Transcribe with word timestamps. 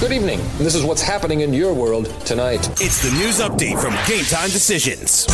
Good 0.00 0.12
evening. 0.12 0.40
This 0.56 0.74
is 0.74 0.82
what's 0.82 1.02
happening 1.02 1.42
in 1.42 1.52
your 1.52 1.74
world 1.74 2.06
tonight. 2.24 2.66
It's 2.80 3.02
the 3.02 3.10
news 3.18 3.38
update 3.38 3.78
from 3.78 3.92
Game 4.08 4.24
Time 4.24 4.48
Decisions. 4.48 5.26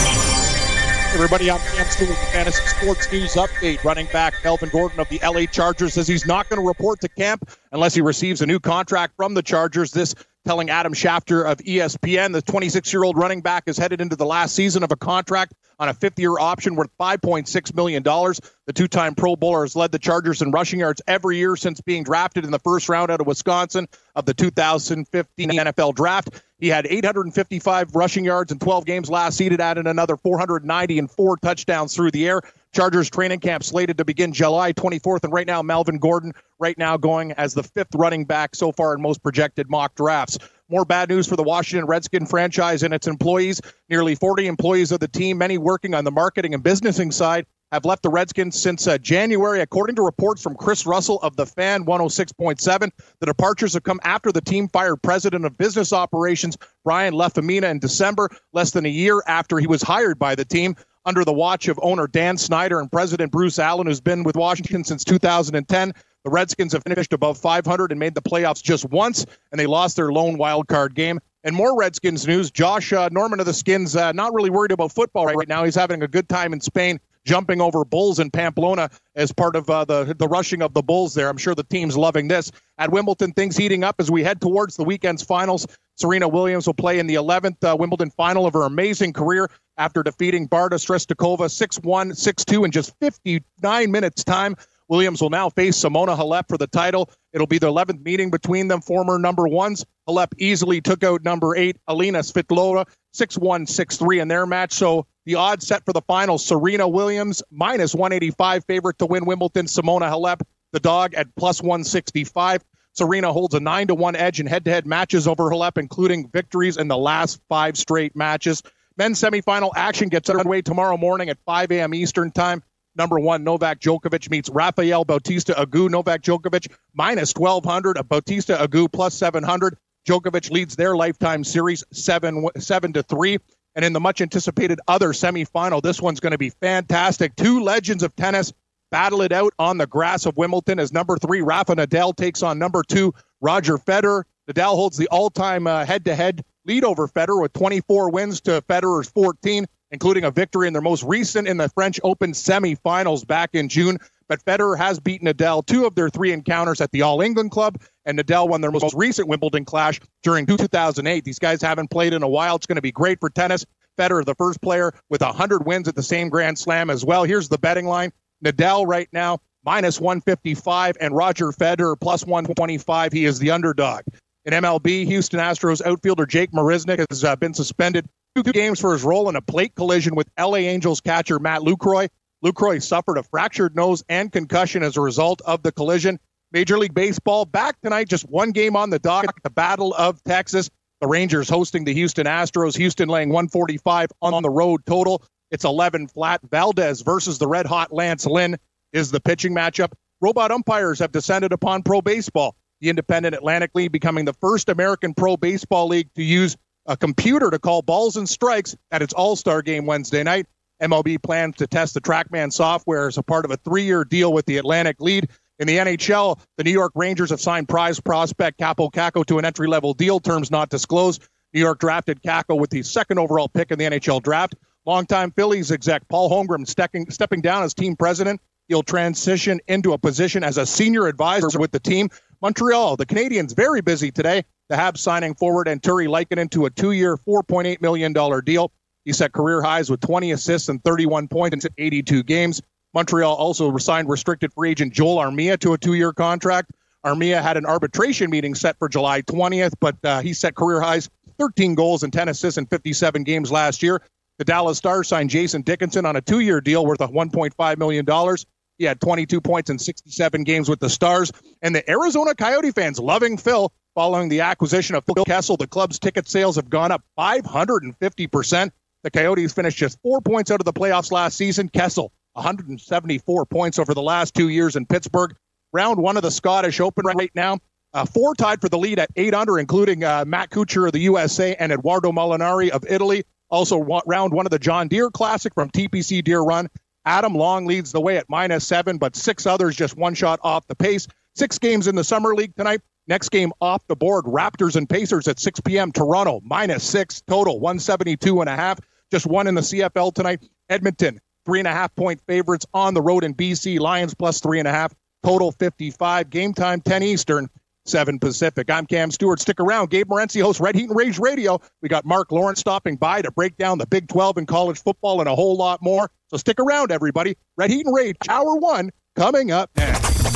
Everybody 1.15 1.49
on 1.49 1.61
Cam 1.61 1.87
Stewart, 1.87 2.19
Fantasy 2.33 2.67
Sports 2.67 3.13
News 3.13 3.35
Update. 3.35 3.85
Running 3.85 4.09
back 4.13 4.35
Melvin 4.43 4.69
Gordon 4.71 4.99
of 4.99 5.09
the 5.09 5.21
LA 5.23 5.47
Chargers 5.47 5.95
says 5.95 6.09
he's 6.09 6.27
not 6.27 6.49
going 6.49 6.61
to 6.61 6.67
report 6.67 7.01
to 7.03 7.09
camp 7.09 7.49
unless 7.71 7.95
he 7.95 8.01
receives 8.01 8.43
a 8.43 8.47
new 8.47 8.59
contract 8.59 9.15
from 9.17 9.35
the 9.35 9.43
Chargers. 9.43 9.93
This 9.93 10.17
telling 10.47 10.71
Adam 10.71 10.95
Schefter 10.95 11.45
of 11.45 11.59
ESPN 11.59 12.33
the 12.33 12.41
26 12.41 12.93
year 12.93 13.03
old 13.03 13.19
running 13.19 13.41
back 13.41 13.65
is 13.67 13.77
headed 13.77 14.01
into 14.01 14.15
the 14.15 14.25
last 14.25 14.55
season 14.55 14.85
of 14.85 14.93
a 14.93 14.97
contract 14.97 15.53
on 15.81 15.89
a 15.89 15.95
fifth 15.95 16.21
year 16.21 16.39
option 16.39 16.77
worth 16.77 16.91
$5.6 17.01 17.75
million. 17.75 18.03
The 18.03 18.73
two 18.73 18.87
time 18.87 19.17
Pro 19.17 19.35
Bowler 19.35 19.63
has 19.63 19.75
led 19.75 19.91
the 19.91 19.99
Chargers 19.99 20.43
in 20.43 20.53
rushing 20.53 20.79
yards 20.79 21.03
every 21.09 21.39
year 21.39 21.57
since 21.57 21.81
being 21.81 22.05
drafted 22.05 22.45
in 22.45 22.53
the 22.53 22.61
first 22.61 22.89
round 22.89 23.11
out 23.11 23.21
of 23.21 23.27
Wisconsin 23.27 23.89
of 24.15 24.25
the 24.25 24.35
2015 24.35 25.51
NFL 25.51 25.95
draft. 25.97 26.43
He 26.61 26.69
had 26.69 26.87
855 26.87 27.95
rushing 27.97 28.25
yards 28.25 28.53
in 28.53 28.61
12 28.61 28.87
games 28.87 29.11
last 29.11 29.37
season, 29.37 29.61
added 29.61 29.87
another 29.89 30.17
490 30.17 30.99
and 30.99 31.11
four 31.11 31.37
touchdowns 31.37 31.95
through 31.95 32.13
the 32.13 32.27
air. 32.27 32.41
Chargers 32.77 33.09
training 33.09 33.41
camp 33.41 33.65
slated 33.65 33.97
to 33.97 34.05
begin 34.05 34.35
July 34.35 34.75
24th, 34.75 35.25
and 35.25 35.33
right 35.33 35.47
now 35.47 35.63
Melvin 35.63 35.97
Gordon 35.97 36.33
right 36.59 36.77
now 36.77 36.99
going 36.99 37.33
as 37.33 37.55
the 37.55 37.63
fifth 37.63 37.95
running 37.95 38.27
back 38.27 38.55
so 38.55 38.71
far 38.71 38.93
in 38.93 39.01
most 39.01 39.23
projected 39.23 39.71
mock 39.71 39.95
drafts. 39.95 40.37
More 40.69 40.85
bad 40.85 41.09
news 41.09 41.27
for 41.27 41.37
the 41.37 41.43
Washington 41.43 41.87
Redskin 41.87 42.27
franchise 42.27 42.83
and 42.83 42.93
its 42.93 43.07
employees. 43.07 43.63
Nearly 43.89 44.15
40 44.15 44.47
employees 44.47 44.93
of 44.93 45.01
the 45.01 45.09
team, 45.09 45.39
many 45.39 45.57
working 45.57 45.95
on 45.95 46.05
the 46.05 46.11
marketing 46.11 46.53
and 46.53 46.63
businessing 46.63 47.13
side, 47.13 47.47
have 47.73 47.87
left 47.87 48.03
the 48.03 48.11
Redskins 48.11 48.61
since 48.61 48.87
uh, 48.87 48.99
January. 48.99 49.63
According 49.63 49.97
to 49.97 50.03
reports 50.03 50.43
from 50.43 50.55
Chris 50.55 50.85
Russell 50.85 51.19
of 51.23 51.35
the 51.37 51.47
Fan 51.47 51.87
106.7, 51.87 52.91
the 53.21 53.27
departures 53.27 53.73
have 53.73 53.85
come 53.85 54.01
after 54.05 54.31
the 54.31 54.43
team 54.43 54.69
fired 54.69 54.97
president 54.97 55.47
of 55.47 55.57
business 55.57 55.95
operations 55.95 56.59
Brian 56.85 57.15
Lafemina 57.15 57.71
in 57.71 57.79
December, 57.79 58.29
less 58.53 58.73
than 58.73 58.85
a 58.85 58.91
year 58.91 59.23
after 59.27 59.59
he 59.59 59.67
was 59.67 59.83
hired 59.83 60.19
by 60.19 60.35
the 60.35 60.45
team. 60.45 60.77
Under 61.07 61.25
the 61.25 61.33
watch 61.33 61.69
of 61.69 61.79
owner 61.85 62.09
Dan 62.09 62.37
Snyder 62.37 62.81
and 62.81 62.91
president 62.91 63.31
Bruce 63.31 63.61
Allen, 63.61 63.87
who's 63.87 64.01
been 64.01 64.25
with 64.25 64.35
Washington 64.35 64.83
since 64.83 65.05
2010, 65.05 65.93
the 66.25 66.31
Redskins 66.31 66.73
have 66.73 66.83
finished 66.83 67.13
above 67.13 67.39
500 67.39 67.93
and 67.93 68.01
made 68.01 68.17
the 68.17 68.21
playoffs 68.21 68.61
just 68.61 68.85
once, 68.91 69.25
and 69.53 69.61
they 69.61 69.67
lost 69.67 69.95
their 69.95 70.11
lone 70.11 70.37
wild 70.37 70.67
card 70.67 70.97
game. 70.97 71.21
And 71.45 71.55
more 71.55 71.79
Redskins 71.79 72.27
news. 72.27 72.51
Josh 72.51 72.93
uh, 72.93 73.09
Norman 73.13 73.39
of 73.39 73.47
the 73.47 73.55
Skins, 73.55 73.95
uh, 73.95 74.11
not 74.11 74.35
really 74.35 74.51
worried 74.51 74.73
about 74.73 74.91
football 74.91 75.27
right 75.27 75.47
now. 75.47 75.63
He's 75.63 75.77
having 75.77 76.03
a 76.03 76.09
good 76.09 76.29
time 76.29 76.53
in 76.53 76.61
Spain, 76.61 76.99
jumping 77.27 77.61
over 77.61 77.85
bulls 77.85 78.19
in 78.19 78.31
Pamplona 78.31 78.89
as 79.15 79.33
part 79.33 79.57
of 79.57 79.69
uh, 79.69 79.85
the 79.85 80.15
the 80.17 80.29
rushing 80.29 80.63
of 80.63 80.73
the 80.73 80.83
bulls 80.83 81.13
there. 81.13 81.29
I'm 81.29 81.37
sure 81.37 81.55
the 81.55 81.65
team's 81.65 81.97
loving 81.97 82.29
this. 82.29 82.51
At 82.79 82.91
Wimbledon, 82.91 83.33
things 83.33 83.57
heating 83.57 83.85
up 83.85 83.97
as 83.99 84.11
we 84.11 84.23
head 84.23 84.41
towards 84.41 84.77
the 84.77 84.85
weekend's 84.85 85.23
finals. 85.23 85.67
Serena 85.97 86.29
Williams 86.29 86.67
will 86.67 86.75
play 86.75 86.99
in 86.99 87.07
the 87.07 87.15
11th 87.15 87.65
uh, 87.65 87.77
Wimbledon 87.77 88.11
final 88.11 88.47
of 88.47 88.55
her 88.55 88.63
amazing 88.63 89.13
career 89.13 89.51
after 89.79 90.03
defeating 90.03 90.49
Barta 90.49 90.75
Strestikova 90.75 91.47
6-1, 91.49 92.13
6-2 92.13 92.65
in 92.65 92.71
just 92.71 92.95
59 93.01 93.91
minutes 93.91 94.25
time. 94.25 94.57
Williams 94.89 95.21
will 95.21 95.31
now 95.31 95.49
face 95.49 95.77
Simona 95.77 96.17
Halep 96.17 96.49
for 96.49 96.59
the 96.59 96.67
title. 96.67 97.11
It'll 97.37 97.47
be 97.47 97.59
the 97.59 97.71
11th 97.71 98.03
meeting 98.03 98.31
between 98.31 98.69
them, 98.69 98.81
former 98.81 99.19
number 99.19 99.47
ones. 99.47 99.85
Halep 100.09 100.33
easily 100.39 100.81
took 100.81 101.05
out 101.05 101.23
number 101.23 101.55
eight, 101.55 101.77
Alina 101.87 102.21
Svitolina, 102.21 102.87
6 103.13 103.37
1, 103.37 103.67
6 103.67 103.97
3 103.99 104.21
in 104.21 104.29
their 104.29 104.47
match. 104.47 104.73
So 104.73 105.07
the 105.27 105.35
odds 105.35 105.67
set 105.67 105.85
for 105.85 105.93
the 105.93 106.01
final 106.01 106.39
Serena 106.39 106.89
Williams, 106.89 107.43
minus 107.51 107.95
185 107.95 108.65
favorite 108.65 108.99
to 109.01 109.07
win 109.07 109.27
Wimbledon. 109.27 109.67
Simona 109.67 110.11
Halep, 110.11 110.41
the 110.73 110.81
dog, 110.81 111.13
at 111.13 111.27
plus 111.37 111.61
165. 111.61 112.65
Serena 112.95 113.31
holds 113.31 113.55
a 113.55 113.61
9 113.61 113.89
to 113.89 113.95
1 113.95 114.17
edge 114.17 114.41
in 114.41 114.47
head 114.47 114.65
to 114.65 114.71
head 114.71 114.87
matches 114.87 115.29
over 115.29 115.51
Halep, 115.51 115.77
including 115.77 116.31
victories 116.31 116.79
in 116.79 116.89
the 116.89 116.97
last 116.97 117.39
five 117.51 117.77
straight 117.77 118.17
matches. 118.17 118.63
Men's 118.97 119.21
semifinal 119.21 119.73
action 119.77 120.09
gets 120.09 120.31
underway 120.31 120.63
tomorrow 120.63 120.97
morning 120.97 121.29
at 121.29 121.37
5 121.45 121.71
a.m. 121.71 121.93
Eastern 121.93 122.31
Time 122.31 122.63
number 122.97 123.19
one, 123.19 123.45
Novak 123.45 123.81
Djokovic 123.81 124.31
meets 124.31 124.49
Rafael 124.49 125.05
Bautista 125.05 125.55
Agut. 125.55 125.91
Novak 125.91 126.23
Djokovic 126.23 126.73
minus 126.95 127.33
1,200, 127.35 127.97
Bautista 128.09 128.57
Agut 128.57 128.93
plus 128.93 129.15
700. 129.15 129.77
Djokovic 130.09 130.51
leads 130.51 130.77
their 130.77 130.97
lifetime 130.97 131.45
series 131.45 131.85
seven 131.93 132.49
seven 132.59 132.93
to 132.93 133.03
three. 133.03 133.39
And 133.75 133.85
in 133.85 133.93
the 133.93 134.01
much 134.01 134.21
anticipated 134.21 134.81
other 134.89 135.09
semifinal, 135.11 135.83
this 135.83 136.01
one's 136.01 136.21
going 136.21 136.33
to 136.33 136.39
be 136.39 136.51
fantastic. 136.51 137.37
Two 137.37 137.63
legends 137.63 138.03
of 138.03 138.17
tennis 138.17 138.53
battle 138.91 139.21
it 139.21 139.33
out 139.33 139.53
on 139.59 139.79
the 139.79 139.87
grass 139.87 140.25
of 140.27 140.37
Wimbledon 140.37 140.79
as 140.79 140.93
number 140.93 141.19
three 141.19 141.43
Rafa 141.43 141.77
Nadal 141.77 142.17
takes 142.17 142.43
on 142.43 142.59
number 142.59 142.83
two 142.83 143.13
Roger 143.41 143.77
Federer. 143.77 144.23
Nadal 144.49 144.77
holds 144.77 144.97
the 144.97 145.09
all-time 145.09 145.67
uh, 145.67 145.85
head-to-head 145.85 146.45
lead 146.65 146.85
over 146.85 147.09
Federer 147.09 147.43
with 147.43 147.53
24 147.53 148.11
wins 148.11 148.41
to 148.43 148.63
Federer's 148.63 149.09
14 149.11 149.67
including 149.91 150.25
a 150.25 150.31
victory 150.31 150.67
in 150.67 150.73
their 150.73 150.83
most 150.83 151.03
recent 151.03 151.49
in 151.49 151.57
the 151.57 151.69
French 151.71 152.01
Open 152.03 152.33
semifinals 152.33 153.27
back 153.27 153.51
in 153.53 153.69
June. 153.69 153.99
But 154.29 154.45
Federer 154.45 154.77
has 154.77 154.99
beaten 154.99 155.29
Nadal 155.29 155.65
two 155.65 155.87
of 155.87 155.95
their 155.95 156.09
three 156.09 156.33
encounters 156.33 156.81
at 156.81 156.91
the 156.91 157.03
All 157.03 157.21
England 157.21 157.53
Club, 157.53 157.81
and 158.05 158.19
Nadal 158.19 158.49
won 158.49 158.61
their 158.61 158.73
most 158.73 158.95
recent 158.95 159.29
Wimbledon 159.29 159.65
clash 159.65 160.01
during 160.23 160.47
2008. 160.47 161.25
These 161.25 161.39
guys 161.39 161.63
haven't 161.63 161.91
played 161.91 162.13
in 162.13 162.23
a 162.23 162.29
while. 162.29 162.57
It's 162.57 162.67
going 162.67 162.77
to 162.77 162.83
be 162.83 162.93
great 162.93 163.21
for 163.21 163.31
tennis. 163.31 163.65
Federer, 163.97 164.25
the 164.25 164.35
first 164.35 164.61
player 164.61 164.93
with 165.09 165.23
100 165.23 165.65
wins 165.65 165.89
at 165.89 165.95
the 165.95 166.03
same 166.03 166.29
Grand 166.29 166.59
Slam 166.59 166.91
as 166.91 167.05
well. 167.05 167.25
Here's 167.25 167.49
the 167.49 167.59
betting 167.59 167.87
line 167.87 168.13
Nadal 168.45 168.87
right 168.87 169.09
now, 169.13 169.39
minus 169.65 170.01
155, 170.01 170.97
and 171.01 171.15
Roger 171.15 171.53
Federer, 171.53 171.99
plus 171.99 172.27
125. 172.27 173.13
He 173.13 173.25
is 173.25 173.39
the 173.39 173.51
underdog. 173.53 174.03
In 174.45 174.53
MLB, 174.53 175.07
Houston 175.07 175.41
Astros 175.41 175.85
outfielder 175.85 176.27
Jake 176.27 176.53
Marisnick 176.53 177.05
has 177.11 177.25
uh, 177.25 177.35
been 177.37 177.55
suspended 177.55 178.07
games 178.43 178.81
for 178.81 178.93
his 178.93 179.03
role 179.03 179.29
in 179.29 179.37
a 179.37 179.43
plate 179.43 179.75
collision 179.75 180.15
with 180.15 180.29
LA 180.39 180.57
Angels 180.57 181.01
catcher 181.01 181.39
Matt 181.39 181.63
Lucroy. 181.63 182.09
Lucroy 182.45 182.83
suffered 182.83 183.19
a 183.19 183.23
fractured 183.23 183.75
nose 183.75 184.05
and 184.09 184.31
concussion 184.31 184.83
as 184.83 184.97
a 184.97 185.01
result 185.01 185.41
of 185.43 185.63
the 185.63 185.73
collision. 185.73 186.19
Major 186.53 186.79
League 186.79 186.95
Baseball 186.95 187.45
back 187.45 187.81
tonight, 187.81 188.09
just 188.09 188.29
one 188.29 188.53
game 188.53 188.77
on 188.77 188.91
the 188.91 188.99
dock, 188.99 189.43
the 189.43 189.51
Battle 189.51 189.95
of 189.95 190.23
Texas. 190.25 190.71
The 191.01 191.07
Rangers 191.07 191.49
hosting 191.49 191.85
the 191.85 191.93
Houston 191.93 192.27
Astros. 192.27 192.77
Houston 192.77 193.09
laying 193.09 193.29
145 193.29 194.09
on 194.23 194.43
the 194.43 194.49
road 194.49 194.87
total. 194.87 195.23
It's 195.51 195.65
11 195.65 196.09
flat. 196.09 196.41
Valdez 196.51 197.03
versus 197.03 197.39
the 197.39 197.47
red 197.47 197.67
hot 197.67 197.93
Lance 197.93 198.27
Lynn 198.27 198.57
is 198.93 199.11
the 199.11 199.21
pitching 199.21 199.55
matchup. 199.55 199.93
Robot 200.21 200.51
umpires 200.51 200.99
have 201.01 201.13
descended 201.13 201.53
upon 201.53 201.83
pro 201.83 202.01
baseball. 202.01 202.57
The 202.81 202.89
Independent 202.89 203.35
Atlantic 203.35 203.71
League 203.75 203.93
becoming 203.93 204.25
the 204.25 204.33
first 204.35 204.69
American 204.69 205.15
pro 205.15 205.37
baseball 205.37 205.89
league 205.89 206.09
to 206.15 206.23
use 206.23 206.57
a 206.87 206.97
computer 206.97 207.51
to 207.51 207.59
call 207.59 207.83
balls 207.83 208.17
and 208.17 208.29
strikes 208.29 208.77
at 208.91 209.03
its 209.03 209.13
All 209.13 209.37
Star 209.37 209.63
game 209.63 209.87
Wednesday 209.87 210.23
night. 210.23 210.47
MLB 210.83 211.23
plans 211.23 211.57
to 211.57 211.67
test 211.67 211.95
the 211.95 212.01
TrackMan 212.01 212.53
software 212.53 213.09
as 213.09 213.17
a 213.17 213.23
part 213.23 213.45
of 213.45 213.51
a 213.51 213.57
three 213.57 213.85
year 213.85 214.05
deal 214.05 214.33
with 214.33 214.47
the 214.47 214.59
Atlantic 214.59 215.01
League. 215.01 215.31
In 215.59 215.67
the 215.67 215.79
NHL, 215.79 216.39
the 216.59 216.65
New 216.65 216.71
York 216.71 216.93
Rangers 216.95 217.31
have 217.31 217.41
signed 217.41 217.69
prize 217.69 217.99
prospect 217.99 218.61
Kaapo 218.61 218.91
Kakko 218.93 219.25
to 219.27 219.39
an 219.39 219.47
entry 219.47 219.69
level 219.69 219.95
deal, 219.95 220.21
terms 220.21 220.51
not 220.51 220.69
disclosed. 220.69 221.27
New 221.55 221.61
York 221.61 221.79
drafted 221.79 222.23
Kakko 222.23 222.59
with 222.59 222.69
the 222.69 222.83
second 222.83 223.19
overall 223.19 223.49
pick 223.49 223.71
in 223.71 223.79
the 223.79 223.87
NHL 223.87 224.23
draft. 224.23 224.55
Longtime 224.85 225.31
Phillies 225.31 225.73
exec 225.73 226.07
Paul 226.09 226.31
Holmgren 226.31 226.69
stepping, 226.69 227.11
stepping 227.11 227.41
down 227.41 227.63
as 227.63 227.73
team 227.73 227.97
president. 227.97 228.41
He'll 228.69 228.83
transition 228.83 229.61
into 229.67 229.93
a 229.93 229.99
position 229.99 230.45
as 230.45 230.59
a 230.59 230.67
senior 230.67 231.07
advisor 231.07 231.59
with 231.59 231.71
the 231.71 231.81
team. 231.81 232.11
Montreal, 232.43 232.97
the 232.97 233.07
Canadiens, 233.07 233.57
very 233.57 233.81
busy 233.81 234.11
today. 234.11 234.45
The 234.69 234.75
Habs 234.75 234.99
signing 234.99 235.35
forward 235.35 235.69
Artturi 235.69 236.09
Lehkonen 236.09 236.51
to 236.51 236.67
a 236.67 236.71
two-year, 236.71 237.17
$4.8 237.17 237.81
million 237.81 238.13
deal. 238.45 238.73
He 239.05 239.13
set 239.13 239.33
career 239.33 239.63
highs 239.63 239.89
with 239.89 240.01
20 240.01 240.33
assists 240.33 240.69
and 240.69 240.83
31 240.83 241.29
points 241.29 241.65
in 241.65 241.73
82 241.79 242.25
games. 242.25 242.61
Montreal 242.93 243.37
also 243.37 243.77
signed 243.79 244.09
restricted 244.09 244.53
free 244.53 244.71
agent 244.71 244.93
Joel 244.93 245.19
Armia 245.19 245.57
to 245.61 245.75
a 245.75 245.79
two-year 245.79 246.13
contract. 246.13 246.73
Armia 247.05 247.41
had 247.41 247.57
an 247.57 247.65
arbitration 247.65 248.31
meeting 248.31 248.57
set 248.57 248.77
for 248.79 248.89
July 248.89 249.23
20th, 249.23 249.75
but 249.79 249.97
uh, 250.03 250.21
he 250.21 250.33
set 250.33 250.57
career 250.57 250.81
highs 250.81 251.09
13 251.39 251.77
goals 251.77 252.03
and 252.03 252.13
10 252.13 252.29
assists 252.29 252.59
in 252.59 252.67
57 252.67 253.23
games 253.23 253.53
last 253.53 253.85
year. 253.85 254.03
The 254.39 254.45
Dallas 254.45 254.79
Stars 254.79 255.07
signed 255.07 255.31
Jason 255.31 255.63
Dickinson 255.63 256.05
on 256.05 256.17
a 256.17 256.21
two-year 256.21 256.61
deal 256.61 256.85
worth 256.85 257.01
$1.5 257.11 257.79
million. 257.79 258.37
He 258.79 258.85
had 258.85 259.01
22 259.01 259.41
points 259.41 259.71
in 259.71 259.79
67 259.79 260.43
games 260.43 260.69
with 260.69 260.81
the 260.81 260.91
Stars. 260.91 261.31
And 261.63 261.75
the 261.75 261.89
Arizona 261.89 262.35
Coyote 262.35 262.73
fans 262.73 262.99
loving 262.99 263.39
Phil 263.39 263.73
following 263.97 264.29
the 264.29 264.43
acquisition 264.43 264.95
of 264.95 265.05
Phil 265.07 265.25
Kessel. 265.25 265.57
The 265.57 265.67
club's 265.67 265.99
ticket 265.99 266.29
sales 266.29 266.57
have 266.57 266.69
gone 266.71 266.93
up 266.93 267.03
550%. 267.19 268.71
The 269.03 269.11
Coyotes 269.11 269.55
finished 269.55 269.79
just 269.79 269.99
four 270.03 270.21
points 270.21 270.51
out 270.51 270.61
of 270.61 270.67
the 270.67 270.73
playoffs 270.73 271.11
last 271.11 271.37
season. 271.37 271.71
Kessel, 271.71 272.13
174 272.35 273.47
points 273.47 273.79
over 273.79 273.95
the 273.95 274.03
last 274.03 274.35
two 274.35 274.51
years 274.51 274.77
in 274.77 274.85
Pittsburgh. 274.85 275.35
Round 275.73 275.99
one 275.99 276.17
of 276.17 276.23
the 276.23 276.31
Scottish 276.31 276.79
Open 276.79 277.07
right 277.07 277.31
now. 277.35 277.59
Uh, 277.95 278.05
four 278.05 278.35
tied 278.35 278.61
for 278.61 278.69
the 278.69 278.77
lead 278.77 278.99
at 278.99 279.11
eight 279.17 279.33
under, 279.33 279.59
including 279.59 280.05
uh, 280.05 280.25
Matt 280.27 280.51
Kuchar 280.51 280.87
of 280.87 280.93
the 280.93 281.01
USA 281.01 281.55
and 281.55 281.73
Eduardo 281.73 282.13
Molinari 282.13 282.69
of 282.69 282.85
Italy. 282.87 283.25
Also, 283.49 283.79
round 284.07 284.35
one 284.35 284.45
of 284.45 284.51
the 284.51 284.59
John 284.59 284.89
Deere 284.89 285.11
Classic 285.11 285.55
from 285.55 285.71
TPC 285.71 286.23
Deer 286.23 286.41
Run. 286.41 286.69
Adam 287.07 287.35
Long 287.35 287.65
leads 287.65 287.93
the 287.93 288.01
way 288.01 288.19
at 288.19 288.29
minus 288.29 288.67
seven, 288.67 288.99
but 288.99 289.17
six 289.17 289.47
others 289.47 289.75
just 289.75 289.97
one 289.97 290.15
shot 290.15 290.41
off 290.43 290.67
the 290.67 290.75
pace. 290.75 291.07
Six 291.35 291.59
games 291.59 291.87
in 291.87 291.95
the 291.95 292.05
Summer 292.05 292.35
League 292.35 292.55
tonight. 292.57 292.81
Next 293.09 293.29
game 293.29 293.53
off 293.61 293.87
the 293.87 293.95
board, 293.95 294.25
Raptors 294.25 294.75
and 294.75 294.89
Pacers 294.89 295.29
at 295.29 295.39
6 295.39 295.61
p.m. 295.61 295.93
Toronto 295.93 296.41
minus 296.43 296.83
six 296.83 297.23
total, 297.23 297.61
172 297.61 298.41
and 298.41 298.51
a 298.51 298.57
half. 298.57 298.81
Just 299.13 299.27
one 299.27 299.47
in 299.47 299.55
the 299.55 299.61
CFL 299.61 300.13
tonight. 300.13 300.43
Edmonton, 300.69 301.21
three 301.45 301.61
and 301.61 301.69
a 301.69 301.73
half 301.73 301.95
point 301.95 302.21
favorites 302.27 302.67
on 302.75 302.95
the 302.95 303.03
road 303.03 303.23
in 303.23 303.35
BC. 303.35 303.79
Lions 303.79 304.15
plus 304.15 304.41
three 304.41 304.59
and 304.59 304.67
a 304.67 304.73
half, 304.73 304.93
total 305.23 305.53
55. 305.53 306.31
Game 306.31 306.53
time 306.53 306.81
10 306.81 307.03
Eastern. 307.03 307.49
7 307.85 308.19
Pacific. 308.19 308.69
I'm 308.69 308.85
Cam 308.85 309.13
Stewart. 309.13 309.39
Stick 309.39 309.61
around. 309.61 309.91
Gabe 309.91 310.09
Morency 310.09 310.43
hosts 310.43 310.61
Red 310.61 310.75
Heat 310.75 310.89
and 310.89 310.97
Rage 310.97 311.21
Radio. 311.21 311.61
We 311.83 311.89
got 311.89 312.05
Mark 312.05 312.33
Lawrence 312.33 312.59
stopping 312.59 312.97
by 312.97 313.23
to 313.23 313.31
break 313.31 313.57
down 313.57 313.79
the 313.79 313.87
Big 313.87 314.09
12 314.09 314.39
and 314.39 314.49
college 314.49 314.83
football 314.83 315.21
and 315.21 315.29
a 315.29 315.37
whole 315.37 315.57
lot 315.57 315.81
more. 315.81 316.11
So 316.27 316.37
stick 316.37 316.59
around, 316.59 316.91
everybody. 316.91 317.37
Red 317.57 317.71
Heat 317.71 317.87
and 317.87 317.95
Rage, 317.95 318.17
Hour 318.29 318.57
1, 318.57 318.91
coming 319.15 319.53
up 319.53 319.71
next. 319.77 320.27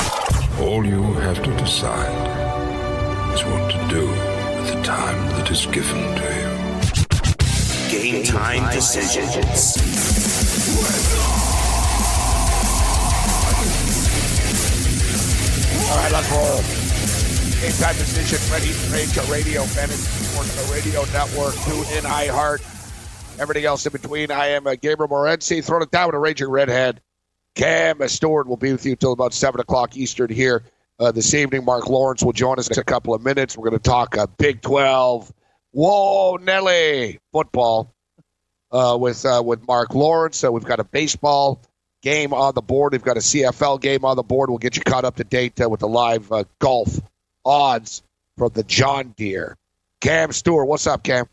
All 0.61 0.87
you 0.87 1.03
have 1.15 1.43
to 1.43 1.57
decide 1.57 2.60
is 3.33 3.45
what 3.45 3.71
to 3.71 3.79
do 3.89 4.09
with 4.09 4.75
the 4.75 4.83
time 4.83 5.29
that 5.37 5.51
is 5.51 5.67
given 5.67 6.01
to 6.17 6.27
you. 6.41 6.51
Game 7.91 8.25
time 8.25 8.73
decisions. 8.73 9.77
All 15.91 15.97
right, 15.97 16.13
let's 16.13 16.31
roll. 16.31 16.61
Game 17.61 17.77
time 17.79 17.97
decision, 17.97 18.39
ready 18.53 18.73
to 18.73 18.93
range 18.93 19.31
radio, 19.31 19.63
fantasy 19.63 20.25
sports 20.25 20.73
radio 20.73 21.05
network, 21.13 21.55
tune 21.65 21.85
in, 21.97 22.05
iHeart, 22.05 22.61
everything 23.39 23.65
else 23.65 23.87
in 23.87 23.93
between. 23.93 24.31
I 24.31 24.49
am 24.49 24.67
uh, 24.67 24.75
Gabriel 24.75 25.09
Morency, 25.09 25.65
throwing 25.65 25.83
it 25.85 25.91
down 25.91 26.07
with 26.07 26.17
a 26.17 26.19
raging 26.19 26.49
redhead. 26.49 27.01
Cam 27.55 28.07
Stewart 28.09 28.47
will 28.47 28.57
be 28.57 28.73
with 28.73 28.85
you 28.87 28.93
until 28.93 29.13
about 29.13 29.35
7 29.35 29.61
o'clock 29.61 29.97
Eastern 29.97 30.31
here 30.31 30.65
uh, 31.01 31.11
this 31.11 31.35
evening. 31.35 31.65
Mark 31.65 31.89
Lawrence 31.89 32.23
will 32.23 32.33
join 32.33 32.59
us 32.59 32.69
in 32.69 32.79
a 32.79 32.85
couple 32.85 33.15
of 33.15 33.23
minutes. 33.23 33.57
We're 33.57 33.71
going 33.71 33.81
to 33.81 33.91
talk 33.91 34.17
uh, 34.17 34.27
Big 34.39 34.61
12. 34.61 35.33
Whoa, 35.73 36.37
Nelly 36.37 37.19
football 37.33 37.93
uh, 38.71 38.97
with 39.01 39.25
uh, 39.25 39.43
with 39.45 39.67
Mark 39.67 39.95
Lawrence. 39.95 40.37
So 40.37 40.53
we've 40.53 40.65
got 40.65 40.81
a 40.81 40.85
baseball 40.85 41.61
game 42.03 42.33
on 42.33 42.55
the 42.55 42.63
board. 42.63 42.93
We've 42.93 43.03
got 43.03 43.17
a 43.17 43.21
CFL 43.21 43.81
game 43.81 44.05
on 44.05 44.17
the 44.17 44.23
board. 44.23 44.51
We'll 44.51 44.59
get 44.59 44.77
you 44.77 44.83
caught 44.83 45.05
up 45.05 45.17
to 45.17 45.25
date 45.25 45.61
uh, 45.61 45.69
with 45.69 45.81
the 45.81 45.89
live 45.89 46.31
uh, 46.33 46.45
golf 46.59 47.01
odds 47.45 48.03
from 48.37 48.51
the 48.53 48.65
John 48.65 49.15
Deere. 49.17 49.57
Cam 50.01 50.33
Stewart, 50.33 50.67
what's 50.67 50.87
up, 50.87 51.03
Cam? 51.03 51.27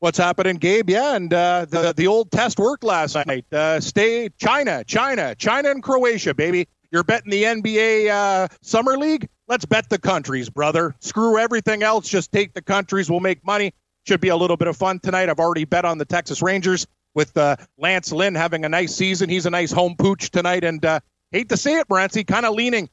What's 0.00 0.18
happening, 0.18 0.56
Gabe? 0.56 0.90
Yeah, 0.90 1.14
and 1.14 1.32
uh, 1.32 1.66
the 1.68 1.94
the 1.96 2.08
old 2.08 2.30
test 2.30 2.58
worked 2.58 2.84
last 2.84 3.14
night. 3.26 3.46
Uh, 3.52 3.80
stay 3.80 4.28
China, 4.38 4.84
China, 4.84 5.34
China, 5.34 5.70
and 5.70 5.82
Croatia, 5.82 6.34
baby. 6.34 6.68
You're 6.94 7.02
betting 7.02 7.32
the 7.32 7.42
NBA 7.42 8.08
uh, 8.08 8.46
Summer 8.62 8.96
League. 8.96 9.28
Let's 9.48 9.64
bet 9.64 9.88
the 9.88 9.98
countries, 9.98 10.48
brother. 10.48 10.94
Screw 11.00 11.38
everything 11.38 11.82
else. 11.82 12.08
Just 12.08 12.30
take 12.30 12.54
the 12.54 12.62
countries. 12.62 13.10
We'll 13.10 13.18
make 13.18 13.44
money. 13.44 13.74
Should 14.06 14.20
be 14.20 14.28
a 14.28 14.36
little 14.36 14.56
bit 14.56 14.68
of 14.68 14.76
fun 14.76 15.00
tonight. 15.00 15.28
I've 15.28 15.40
already 15.40 15.64
bet 15.64 15.84
on 15.84 15.98
the 15.98 16.04
Texas 16.04 16.40
Rangers 16.40 16.86
with 17.12 17.36
uh, 17.36 17.56
Lance 17.78 18.12
Lynn 18.12 18.36
having 18.36 18.64
a 18.64 18.68
nice 18.68 18.94
season. 18.94 19.28
He's 19.28 19.44
a 19.44 19.50
nice 19.50 19.72
home 19.72 19.96
pooch 19.96 20.30
tonight, 20.30 20.62
and 20.62 20.84
uh, 20.84 21.00
hate 21.32 21.48
to 21.48 21.56
say 21.56 21.80
it, 21.80 21.88
Morency, 21.88 22.24
kind 22.24 22.46
of 22.46 22.54
leaning 22.54 22.88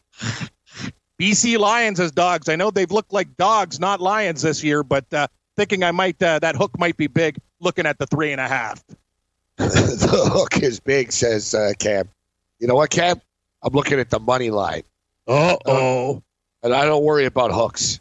BC 1.19 1.59
Lions 1.59 1.99
as 1.99 2.11
dogs. 2.11 2.49
I 2.49 2.55
know 2.55 2.71
they've 2.71 2.89
looked 2.89 3.13
like 3.13 3.37
dogs, 3.37 3.79
not 3.79 4.01
lions 4.01 4.41
this 4.41 4.63
year, 4.63 4.81
but 4.81 5.13
uh, 5.13 5.27
thinking 5.55 5.83
I 5.83 5.91
might 5.91 6.19
uh, 6.23 6.39
that 6.39 6.55
hook 6.55 6.71
might 6.79 6.97
be 6.97 7.05
big. 7.05 7.37
Looking 7.59 7.85
at 7.85 7.99
the 7.99 8.07
three 8.07 8.31
and 8.31 8.41
a 8.41 8.47
half. 8.47 8.83
the 9.57 10.27
hook 10.33 10.63
is 10.63 10.79
big, 10.79 11.11
says 11.11 11.53
uh, 11.53 11.73
Cam. 11.77 12.09
You 12.57 12.65
know 12.65 12.73
what, 12.73 12.89
Cam? 12.89 13.21
I'm 13.63 13.73
looking 13.73 13.99
at 13.99 14.09
the 14.09 14.19
money 14.19 14.49
line. 14.49 14.83
Uh 15.27 15.57
oh. 15.65 16.23
And 16.63 16.73
I 16.73 16.85
don't 16.85 17.03
worry 17.03 17.25
about 17.25 17.51
hooks. 17.51 17.99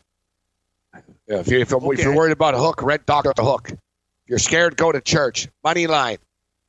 Yeah, 1.26 1.38
if, 1.38 1.48
you, 1.48 1.60
if, 1.60 1.72
okay. 1.72 1.86
if, 1.92 2.04
you're 2.04 2.16
worried 2.16 2.32
about 2.32 2.54
a 2.54 2.58
hook, 2.58 2.82
rent 2.82 3.06
Doctor 3.06 3.32
Hook. 3.38 3.70
If 3.70 3.78
you're 4.26 4.38
scared, 4.38 4.76
go 4.76 4.90
to 4.90 5.00
church. 5.00 5.48
Money 5.62 5.86
line. 5.86 6.18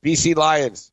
BC 0.05 0.35
Lions. 0.35 0.91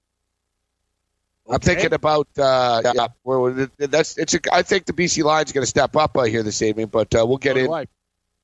Okay. 1.46 1.54
I'm 1.54 1.60
thinking 1.60 1.92
about 1.94 2.28
uh, 2.38 2.82
yeah, 2.84 3.66
that's 3.78 4.18
it's. 4.18 4.34
A, 4.34 4.40
I 4.52 4.62
think 4.62 4.84
the 4.84 4.92
BC 4.92 5.24
Lions 5.24 5.50
are 5.50 5.54
going 5.54 5.62
to 5.62 5.68
step 5.68 5.96
up 5.96 6.16
uh, 6.16 6.24
here 6.24 6.42
this 6.42 6.60
evening, 6.60 6.86
but 6.86 7.14
uh, 7.14 7.24
we'll 7.26 7.38
get 7.38 7.56
in. 7.56 7.70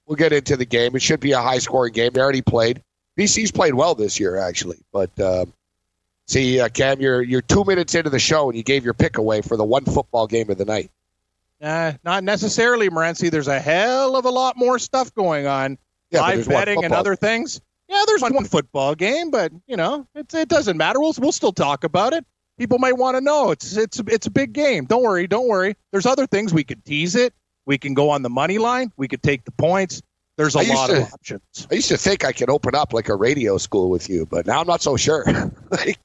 We'll 0.06 0.16
get 0.16 0.32
into 0.32 0.56
the 0.56 0.66
game. 0.66 0.94
It 0.96 1.02
should 1.02 1.20
be 1.20 1.32
a 1.32 1.40
high 1.40 1.58
scoring 1.58 1.92
game. 1.92 2.12
They 2.12 2.20
already 2.20 2.42
played. 2.42 2.82
BC's 3.18 3.52
played 3.52 3.74
well 3.74 3.94
this 3.94 4.20
year, 4.20 4.36
actually. 4.36 4.78
But 4.92 5.18
um, 5.20 5.52
see, 6.26 6.60
uh, 6.60 6.68
Cam, 6.68 7.00
you're 7.00 7.22
you're 7.22 7.42
two 7.42 7.64
minutes 7.64 7.94
into 7.94 8.10
the 8.10 8.18
show 8.18 8.48
and 8.48 8.56
you 8.56 8.62
gave 8.62 8.84
your 8.84 8.94
pick 8.94 9.18
away 9.18 9.42
for 9.42 9.56
the 9.56 9.64
one 9.64 9.84
football 9.84 10.26
game 10.26 10.50
of 10.50 10.58
the 10.58 10.64
night. 10.64 10.90
Uh, 11.62 11.92
not 12.04 12.24
necessarily, 12.24 12.90
Morency. 12.90 13.30
There's 13.30 13.48
a 13.48 13.60
hell 13.60 14.16
of 14.16 14.24
a 14.24 14.30
lot 14.30 14.56
more 14.56 14.78
stuff 14.78 15.14
going 15.14 15.46
on. 15.46 15.78
Yeah, 16.10 16.20
Live 16.20 16.48
betting 16.48 16.84
and 16.84 16.92
other 16.92 17.16
things. 17.16 17.60
Yeah, 17.88 18.02
there's 18.06 18.22
one 18.22 18.44
football 18.44 18.94
game, 18.94 19.30
but 19.30 19.52
you 19.66 19.76
know, 19.76 20.06
it, 20.14 20.32
it 20.34 20.48
doesn't 20.48 20.76
matter. 20.76 21.00
We'll 21.00 21.14
we'll 21.18 21.32
still 21.32 21.52
talk 21.52 21.84
about 21.84 22.12
it 22.12 22.24
people 22.58 22.78
might 22.78 22.96
want 22.96 23.16
to 23.16 23.20
know. 23.20 23.50
It's 23.50 23.76
it's 23.76 24.00
it's 24.06 24.26
a 24.26 24.30
big 24.30 24.52
game. 24.52 24.84
Don't 24.84 25.02
worry, 25.02 25.26
don't 25.26 25.48
worry. 25.48 25.76
There's 25.92 26.06
other 26.06 26.26
things 26.26 26.52
we 26.52 26.64
could 26.64 26.84
tease 26.84 27.14
it. 27.14 27.34
We 27.66 27.78
can 27.78 27.94
go 27.94 28.10
on 28.10 28.22
the 28.22 28.30
money 28.30 28.58
line. 28.58 28.92
We 28.96 29.08
could 29.08 29.22
take 29.22 29.44
the 29.44 29.52
points. 29.52 30.02
There's 30.36 30.54
a 30.54 30.62
lot 30.62 30.90
to, 30.90 31.02
of 31.02 31.12
options. 31.12 31.68
I 31.70 31.74
used 31.74 31.88
to 31.88 31.96
think 31.96 32.24
I 32.24 32.32
could 32.32 32.50
open 32.50 32.74
up 32.74 32.92
like 32.92 33.08
a 33.08 33.14
radio 33.14 33.56
school 33.56 33.88
with 33.88 34.08
you, 34.08 34.26
but 34.26 34.46
now 34.46 34.60
I'm 34.60 34.66
not 34.66 34.82
so 34.82 34.96
sure. 34.96 35.24
like, 35.70 35.98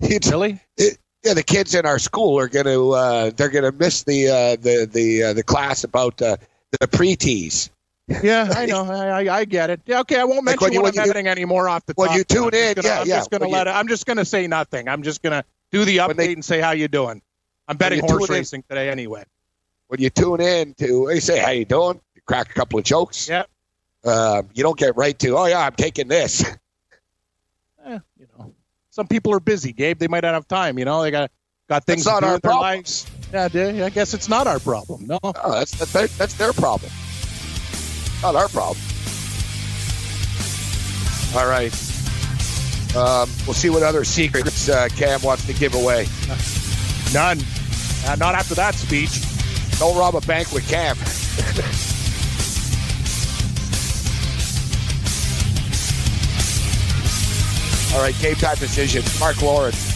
really? 0.00 0.60
It, 0.76 0.98
yeah, 1.24 1.34
the 1.34 1.42
kids 1.42 1.74
in 1.74 1.86
our 1.86 1.98
school 1.98 2.38
are 2.38 2.48
going 2.48 2.66
to 2.66 2.92
uh, 2.92 3.30
they're 3.36 3.48
going 3.48 3.64
to 3.64 3.72
miss 3.72 4.04
the 4.04 4.28
uh, 4.28 4.56
the 4.56 4.88
the 4.90 5.22
uh, 5.24 5.32
the 5.32 5.42
class 5.42 5.82
about 5.82 6.22
uh, 6.22 6.36
the 6.78 6.86
pre-tees. 6.86 7.70
yeah, 8.22 8.52
I 8.54 8.66
know. 8.66 8.84
I, 8.84 9.38
I 9.38 9.44
get 9.44 9.70
it. 9.70 9.80
Yeah, 9.86 10.00
okay. 10.00 10.20
I 10.20 10.24
won't 10.24 10.44
mention 10.44 10.72
like 10.72 10.80
what 10.80 10.98
I'm 10.98 11.26
anymore 11.26 11.68
off 11.68 11.84
the 11.86 11.94
top. 11.94 12.08
When 12.08 12.16
you 12.16 12.22
tune 12.22 12.54
in, 12.54 12.74
gonna, 12.74 12.86
yeah, 12.86 13.00
I'm 13.00 13.08
yeah. 13.08 13.16
Just 13.16 13.30
gonna 13.30 13.48
let 13.48 13.66
it, 13.66 13.70
I'm 13.70 13.88
just 13.88 14.06
going 14.06 14.18
to 14.18 14.24
say 14.24 14.46
nothing. 14.46 14.88
I'm 14.88 15.02
just 15.02 15.22
going 15.22 15.32
to 15.32 15.44
do 15.72 15.84
the 15.84 15.96
update 15.98 16.16
they, 16.16 16.32
and 16.32 16.44
say 16.44 16.60
how 16.60 16.70
you 16.70 16.86
doing. 16.86 17.20
I'm 17.66 17.76
betting 17.76 18.00
horse 18.00 18.30
racing 18.30 18.60
in, 18.68 18.76
today 18.76 18.90
anyway. 18.90 19.24
When 19.88 20.00
you 20.00 20.10
tune 20.10 20.40
in 20.40 20.74
to, 20.74 21.06
they 21.08 21.18
say 21.18 21.38
how 21.38 21.50
you 21.50 21.64
doing, 21.64 22.00
you 22.14 22.22
crack 22.24 22.50
a 22.50 22.54
couple 22.54 22.78
of 22.78 22.84
jokes. 22.84 23.28
Yeah. 23.28 23.44
Uh, 24.04 24.42
you 24.54 24.62
don't 24.62 24.78
get 24.78 24.96
right 24.96 25.18
to, 25.18 25.36
oh 25.36 25.46
yeah, 25.46 25.66
I'm 25.66 25.74
taking 25.74 26.06
this. 26.06 26.44
Some 28.96 29.06
people 29.06 29.34
are 29.34 29.40
busy, 29.40 29.74
Gabe. 29.74 29.98
They 29.98 30.08
might 30.08 30.22
not 30.22 30.32
have 30.32 30.48
time. 30.48 30.78
You 30.78 30.86
know, 30.86 31.02
they 31.02 31.10
got 31.10 31.30
got 31.68 31.84
things 31.84 32.04
that's 32.04 32.18
to 32.18 32.26
do 32.26 32.32
in 32.32 32.40
their 32.42 32.52
lives. 32.54 33.06
Yeah, 33.30 33.84
I 33.84 33.90
guess 33.90 34.14
it's 34.14 34.26
not 34.26 34.46
our 34.46 34.58
problem. 34.58 35.06
No, 35.06 35.18
no 35.22 35.32
that's 35.52 35.72
that's 35.72 35.92
their, 35.92 36.06
that's 36.06 36.32
their 36.32 36.54
problem. 36.54 36.90
Not 38.22 38.36
our 38.36 38.48
problem. 38.48 38.82
All 41.36 41.46
right. 41.46 41.74
Um, 42.96 43.28
we'll 43.46 43.52
see 43.52 43.68
what 43.68 43.82
other 43.82 44.02
secrets 44.02 44.70
uh, 44.70 44.88
Cam 44.96 45.20
wants 45.20 45.44
to 45.46 45.52
give 45.52 45.74
away. 45.74 46.06
None. 47.12 47.38
Uh, 48.06 48.16
not 48.16 48.34
after 48.34 48.54
that 48.54 48.74
speech. 48.74 49.20
Don't 49.78 49.94
rob 49.98 50.14
a 50.14 50.22
bank 50.22 50.50
with 50.52 50.66
Cam. 50.70 50.96
All 57.94 58.02
right, 58.02 58.18
game 58.20 58.34
time 58.34 58.56
decision. 58.56 59.02
Mark 59.20 59.40
Lawrence. 59.42 59.95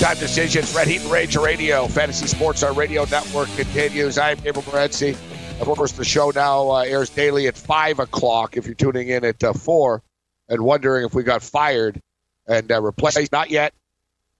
Time 0.00 0.18
Decisions, 0.18 0.74
Red 0.74 0.88
Heat 0.88 1.00
and 1.00 1.10
Rage 1.10 1.36
Radio, 1.36 1.86
Fantasy 1.86 2.26
Sports 2.26 2.62
Our 2.62 2.74
Radio 2.74 3.06
Network 3.06 3.48
continues. 3.56 4.18
I'm 4.18 4.36
Gabriel 4.36 4.62
Morency. 4.64 5.12
Of 5.58 5.66
course, 5.66 5.92
the 5.92 6.04
show 6.04 6.30
now 6.34 6.70
uh, 6.70 6.80
airs 6.80 7.08
daily 7.08 7.46
at 7.46 7.56
5 7.56 8.00
o'clock 8.00 8.58
if 8.58 8.66
you're 8.66 8.74
tuning 8.74 9.08
in 9.08 9.24
at 9.24 9.42
uh, 9.42 9.54
4 9.54 10.02
and 10.50 10.60
wondering 10.60 11.06
if 11.06 11.14
we 11.14 11.22
got 11.22 11.42
fired 11.42 11.98
and 12.46 12.70
uh, 12.70 12.82
replaced. 12.82 13.32
Not 13.32 13.50
yet. 13.50 13.72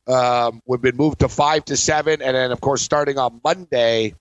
Um, 0.07 0.61
we've 0.67 0.83
been 0.83 0.97
moved 0.97 1.21
to 1.21 1.29
5 1.29 1.65
to 1.65 1.77
7. 1.77 2.21
And 2.21 2.37
then, 2.37 2.53
of 2.53 2.61
course, 2.61 2.83
starting 2.83 3.17
on 3.17 3.41
Monday, 3.43 4.15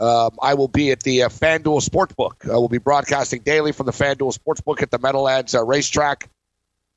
um, 0.00 0.30
I 0.42 0.54
will 0.54 0.68
be 0.68 0.90
at 0.90 1.00
the 1.00 1.22
uh, 1.22 1.28
FanDuel 1.28 1.88
Sportsbook. 1.88 2.50
I 2.50 2.56
will 2.56 2.68
be 2.68 2.78
broadcasting 2.78 3.42
daily 3.42 3.70
from 3.70 3.86
the 3.86 3.92
FanDuel 3.92 4.36
Sportsbook 4.36 4.82
at 4.82 4.90
the 4.90 4.98
Meadowlands 4.98 5.54
uh, 5.54 5.64
Racetrack. 5.64 6.28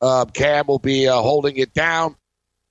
Um, 0.01 0.31
Cam 0.31 0.65
will 0.65 0.79
be 0.79 1.07
uh, 1.07 1.21
holding 1.21 1.57
it 1.57 1.71
down 1.73 2.15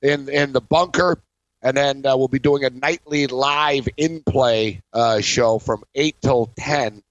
in 0.03 0.29
in 0.29 0.53
the 0.53 0.61
bunker, 0.61 1.21
and 1.63 1.77
then 1.77 2.07
uh, 2.07 2.17
we'll 2.17 2.29
be 2.29 2.39
doing 2.39 2.65
a 2.65 2.71
nightly 2.71 3.27
live 3.27 3.89
in 3.97 4.23
play 4.23 4.81
uh, 4.93 5.21
show 5.21 5.59
from 5.59 5.85
eight 5.95 6.17
till 6.21 6.51
ten. 6.57 7.03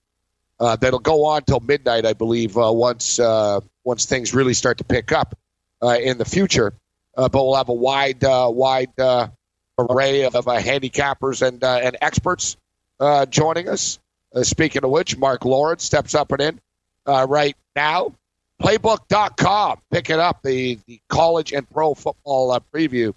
Uh, 0.60 0.76
that'll 0.76 1.00
go 1.00 1.26
on 1.26 1.44
till 1.44 1.60
midnight, 1.60 2.06
I 2.06 2.14
believe. 2.14 2.58
Uh, 2.58 2.72
once 2.72 3.20
uh, 3.20 3.60
once 3.84 4.06
things 4.06 4.34
really 4.34 4.54
start 4.54 4.80
to 4.80 4.84
pick 4.84 5.12
up 5.12 5.38
uh, 5.84 5.98
in 6.02 6.18
the 6.18 6.26
future, 6.26 6.74
but 7.16 7.34
we'll 7.34 7.56
have 7.56 7.70
a 7.70 7.74
wide 7.74 8.24
wide 8.24 8.92
array 9.80 10.24
of 10.24 10.36
uh, 10.36 10.60
handicappers 10.60 11.46
and 11.46 11.64
and 11.64 11.98
experts 12.02 12.58
joining 13.30 13.70
us. 13.70 14.00
Speaking 14.44 14.84
of 14.84 14.90
which, 14.92 15.18
Mark 15.18 15.46
Lawrence 15.46 15.84
steps 15.84 16.16
up 16.16 16.32
and 16.32 16.42
in 16.42 16.60
right 17.06 17.56
now. 17.76 18.14
Playbook.com. 18.62 19.80
Pick 19.92 20.10
it 20.10 20.20
up. 20.20 20.42
The, 20.44 20.80
the 20.88 21.00
college 21.10 21.54
and 21.54 21.70
pro 21.70 21.94
football 21.94 22.52
uh, 22.52 22.60
preview 22.74 23.14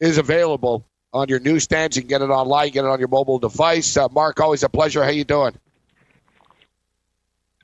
is 0.00 0.18
available 0.18 0.84
on 1.12 1.28
your 1.28 1.38
newsstands. 1.40 1.96
You 1.96 2.02
can 2.02 2.08
get 2.08 2.22
it 2.22 2.30
online, 2.30 2.70
get 2.70 2.84
it 2.84 2.88
on 2.88 2.98
your 2.98 3.08
mobile 3.08 3.38
device. 3.38 3.96
Uh, 3.96 4.08
Mark, 4.10 4.40
always 4.40 4.62
a 4.62 4.68
pleasure. 4.68 5.04
How 5.04 5.10
you 5.10 5.24
doing? 5.24 5.54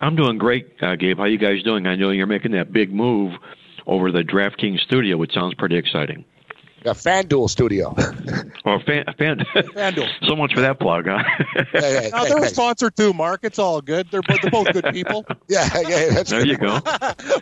I'm 0.00 0.14
doing 0.14 0.38
great, 0.38 0.76
uh, 0.80 0.94
Gabe. 0.94 1.18
How 1.18 1.24
you 1.24 1.38
guys 1.38 1.62
doing? 1.64 1.86
I 1.86 1.96
know 1.96 2.10
you're 2.10 2.26
making 2.26 2.52
that 2.52 2.72
big 2.72 2.92
move 2.92 3.32
over 3.86 4.12
the 4.12 4.22
DraftKings 4.22 4.80
studio, 4.80 5.16
which 5.16 5.32
sounds 5.32 5.54
pretty 5.54 5.76
exciting. 5.76 6.24
The 6.84 6.90
FanDuel 6.92 7.50
studio. 7.50 7.88
or 8.64 8.80
fan, 8.80 9.04
fan, 9.18 9.38
FanDuel. 9.54 10.08
so 10.26 10.36
much 10.36 10.54
for 10.54 10.60
that 10.60 10.78
plug, 10.78 11.06
huh? 11.08 11.22
yeah, 11.74 12.02
yeah, 12.02 12.08
No, 12.10 12.24
they're 12.24 12.44
a 12.44 12.48
sponsor 12.48 12.90
too, 12.90 13.12
Mark. 13.12 13.40
It's 13.42 13.58
all 13.58 13.80
good. 13.80 14.08
They're, 14.10 14.22
both- 14.22 14.40
they're 14.42 14.50
both 14.50 14.72
good 14.72 14.86
people. 14.92 15.24
yeah, 15.48 15.68
yeah, 15.80 16.10
that's 16.10 16.30
there 16.30 16.40
good. 16.44 16.48
you 16.48 16.56
go. 16.56 16.74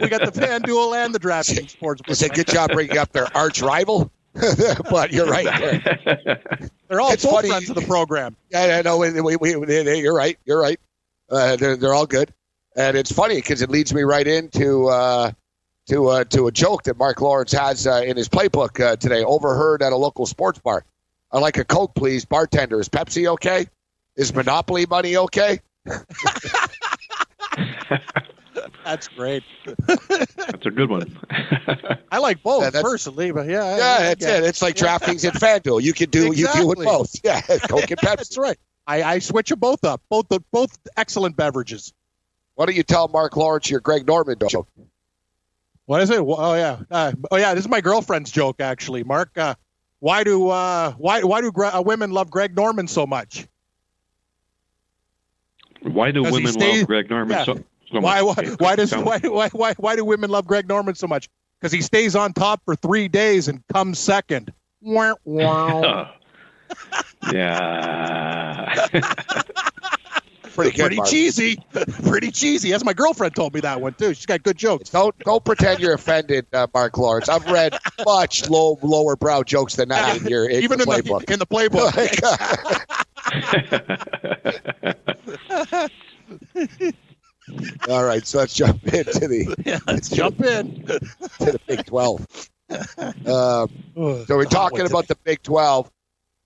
we 0.00 0.08
got 0.08 0.24
the 0.24 0.32
FanDuel 0.34 0.96
and 1.04 1.14
the 1.14 1.20
DraftKings 1.20 1.70
sports. 1.70 2.00
It's 2.08 2.22
a 2.22 2.28
good 2.30 2.46
job 2.46 2.70
bringing 2.72 2.96
up 2.98 3.12
their 3.12 3.28
arch 3.36 3.60
rival. 3.62 4.10
but 4.90 5.12
you're 5.12 5.26
right. 5.26 5.46
They're 6.88 7.00
all 7.00 7.12
It's 7.12 7.24
both 7.24 7.34
funny- 7.34 7.48
friends 7.48 7.68
of 7.70 7.74
the 7.76 7.82
program. 7.86 8.36
Yeah, 8.50 8.78
I 8.78 8.82
know. 8.82 8.98
We, 8.98 9.20
we, 9.20 9.36
we, 9.36 9.56
we- 9.56 9.98
you're 10.00 10.14
right. 10.14 10.38
You're 10.44 10.60
right. 10.60 10.80
Uh, 11.30 11.56
they're, 11.56 11.76
they're 11.76 11.94
all 11.94 12.06
good, 12.06 12.32
and 12.76 12.96
it's 12.96 13.10
funny 13.10 13.34
because 13.36 13.60
it 13.62 13.68
leads 13.70 13.92
me 13.92 14.02
right 14.02 14.26
into 14.26 14.86
uh, 14.86 15.32
to 15.88 16.08
uh, 16.08 16.24
to 16.24 16.46
a 16.46 16.52
joke 16.52 16.84
that 16.84 16.96
Mark 16.98 17.20
Lawrence 17.20 17.52
has 17.52 17.86
uh, 17.86 18.02
in 18.04 18.16
his 18.16 18.28
playbook 18.28 18.80
uh, 18.84 18.96
today. 18.96 19.22
Overheard 19.24 19.82
at 19.82 19.92
a 19.92 19.96
local 19.96 20.26
sports 20.26 20.58
bar. 20.58 20.84
I 21.32 21.38
like 21.38 21.56
a 21.58 21.64
Coke, 21.64 21.94
please. 21.94 22.24
Bartender, 22.24 22.80
is 22.80 22.88
Pepsi 22.88 23.26
okay? 23.34 23.66
Is 24.16 24.34
Monopoly 24.34 24.86
money 24.86 25.16
okay? 25.16 25.60
That's 28.84 29.08
great. 29.08 29.42
That's 29.86 30.64
a 30.66 30.70
good 30.70 30.88
one. 30.88 31.18
I 32.10 32.18
like 32.18 32.42
both 32.42 32.62
Yeah, 32.74 32.82
personally, 32.82 33.32
but 33.32 33.46
yeah, 33.48 33.64
I- 33.64 33.76
Yeah, 33.78 33.84
I 33.84 33.98
that's 34.14 34.24
get 34.24 34.42
it. 34.42 34.46
It's 34.46 34.62
like 34.62 34.76
DraftKings 34.76 35.24
and 35.28 35.34
FanDuel. 35.38 35.82
You 35.82 35.92
can 35.92 36.08
do 36.10 36.32
you 36.32 36.46
do 36.52 36.72
it 36.72 36.78
both. 36.84 37.14
Yeah, 37.24 37.40
Coke 37.40 37.90
and 37.90 37.98
Pepsi. 38.00 38.16
That's 38.16 38.38
right. 38.38 38.56
I, 38.86 39.02
I 39.02 39.18
switch 39.18 39.48
them 39.50 39.58
both 39.58 39.84
up. 39.84 40.00
Both 40.08 40.28
the 40.28 40.40
both 40.52 40.76
excellent 40.96 41.36
beverages. 41.36 41.92
Why 42.54 42.66
don't 42.66 42.76
you 42.76 42.84
tell 42.84 43.08
Mark 43.08 43.36
Lawrence 43.36 43.68
your 43.68 43.80
Greg 43.80 44.06
Norman 44.06 44.36
joke? 44.48 44.68
What 45.86 46.02
is 46.02 46.10
it? 46.10 46.18
Oh 46.18 46.54
yeah. 46.54 46.80
Uh, 46.90 47.12
oh 47.30 47.36
yeah. 47.36 47.54
This 47.54 47.64
is 47.64 47.70
my 47.70 47.80
girlfriend's 47.80 48.30
joke, 48.30 48.60
actually. 48.60 49.04
Mark, 49.04 49.36
uh, 49.38 49.54
why 50.00 50.24
do 50.24 50.48
uh, 50.48 50.92
why 50.92 51.22
why 51.22 51.40
do 51.40 51.50
Gre- 51.52 51.66
uh, 51.66 51.80
women 51.80 52.10
love 52.10 52.30
Greg 52.30 52.54
Norman 52.54 52.88
so 52.88 53.06
much? 53.06 53.46
Why 55.82 56.10
do 56.10 56.22
women 56.24 56.48
stays- 56.48 56.80
love 56.80 56.86
Greg 56.88 57.08
Norman 57.08 57.36
yeah. 57.38 57.44
so, 57.44 57.54
so 57.92 58.00
Why 58.00 58.22
why 58.22 58.34
much? 58.36 58.60
why 58.60 58.76
does 58.76 58.94
why, 58.94 59.18
why 59.20 59.48
why 59.50 59.74
why 59.74 59.96
do 59.96 60.04
women 60.04 60.28
love 60.30 60.46
Greg 60.46 60.68
Norman 60.68 60.96
so 60.96 61.06
much? 61.06 61.28
Because 61.60 61.72
he 61.72 61.82
stays 61.82 62.16
on 62.16 62.32
top 62.32 62.62
for 62.64 62.74
three 62.74 63.08
days 63.08 63.48
and 63.48 63.66
comes 63.68 63.98
second. 63.98 64.52
Wah. 64.82 65.14
yeah. 67.32 68.86
Pretty 70.56 70.70
good. 70.76 70.82
Pretty 70.82 70.96
Mark. 70.96 71.08
cheesy. 71.08 71.56
Pretty 72.04 72.30
cheesy. 72.32 72.72
As 72.72 72.84
my 72.84 72.92
girlfriend 72.92 73.34
told 73.36 73.54
me 73.54 73.60
that 73.60 73.80
one 73.80 73.94
too. 73.94 74.14
She's 74.14 74.26
got 74.26 74.42
good 74.42 74.56
jokes. 74.56 74.90
Don't 74.90 75.16
don't 75.20 75.44
pretend 75.44 75.80
you're 75.80 75.94
offended, 75.94 76.46
uh, 76.52 76.66
Mark 76.74 76.96
Lawrence. 76.98 77.28
I've 77.28 77.46
read 77.46 77.74
much 78.04 78.48
low 78.50 78.78
lower 78.82 79.16
brow 79.16 79.42
jokes 79.42 79.76
than 79.76 79.90
that 79.90 80.16
in 80.20 80.26
your 80.26 80.48
in 80.48 80.62
Even 80.62 80.78
your 80.80 80.88
in 80.96 81.02
playbook. 81.04 81.26
the 81.26 81.32
in 81.34 81.38
the 81.38 81.46
playbook. 81.46 81.92
All 87.88 88.04
right, 88.04 88.26
so 88.26 88.38
let's 88.38 88.54
jump 88.54 88.82
into 88.92 89.28
the 89.28 89.54
yeah, 89.64 89.78
let's 89.86 90.08
jump 90.08 90.40
in. 90.40 90.82
to 90.84 90.98
the 91.38 91.60
Big 91.66 91.86
Twelve. 91.86 92.26
Um, 92.70 93.70
so 94.26 94.26
we're 94.30 94.44
talking 94.46 94.80
about 94.86 95.06
the 95.06 95.16
Big 95.24 95.42
Twelve. 95.42 95.88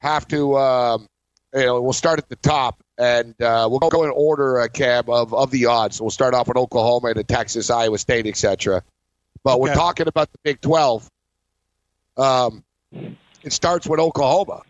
Have 0.03 0.29
to, 0.29 0.57
um, 0.59 1.07
you 1.55 1.65
know, 1.67 1.81
we'll 1.81 1.93
start 1.95 2.19
at 2.19 2.29
the 2.29 2.37
top, 2.37 2.83
and 3.01 3.41
uh, 3.41 3.67
we'll 3.71 3.81
go 3.91 4.05
in 4.05 4.11
order, 4.11 4.61
uh, 4.61 4.69
Cam, 4.69 5.05
of 5.09 5.33
of 5.33 5.51
the 5.51 5.67
odds. 5.67 6.01
We'll 6.01 6.11
start 6.11 6.35
off 6.35 6.49
with 6.49 6.59
Oklahoma 6.59 7.09
and 7.17 7.27
Texas, 7.29 7.71
Iowa 7.71 7.99
State, 7.99 8.27
etc. 8.27 8.83
But 9.43 9.59
we're 9.59 9.75
talking 9.75 10.07
about 10.07 10.31
the 10.33 10.39
Big 10.45 10.61
Twelve. 10.61 11.09
Um, 12.17 12.63
it 12.93 13.53
starts 13.53 13.87
with 13.87 14.01
Oklahoma, 14.01 14.63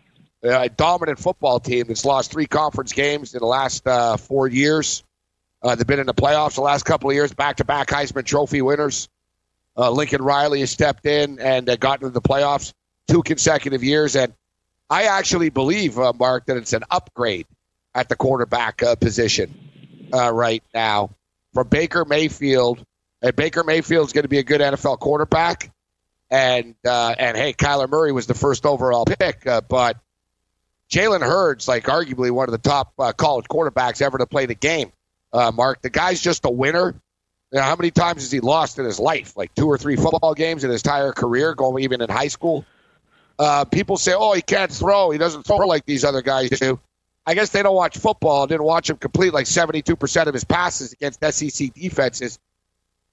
a 0.43 0.69
dominant 0.69 1.19
football 1.19 1.59
team 1.59 1.87
that's 1.87 2.05
lost 2.05 2.31
three 2.31 2.45
conference 2.45 2.93
games 2.93 3.33
in 3.33 3.39
the 3.39 3.45
last 3.45 3.85
uh, 3.85 4.15
four 4.15 4.47
years. 4.47 5.03
Uh, 5.61 5.75
they've 5.75 5.85
been 5.85 5.99
in 5.99 6.07
the 6.07 6.13
playoffs 6.13 6.55
the 6.55 6.61
last 6.61 6.83
couple 6.83 7.09
of 7.09 7.15
years, 7.15 7.33
back 7.33 7.57
to 7.57 7.65
back 7.65 7.89
Heisman 7.89 8.25
Trophy 8.25 8.61
winners. 8.61 9.09
Uh, 9.77 9.91
Lincoln 9.91 10.21
Riley 10.21 10.61
has 10.61 10.71
stepped 10.71 11.05
in 11.05 11.39
and 11.39 11.69
uh, 11.69 11.75
gotten 11.75 12.07
into 12.07 12.13
the 12.13 12.21
playoffs 12.21 12.73
two 13.09 13.23
consecutive 13.23 13.83
years. 13.83 14.15
And 14.15 14.33
I 14.89 15.03
actually 15.03 15.49
believe, 15.49 15.99
uh, 15.99 16.13
Mark, 16.13 16.45
that 16.45 16.57
it's 16.57 16.73
an 16.73 16.83
upgrade 16.89 17.45
at 17.93 18.09
the 18.09 18.15
quarterback 18.15 18.83
uh, 18.83 18.95
position 18.95 20.09
uh, 20.13 20.31
right 20.31 20.63
now 20.73 21.11
from 21.53 21.67
Baker 21.67 22.05
Mayfield. 22.05 22.83
And 23.21 23.35
Baker 23.35 23.63
Mayfield's 23.63 24.13
going 24.13 24.23
to 24.23 24.29
be 24.29 24.39
a 24.39 24.43
good 24.43 24.61
NFL 24.61 24.99
quarterback. 24.99 25.71
And 26.29 26.75
uh, 26.85 27.13
and 27.17 27.35
hey, 27.35 27.53
Kyler 27.53 27.89
Murray 27.89 28.13
was 28.13 28.25
the 28.25 28.33
first 28.33 28.65
overall 28.65 29.05
pick, 29.05 29.45
uh, 29.45 29.59
but 29.59 29.97
Jalen 30.89 31.21
Hurts, 31.21 31.67
like 31.67 31.85
arguably 31.85 32.31
one 32.31 32.47
of 32.47 32.53
the 32.53 32.69
top 32.69 32.93
uh, 32.97 33.11
college 33.11 33.47
quarterbacks 33.49 34.01
ever 34.01 34.17
to 34.17 34.25
play 34.25 34.45
the 34.45 34.55
game. 34.55 34.93
Uh, 35.33 35.51
Mark, 35.51 35.81
the 35.81 35.89
guy's 35.89 36.21
just 36.21 36.45
a 36.45 36.49
winner. 36.49 36.95
You 37.51 37.59
know, 37.59 37.63
how 37.63 37.75
many 37.75 37.91
times 37.91 38.21
has 38.21 38.31
he 38.31 38.39
lost 38.39 38.79
in 38.79 38.85
his 38.85 38.97
life? 38.97 39.35
Like 39.35 39.53
two 39.55 39.67
or 39.67 39.77
three 39.77 39.97
football 39.97 40.33
games 40.33 40.63
in 40.63 40.71
his 40.71 40.81
entire 40.81 41.11
career, 41.11 41.53
going 41.53 41.83
even 41.83 42.01
in 42.01 42.09
high 42.09 42.29
school. 42.29 42.65
People 43.71 43.97
say, 43.97 44.13
"Oh, 44.15 44.31
he 44.31 44.41
can't 44.41 44.71
throw. 44.71 45.11
He 45.11 45.17
doesn't 45.17 45.43
throw 45.43 45.67
like 45.67 45.85
these 45.85 46.05
other 46.05 46.21
guys 46.21 46.49
do." 46.49 46.79
I 47.25 47.35
guess 47.35 47.49
they 47.49 47.61
don't 47.61 47.75
watch 47.75 47.97
football. 47.97 48.47
Didn't 48.47 48.63
watch 48.63 48.89
him 48.89 48.97
complete 48.97 49.33
like 49.33 49.47
seventy-two 49.47 49.95
percent 49.95 50.27
of 50.27 50.33
his 50.33 50.43
passes 50.43 50.93
against 50.93 51.23
SEC 51.23 51.73
defenses. 51.73 52.39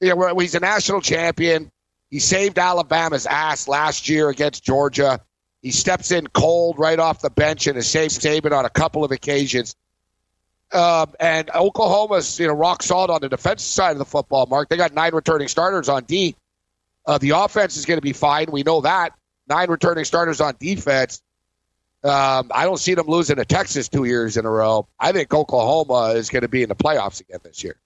You 0.01 0.15
know, 0.15 0.39
he's 0.39 0.55
a 0.55 0.61
national 0.61 1.01
champion. 1.01 1.71
He 2.11 2.21
saved 2.21 2.59
Alabama's 2.59 3.27
ass 3.27 3.69
last 3.69 4.09
year 4.09 4.29
against 4.29 4.65
Georgia. 4.65 5.21
He 5.61 5.73
steps 5.73 6.11
in 6.11 6.27
cold 6.29 6.79
right 6.79 6.99
off 6.99 7.21
the 7.21 7.31
bench 7.31 7.67
and 7.67 7.77
has 7.77 7.89
saved 7.89 8.13
Saban 8.21 8.53
on 8.53 8.65
a 8.65 8.71
couple 8.71 9.05
of 9.05 9.11
occasions. 9.11 9.75
Um, 10.73 11.15
and 11.19 11.51
Oklahoma's 11.51 12.39
you 12.39 12.47
know 12.47 12.55
rock 12.55 12.83
solid 12.83 13.11
on 13.11 13.21
the 13.21 13.29
defensive 13.29 13.67
side 13.67 13.93
of 13.93 13.99
the 13.99 14.05
football. 14.05 14.47
Mark, 14.47 14.69
they 14.69 14.77
got 14.77 14.95
nine 14.95 15.15
returning 15.15 15.49
starters 15.49 15.89
on 15.89 16.05
D. 16.05 16.37
Uh, 17.07 17.19
the 17.19 17.31
offense 17.31 17.77
is 17.77 17.87
going 17.87 17.99
to 17.99 18.03
be 18.03 18.13
fine. 18.13 18.51
We 18.51 18.63
know 18.63 18.83
that 18.83 19.15
nine 19.49 19.71
returning 19.71 20.05
starters 20.05 20.41
on 20.41 20.57
defense. 20.59 21.23
Um, 22.05 22.51
I 22.55 22.65
don't 22.65 22.79
see 22.79 22.95
them 22.95 23.09
losing 23.09 23.37
to 23.37 23.45
Texas 23.45 23.89
two 23.89 24.05
years 24.05 24.37
in 24.37 24.47
a 24.47 24.51
row. 24.51 24.87
I 25.01 25.13
think 25.13 25.35
Oklahoma 25.35 26.15
is 26.15 26.31
going 26.31 26.43
to 26.43 26.49
be 26.49 26.63
in 26.63 26.69
the 26.69 26.77
playoffs 26.77 27.21
again 27.21 27.41
this 27.43 27.65
year. 27.65 27.77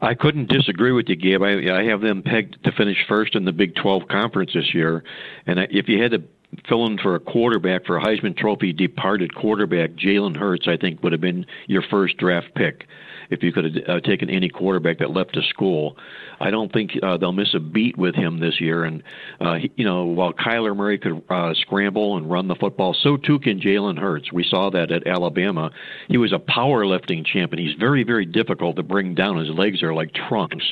I 0.00 0.14
couldn't 0.14 0.48
disagree 0.48 0.92
with 0.92 1.08
you, 1.08 1.16
Gabe. 1.16 1.42
I, 1.42 1.80
I 1.80 1.84
have 1.84 2.00
them 2.00 2.22
pegged 2.22 2.62
to 2.64 2.72
finish 2.72 2.98
first 3.08 3.34
in 3.34 3.44
the 3.44 3.52
Big 3.52 3.74
12 3.76 4.08
conference 4.08 4.52
this 4.54 4.74
year. 4.74 5.04
And 5.46 5.60
if 5.70 5.88
you 5.88 6.02
had 6.02 6.12
to 6.12 6.22
fill 6.68 6.86
in 6.86 6.98
for 6.98 7.14
a 7.14 7.20
quarterback 7.20 7.86
for 7.86 7.96
a 7.96 8.02
Heisman 8.02 8.36
Trophy 8.36 8.72
departed 8.72 9.34
quarterback, 9.34 9.92
Jalen 9.92 10.36
Hurts, 10.36 10.66
I 10.68 10.76
think 10.76 11.02
would 11.02 11.12
have 11.12 11.20
been 11.20 11.46
your 11.66 11.82
first 11.82 12.16
draft 12.16 12.54
pick 12.54 12.86
if 13.30 13.42
you 13.42 13.52
could 13.52 13.64
have 13.64 13.88
uh, 13.88 14.00
taken 14.00 14.30
any 14.30 14.48
quarterback 14.48 14.98
that 14.98 15.10
left 15.10 15.34
the 15.34 15.42
school. 15.48 15.96
I 16.40 16.50
don't 16.50 16.72
think 16.72 16.92
uh, 17.02 17.16
they'll 17.16 17.32
miss 17.32 17.54
a 17.54 17.60
beat 17.60 17.96
with 17.96 18.14
him 18.14 18.40
this 18.40 18.60
year. 18.60 18.84
And 18.84 19.02
uh, 19.40 19.54
he, 19.54 19.70
you 19.76 19.84
know, 19.84 20.04
while 20.04 20.32
Kyler 20.32 20.76
Murray 20.76 20.98
could 20.98 21.22
uh, 21.28 21.54
scramble 21.54 22.16
and 22.16 22.30
run 22.30 22.48
the 22.48 22.54
football, 22.54 22.94
so 22.94 23.16
too 23.16 23.38
can 23.38 23.60
Jalen 23.60 23.98
Hurts. 23.98 24.32
We 24.32 24.44
saw 24.44 24.70
that 24.70 24.90
at 24.90 25.06
Alabama. 25.06 25.70
He 26.08 26.18
was 26.18 26.32
a 26.32 26.38
powerlifting 26.38 27.24
champion. 27.24 27.66
He's 27.66 27.78
very, 27.78 28.04
very 28.04 28.26
difficult 28.26 28.76
to 28.76 28.82
bring 28.82 29.14
down. 29.14 29.38
His 29.38 29.50
legs 29.50 29.82
are 29.82 29.94
like 29.94 30.12
trunks. 30.12 30.64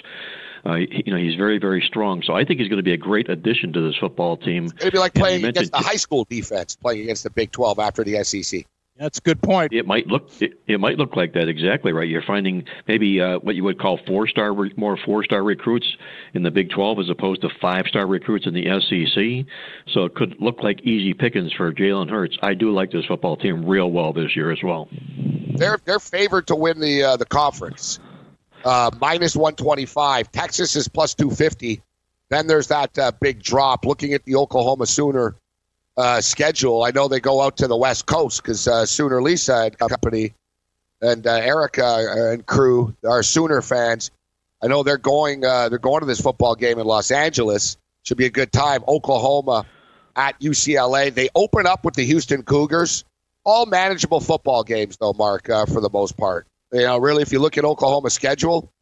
Uh, 0.67 0.77
you 0.77 1.13
know, 1.13 1.19
he's 1.19 1.35
very, 1.35 1.59
very 1.59 1.83
strong. 1.87 2.23
So 2.23 2.35
I 2.35 2.45
think 2.45 2.59
he's 2.59 2.69
going 2.69 2.79
to 2.79 2.83
be 2.83 2.95
a 2.95 2.99
great 2.99 3.29
addition 3.29 3.73
to 3.75 3.83
this 3.83 3.97
football 3.97 4.39
team. 4.39 4.69
It'd 4.81 4.93
be 4.93 4.99
like 4.99 5.13
playing 5.13 5.45
against 5.45 5.73
the 5.73 5.79
high 5.79 5.97
school 5.97 6.27
defense, 6.29 6.75
playing 6.77 7.03
against 7.03 7.23
the 7.23 7.31
Big 7.31 7.53
12 7.53 7.79
after 7.79 8.03
the 8.03 8.25
SEC. 8.25 8.65
That's 8.97 9.19
a 9.19 9.21
good 9.23 9.43
point. 9.43 9.73
It 9.73 9.89
might 9.89 10.07
look 10.07 10.31
it, 10.41 10.61
it 10.69 10.79
might 10.79 10.99
look 10.99 11.17
like 11.17 11.33
that 11.35 11.49
exactly 11.49 11.93
right. 11.93 12.09
You're 12.09 12.23
finding 12.23 12.65
maybe 12.87 13.21
uh, 13.21 13.41
what 13.41 13.57
you 13.57 13.65
would 13.65 13.81
call 13.81 13.99
four 14.07 14.29
star 14.29 14.55
re- 14.55 14.73
more 14.77 14.97
four 15.05 15.25
star 15.25 15.43
recruits 15.43 15.97
in 16.33 16.45
the 16.45 16.51
Big 16.53 16.71
12 16.71 17.01
as 17.01 17.11
opposed 17.11 17.41
to 17.41 17.49
five 17.61 17.87
star 17.89 18.07
recruits 18.07 18.47
in 18.47 18.55
the 18.55 18.67
SEC. 18.67 19.53
So 19.93 20.05
it 20.05 20.15
could 20.15 20.37
look 20.41 20.63
like 20.63 20.81
easy 20.83 21.13
pickings 21.13 21.53
for 21.53 21.73
Jalen 21.73 22.09
Hurts. 22.09 22.39
I 22.41 22.55
do 22.55 22.71
like 22.73 22.93
this 22.93 23.05
football 23.07 23.37
team 23.37 23.67
real 23.67 23.91
well 23.91 24.13
this 24.13 24.37
year 24.37 24.53
as 24.53 24.63
well. 24.63 24.89
They're 25.57 25.81
they're 25.85 25.99
favored 25.99 26.47
to 26.47 26.55
win 26.55 26.79
the 26.79 27.03
uh, 27.03 27.17
the 27.17 27.27
conference. 27.27 27.99
Uh, 28.65 28.91
minus 29.01 29.35
125. 29.35 30.31
Texas 30.31 30.77
is 30.77 30.87
plus 30.89 31.15
250. 31.15 31.83
Then 32.31 32.47
there's 32.47 32.69
that 32.69 32.97
uh, 32.99 33.13
big 33.21 33.43
drop. 33.43 33.85
Looking 33.85 34.15
at 34.15 34.25
the 34.25 34.37
Oklahoma 34.37 34.87
Sooner 34.87 35.35
uh, 35.97 36.21
schedule, 36.21 36.83
I 36.83 36.91
know 36.91 37.09
they 37.09 37.21
go 37.21 37.41
out 37.41 37.57
to 37.59 37.67
the 37.67 37.77
West 37.77 38.07
Coast 38.07 38.43
because 38.43 38.67
uh, 38.67 38.85
Sooner 38.87 39.23
Lisa 39.23 39.65
and 39.65 39.79
company 39.79 40.35
and 41.01 41.27
uh, 41.27 41.33
Erica 41.35 42.33
and 42.33 42.45
crew 42.47 42.95
are 43.07 43.23
Sooner 43.23 43.63
fans. 43.63 44.11
I 44.63 44.67
know 44.67 44.83
they're 44.83 44.97
going 44.97 45.45
uh, 45.45 45.69
they're 45.69 45.79
going 45.79 46.01
to 46.01 46.07
this 46.07 46.21
football 46.21 46.55
game 46.55 46.79
in 46.79 46.87
Los 46.87 47.11
Angeles. 47.11 47.77
Should 48.05 48.17
be 48.17 48.27
a 48.27 48.31
good 48.31 48.53
time. 48.53 48.83
Oklahoma 48.89 49.67
at 50.17 50.39
UCLA. 50.41 51.13
They 51.13 51.29
open 51.35 51.67
up 51.67 51.85
with 51.85 51.95
the 51.95 52.05
Houston 52.05 52.43
Cougars. 52.43 53.05
All 53.45 53.67
manageable 53.67 54.21
football 54.21 54.65
games, 54.65 54.97
though, 54.97 55.13
Mark, 55.13 55.51
uh, 55.51 55.67
for 55.67 55.81
the 55.81 55.91
most 55.91 56.17
part. 56.17 56.47
You 56.73 56.83
know, 56.83 56.99
really, 56.99 57.23
if 57.23 57.31
you 57.31 57.41
look 57.41 57.59
at 57.59 57.65
Oklahoma's 57.65 58.15
schedule, 58.15 58.73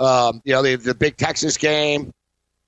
um, 0.00 0.42
you 0.44 0.52
know, 0.52 0.62
the, 0.62 0.76
the 0.76 0.94
big 0.94 1.16
Texas 1.16 1.56
game, 1.56 2.12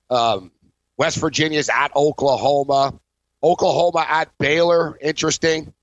um, 0.09 0.51
West 0.97 1.17
Virginia's 1.17 1.69
at 1.69 1.93
Oklahoma, 1.95 2.97
Oklahoma 3.43 4.05
at 4.07 4.29
Baylor, 4.37 4.97
interesting. 5.01 5.73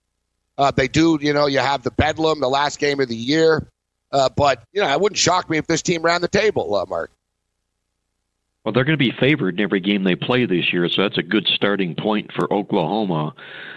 Uh, 0.56 0.70
they 0.70 0.88
do, 0.88 1.18
you 1.20 1.32
know, 1.32 1.46
you 1.46 1.58
have 1.58 1.82
the 1.82 1.90
Bedlam, 1.90 2.40
the 2.40 2.48
last 2.48 2.78
game 2.78 3.00
of 3.00 3.08
the 3.08 3.16
year. 3.16 3.66
Uh, 4.12 4.28
but, 4.28 4.62
you 4.72 4.80
know, 4.80 4.88
it 4.88 5.00
wouldn't 5.00 5.18
shock 5.18 5.50
me 5.50 5.58
if 5.58 5.66
this 5.66 5.82
team 5.82 6.02
ran 6.02 6.20
the 6.20 6.28
table, 6.28 6.74
uh, 6.74 6.84
Mark. 6.88 7.10
Well, 8.64 8.72
they're 8.72 8.84
going 8.84 8.98
to 8.98 9.04
be 9.04 9.12
favored 9.18 9.58
in 9.58 9.60
every 9.60 9.80
game 9.80 10.04
they 10.04 10.14
play 10.14 10.46
this 10.46 10.72
year, 10.72 10.88
so 10.88 11.02
that's 11.02 11.18
a 11.18 11.22
good 11.22 11.46
starting 11.48 11.94
point 11.94 12.32
for 12.32 12.52
Oklahoma. 12.52 13.34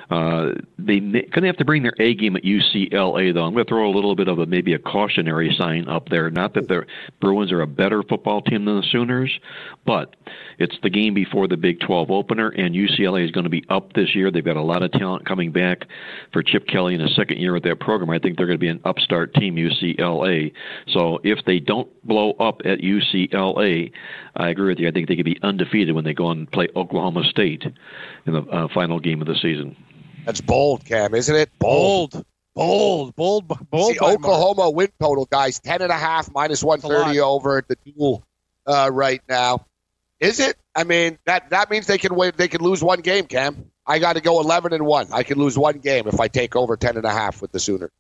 Uh, 0.10 0.52
they 0.80 1.00
going 1.00 1.42
to 1.42 1.48
have 1.48 1.58
to 1.58 1.66
bring 1.66 1.84
their 1.84 1.96
A 2.00 2.14
game 2.14 2.38
at 2.38 2.44
UCLA, 2.44 3.34
though. 3.34 3.44
I'm 3.44 3.54
going 3.54 3.66
to 3.66 3.70
throw 3.70 3.90
a 3.90 3.92
little 3.92 4.16
bit 4.16 4.30
of 4.30 4.40
a 4.40 4.46
maybe 4.46 4.74
a 4.74 4.80
cautionary 4.80 5.54
sign 5.58 5.90
up 5.90 6.08
there. 6.10 6.30
Not 6.30 6.54
that 6.54 6.70
the 6.70 6.86
Bruins 7.20 7.52
are 7.52 7.62
a 7.62 7.68
better 7.68 8.04
football 8.04 8.42
team 8.42 8.64
than 8.66 8.78
the 8.78 8.88
Sooners, 8.90 9.38
but 9.86 10.16
it's 10.60 10.78
the 10.82 10.90
game 10.90 11.14
before 11.14 11.48
the 11.50 11.58
Big 11.58 11.82
12 11.82 12.10
opener, 12.10 12.50
and 12.50 12.74
UCLA 12.74 13.26
is 13.26 13.32
going 13.32 13.44
to 13.44 13.50
be 13.50 13.66
up 13.70 13.94
this 13.94 14.16
year. 14.16 14.32
They've 14.32 14.46
got 14.46 14.56
a 14.56 14.62
lot 14.62 14.82
of 14.82 14.92
talent 14.94 15.26
coming 15.26 15.52
back 15.52 15.86
for 16.32 16.42
Chip 16.42 16.68
Kelly 16.68 16.96
in 16.96 17.02
his 17.02 17.16
second 17.16 17.40
year 17.40 17.54
with 17.54 17.64
that 17.64 17.82
program. 17.82 18.10
I 18.10 18.20
think 18.20 18.38
they're 18.38 18.48
going 18.48 18.60
to 18.60 18.62
be 18.62 18.70
an 18.70 18.82
upstart 18.86 19.34
team, 19.34 19.56
UCLA. 19.56 20.54
So 20.88 21.20
if 21.26 21.44
they 21.46 21.60
don't 21.60 21.90
blow 22.08 22.32
up 22.40 22.62
at 22.64 22.80
UCLA, 22.80 23.92
I 24.38 24.50
agree 24.50 24.70
with 24.70 24.80
you. 24.80 24.88
I 24.88 24.92
think 24.92 25.10
they 25.10 25.18
could 25.18 25.26
be 25.26 25.40
undefeated 25.44 25.94
when 25.94 26.06
they 26.06 26.14
go 26.14 26.32
and 26.32 26.50
play 26.50 26.70
Oklahoma 26.78 27.24
State 27.30 27.64
in 28.26 28.34
the 28.34 28.42
uh, 28.44 28.68
final 28.74 29.00
game 29.00 29.22
of 29.22 29.28
the 29.28 29.36
season. 29.36 29.76
That's 30.28 30.42
bold, 30.42 30.84
Cam, 30.84 31.16
isn't 31.16 31.34
it? 31.34 31.58
Bold. 31.58 32.12
Bold, 32.54 33.16
bold, 33.16 33.48
bold. 33.48 33.70
bold 33.70 33.94
See, 33.94 34.00
Oklahoma 34.00 34.64
Mark. 34.64 34.76
win 34.76 34.90
total, 35.00 35.26
guys, 35.26 35.62
ten 35.62 35.82
and 35.82 35.90
a 35.90 35.98
half 35.98 36.30
minus 36.34 36.62
one 36.62 36.82
thirty 36.82 37.22
over 37.22 37.60
at 37.60 37.70
the 37.70 37.78
duel 37.86 38.26
uh, 38.66 38.90
right 38.92 39.22
now. 39.30 39.66
Is 40.20 40.42
it? 40.42 40.58
I 40.76 40.84
mean, 40.84 41.18
that 41.28 41.52
that 41.52 41.72
means 41.72 41.88
they 41.88 41.98
can 41.98 42.14
win. 42.14 42.34
They 42.36 42.50
can 42.50 42.62
lose 42.62 42.84
one 42.84 43.00
game, 43.00 43.28
Cam. 43.28 43.72
I 43.86 44.00
got 44.00 44.18
to 44.18 44.22
go 44.22 44.42
eleven 44.42 44.74
and 44.74 44.86
one. 44.86 45.08
I 45.14 45.24
can 45.24 45.38
lose 45.38 45.58
one 45.58 45.78
game 45.78 46.10
if 46.10 46.20
I 46.20 46.28
take 46.28 46.58
over 46.58 46.76
ten 46.76 46.98
and 46.98 47.06
a 47.06 47.12
half 47.12 47.42
with 47.42 47.54
the 47.54 47.60
Sooners. 47.60 47.92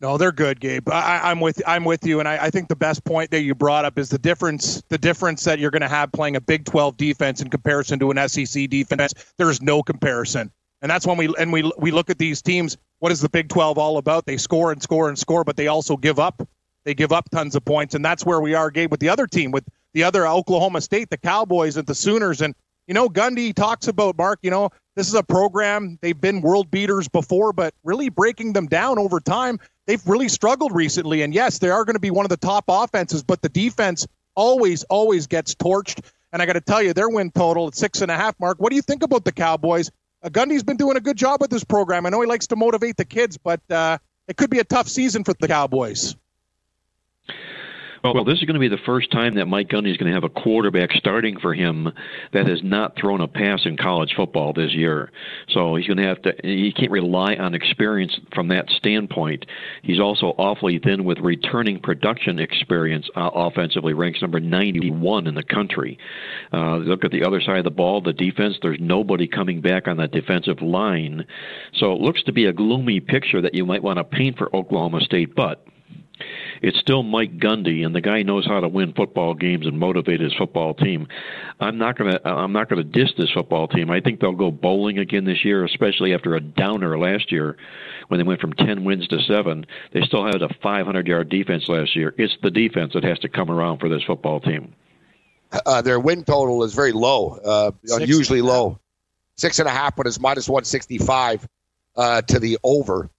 No, 0.00 0.16
they're 0.16 0.32
good, 0.32 0.60
Gabe. 0.60 0.88
I, 0.88 1.30
am 1.30 1.40
with 1.40 1.60
I'm 1.66 1.84
with 1.84 2.06
you, 2.06 2.20
and 2.20 2.28
I, 2.28 2.44
I, 2.44 2.50
think 2.50 2.68
the 2.68 2.76
best 2.76 3.04
point 3.04 3.30
that 3.32 3.42
you 3.42 3.54
brought 3.54 3.84
up 3.84 3.98
is 3.98 4.08
the 4.08 4.18
difference 4.18 4.82
the 4.88 4.96
difference 4.96 5.44
that 5.44 5.58
you're 5.58 5.70
going 5.70 5.82
to 5.82 5.88
have 5.88 6.10
playing 6.10 6.36
a 6.36 6.40
Big 6.40 6.64
12 6.64 6.96
defense 6.96 7.42
in 7.42 7.50
comparison 7.50 7.98
to 7.98 8.10
an 8.10 8.28
SEC 8.28 8.70
defense. 8.70 9.12
There's 9.36 9.60
no 9.60 9.82
comparison, 9.82 10.50
and 10.80 10.90
that's 10.90 11.06
when 11.06 11.18
we 11.18 11.34
and 11.38 11.52
we 11.52 11.70
we 11.76 11.90
look 11.90 12.08
at 12.08 12.16
these 12.16 12.40
teams. 12.40 12.78
What 13.00 13.12
is 13.12 13.20
the 13.20 13.28
Big 13.28 13.50
12 13.50 13.76
all 13.76 13.98
about? 13.98 14.24
They 14.24 14.38
score 14.38 14.72
and 14.72 14.82
score 14.82 15.08
and 15.08 15.18
score, 15.18 15.44
but 15.44 15.56
they 15.56 15.66
also 15.66 15.98
give 15.98 16.18
up. 16.18 16.48
They 16.86 16.94
give 16.94 17.12
up 17.12 17.28
tons 17.28 17.54
of 17.54 17.66
points, 17.66 17.94
and 17.94 18.02
that's 18.02 18.24
where 18.24 18.40
we 18.40 18.54
are, 18.54 18.70
Gabe, 18.70 18.90
with 18.90 19.00
the 19.00 19.10
other 19.10 19.26
team, 19.26 19.50
with 19.50 19.64
the 19.92 20.04
other 20.04 20.26
Oklahoma 20.26 20.80
State, 20.80 21.10
the 21.10 21.18
Cowboys, 21.18 21.76
and 21.76 21.86
the 21.86 21.94
Sooners, 21.94 22.40
and 22.40 22.54
you 22.86 22.94
know, 22.94 23.08
Gundy 23.08 23.54
talks 23.54 23.86
about 23.86 24.16
Mark. 24.16 24.38
You 24.40 24.50
know, 24.50 24.70
this 24.96 25.08
is 25.08 25.14
a 25.14 25.22
program 25.22 25.98
they've 26.02 26.20
been 26.20 26.40
world 26.40 26.70
beaters 26.70 27.08
before, 27.08 27.52
but 27.52 27.74
really 27.84 28.08
breaking 28.08 28.52
them 28.52 28.66
down 28.66 28.98
over 28.98 29.20
time 29.20 29.58
they've 29.90 30.06
really 30.06 30.28
struggled 30.28 30.72
recently. 30.72 31.22
And 31.22 31.34
yes, 31.34 31.58
they 31.58 31.68
are 31.68 31.84
going 31.84 31.96
to 31.96 32.00
be 32.00 32.12
one 32.12 32.24
of 32.24 32.30
the 32.30 32.36
top 32.36 32.64
offenses, 32.68 33.24
but 33.24 33.42
the 33.42 33.48
defense 33.48 34.06
always, 34.36 34.84
always 34.84 35.26
gets 35.26 35.54
torched. 35.56 36.04
And 36.32 36.40
I 36.40 36.46
got 36.46 36.52
to 36.52 36.60
tell 36.60 36.80
you, 36.80 36.92
their 36.92 37.08
win 37.08 37.32
total 37.32 37.66
at 37.66 37.74
six 37.74 38.00
and 38.00 38.10
a 38.10 38.16
half. 38.16 38.38
Mark, 38.38 38.58
what 38.60 38.70
do 38.70 38.76
you 38.76 38.82
think 38.82 39.02
about 39.02 39.24
the 39.24 39.32
Cowboys? 39.32 39.90
Uh, 40.22 40.28
Gundy's 40.28 40.62
been 40.62 40.76
doing 40.76 40.96
a 40.96 41.00
good 41.00 41.16
job 41.16 41.40
with 41.40 41.50
this 41.50 41.64
program. 41.64 42.06
I 42.06 42.10
know 42.10 42.20
he 42.20 42.28
likes 42.28 42.46
to 42.48 42.56
motivate 42.56 42.96
the 42.96 43.04
kids, 43.04 43.36
but 43.36 43.60
uh, 43.68 43.98
it 44.28 44.36
could 44.36 44.50
be 44.50 44.60
a 44.60 44.64
tough 44.64 44.86
season 44.86 45.24
for 45.24 45.34
the 45.34 45.48
Cowboys. 45.48 46.14
Well, 48.02 48.24
this 48.24 48.38
is 48.38 48.44
going 48.44 48.54
to 48.54 48.60
be 48.60 48.68
the 48.68 48.78
first 48.86 49.10
time 49.10 49.34
that 49.34 49.46
Mike 49.46 49.68
Gundy 49.68 49.90
is 49.90 49.98
going 49.98 50.10
to 50.10 50.14
have 50.14 50.24
a 50.24 50.30
quarterback 50.30 50.90
starting 50.92 51.38
for 51.38 51.52
him 51.52 51.92
that 52.32 52.46
has 52.46 52.60
not 52.62 52.96
thrown 52.96 53.20
a 53.20 53.28
pass 53.28 53.60
in 53.66 53.76
college 53.76 54.14
football 54.16 54.54
this 54.54 54.72
year. 54.72 55.10
So 55.50 55.76
he's 55.76 55.86
going 55.86 55.98
to 55.98 56.04
have 56.04 56.22
to. 56.22 56.32
He 56.42 56.72
can't 56.72 56.90
rely 56.90 57.34
on 57.34 57.54
experience 57.54 58.18
from 58.34 58.48
that 58.48 58.70
standpoint. 58.70 59.44
He's 59.82 60.00
also 60.00 60.28
awfully 60.38 60.78
thin 60.78 61.04
with 61.04 61.18
returning 61.18 61.78
production 61.78 62.38
experience. 62.38 63.06
Uh, 63.14 63.30
offensively, 63.34 63.92
ranks 63.92 64.22
number 64.22 64.40
91 64.40 65.26
in 65.26 65.34
the 65.34 65.42
country. 65.42 65.98
Uh, 66.54 66.76
look 66.76 67.04
at 67.04 67.10
the 67.10 67.24
other 67.24 67.42
side 67.42 67.58
of 67.58 67.64
the 67.64 67.70
ball, 67.70 68.00
the 68.00 68.14
defense. 68.14 68.56
There's 68.62 68.80
nobody 68.80 69.28
coming 69.28 69.60
back 69.60 69.86
on 69.86 69.98
that 69.98 70.10
defensive 70.10 70.62
line. 70.62 71.26
So 71.74 71.92
it 71.92 72.00
looks 72.00 72.22
to 72.22 72.32
be 72.32 72.46
a 72.46 72.52
gloomy 72.52 73.00
picture 73.00 73.42
that 73.42 73.54
you 73.54 73.66
might 73.66 73.82
want 73.82 73.98
to 73.98 74.04
paint 74.04 74.38
for 74.38 74.54
Oklahoma 74.56 75.00
State, 75.02 75.34
but 75.34 75.66
it's 76.62 76.78
still 76.78 77.02
Mike 77.02 77.38
Gundy, 77.38 77.84
and 77.84 77.94
the 77.94 78.00
guy 78.00 78.22
knows 78.22 78.46
how 78.46 78.60
to 78.60 78.68
win 78.68 78.92
football 78.92 79.34
games 79.34 79.66
and 79.66 79.78
motivate 79.78 80.20
his 80.20 80.34
football 80.34 80.74
team. 80.74 81.06
I'm 81.58 81.78
not 81.78 81.96
gonna 81.96 82.20
I'm 82.24 82.52
not 82.52 82.68
gonna 82.68 82.84
diss 82.84 83.10
this 83.16 83.30
football 83.32 83.68
team. 83.68 83.90
I 83.90 84.00
think 84.00 84.20
they'll 84.20 84.32
go 84.32 84.50
bowling 84.50 84.98
again 84.98 85.24
this 85.24 85.44
year, 85.44 85.64
especially 85.64 86.14
after 86.14 86.34
a 86.36 86.40
downer 86.40 86.98
last 86.98 87.32
year 87.32 87.56
when 88.08 88.18
they 88.18 88.24
went 88.24 88.40
from 88.40 88.52
10 88.52 88.84
wins 88.84 89.06
to 89.08 89.20
seven. 89.22 89.64
They 89.92 90.02
still 90.02 90.24
had 90.24 90.42
a 90.42 90.48
500 90.62 91.06
yard 91.06 91.28
defense 91.28 91.68
last 91.68 91.94
year. 91.96 92.14
It's 92.18 92.36
the 92.42 92.50
defense 92.50 92.92
that 92.94 93.04
has 93.04 93.18
to 93.20 93.28
come 93.28 93.50
around 93.50 93.78
for 93.78 93.88
this 93.88 94.02
football 94.02 94.40
team. 94.40 94.74
Uh, 95.66 95.82
their 95.82 95.98
win 95.98 96.24
total 96.24 96.62
is 96.62 96.74
very 96.74 96.92
low, 96.92 97.38
uh, 97.44 97.72
unusually 97.90 98.42
low. 98.42 98.78
Six 99.36 99.58
and 99.58 99.66
a 99.66 99.72
half, 99.72 99.96
but 99.96 100.06
it's 100.06 100.20
minus 100.20 100.48
165 100.48 101.48
uh, 101.96 102.22
to 102.22 102.38
the 102.38 102.58
over. 102.62 103.10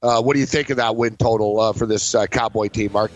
Uh, 0.00 0.22
what 0.22 0.34
do 0.34 0.40
you 0.40 0.46
think 0.46 0.70
of 0.70 0.76
that 0.76 0.94
win 0.94 1.16
total 1.16 1.58
uh, 1.58 1.72
for 1.72 1.84
this 1.84 2.14
uh, 2.14 2.26
Cowboy 2.26 2.68
team, 2.68 2.92
Mark? 2.92 3.10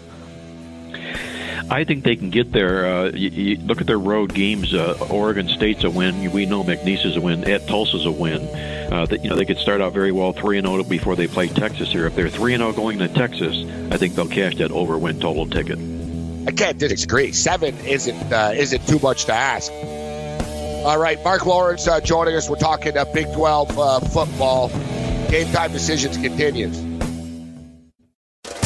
I 1.71 1.85
think 1.85 2.03
they 2.03 2.16
can 2.16 2.31
get 2.31 2.51
there. 2.51 2.87
Uh, 2.87 3.11
you, 3.12 3.29
you 3.31 3.57
look 3.59 3.81
at 3.81 3.87
their 3.87 3.99
road 3.99 4.35
games. 4.35 4.75
Uh, 4.75 4.99
Oregon 5.09 5.49
State's 5.49 5.85
a 5.85 5.90
win. 5.90 6.33
We 6.33 6.45
know 6.45 6.64
McNeese 6.64 7.07
is 7.07 7.16
a 7.16 7.21
win. 7.21 7.49
At 7.49 7.68
Tulsa's 7.68 8.05
a 8.05 8.11
win. 8.11 8.42
Uh, 8.92 9.07
that 9.07 9.23
you 9.23 9.31
know 9.31 9.37
they 9.37 9.45
could 9.45 9.59
start 9.59 9.81
out 9.81 9.92
very 9.92 10.11
well, 10.11 10.33
three 10.33 10.59
and 10.59 10.66
zero 10.66 10.81
oh 10.81 10.83
before 10.83 11.14
they 11.14 11.29
play 11.29 11.47
Texas 11.47 11.90
here. 11.90 12.07
If 12.07 12.16
they're 12.16 12.29
three 12.29 12.53
and 12.53 12.61
zero 12.61 12.71
oh 12.71 12.73
going 12.75 12.99
to 12.99 13.09
Texas, 13.09 13.64
I 13.92 13.97
think 13.97 14.16
they'll 14.16 14.27
cash 14.27 14.57
that 14.57 14.73
over 14.73 14.99
win 14.99 15.21
total 15.21 15.47
ticket. 15.47 15.79
I 16.49 16.51
can't 16.51 16.79
disagree. 16.79 17.31
Seven 17.33 17.79
isn't 17.87 18.33
uh, 18.33 18.53
isn't 18.57 18.88
too 18.88 18.99
much 18.99 19.27
to 19.27 19.33
ask. 19.33 19.71
All 20.85 20.99
right, 20.99 21.23
Mark 21.23 21.47
Lawrence 21.47 21.87
uh, 21.87 22.01
joining 22.01 22.35
us. 22.35 22.51
We're 22.51 22.57
talking 22.57 22.99
uh, 22.99 23.05
Big 23.14 23.33
12 23.33 23.79
uh, 23.79 24.01
football. 24.01 24.68
Game 25.33 25.51
time 25.51 25.73
decisions 25.73 26.18
continues. 26.18 27.01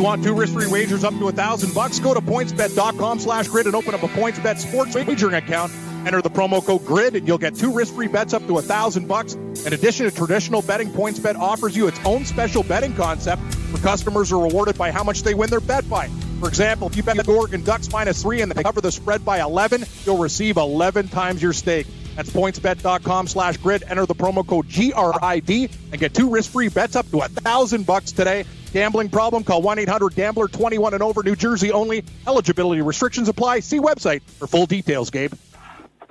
You 0.00 0.04
want 0.04 0.24
two 0.24 0.34
risk-free 0.34 0.66
wagers 0.68 1.04
up 1.04 1.12
to 1.18 1.28
a 1.28 1.32
thousand 1.32 1.74
bucks? 1.74 1.98
Go 1.98 2.14
to 2.14 2.22
pointsbet.com 2.22 3.18
slash 3.18 3.48
grid 3.48 3.66
and 3.66 3.76
open 3.76 3.94
up 3.94 4.02
a 4.02 4.08
PointsBet 4.08 4.56
sports 4.56 4.94
wagering 4.94 5.34
account. 5.34 5.70
Enter 6.06 6.22
the 6.22 6.30
promo 6.30 6.64
code 6.64 6.86
GRID 6.86 7.16
and 7.16 7.28
you'll 7.28 7.36
get 7.36 7.54
two 7.54 7.70
risk-free 7.70 8.08
bets 8.08 8.32
up 8.32 8.46
to 8.46 8.56
a 8.56 8.62
thousand 8.62 9.06
bucks. 9.06 9.34
In 9.34 9.74
addition 9.74 10.08
to 10.08 10.16
traditional 10.16 10.62
betting, 10.62 10.88
PointsBet 10.88 11.34
offers 11.34 11.76
you 11.76 11.86
its 11.86 12.00
own 12.06 12.24
special 12.24 12.62
betting 12.62 12.94
concept 12.94 13.42
where 13.42 13.82
customers 13.82 14.32
are 14.32 14.42
rewarded 14.42 14.78
by 14.78 14.90
how 14.90 15.04
much 15.04 15.22
they 15.22 15.34
win 15.34 15.50
their 15.50 15.60
bet 15.60 15.86
by. 15.90 16.08
For 16.40 16.48
example, 16.48 16.88
if 16.88 16.96
you 16.96 17.02
bet 17.02 17.18
the 17.18 17.30
Oregon 17.30 17.62
Ducks 17.62 17.92
minus 17.92 18.22
three 18.22 18.40
and 18.40 18.50
they 18.50 18.62
cover 18.62 18.80
the 18.80 18.90
spread 18.90 19.22
by 19.22 19.42
11, 19.42 19.84
you'll 20.06 20.16
receive 20.16 20.56
11 20.56 21.08
times 21.08 21.42
your 21.42 21.52
stake. 21.52 21.86
That's 22.16 22.30
pointsbet.com 22.30 23.26
slash 23.28 23.56
grid. 23.58 23.84
Enter 23.88 24.06
the 24.06 24.14
promo 24.14 24.46
code 24.46 24.68
GRID 24.68 25.70
and 25.92 26.00
get 26.00 26.12
two 26.14 26.28
risk-free 26.30 26.68
bets 26.68 26.96
up 26.96 27.08
to 27.10 27.20
a 27.20 27.28
thousand 27.28 27.86
bucks 27.86 28.12
today. 28.12 28.44
Gambling 28.72 29.08
problem? 29.10 29.42
Call 29.44 29.62
1-800-GAMBLER 29.62 30.48
21 30.48 30.94
and 30.94 31.02
over. 31.02 31.22
New 31.22 31.34
Jersey 31.36 31.72
only. 31.72 32.04
Eligibility 32.26 32.82
restrictions 32.82 33.28
apply. 33.28 33.60
See 33.60 33.78
website 33.80 34.22
for 34.22 34.46
full 34.46 34.66
details, 34.66 35.10
Gabe. 35.10 35.32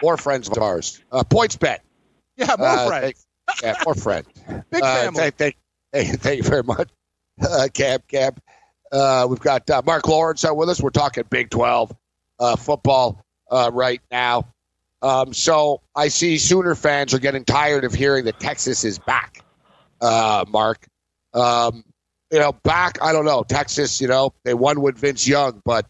More 0.01 0.17
friends 0.17 0.49
of 0.49 0.57
ours. 0.57 0.99
Uh, 1.11 1.23
points 1.23 1.55
bet. 1.57 1.83
Yeah, 2.37 2.55
more 2.57 2.67
Uh, 2.67 2.87
friends. 2.87 3.25
thank- 3.47 3.61
yeah, 3.63 3.75
more 3.85 3.95
friends. 3.95 4.27
Big 4.71 4.83
Uh, 4.83 4.95
family. 5.03 5.31
thank, 5.31 5.55
thank, 5.91 6.19
thank 6.21 6.37
you 6.37 6.43
very 6.43 6.63
much, 6.63 6.89
uh, 7.41 7.67
Cam. 7.73 7.99
Cam. 8.07 8.33
Uh, 8.91 9.27
we've 9.29 9.39
got 9.39 9.69
uh, 9.69 9.81
Mark 9.85 10.07
Lawrence 10.07 10.43
out 10.45 10.55
with 10.57 10.69
us. 10.69 10.81
We're 10.81 10.89
talking 10.89 11.23
Big 11.29 11.49
12 11.49 11.91
uh, 12.39 12.55
football 12.55 13.23
uh, 13.51 13.69
right 13.73 14.01
now. 14.11 14.53
Um, 15.01 15.33
so 15.33 15.81
I 15.95 16.09
see 16.09 16.37
Sooner 16.37 16.75
fans 16.75 17.13
are 17.13 17.19
getting 17.19 17.45
tired 17.45 17.85
of 17.85 17.93
hearing 17.93 18.25
that 18.25 18.39
Texas 18.39 18.83
is 18.83 18.99
back, 18.99 19.43
uh, 20.01 20.45
Mark. 20.49 20.85
Um, 21.33 21.83
you 22.31 22.39
know, 22.39 22.51
back, 22.51 23.01
I 23.01 23.11
don't 23.11 23.25
know. 23.25 23.43
Texas, 23.43 24.01
you 24.01 24.07
know, 24.07 24.33
they 24.43 24.53
won 24.53 24.81
with 24.81 24.97
Vince 24.97 25.27
Young, 25.27 25.61
but 25.65 25.85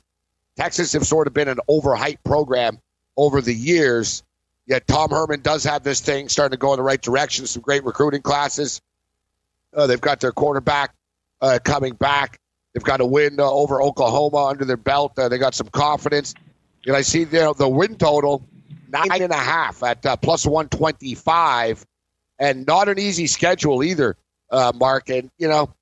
Texas 0.58 0.94
have 0.94 1.06
sort 1.06 1.28
of 1.28 1.34
been 1.34 1.48
an 1.48 1.60
overhyped 1.70 2.24
program 2.24 2.80
over 3.18 3.42
the 3.42 3.54
years. 3.54 4.24
Yet 4.68 4.88
Tom 4.88 5.10
Herman 5.10 5.42
does 5.42 5.64
have 5.64 5.84
this 5.84 6.00
thing 6.00 6.30
starting 6.30 6.52
to 6.52 6.60
go 6.60 6.74
in 6.74 6.78
the 6.78 6.84
right 6.84 7.02
direction. 7.02 7.48
Some 7.48 7.64
great 7.64 7.84
recruiting 7.84 8.22
classes. 8.22 8.82
Uh, 9.74 9.88
they've 9.88 10.00
got 10.00 10.20
their 10.20 10.32
quarterback 10.32 10.94
uh, 11.42 11.60
coming 11.64 11.96
back. 11.96 12.40
They've 12.74 12.84
got 12.84 13.02
a 13.02 13.06
win 13.06 13.40
uh, 13.40 13.50
over 13.50 13.82
Oklahoma 13.82 14.46
under 14.46 14.66
their 14.66 14.78
belt. 14.78 15.18
Uh, 15.18 15.28
they 15.28 15.40
got 15.40 15.56
some 15.56 15.68
confidence. 15.68 16.36
And 16.86 16.96
I 16.96 17.02
see 17.02 17.22
you 17.22 17.26
know, 17.32 17.54
the 17.54 17.68
win 17.68 17.96
total 17.96 18.48
nine 18.90 19.22
and 19.22 19.32
a 19.32 19.38
half 19.38 19.84
at 19.84 20.06
uh, 20.06 20.16
plus 20.16 20.46
one 20.46 20.70
twenty 20.70 21.16
five, 21.16 21.86
and 22.38 22.66
not 22.66 22.90
an 22.90 23.00
easy 23.00 23.28
schedule 23.28 23.84
either, 23.84 24.18
uh, 24.52 24.72
Mark. 24.76 25.10
And 25.10 25.30
you 25.38 25.48
know, 25.48 25.74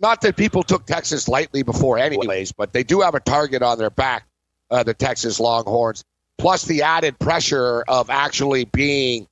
not 0.00 0.20
that 0.22 0.36
people 0.36 0.62
took 0.62 0.86
Texas 0.86 1.28
lightly 1.28 1.62
before, 1.62 1.98
anyways, 1.98 2.52
but 2.52 2.72
they 2.72 2.82
do 2.82 3.00
have 3.00 3.14
a 3.14 3.20
target 3.20 3.62
on 3.62 3.78
their 3.78 3.90
back, 3.90 4.26
uh, 4.70 4.82
the 4.82 4.94
Texas 4.94 5.40
Longhorns. 5.40 6.04
Plus 6.38 6.64
the 6.64 6.82
added 6.82 7.18
pressure 7.18 7.82
of 7.88 8.10
actually 8.10 8.66
being 8.66 9.26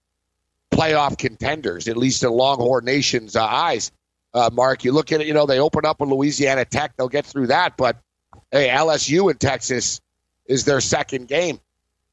playoff 0.75 1.19
contenders, 1.19 1.87
at 1.89 1.97
least 1.97 2.23
in 2.23 2.31
Longhorn 2.31 2.85
Nation's 2.85 3.37
uh, 3.37 3.45
eyes. 3.45 3.93
Uh, 4.33 4.51
Mark, 4.53 4.85
you 4.85 4.93
look 4.93 5.13
at 5.13 5.21
it, 5.21 5.27
you 5.27 5.35
know, 5.35 5.47
they 5.47 5.61
open 5.61 5.85
up 5.85 6.01
with 6.01 6.09
Louisiana 6.09 6.65
Tech. 6.65 6.97
They'll 6.97 7.09
get 7.09 7.25
through 7.27 7.49
that. 7.49 7.77
But, 7.77 7.99
hey, 8.51 8.69
LSU 8.69 9.31
in 9.31 9.37
Texas 9.37 10.01
is 10.47 10.65
their 10.65 10.81
second 10.81 11.29
game. 11.29 11.61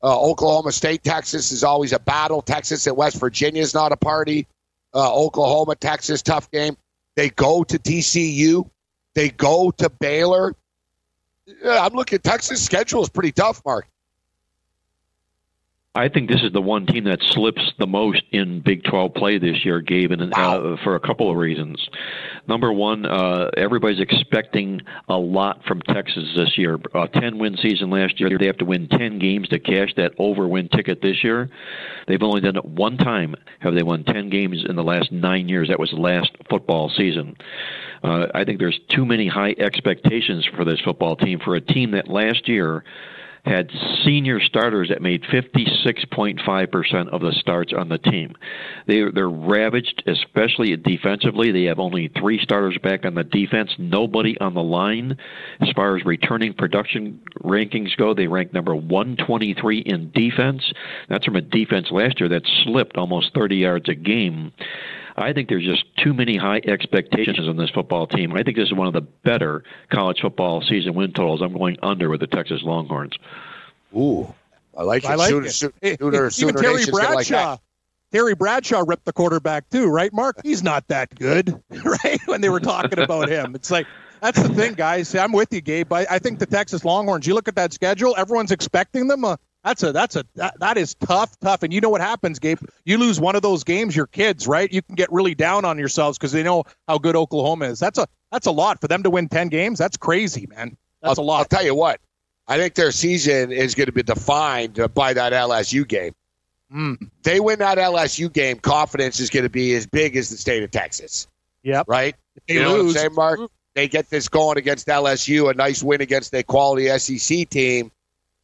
Uh, 0.04 0.20
Oklahoma 0.20 0.72
State, 0.72 1.04
Texas 1.04 1.52
is 1.52 1.64
always 1.64 1.94
a 1.94 2.00
battle. 2.00 2.42
Texas 2.42 2.88
at 2.88 2.96
West 2.98 3.20
Virginia 3.20 3.62
is 3.62 3.74
not 3.74 3.92
a 3.92 3.98
party. 3.98 4.48
Uh, 4.94 5.14
Oklahoma, 5.14 5.76
Texas, 5.76 6.22
tough 6.22 6.50
game. 6.52 6.76
They 7.16 7.30
go 7.30 7.64
to 7.64 7.78
TCU. 7.78 8.68
They 9.14 9.30
go 9.30 9.72
to 9.72 9.90
Baylor. 9.90 10.56
Yeah, 11.46 11.86
I'm 11.86 11.94
looking. 11.94 12.20
Texas' 12.20 12.64
schedule 12.64 13.02
is 13.02 13.10
pretty 13.10 13.32
tough, 13.32 13.62
Mark. 13.66 13.88
I 15.94 16.08
think 16.08 16.30
this 16.30 16.42
is 16.42 16.54
the 16.54 16.62
one 16.62 16.86
team 16.86 17.04
that 17.04 17.22
slips 17.22 17.74
the 17.78 17.86
most 17.86 18.24
in 18.32 18.62
Big 18.62 18.86
12 18.86 19.14
play 19.14 19.38
this 19.38 19.66
year, 19.66 19.82
Gabe, 19.82 20.14
and 20.14 20.34
uh, 20.34 20.78
for 20.86 20.96
a 20.96 21.02
couple 21.02 21.30
of 21.30 21.36
reasons. 21.36 21.86
Number 22.48 22.72
one, 22.72 23.06
uh, 23.06 23.50
everybody's 23.58 24.00
expecting 24.00 24.80
a 25.10 25.18
lot 25.18 25.66
from 25.66 25.82
Texas 25.82 26.24
this 26.34 26.58
year. 26.58 26.80
A 26.94 27.10
10 27.10 27.40
win 27.40 27.58
season 27.58 27.90
last 27.90 28.22
year. 28.22 28.38
They 28.40 28.46
have 28.46 28.60
to 28.60 28.66
win 28.66 28.88
10 28.88 29.20
games 29.20 29.50
to 29.50 29.60
cash 29.60 29.94
that 29.98 30.14
over 30.18 30.48
win 30.48 30.70
ticket 30.70 31.02
this 31.02 31.26
year. 31.26 31.50
They've 32.08 32.24
only 32.24 32.40
done 32.40 32.56
it 32.56 32.64
one 32.64 32.96
time. 32.96 33.36
Have 33.60 33.76
they 33.76 33.84
won 33.84 34.06
10 34.06 34.30
games 34.30 34.64
in 34.70 34.78
the 34.78 34.86
last 34.86 35.12
nine 35.12 35.50
years? 35.50 35.68
That 35.68 35.80
was 35.80 35.92
last 35.92 36.32
football 36.50 36.90
season. 36.90 37.36
Uh, 38.02 38.28
I 38.34 38.46
think 38.46 38.60
there's 38.60 38.80
too 38.88 39.06
many 39.06 39.28
high 39.28 39.56
expectations 39.58 40.48
for 40.56 40.64
this 40.64 40.80
football 40.80 41.18
team 41.18 41.40
for 41.44 41.56
a 41.56 41.62
team 41.62 41.92
that 41.92 42.08
last 42.08 42.48
year 42.48 42.86
had 43.46 43.72
senior 44.06 44.40
starters 44.40 44.90
that 44.90 45.02
made 45.02 45.24
56.5% 45.24 47.10
of 47.10 47.22
the 47.22 47.32
starts 47.40 47.74
on 47.76 47.90
the 47.90 47.98
team. 47.98 48.36
They, 48.88 49.04
they're 49.14 49.30
ravaged, 49.30 50.04
especially 50.06 50.76
defensively. 50.78 51.52
They 51.52 51.64
have 51.64 51.80
only 51.80 52.12
three 52.20 52.40
starters 52.42 52.78
back 52.84 53.06
on 53.06 53.16
the 53.16 53.24
defense, 53.24 53.72
nobody 53.80 54.38
on 54.40 54.54
the 54.54 54.64
line. 54.64 55.18
As 55.60 55.70
far 55.76 55.98
as 55.98 56.06
returning 56.06 56.54
production 56.54 57.20
rankings 57.44 57.96
go, 57.98 58.14
they 58.14 58.28
rank 58.28 58.54
number 58.54 58.76
123 58.76 59.80
in 59.80 60.12
defense. 60.12 60.62
That's 61.10 61.26
from 61.26 61.36
a 61.36 61.42
defense 61.42 61.88
last 61.92 62.20
year 62.20 62.30
that 62.30 62.44
slipped 62.64 62.98
almost 62.98 63.34
30 63.34 63.56
yards 63.56 63.90
a 63.90 63.96
game. 63.96 64.52
I 65.18 65.34
think 65.34 65.50
there's 65.50 65.66
just 65.66 65.84
too 65.98 66.14
many 66.14 66.38
high 66.38 66.62
expectations 66.66 67.48
on 67.48 67.58
this 67.58 67.70
football 67.70 68.08
team. 68.08 68.34
I 68.34 68.44
think 68.44 68.58
this 68.58 68.68
is 68.68 68.74
one 68.74 68.88
of 68.88 68.94
the 68.94 69.02
better 69.02 69.64
college 69.90 70.22
football 70.22 70.62
season 70.62 70.94
win 70.94 71.14
totals. 71.14 71.42
I'm 71.42 71.54
going 71.54 71.78
under 71.84 72.10
with 72.10 72.20
the 72.20 72.28
Texas 72.28 72.62
Longhorns. 72.64 73.14
Ooh, 73.96 74.34
I 74.76 74.84
like 74.84 75.04
it. 75.04 75.10
I 75.10 75.16
like 75.16 75.30
sooner, 75.30 75.46
it. 75.46 75.52
Sooner, 75.52 75.74
Hey, 75.82 75.98
sooner, 76.00 76.16
even 76.16 76.32
sooner 76.32 76.62
Terry 76.62 76.76
Nation's 76.76 76.98
gonna 76.98 77.16
like. 77.16 77.28
Bradshaw. 77.28 77.58
Terry 78.12 78.36
Bradshaw 78.36 78.84
ripped 78.86 79.06
the 79.06 79.14
quarterback 79.14 79.70
too, 79.70 79.88
right, 79.88 80.12
Mark? 80.12 80.38
He's 80.44 80.64
not 80.64 80.86
that 80.90 81.16
good, 81.16 81.62
right? 81.70 82.20
When 82.26 82.42
they 82.42 82.50
were 82.50 82.60
talking 82.60 83.00
about 83.00 83.30
him, 83.30 83.56
it's 83.56 83.72
like 83.72 83.88
that's 84.22 84.42
the 84.42 84.50
thing, 84.50 84.74
guys. 84.74 85.16
I'm 85.16 85.32
with 85.32 85.54
you, 85.54 85.62
Gabe. 85.62 85.92
I, 85.92 86.06
I 86.10 86.20
think 86.20 86.40
the 86.40 86.46
Texas 86.46 86.86
Longhorns. 86.86 87.26
You 87.26 87.34
look 87.34 87.48
at 87.48 87.56
that 87.56 87.74
schedule; 87.74 88.14
everyone's 88.18 88.52
expecting 88.52 89.08
them. 89.08 89.26
Uh, 89.26 89.38
that's 89.64 89.84
a 89.84 89.92
that's 89.92 90.16
a 90.16 90.26
that, 90.36 90.60
that 90.60 90.78
is 90.78 90.96
tough, 90.96 91.38
tough. 91.40 91.64
And 91.64 91.72
you 91.72 91.82
know 91.82 91.90
what 91.90 92.02
happens, 92.02 92.40
Gabe? 92.40 92.60
You 92.84 92.98
lose 92.98 93.20
one 93.20 93.36
of 93.36 93.42
those 93.42 93.64
games, 93.64 93.96
your 93.96 94.08
kids, 94.08 94.48
right? 94.48 94.72
You 94.72 94.82
can 94.82 94.96
get 94.96 95.12
really 95.12 95.36
down 95.36 95.66
on 95.66 95.78
yourselves 95.78 96.18
because 96.18 96.32
they 96.32 96.44
know 96.44 96.64
how 96.88 96.98
good 96.98 97.16
Oklahoma 97.16 97.66
is. 97.66 97.80
That's 97.80 97.98
a 97.98 98.08
that's 98.32 98.48
a 98.48 98.52
lot 98.52 98.82
for 98.82 98.88
them 98.88 99.04
to 99.04 99.10
win 99.10 99.30
ten 99.30 99.50
games. 99.50 99.78
That's 99.78 99.98
crazy, 99.98 100.48
man. 100.48 100.78
That's 101.02 101.20
I'll, 101.20 101.26
a 101.26 101.28
lot. 101.28 101.40
I'll 101.40 101.46
tell 101.46 101.64
you 101.64 101.76
what. 101.76 102.00
I 102.48 102.58
think 102.58 102.74
their 102.74 102.92
season 102.92 103.52
is 103.52 103.76
going 103.76 103.86
to 103.86 103.92
be 103.92 104.04
defined 104.04 104.80
by 104.94 105.14
that 105.14 105.32
LSU 105.32 105.88
game. 105.88 106.14
Mm. 106.74 107.10
They 107.24 107.40
win 107.40 107.60
that 107.60 107.78
LSU 107.78 108.32
game, 108.32 108.58
confidence 108.58 109.20
is 109.20 109.30
going 109.30 109.44
to 109.44 109.50
be 109.50 109.76
as 109.76 109.86
big 109.86 110.16
as 110.16 110.30
the 110.30 110.38
state 110.38 110.64
of 110.64 110.72
Texas. 110.72 111.28
Yep. 111.64 111.86
Right? 111.88 112.16
They 112.48 112.56
you 112.56 112.62
know 112.62 112.78
lose. 112.78 112.96
saying, 112.96 113.14
Mark? 113.14 113.40
They 113.76 113.88
get 113.88 114.10
this 114.10 114.28
going 114.28 114.58
against 114.58 114.88
LSU, 114.88 115.50
a 115.50 115.54
nice 115.54 115.82
win 115.82 116.02
against 116.02 116.34
a 116.34 116.44
quality 116.44 116.88
SEC 116.98 117.50
team. 117.50 117.92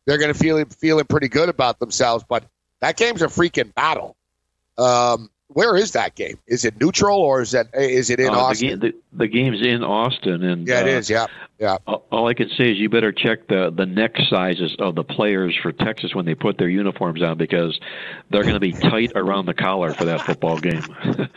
They're 0.08 0.18
going 0.18 0.34
to 0.34 0.40
feel 0.40 0.66
feeling 0.66 1.06
pretty 1.06 1.28
good 1.28 1.50
about 1.50 1.80
themselves. 1.80 2.26
But 2.28 2.46
that 2.82 2.98
game's 2.98 3.22
a 3.22 3.28
freaking 3.28 3.72
battle. 3.76 4.16
Um, 4.80 5.30
where 5.50 5.76
is 5.78 5.92
that 5.92 6.16
game? 6.16 6.38
Is 6.48 6.66
it 6.66 6.80
neutral 6.80 7.20
or 7.20 7.42
is 7.42 7.52
that 7.52 7.68
is 7.74 8.10
it 8.10 8.20
in 8.20 8.30
Uh, 8.30 8.32
the, 8.34 8.38
Austin? 8.40 8.68
game, 8.68 8.80
the, 8.80 8.94
the 9.14 9.28
game's 9.28 9.62
in 9.66 9.82
Austin, 9.84 10.44
and 10.44 10.68
yeah, 10.68 10.82
it 10.82 10.88
uh, 10.88 10.98
is. 10.98 11.10
Yeah, 11.10 11.26
yeah. 11.60 11.78
all- 11.88 12.06
All 12.12 12.28
I 12.28 12.34
can 12.34 12.50
say 12.50 12.72
is 12.72 12.78
you 12.78 12.90
better 12.90 13.12
check 13.14 13.48
the 13.48 13.72
the 13.76 13.86
neck 13.86 14.16
sizes 14.30 14.76
of 14.80 14.96
the 14.96 15.04
players 15.06 15.56
for 15.62 15.72
Texas 15.72 16.14
when 16.16 16.26
they 16.26 16.36
put 16.36 16.58
their 16.58 16.68
uniforms 16.70 17.22
on 17.24 17.38
because 17.38 17.80
they're 18.30 18.44
going 18.44 18.56
to 18.56 18.60
be 18.60 18.74
tight 18.74 19.14
around 19.16 19.46
the 19.46 19.54
collar 19.54 19.94
for 19.94 20.06
that 20.06 20.26
football 20.26 20.58
game. 20.60 20.84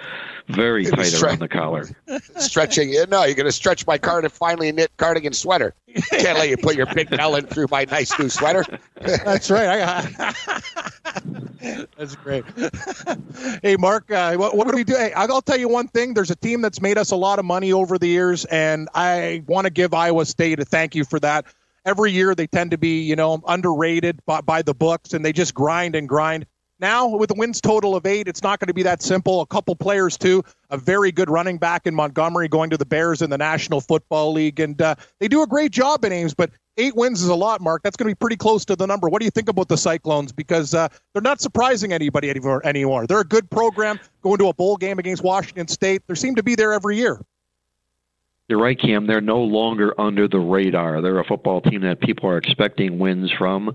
Very 0.53 0.85
It'll 0.85 0.97
tight 0.97 1.07
stre- 1.07 1.23
around 1.23 1.39
the 1.41 1.49
collar. 1.49 1.89
Stretching. 2.37 2.95
No, 3.09 3.25
you're 3.25 3.35
going 3.35 3.47
to 3.47 3.53
stretch 3.53 3.87
my 3.87 3.99
card 3.99 4.25
and 4.25 4.33
finally 4.33 4.73
knit 4.73 4.91
cardigan 4.97 5.33
sweater. 5.33 5.75
Can't 6.11 6.39
let 6.39 6.49
you 6.49 6.57
put 6.57 6.77
your 6.77 6.87
big 6.87 7.11
melon 7.11 7.47
through 7.47 7.67
my 7.71 7.85
nice 7.85 8.17
new 8.19 8.29
sweater. 8.29 8.65
That's 9.01 9.51
right. 9.51 9.69
I, 9.69 10.35
that's 11.97 12.17
great. 12.17 12.45
hey, 13.63 13.77
Mark, 13.77 14.11
uh, 14.11 14.35
what, 14.37 14.57
what 14.57 14.69
do 14.69 14.77
we 14.77 14.85
do? 14.85 14.95
Hey, 14.95 15.13
I'll 15.13 15.43
tell 15.43 15.59
you 15.59 15.69
one 15.69 15.89
thing. 15.89 16.15
There's 16.15 16.31
a 16.31 16.37
team 16.37 16.63
that's 16.63 16.81
made 16.81 16.97
us 16.97 17.11
a 17.11 17.17
lot 17.17 17.39
of 17.39 17.45
money 17.45 17.73
over 17.73 17.99
the 17.99 18.07
years, 18.07 18.45
and 18.47 18.89
I 18.95 19.43
want 19.47 19.67
to 19.67 19.71
give 19.71 19.93
Iowa 19.93 20.25
State 20.25 20.61
a 20.61 20.65
thank 20.65 20.95
you 20.95 21.05
for 21.05 21.21
that. 21.21 21.47
Every 21.85 22.13
year 22.13 22.35
they 22.35 22.47
tend 22.47 22.71
to 22.73 22.79
be, 22.79 23.03
you 23.03 23.17
know, 23.17 23.43
underrated 23.47 24.25
by, 24.27 24.41
by 24.43 24.63
the 24.63 24.75
books, 24.75 25.13
and 25.13 25.25
they 25.25 25.33
just 25.33 25.55
grind 25.55 25.95
and 25.95 26.09
grind. 26.09 26.47
Now, 26.81 27.07
with 27.09 27.31
a 27.31 27.35
wins 27.35 27.61
total 27.61 27.95
of 27.95 28.07
eight, 28.07 28.27
it's 28.27 28.43
not 28.43 28.59
going 28.59 28.69
to 28.69 28.75
be 28.75 28.83
that 28.85 29.03
simple. 29.03 29.43
A 29.43 29.47
couple 29.47 29.77
players, 29.77 30.17
too. 30.17 30.43
A 30.71 30.79
very 30.79 31.13
good 31.13 31.29
running 31.29 31.59
back 31.59 31.87
in 31.87 31.95
Montgomery 31.95 32.49
going 32.49 32.71
to 32.71 32.79
the 32.79 32.87
Bears 32.87 33.21
in 33.21 33.29
the 33.29 33.37
National 33.37 33.81
Football 33.83 34.33
League. 34.33 34.59
And 34.61 34.81
uh, 34.81 34.95
they 35.19 35.29
do 35.29 35.43
a 35.43 35.47
great 35.47 35.73
job 35.73 36.05
in 36.05 36.13
Ames, 36.13 36.33
but 36.33 36.51
eight 36.79 36.97
wins 36.97 37.23
is 37.23 37.29
a 37.29 37.35
lot, 37.35 37.61
Mark. 37.61 37.83
That's 37.83 37.97
going 37.97 38.09
to 38.09 38.15
be 38.15 38.19
pretty 38.19 38.37
close 38.37 38.65
to 38.65 38.77
the 38.77 38.87
number. 38.87 39.11
What 39.11 39.21
do 39.21 39.27
you 39.27 39.31
think 39.31 39.51
about 39.51 39.69
the 39.69 39.77
Cyclones? 39.77 40.33
Because 40.33 40.73
uh, 40.73 40.89
they're 41.13 41.23
not 41.23 41.41
surprising 41.41 41.93
anybody 41.93 42.31
anymore, 42.31 42.65
anymore. 42.65 43.07
They're 43.07 43.21
a 43.21 43.25
good 43.25 43.51
program 43.51 44.01
going 44.23 44.39
to 44.39 44.49
a 44.49 44.55
bowl 44.55 44.79
game 44.79 44.99
against 44.99 45.23
Washington 45.23 45.69
State. 45.69 46.03
They 46.09 46.15
seem 46.15 46.35
to 46.37 46.43
be 46.43 46.55
there 46.55 46.73
every 46.73 46.97
year. 46.97 47.21
You're 48.51 48.59
right, 48.59 48.77
Cam. 48.77 49.07
They're 49.07 49.21
no 49.21 49.41
longer 49.41 49.95
under 49.97 50.27
the 50.27 50.41
radar. 50.41 51.01
They're 51.01 51.21
a 51.21 51.25
football 51.25 51.61
team 51.61 51.83
that 51.83 52.01
people 52.01 52.29
are 52.29 52.37
expecting 52.37 52.99
wins 52.99 53.31
from. 53.39 53.73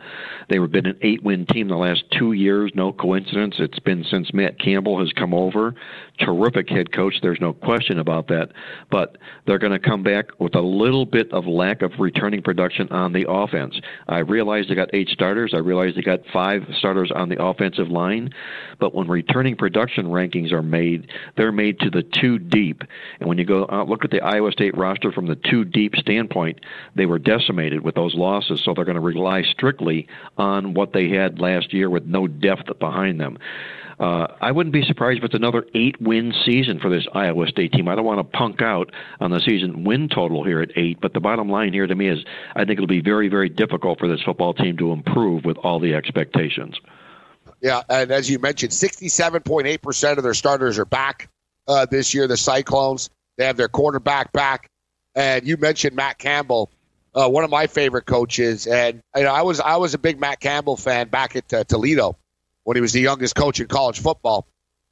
They've 0.50 0.70
been 0.70 0.86
an 0.86 0.98
eight-win 1.02 1.46
team 1.46 1.70
the 1.70 1.78
last 1.78 2.04
two 2.12 2.34
years. 2.34 2.74
No 2.76 2.92
coincidence. 2.92 3.56
It's 3.58 3.80
been 3.80 4.04
since 4.04 4.34
Matt 4.34 4.60
Campbell 4.60 5.00
has 5.00 5.14
come 5.14 5.34
over. 5.34 5.76
Terrific 6.20 6.68
head 6.68 6.92
coach. 6.92 7.16
There's 7.22 7.40
no 7.40 7.54
question 7.54 8.00
about 8.00 8.28
that. 8.28 8.50
But 8.92 9.18
they're 9.48 9.60
going 9.60 9.72
to 9.72 9.80
come 9.80 10.04
back 10.04 10.26
with 10.40 10.56
a 10.56 10.62
little 10.62 11.06
bit 11.06 11.32
of 11.32 11.46
lack 11.46 11.82
of 11.82 11.92
returning 11.98 12.42
production 12.42 12.90
on 12.90 13.14
the 13.14 13.30
offense. 13.30 13.80
I 14.10 14.20
realize 14.20 14.66
they 14.68 14.76
got 14.76 14.94
eight 14.94 15.08
starters. 15.08 15.54
I 15.54 15.60
realize 15.60 15.96
they 15.96 16.02
got 16.02 16.20
five 16.34 16.64
starters 16.78 17.14
on 17.16 17.30
the 17.30 17.42
offensive 17.42 17.88
line. 17.88 18.32
But 18.78 18.94
when 18.94 19.08
returning 19.08 19.56
production 19.56 20.08
rankings 20.08 20.52
are 20.52 20.62
made, 20.62 21.08
they're 21.38 21.54
made 21.54 21.80
to 21.80 21.90
the 21.90 22.04
two 22.04 22.40
deep. 22.40 22.82
And 23.22 23.30
when 23.30 23.38
you 23.38 23.46
go 23.46 23.66
out, 23.72 23.88
look 23.88 24.04
at 24.04 24.12
the 24.12 24.20
Iowa 24.20 24.52
State 24.52 24.65
State 24.66 24.78
roster 24.78 25.12
from 25.12 25.28
the 25.28 25.36
two 25.36 25.64
deep 25.64 25.96
standpoint, 25.96 26.60
they 26.96 27.06
were 27.06 27.20
decimated 27.20 27.84
with 27.84 27.94
those 27.94 28.16
losses. 28.16 28.64
So 28.64 28.74
they're 28.74 28.84
going 28.84 28.96
to 28.96 29.02
rely 29.02 29.44
strictly 29.44 30.08
on 30.38 30.74
what 30.74 30.92
they 30.92 31.10
had 31.10 31.40
last 31.40 31.72
year 31.72 31.88
with 31.88 32.06
no 32.06 32.26
depth 32.26 32.80
behind 32.80 33.22
them. 33.22 33.38
Uh, 34.00 34.28
I 34.42 34.52
wouldn't 34.52 34.74
be 34.74 34.84
surprised 34.84 35.20
if 35.20 35.24
it's 35.24 35.36
another 35.36 35.68
eight 35.76 36.02
win 36.02 36.34
season 36.46 36.80
for 36.80 36.90
this 36.90 37.06
Iowa 37.14 37.46
State 37.48 37.74
team. 37.74 37.88
I 37.88 37.94
don't 37.94 38.06
want 38.06 38.20
to 38.20 38.38
punk 38.38 38.64
out 38.64 38.92
on 39.20 39.30
the 39.30 39.40
season 39.40 39.84
win 39.84 40.10
total 40.10 40.44
here 40.44 40.62
at 40.62 40.72
eight, 40.76 41.00
but 41.00 41.14
the 41.14 41.20
bottom 41.20 41.48
line 41.48 41.72
here 41.72 41.86
to 41.86 41.96
me 41.96 42.10
is 42.10 42.26
I 42.56 42.66
think 42.66 42.72
it'll 42.72 42.88
be 42.88 43.02
very, 43.02 43.30
very 43.30 43.50
difficult 43.50 44.00
for 44.00 44.08
this 44.08 44.22
football 44.24 44.56
team 44.56 44.78
to 44.78 44.92
improve 44.92 45.46
with 45.46 45.58
all 45.58 45.80
the 45.80 45.94
expectations. 45.94 46.76
Yeah, 47.62 47.84
and 47.88 48.12
as 48.12 48.30
you 48.30 48.40
mentioned, 48.40 48.72
67.8% 48.72 50.18
of 50.18 50.24
their 50.24 50.34
starters 50.34 50.80
are 50.80 50.86
back 50.86 51.30
uh, 51.68 51.86
this 51.86 52.16
year, 52.16 52.28
the 52.28 52.38
Cyclones. 52.38 53.12
They 53.38 53.46
have 53.46 53.58
their 53.58 53.68
quarterback 53.68 54.32
back, 54.32 54.70
and 55.14 55.46
you 55.46 55.58
mentioned 55.58 55.96
Matt 55.96 56.18
Campbell, 56.18 56.70
uh, 57.14 57.30
one 57.30 57.44
of 57.44 57.50
my 57.50 57.68
favorite 57.68 58.06
coaches. 58.06 58.68
And 58.68 59.02
you 59.16 59.24
know, 59.24 59.34
I 59.34 59.42
was 59.42 59.60
I 59.60 59.78
was 59.78 59.94
a 59.94 59.98
big 59.98 60.20
Matt 60.20 60.40
Campbell 60.40 60.78
fan 60.78 61.10
back 61.10 61.36
at 61.36 61.54
uh, 61.54 61.64
Toledo 61.64 62.18
when 62.64 62.76
he 62.76 62.82
was 62.82 62.94
the 62.94 63.02
youngest 63.02 63.36
coach 63.36 63.60
in 63.60 63.68
college 63.68 64.00
football, 64.00 64.48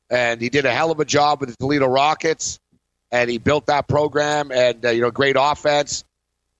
and 0.09 0.41
he 0.41 0.49
did 0.49 0.65
a 0.65 0.71
hell 0.71 0.91
of 0.91 0.99
a 0.99 1.05
job 1.05 1.39
with 1.39 1.49
the 1.49 1.55
Toledo 1.57 1.87
Rockets, 1.87 2.59
and 3.11 3.29
he 3.29 3.37
built 3.37 3.67
that 3.67 3.87
program, 3.87 4.51
and 4.51 4.85
uh, 4.85 4.89
you 4.89 5.01
know, 5.01 5.11
great 5.11 5.35
offense. 5.39 6.03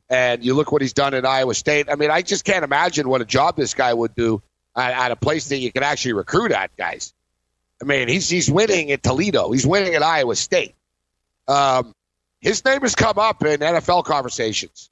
And 0.09 0.43
you 0.45 0.53
look 0.53 0.71
what 0.71 0.81
he's 0.81 0.93
done 0.93 1.13
at 1.13 1.25
Iowa 1.25 1.55
State. 1.55 1.87
I 1.89 1.95
mean, 1.95 2.11
I 2.11 2.21
just 2.21 2.45
can't 2.45 2.63
imagine 2.63 3.09
what 3.09 3.21
a 3.21 3.25
job 3.25 3.55
this 3.55 3.73
guy 3.73 3.91
would 3.93 4.13
do 4.13 4.43
at, 4.75 4.91
at 4.91 5.11
a 5.11 5.15
place 5.15 5.47
that 5.49 5.57
you 5.57 5.71
can 5.71 5.81
actually 5.81 6.13
recruit 6.13 6.51
at, 6.51 6.75
guys. 6.77 7.13
I 7.81 7.85
mean, 7.85 8.07
he's 8.07 8.29
he's 8.29 8.49
winning 8.49 8.91
at 8.91 9.01
Toledo. 9.03 9.51
He's 9.51 9.65
winning 9.65 9.95
at 9.95 10.03
Iowa 10.03 10.35
State. 10.35 10.75
Um, 11.47 11.93
his 12.41 12.63
name 12.65 12.81
has 12.81 12.95
come 12.95 13.17
up 13.17 13.43
in 13.43 13.59
NFL 13.59 14.05
conversations. 14.05 14.89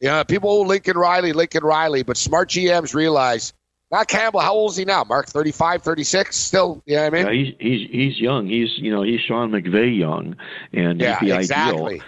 You 0.00 0.08
know, 0.08 0.24
people, 0.24 0.50
oh, 0.50 0.62
Lincoln 0.62 0.96
Riley, 0.96 1.32
Lincoln 1.32 1.64
Riley, 1.64 2.02
but 2.02 2.16
smart 2.16 2.50
GMs 2.50 2.94
realize 2.94 3.54
Matt 3.90 4.08
Campbell, 4.08 4.40
how 4.40 4.54
old 4.54 4.72
is 4.72 4.76
he 4.76 4.84
now? 4.84 5.04
Mark, 5.04 5.26
35, 5.28 5.82
36? 5.82 6.36
Still, 6.36 6.82
you 6.86 6.96
know 6.96 7.04
what 7.04 7.14
I 7.14 7.16
mean? 7.16 7.26
Yeah, 7.26 7.32
he's, 7.32 7.54
he's, 7.58 7.90
he's 7.90 8.20
young. 8.20 8.46
He's, 8.48 8.70
you 8.76 8.92
know, 8.92 9.02
he's 9.02 9.20
Sean 9.20 9.52
McVay 9.52 9.96
young. 9.96 10.36
And 10.72 11.00
yeah, 11.00 11.20
he'd 11.20 11.26
be 11.26 11.32
exactly. 11.32 11.94
ideal 11.94 12.02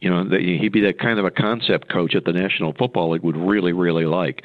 you 0.00 0.08
know, 0.08 0.24
he'd 0.24 0.72
be 0.72 0.80
that 0.80 0.98
kind 0.98 1.18
of 1.18 1.26
a 1.26 1.30
concept 1.30 1.90
coach 1.90 2.14
at 2.14 2.24
the 2.24 2.32
National 2.32 2.72
Football 2.72 3.10
League 3.10 3.22
would 3.22 3.36
really, 3.36 3.74
really 3.74 4.06
like. 4.06 4.42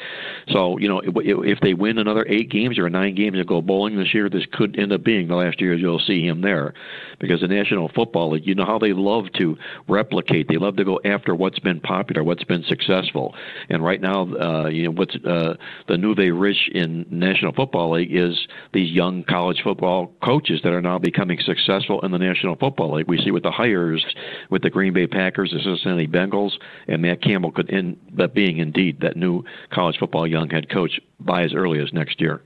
So, 0.50 0.78
you 0.80 0.90
know, 0.90 1.02
if 1.06 1.60
they 1.62 1.74
win 1.74 1.98
another 1.98 2.26
eight 2.28 2.52
games 2.52 2.78
or 2.78 2.90
nine 2.90 3.16
games 3.16 3.38
and 3.38 3.48
go 3.48 3.62
bowling 3.62 3.96
this 3.96 4.14
year, 4.14 4.30
this 4.30 4.46
could 4.52 4.78
end 4.78 4.92
up 4.92 5.04
being 5.06 5.30
the 5.30 5.36
last 5.36 5.62
year 5.62 5.74
you'll 5.74 6.00
see 6.00 6.26
him 6.26 6.42
there, 6.42 6.74
because 7.20 7.40
the 7.40 7.48
National 7.48 7.88
Football 7.88 8.32
League, 8.32 8.46
you 8.46 8.54
know 8.54 8.66
how 8.66 8.78
they 8.78 8.92
love 8.92 9.32
to 9.38 9.58
replicate. 9.88 10.50
They 10.50 10.58
love 10.58 10.76
to 10.76 10.84
go 10.84 11.00
after 11.06 11.34
what's 11.34 11.60
been 11.60 11.80
popular, 11.80 12.22
what's 12.22 12.44
been 12.44 12.66
successful. 12.68 13.34
And 13.70 13.82
right 13.82 14.02
now, 14.02 14.24
uh, 14.36 14.68
you 14.68 14.84
know, 14.84 14.92
what's 14.92 15.16
uh, 15.16 15.56
the 15.88 15.98
nouveau 15.98 16.32
riche 16.32 16.70
in 16.74 17.06
National 17.10 17.54
Football 17.54 17.94
League 17.94 18.14
is 18.14 18.48
these 18.74 18.92
young 18.92 19.24
college 19.24 19.62
football 19.64 20.12
coaches 20.22 20.60
that 20.66 20.74
are 20.74 20.82
now 20.82 21.00
becoming 21.00 21.40
successful 21.40 22.02
in 22.02 22.12
the 22.12 22.20
National 22.20 22.58
Football 22.58 22.96
League. 22.96 23.08
We 23.08 23.20
see 23.20 23.32
with 23.32 23.44
the 23.44 23.52
hires 23.52 24.06
with 24.50 24.62
the 24.62 24.70
Green 24.70 24.92
Bay 24.92 25.08
Packers 25.08 25.45
Packers, 25.46 25.64
the 25.64 25.76
Cincinnati 25.76 26.08
Bengals, 26.08 26.54
and 26.88 27.02
Matt 27.02 27.22
Campbell 27.22 27.52
could 27.52 27.70
end 27.72 27.98
up 28.20 28.34
being 28.34 28.58
indeed 28.58 29.02
that 29.02 29.16
new 29.16 29.44
college 29.72 29.98
football 30.00 30.28
young 30.28 30.50
head 30.50 30.70
coach 30.70 31.00
by 31.20 31.44
as 31.44 31.54
early 31.54 31.80
as 31.80 31.94
next 31.94 32.22
year. 32.22 32.42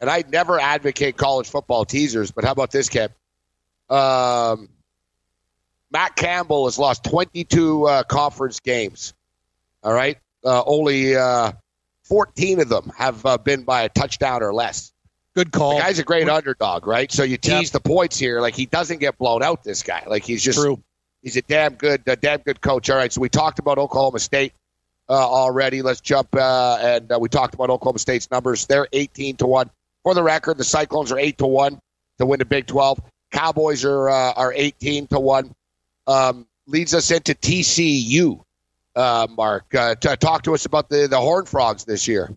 And 0.00 0.10
I 0.10 0.24
never 0.28 0.58
advocate 0.58 1.16
college 1.16 1.48
football 1.48 1.84
teasers, 1.84 2.30
but 2.30 2.44
how 2.44 2.52
about 2.52 2.70
this, 2.70 2.88
Kev? 2.88 3.10
Um, 3.88 4.68
Matt 5.90 6.16
Campbell 6.16 6.66
has 6.66 6.78
lost 6.78 7.04
22 7.04 7.84
uh, 7.84 8.02
conference 8.04 8.60
games. 8.60 9.14
All 9.82 9.92
right, 9.92 10.18
uh, 10.44 10.62
only 10.64 11.14
uh, 11.14 11.52
14 12.04 12.60
of 12.60 12.68
them 12.68 12.90
have 12.96 13.24
uh, 13.26 13.38
been 13.38 13.64
by 13.64 13.82
a 13.82 13.88
touchdown 13.88 14.42
or 14.42 14.54
less. 14.54 14.92
Good 15.36 15.52
call. 15.52 15.76
The 15.76 15.82
guy's 15.82 15.98
a 15.98 16.04
great 16.04 16.28
underdog, 16.28 16.86
right? 16.86 17.10
So 17.10 17.22
you 17.22 17.36
tease 17.36 17.64
yep. 17.64 17.72
the 17.72 17.80
points 17.80 18.18
here, 18.18 18.40
like 18.40 18.54
he 18.54 18.66
doesn't 18.66 18.98
get 18.98 19.18
blown 19.18 19.42
out. 19.42 19.62
This 19.62 19.82
guy, 19.82 20.04
like 20.06 20.24
he's 20.24 20.42
just 20.42 20.58
True. 20.58 20.82
He's 21.24 21.38
a 21.38 21.42
damn 21.42 21.74
good, 21.74 22.02
a 22.06 22.16
damn 22.16 22.40
good 22.40 22.60
coach. 22.60 22.90
All 22.90 22.98
right, 22.98 23.10
so 23.10 23.18
we 23.22 23.30
talked 23.30 23.58
about 23.58 23.78
Oklahoma 23.78 24.18
State 24.18 24.52
uh, 25.08 25.12
already. 25.14 25.80
Let's 25.80 26.02
jump 26.02 26.28
uh, 26.36 26.78
and 26.80 27.10
uh, 27.10 27.18
we 27.18 27.30
talked 27.30 27.54
about 27.54 27.70
Oklahoma 27.70 27.98
State's 27.98 28.30
numbers. 28.30 28.66
They're 28.66 28.86
18 28.92 29.36
to 29.36 29.46
one. 29.46 29.70
For 30.02 30.12
the 30.12 30.22
record, 30.22 30.58
the 30.58 30.64
Cyclones 30.64 31.10
are 31.12 31.18
eight 31.18 31.38
to 31.38 31.46
one 31.46 31.80
to 32.18 32.26
win 32.26 32.40
the 32.40 32.44
Big 32.44 32.66
12. 32.66 33.00
Cowboys 33.32 33.86
are 33.86 34.10
uh, 34.10 34.32
are 34.32 34.52
18 34.54 35.06
to 35.08 35.18
one. 35.18 35.54
Um, 36.06 36.46
leads 36.66 36.92
us 36.92 37.10
into 37.10 37.34
TCU. 37.34 38.42
Uh, 38.94 39.26
Mark, 39.34 39.74
uh, 39.74 39.94
to 39.94 40.16
talk 40.18 40.42
to 40.42 40.52
us 40.52 40.66
about 40.66 40.90
the 40.90 41.08
the 41.08 41.18
Horn 41.18 41.46
Frogs 41.46 41.84
this 41.84 42.06
year. 42.06 42.36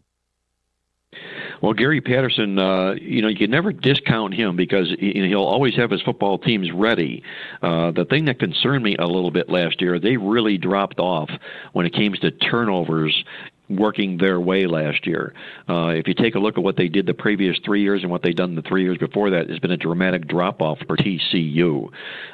Well, 1.62 1.74
Gary 1.74 2.02
Patterson, 2.02 2.60
uh, 2.60 2.94
you 2.94 3.22
know, 3.22 3.28
you 3.28 3.38
can 3.38 3.50
never 3.50 3.72
discount 3.72 4.34
him 4.34 4.56
because 4.56 4.94
he'll 5.00 5.44
always 5.44 5.76
have 5.76 5.90
his 5.90 6.02
football 6.02 6.38
teams 6.38 6.72
ready. 6.72 7.24
Uh, 7.62 7.92
the 7.92 8.06
thing 8.06 8.26
that 8.26 8.40
concerned 8.40 8.84
me 8.84 8.96
a 8.98 9.08
little 9.08 9.32
bit 9.32 9.50
last 9.50 9.82
year, 9.82 10.00
they 10.00 10.18
really 10.18 10.58
dropped 10.58 11.00
off 11.00 11.30
when 11.74 11.86
it 11.86 11.94
came 11.94 12.14
to 12.14 12.32
turnovers 12.32 13.24
working 13.70 14.18
their 14.18 14.40
way 14.40 14.66
last 14.66 15.06
year. 15.06 15.34
Uh, 15.68 15.88
if 15.88 16.08
you 16.08 16.14
take 16.14 16.36
a 16.36 16.40
look 16.40 16.58
at 16.58 16.64
what 16.64 16.78
they 16.78 16.88
did 16.88 17.06
the 17.06 17.14
previous 17.14 17.58
three 17.66 17.82
years 17.82 18.02
and 18.02 18.12
what 18.12 18.24
they've 18.24 18.36
done 18.36 18.56
the 18.56 18.62
three 18.62 18.84
years 18.84 18.98
before 18.98 19.30
that, 19.32 19.50
it's 19.50 19.60
been 19.60 19.72
a 19.72 19.78
dramatic 19.78 20.28
drop 20.28 20.62
off 20.62 20.78
for 20.88 20.96
TCU. 20.96 21.90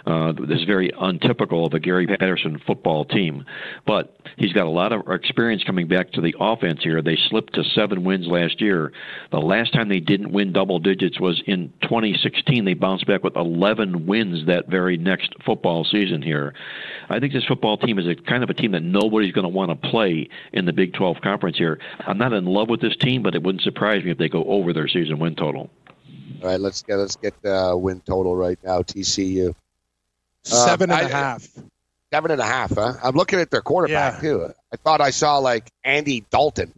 Uh, 0.06 0.34
this 0.48 0.60
is 0.60 0.66
very 0.66 0.92
untypical 1.00 1.66
of 1.66 1.74
a 1.74 1.80
Gary 1.80 2.08
Patterson 2.08 2.62
football 2.66 3.06
team. 3.06 3.46
But 3.86 4.16
he's 4.38 4.54
got 4.54 4.68
a 4.68 4.70
lot 4.70 4.94
of 4.94 5.08
experience 5.10 5.64
coming 5.64 5.88
back 5.88 6.12
to 6.12 6.22
the 6.22 6.36
offense 6.40 6.82
here. 6.84 7.02
They 7.02 7.18
slipped 7.30 7.54
to 7.56 7.64
seven 7.76 8.04
wins 8.04 8.28
last 8.28 8.62
year. 8.62 8.92
The 9.32 9.40
last 9.40 9.74
time 9.74 9.90
they 9.90 10.00
didn't 10.00 10.32
win 10.32 10.54
double 10.54 10.80
digits 10.80 11.20
was 11.20 11.42
in 11.48 11.74
2016. 11.82 12.66
They 12.66 12.74
bounced 12.74 13.08
back 13.08 13.24
with 13.24 13.36
11 13.36 14.06
wins 14.06 14.46
that 14.48 14.68
very 14.68 14.98
next 14.98 15.34
football 15.46 15.84
season 15.84 16.22
here. 16.22 16.54
I 17.10 17.20
think 17.20 17.34
this 17.34 17.46
football 17.46 17.78
team 17.78 18.00
is 18.00 18.08
a 18.08 18.16
kind 18.16 18.44
of 18.44 18.50
a 18.50 18.54
team 18.54 18.72
that 18.72 18.84
nobody's 18.84 19.34
going 19.34 19.44
to 19.44 19.50
want 19.50 19.70
to 19.70 19.90
play 19.90 20.30
in 20.52 20.66
the 20.66 20.74
Big 20.74 20.94
12 20.94 21.18
conference 21.24 21.58
here. 21.58 21.80
I'm 22.06 22.18
not 22.18 22.34
in 22.34 22.46
love 22.46 22.70
with 22.70 22.82
this 22.82 22.96
team, 22.98 23.24
but 23.24 23.36
it 23.36 23.42
wouldn't 23.42 23.64
surprise 23.64 24.04
me 24.04 24.12
if 24.12 24.18
they 24.18 24.30
go 24.30 24.44
over 24.44 24.74
their 24.74 24.88
season 24.88 25.20
win 25.20 25.36
total. 25.36 25.70
All 26.42 26.50
right, 26.50 26.60
let's 26.60 26.84
get 26.84 26.98
let's 26.98 27.16
get 27.16 27.42
the 27.42 27.76
win 27.76 28.02
total 28.02 28.36
right 28.36 28.60
now. 28.64 28.82
TCU 28.82 29.56
seven 30.44 30.92
um, 30.92 30.98
and 30.98 31.08
I, 31.08 31.10
a 31.10 31.12
half. 31.12 31.48
Seven 32.12 32.32
and 32.32 32.42
a 32.42 32.46
half. 32.46 32.76
Huh? 32.76 32.94
I'm 33.04 33.16
looking 33.16 33.40
at 33.40 33.50
their 33.50 33.62
quarterback 33.62 34.16
yeah. 34.16 34.20
too. 34.20 34.54
I 34.72 34.78
thought 34.78 35.02
I 35.02 35.10
saw 35.10 35.38
like 35.38 35.72
Andy 35.84 36.26
Dalton, 36.30 36.74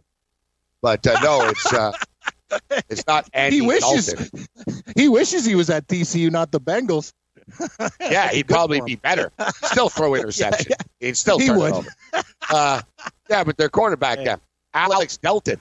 but 0.80 1.06
uh, 1.06 1.20
no, 1.22 1.48
it's 1.48 1.72
uh, 1.72 1.92
it's 2.88 3.06
not 3.06 3.28
Andy. 3.32 3.56
He 3.56 3.66
wishes 3.66 4.12
Dalton. 4.12 4.46
he 4.96 5.08
wishes 5.08 5.44
he 5.44 5.54
was 5.54 5.68
at 5.68 5.86
TCU, 5.86 6.30
not 6.30 6.52
the 6.52 6.60
Bengals. 6.60 7.12
yeah, 8.00 8.30
he'd 8.30 8.48
probably 8.48 8.80
be 8.80 8.96
better. 8.96 9.30
Still 9.62 9.88
throw 9.88 10.14
interception. 10.14 10.66
Yeah, 10.70 10.76
yeah. 11.00 11.06
He'd 11.08 11.16
still 11.16 11.38
he 11.38 11.46
turn 11.46 11.58
would. 11.58 11.74
it 11.74 11.74
over. 11.74 11.88
Uh, 12.50 12.80
yeah, 13.28 13.44
but 13.44 13.56
their 13.56 13.68
quarterback, 13.68 14.18
yeah. 14.22 14.36
Alex 14.74 15.16
Delton. 15.16 15.60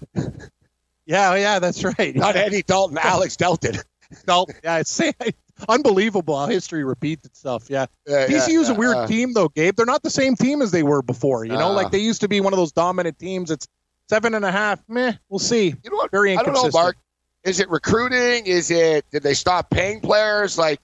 Yeah, 1.05 1.35
yeah, 1.35 1.59
that's 1.59 1.83
right. 1.83 2.15
Not 2.15 2.35
Eddie 2.35 2.63
Dalton, 2.63 2.97
Alex 3.01 3.35
Delton. 3.35 3.77
Dalton. 4.25 4.55
Yeah, 4.63 4.79
it's 4.79 5.01
unbelievable 5.69 6.37
how 6.37 6.47
history 6.47 6.83
repeats 6.83 7.25
itself. 7.25 7.69
Yeah. 7.69 7.85
yeah 8.07 8.27
TCU's 8.27 8.69
yeah, 8.69 8.75
a 8.75 8.77
weird 8.77 8.95
uh, 8.95 9.07
team, 9.07 9.33
though, 9.33 9.49
Gabe. 9.49 9.75
They're 9.75 9.85
not 9.85 10.03
the 10.03 10.09
same 10.09 10.35
team 10.35 10.61
as 10.61 10.71
they 10.71 10.83
were 10.83 11.01
before. 11.01 11.45
You 11.45 11.53
know, 11.53 11.69
uh, 11.69 11.73
like 11.73 11.91
they 11.91 11.99
used 11.99 12.21
to 12.21 12.27
be 12.27 12.41
one 12.41 12.53
of 12.53 12.57
those 12.57 12.71
dominant 12.71 13.19
teams. 13.19 13.51
It's 13.51 13.67
seven 14.09 14.33
and 14.33 14.45
a 14.45 14.51
half. 14.51 14.81
Meh, 14.87 15.13
we'll 15.29 15.39
see. 15.39 15.67
You 15.67 15.89
know 15.91 15.97
what? 15.97 16.11
Very 16.11 16.33
inconsistent. 16.33 16.57
I 16.57 16.63
don't 16.63 16.73
know, 16.73 16.81
Mark. 16.83 16.97
Is 17.43 17.59
it 17.59 17.69
recruiting? 17.69 18.47
Is 18.47 18.71
it 18.71 19.05
did 19.11 19.21
they 19.21 19.35
stop 19.35 19.69
paying 19.69 20.01
players? 20.01 20.57
Like 20.57 20.79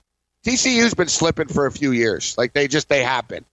TCU's 0.45 0.93
been 0.93 1.07
slipping 1.07 1.47
for 1.47 1.65
a 1.65 1.71
few 1.71 1.91
years. 1.91 2.37
Like 2.37 2.53
they 2.53 2.67
just 2.67 2.87
they 2.87 3.03
happen. 3.03 3.45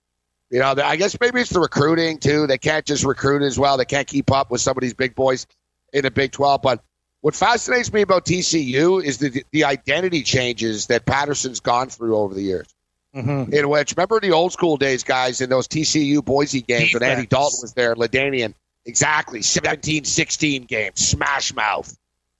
You 0.50 0.60
know, 0.60 0.74
I 0.82 0.96
guess 0.96 1.16
maybe 1.20 1.40
it's 1.40 1.50
the 1.50 1.60
recruiting 1.60 2.18
too. 2.18 2.46
They 2.46 2.58
can't 2.58 2.84
just 2.84 3.04
recruit 3.04 3.42
as 3.42 3.58
well. 3.58 3.76
They 3.76 3.84
can't 3.84 4.06
keep 4.06 4.30
up 4.30 4.50
with 4.50 4.60
some 4.60 4.76
of 4.76 4.80
these 4.80 4.94
big 4.94 5.14
boys 5.14 5.46
in 5.92 6.02
the 6.02 6.10
Big 6.10 6.32
12. 6.32 6.62
But 6.62 6.82
what 7.20 7.34
fascinates 7.34 7.92
me 7.92 8.00
about 8.00 8.24
TCU 8.24 9.02
is 9.02 9.18
the 9.18 9.44
the 9.52 9.64
identity 9.64 10.22
changes 10.22 10.86
that 10.86 11.04
Patterson's 11.04 11.60
gone 11.60 11.88
through 11.88 12.16
over 12.16 12.34
the 12.34 12.42
years. 12.42 12.66
mm-hmm. 13.14 13.52
in 13.52 13.68
which 13.68 13.94
remember 13.96 14.20
the 14.20 14.32
old 14.32 14.52
school 14.52 14.76
days, 14.76 15.02
guys, 15.04 15.40
in 15.40 15.50
those 15.50 15.68
TCU 15.68 16.24
Boise 16.24 16.62
games 16.62 16.94
when 16.94 17.02
Andy 17.02 17.26
Dalton 17.26 17.58
was 17.62 17.72
there, 17.74 17.94
LaDainian. 17.94 18.54
Exactly, 18.86 19.40
17-16 19.40 20.66
game, 20.66 20.92
smash 20.94 21.54
mouth. 21.54 21.94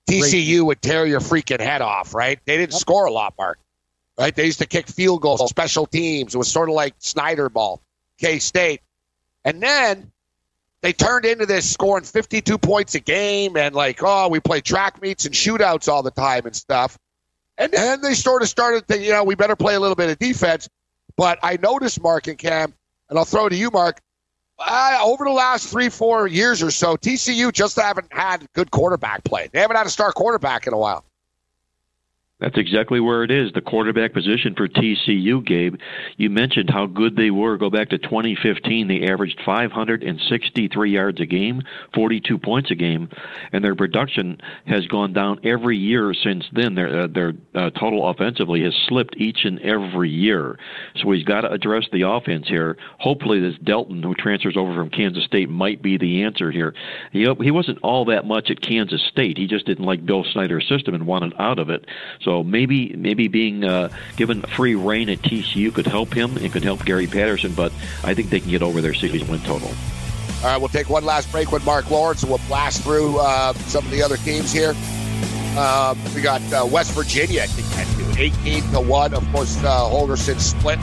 TCU 0.09 0.63
would 0.63 0.81
tear 0.81 1.05
your 1.05 1.21
freaking 1.21 1.61
head 1.61 1.83
off, 1.83 2.15
right? 2.15 2.39
They 2.47 2.57
didn't 2.57 2.73
score 2.75 3.05
a 3.05 3.13
lot, 3.13 3.35
Mark. 3.37 3.59
Right? 4.19 4.35
They 4.35 4.47
used 4.47 4.61
to 4.61 4.67
kick 4.67 4.89
field 4.89 5.21
goals, 5.21 5.47
special 5.49 5.87
teams. 5.87 6.35
It 6.35 6.39
was 6.39 6.51
sort 6.51 6.71
of 6.71 6.75
like 6.75 6.95
Snyder 6.99 7.49
ball, 7.51 7.83
K 8.19 8.39
State. 8.39 8.81
And 9.45 9.63
then 9.63 10.11
they 10.83 10.93
turned 10.93 11.25
into 11.25 11.47
this 11.47 11.71
scoring 11.71 12.05
52 12.05 12.59
points 12.59 12.95
a 12.95 13.01
game 13.01 13.57
and 13.57 13.75
like, 13.75 14.01
oh, 14.03 14.29
we 14.29 14.41
play 14.41 14.61
track 14.61 15.01
meets 15.03 15.25
and 15.25 15.35
shootouts 15.35 15.89
all 15.89 16.03
the 16.03 16.11
time 16.11 16.47
and 16.47 16.55
stuff. 16.55 16.99
And 17.57 17.73
then 17.73 18.01
they 18.01 18.15
sort 18.15 18.43
of 18.43 18.49
started 18.49 18.87
thinking, 18.87 19.07
you 19.07 19.13
know, 19.13 19.25
we 19.25 19.35
better 19.35 19.57
play 19.57 19.75
a 19.75 19.81
little 19.81 19.97
bit 19.97 20.11
of 20.11 20.19
defense. 20.19 20.69
But 21.17 21.41
I 21.43 21.59
noticed, 21.61 22.01
Mark 22.01 22.29
and 22.29 22.39
Cam, 22.39 22.73
and 23.11 23.19
I'll 23.19 23.25
throw 23.25 23.49
to 23.49 23.57
you, 23.57 23.71
Mark, 23.73 24.01
uh, 24.61 24.99
over 25.03 25.25
the 25.25 25.33
last 25.33 25.69
three, 25.69 25.89
four 25.89 26.29
years 26.29 26.63
or 26.63 26.71
so, 26.71 26.97
TCU 26.97 27.53
just 27.53 27.77
haven't 27.77 28.13
had 28.13 28.47
good 28.53 28.71
quarterback 28.71 29.25
play. 29.25 29.49
They 29.53 29.61
haven't 29.61 29.77
had 29.77 29.87
a 29.87 29.91
star 29.91 30.13
quarterback 30.13 30.67
in 30.67 30.73
a 30.73 30.79
while. 30.79 31.05
That's 32.41 32.57
exactly 32.57 33.01
where 33.01 33.25
it 33.25 33.33
is. 33.33 33.51
The 33.53 33.61
quarterback 33.61 34.13
position 34.13 34.55
for 34.57 34.69
TCU, 34.69 35.45
Gabe. 35.45 35.75
You 36.17 36.31
mentioned 36.31 36.71
how 36.71 36.87
good 36.87 37.17
they 37.17 37.33
were. 37.33 37.57
Go 37.57 37.69
back 37.69 37.89
to 37.89 37.99
2015. 37.99 38.87
They 38.87 39.09
averaged 39.09 39.41
563 39.45 40.91
yards 40.93 41.21
a 41.21 41.27
game, 41.27 41.63
42 41.95 42.39
points 42.39 42.71
a 42.71 42.77
game, 42.77 43.09
and 43.53 43.65
their 43.65 43.75
production 43.75 44.41
has 44.67 44.87
gone 44.87 45.13
down 45.13 45.41
every 45.43 45.77
year 45.77 46.15
since 46.15 46.45
then. 46.53 46.77
Their, 46.77 47.03
uh, 47.03 47.07
their 47.09 47.33
uh, 47.57 47.71
total 47.71 48.09
offensively 48.09 48.63
has 48.63 48.75
slipped 48.87 49.17
each 49.17 49.45
and 49.45 49.59
every 49.61 50.11
year. 50.11 50.61
So 51.03 51.11
he's 51.11 51.25
got 51.25 51.41
to 51.41 51.51
address 51.51 51.87
the 51.91 52.03
offense 52.03 52.47
here. 52.47 52.77
Hopefully, 53.01 53.41
this 53.41 53.59
Delton, 53.65 54.01
who 54.01 54.15
transfers 54.15 54.57
over 54.57 54.75
from 54.75 54.91
Kansas 54.91 55.25
State, 55.25 55.51
might 55.51 55.83
be 55.83 55.99
the 55.99 56.23
answer 56.23 56.53
here. 56.53 56.73
He, 57.11 57.27
he 57.43 57.51
wasn't 57.51 57.81
all 57.83 58.05
that 58.05 58.27
much 58.27 58.49
at 58.49 58.61
Kansas 58.61 59.03
State. 59.11 59.39
He 59.39 59.49
just 59.49 59.67
didn't 59.67 59.87
like 59.87 60.07
Bill 60.07 60.25
Snyder's 60.33 60.69
system 60.69 60.95
and 60.95 61.05
wanted 61.05 61.33
out 61.41 61.59
of 61.59 61.69
it. 61.69 61.85
So 62.21 62.28
so 62.29 62.45
maybe 62.45 62.95
maybe 62.95 63.27
being 63.29 63.65
uh, 63.65 63.89
given 64.17 64.43
free 64.43 64.75
reign 64.75 65.09
at 65.09 65.21
TCU 65.21 65.73
could 65.73 65.87
help 65.87 66.13
him. 66.13 66.37
It 66.37 66.53
could 66.53 66.63
help 66.63 66.85
Gary 66.85 67.07
Patterson, 67.07 67.55
but 67.55 67.73
I 68.05 68.13
think 68.13 68.29
they 68.29 68.39
can 68.39 68.51
get 68.51 68.63
over 68.63 68.83
their 68.83 68.93
season 68.93 69.27
win 69.29 69.41
total. 69.41 69.69
All 69.69 70.45
right, 70.45 70.59
we'll 70.59 70.69
take 70.69 70.91
one 70.91 71.07
last 71.07 71.33
break 71.33 71.51
with 71.53 71.65
Mark 71.65 71.91
Lawrence, 71.91 72.23
and 72.23 72.31
we'll 72.31 72.47
blast 72.47 72.83
through 72.83 73.19
uh, 73.19 73.55
some 73.55 73.83
of 73.83 73.91
the 73.91 74.03
other 74.03 74.19
teams 74.19 74.53
here. 74.53 74.75
Uh, 75.57 75.95
we 76.15 76.21
got 76.21 76.43
uh, 76.53 76.67
West 76.71 76.93
Virginia 76.93 77.47
get 77.47 77.87
to 77.97 78.15
18 78.19 78.73
to 78.73 78.81
one. 78.83 79.15
Of 79.15 79.27
course, 79.33 79.57
uh, 79.65 79.89
Holgorsen 79.89 80.39
split 80.39 80.79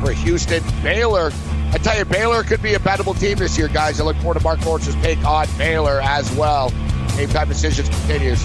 for 0.00 0.10
Houston. 0.10 0.60
Baylor, 0.82 1.30
I 1.72 1.78
tell 1.78 1.96
you, 1.96 2.04
Baylor 2.04 2.42
could 2.42 2.62
be 2.62 2.74
a 2.74 2.80
bettable 2.80 3.16
team 3.16 3.38
this 3.38 3.56
year, 3.56 3.68
guys. 3.68 4.00
I 4.00 4.04
look 4.04 4.16
forward 4.16 4.38
to 4.38 4.42
Mark 4.42 4.66
Lawrence's 4.66 4.96
take 4.96 5.24
on 5.24 5.46
Baylor 5.56 6.00
as 6.02 6.28
well. 6.34 6.70
Game 7.16 7.28
time 7.28 7.46
decisions 7.46 7.88
continues. 7.88 8.44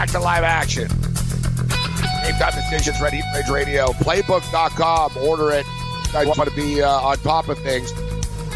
Back 0.00 0.08
to 0.08 0.18
live 0.18 0.44
action. 0.44 0.88
Game 0.88 2.34
time 2.38 2.54
decisions, 2.54 2.98
Ready 3.02 3.20
Rage 3.34 3.50
Radio. 3.50 3.88
Playbook.com. 3.88 5.18
Order 5.18 5.50
it. 5.50 5.66
Guys 6.10 6.26
want 6.26 6.48
to 6.48 6.56
be 6.56 6.80
uh, 6.80 6.88
on 6.88 7.18
top 7.18 7.50
of 7.50 7.58
things. 7.58 7.92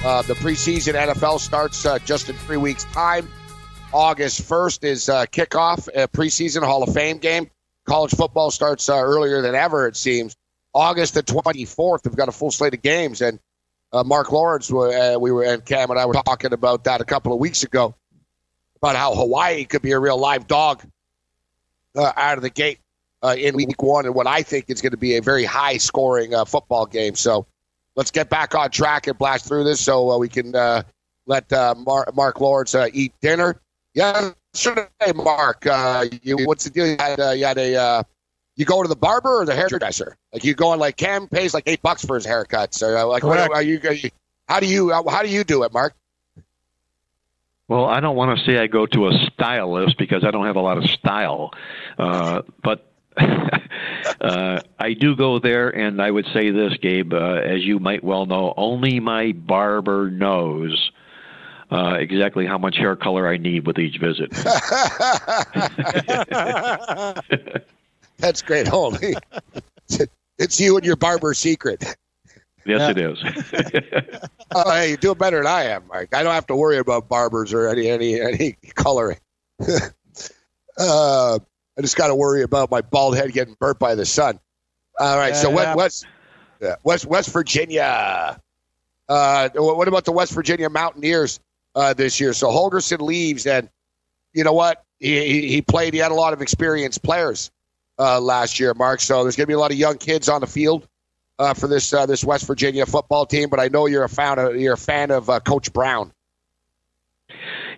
Uh, 0.03 0.23
the 0.23 0.33
preseason 0.37 0.95
NFL 0.95 1.39
starts 1.41 1.85
uh, 1.85 1.99
just 1.99 2.31
in 2.31 2.37
three 2.37 2.57
weeks' 2.57 2.85
time. 2.85 3.29
August 3.93 4.41
1st 4.41 4.85
is 4.85 5.09
uh, 5.11 5.27
kickoff, 5.27 5.87
a 5.95 6.09
preseason 6.09 6.65
Hall 6.65 6.83
of 6.83 6.95
Fame 6.95 7.19
game. 7.19 7.51
College 7.85 8.13
football 8.13 8.51
starts 8.51 8.89
uh, 8.89 8.97
earlier 8.97 9.43
than 9.43 9.55
ever, 9.55 9.87
it 9.87 9.97
seems. 9.97 10.35
August 10.73 11.13
the 11.13 11.23
24th, 11.23 12.07
we've 12.07 12.17
got 12.17 12.29
a 12.31 12.33
full 12.33 12.53
slate 12.53 12.73
of 12.73 12.81
games. 12.81 13.21
And 13.21 13.39
uh, 13.93 14.03
Mark 14.03 14.33
Lawrence, 14.33 14.73
uh, 14.73 15.19
we 15.21 15.31
were, 15.31 15.45
and 15.45 15.63
Cam 15.63 15.91
and 15.91 16.01
I 16.01 16.07
were 16.07 16.15
talking 16.15 16.55
about 16.55 16.85
that 16.85 17.03
a 17.03 17.05
couple 17.05 17.35
of 17.35 17.39
weeks 17.39 17.65
ago 17.65 17.95
about 18.77 18.97
how 18.97 19.15
Hawaii 19.15 19.67
could 19.67 19.83
be 19.83 19.93
a 19.93 19.99
real 19.99 20.17
live 20.17 20.47
dog 20.47 20.83
uh, 21.97 22.13
out 22.17 22.37
of 22.37 22.43
the 22.43 22.51
gate 22.51 22.79
uh, 23.23 23.35
in 23.39 23.55
week 23.55 23.83
one 23.83 24.07
and 24.07 24.15
what 24.15 24.27
I 24.27 24.43
think 24.43 24.67
is 24.69 24.81
going 24.81 24.93
to 24.93 24.99
be 24.99 25.17
a 25.17 25.23
very 25.23 25.45
high 25.45 25.79
scoring 25.79 26.35
uh, 26.35 26.45
football 26.45 26.87
game. 26.87 27.15
So 27.15 27.47
let's 27.97 28.11
get 28.11 28.29
back 28.29 28.55
on 28.55 28.71
track 28.71 29.07
and 29.07 29.17
blast 29.17 29.47
through 29.47 29.65
this 29.65 29.81
so 29.81 30.11
uh, 30.11 30.19
we 30.19 30.29
can 30.29 30.55
uh, 30.55 30.83
let 31.27 31.53
uh, 31.53 31.75
Mark, 31.77 32.15
Mark 32.15 32.41
Lawrence 32.41 32.75
eat 32.93 33.15
dinner. 33.21 33.61
Yeah, 33.95 34.31
sure. 34.55 34.91
Hey, 35.01 35.13
Mark, 35.13 35.65
you, 36.23 36.39
what's 36.47 36.65
the 36.65 36.71
deal? 36.71 36.87
You 36.87 36.97
had, 36.99 37.39
you 37.39 37.45
had 37.45 37.59
a. 37.59 38.05
you 38.57 38.65
go 38.65 38.83
to 38.83 38.89
the 38.89 38.97
barber 38.97 39.41
or 39.41 39.45
the 39.45 39.55
hairdresser? 39.55 40.17
Like 40.33 40.45
you 40.45 40.55
go 40.55 40.71
on 40.71 40.81
like 40.81 40.97
Cam 40.97 41.29
pays 41.29 41.55
like 41.55 41.65
eight 41.67 41.81
bucks 41.81 42.05
for 42.05 42.17
his 42.17 42.27
haircut. 42.27 42.75
So 42.75 43.09
like, 43.09 43.23
what, 43.23 43.39
are 43.39 43.63
you? 43.63 43.81
How 44.49 44.61
do 44.61 44.67
you? 44.67 44.93
How 44.93 45.23
do 45.23 45.29
you 45.29 45.45
do 45.45 45.63
it, 45.63 45.73
Mark? 45.73 45.95
Well, 47.69 47.87
I 47.87 48.01
don't 48.01 48.17
want 48.17 48.39
to 48.39 48.45
say 48.45 48.59
I 48.59 48.67
go 48.67 48.85
to 48.87 49.09
a 49.09 49.13
stylist 49.33 49.97
because 49.97 50.25
I 50.25 50.31
don't 50.31 50.47
have 50.47 50.57
a 50.57 50.61
lot 50.61 50.77
of 50.77 50.85
style, 50.91 51.53
uh, 51.99 52.43
but 52.63 52.91
uh, 53.17 54.61
I 54.79 54.93
do 54.93 55.17
go 55.17 55.39
there, 55.39 55.71
and 55.71 56.03
I 56.03 56.11
would 56.11 56.27
say 56.35 56.51
this, 56.51 56.75
Gabe, 56.83 57.15
uh, 57.15 57.37
as 57.37 57.63
you 57.63 57.79
might 57.79 58.05
well 58.05 58.27
know, 58.27 58.53
only 58.57 59.01
my 59.01 59.33
barber 59.33 60.11
knows. 60.11 60.91
Uh, 61.71 61.97
exactly 61.99 62.47
how 62.47 62.59
much 62.59 62.77
hair 62.77 62.95
color 62.95 63.27
I 63.27 63.39
need 63.39 63.67
with 63.67 63.79
each 63.79 63.99
visit. 63.99 64.31
That's 68.19 68.43
great. 68.43 68.69
Holy, 68.69 69.15
it's 70.39 70.61
you 70.61 70.77
and 70.77 70.85
your 70.85 70.97
barber 70.97 71.35
secret. 71.35 71.97
Yes, 72.67 72.81
yeah. 72.81 72.91
it 72.91 72.99
is. 72.99 74.21
oh, 74.55 74.71
hey, 74.71 74.91
you 74.91 74.97
do 74.97 75.13
it 75.13 75.19
better 75.19 75.39
than 75.39 75.47
I 75.47 75.65
am, 75.65 75.85
Mike. 75.89 76.15
I 76.15 76.23
don't 76.23 76.33
have 76.33 76.47
to 76.47 76.57
worry 76.57 76.79
about 76.79 77.09
barbers 77.09 77.53
or 77.53 77.69
any 77.69 77.89
any 77.89 78.21
any 78.21 78.57
coloring. 78.75 79.19
uh, 80.79 81.39
I 81.39 81.81
just 81.81 81.97
got 81.97 82.09
to 82.09 82.15
worry 82.15 82.43
about 82.43 82.71
my 82.71 82.81
bald 82.81 83.17
head 83.17 83.33
getting 83.33 83.57
burnt 83.59 83.79
by 83.79 83.95
the 83.95 84.07
sun. 84.07 84.39
All 84.99 85.19
right, 85.19 85.35
so 85.35 85.51
West 85.51 85.77
West, 85.77 86.07
West 86.85 87.07
West 87.07 87.33
Virginia. 87.33 88.41
Uh, 89.09 89.49
what 89.55 89.89
about 89.89 90.05
the 90.05 90.13
West 90.13 90.33
Virginia 90.33 90.71
Mountaineers 90.71 91.41
uh, 91.75 91.93
this 91.93 92.21
year? 92.21 92.33
So 92.33 92.49
Holgorsen 92.49 93.01
leaves, 93.01 93.47
and 93.47 93.69
you 94.33 94.45
know 94.45 94.53
what? 94.53 94.85
He 95.01 95.49
he 95.49 95.63
played. 95.63 95.95
He 95.95 96.01
had 96.01 96.13
a 96.13 96.15
lot 96.15 96.33
of 96.33 96.41
experienced 96.41 97.03
players 97.03 97.51
uh, 97.99 98.21
last 98.21 98.59
year, 98.61 98.73
Mark. 98.73 99.01
So 99.01 99.23
there's 99.23 99.37
going 99.37 99.45
to 99.45 99.49
be 99.49 99.55
a 99.55 99.59
lot 99.59 99.73
of 99.73 99.77
young 99.77 99.99
kids 99.99 100.29
on 100.29 100.41
the 100.41 100.47
field 100.47 100.89
uh, 101.39 101.55
for 101.55 101.67
this 101.67 101.93
uh, 101.93 102.07
this 102.07 102.25
West 102.25 102.47
Virginia 102.47 102.87
football 102.87 103.27
team, 103.27 103.49
but 103.49 103.61
I 103.61 103.69
know 103.69 103.87
you're 103.87 104.05
a 104.05 104.09
fan 104.09 104.39
of 104.39 104.57
you're 104.57 104.75
a 104.75 104.79
fan 104.79 105.11
of 105.11 105.29
uh, 105.29 105.41
Coach 105.41 105.73
Brown. 105.73 106.13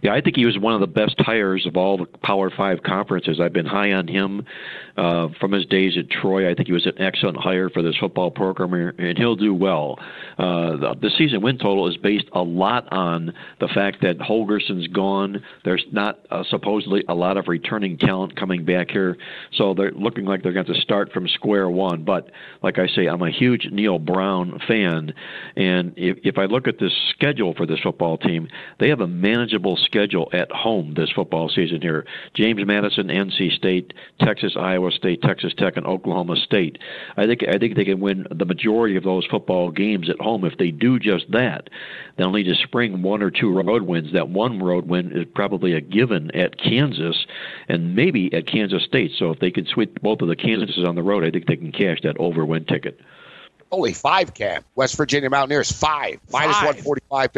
Yeah, 0.02 0.14
I 0.14 0.20
think 0.20 0.36
he 0.36 0.44
was 0.44 0.58
one 0.58 0.74
of 0.74 0.80
the 0.80 0.86
best 0.86 1.16
hires 1.18 1.66
of 1.66 1.76
all 1.76 1.98
the 1.98 2.06
Power 2.06 2.50
Five 2.50 2.82
conferences. 2.82 3.40
I've 3.40 3.52
been 3.52 3.66
high 3.66 3.92
on 3.92 4.08
him 4.08 4.44
uh, 4.96 5.28
from 5.40 5.52
his 5.52 5.66
days 5.66 5.96
at 5.98 6.10
Troy. 6.10 6.50
I 6.50 6.54
think 6.54 6.68
he 6.68 6.72
was 6.72 6.86
an 6.86 6.98
excellent 6.98 7.36
hire 7.36 7.68
for 7.68 7.82
this 7.82 7.96
football 7.96 8.30
program, 8.30 8.72
and 8.98 9.18
he'll 9.18 9.36
do 9.36 9.54
well. 9.54 9.98
Uh, 10.38 10.76
the, 10.76 10.96
the 11.02 11.10
season 11.18 11.42
win 11.42 11.58
total 11.58 11.88
is 11.88 11.96
based 11.96 12.26
a 12.32 12.42
lot 12.42 12.90
on 12.92 13.32
the 13.60 13.68
fact 13.68 14.02
that 14.02 14.18
Holgorsen's 14.18 14.88
gone. 14.88 15.42
There's 15.64 15.84
not 15.92 16.20
uh, 16.30 16.44
supposedly 16.48 17.04
a 17.08 17.14
lot 17.14 17.36
of 17.36 17.48
returning 17.48 17.98
talent 17.98 18.36
coming 18.36 18.64
back 18.64 18.90
here, 18.90 19.16
so 19.52 19.74
they're 19.74 19.92
looking 19.92 20.24
like 20.24 20.42
they're 20.42 20.52
going 20.52 20.66
to 20.66 20.80
start 20.80 21.12
from 21.12 21.28
square 21.28 21.68
one. 21.68 22.04
But 22.04 22.30
like 22.62 22.78
I 22.78 22.86
say, 22.88 23.06
I'm 23.06 23.22
a 23.22 23.30
huge 23.30 23.68
Neal 23.70 23.98
Brown 23.98 24.60
fan, 24.66 25.12
and 25.56 25.92
if, 25.96 26.18
if 26.24 26.38
I 26.38 26.44
look 26.46 26.68
at 26.68 26.78
this 26.78 26.92
schedule 27.10 27.54
for 27.54 27.66
this 27.66 27.80
football 27.80 28.18
team, 28.18 28.48
they 28.80 28.88
have 28.88 29.00
a 29.00 29.06
manageable 29.06 29.76
schedule 29.76 30.28
at 30.32 30.50
home 30.50 30.94
this 30.96 31.10
football 31.10 31.48
season 31.48 31.82
here. 31.82 32.06
James 32.34 32.60
Madison, 32.66 33.08
NC 33.08 33.56
State, 33.56 33.92
Texas, 34.20 34.56
Iowa 34.58 34.85
State, 34.90 35.22
Texas 35.22 35.52
Tech, 35.56 35.76
and 35.76 35.86
Oklahoma 35.86 36.36
State. 36.36 36.78
I 37.16 37.26
think 37.26 37.42
I 37.48 37.58
think 37.58 37.76
they 37.76 37.84
can 37.84 38.00
win 38.00 38.26
the 38.30 38.44
majority 38.44 38.96
of 38.96 39.04
those 39.04 39.26
football 39.26 39.70
games 39.70 40.10
at 40.10 40.20
home. 40.20 40.44
If 40.44 40.58
they 40.58 40.70
do 40.70 40.98
just 40.98 41.30
that, 41.30 41.68
they'll 42.16 42.32
need 42.32 42.44
to 42.44 42.54
spring 42.54 43.02
one 43.02 43.22
or 43.22 43.30
two 43.30 43.52
road 43.52 43.82
wins. 43.82 44.12
That 44.12 44.28
one 44.28 44.58
road 44.58 44.86
win 44.88 45.12
is 45.12 45.26
probably 45.34 45.72
a 45.72 45.80
given 45.80 46.30
at 46.34 46.58
Kansas, 46.58 47.26
and 47.68 47.94
maybe 47.94 48.32
at 48.32 48.46
Kansas 48.46 48.84
State. 48.84 49.12
So 49.18 49.30
if 49.30 49.40
they 49.40 49.50
can 49.50 49.66
sweep 49.66 50.00
both 50.02 50.20
of 50.20 50.28
the 50.28 50.36
Kansases 50.36 50.86
on 50.86 50.94
the 50.94 51.02
road, 51.02 51.24
I 51.24 51.30
think 51.30 51.46
they 51.46 51.56
can 51.56 51.72
cash 51.72 51.98
that 52.02 52.16
over 52.18 52.44
win 52.44 52.64
ticket. 52.64 53.00
Only 53.72 53.92
five, 53.92 54.32
Cam. 54.34 54.62
West 54.74 54.96
Virginia 54.96 55.28
Mountaineers 55.28 55.72
five, 55.72 56.20
minus 56.30 56.56
Five. 56.56 56.66
one 56.66 56.76
forty 56.76 57.02
five. 57.10 57.30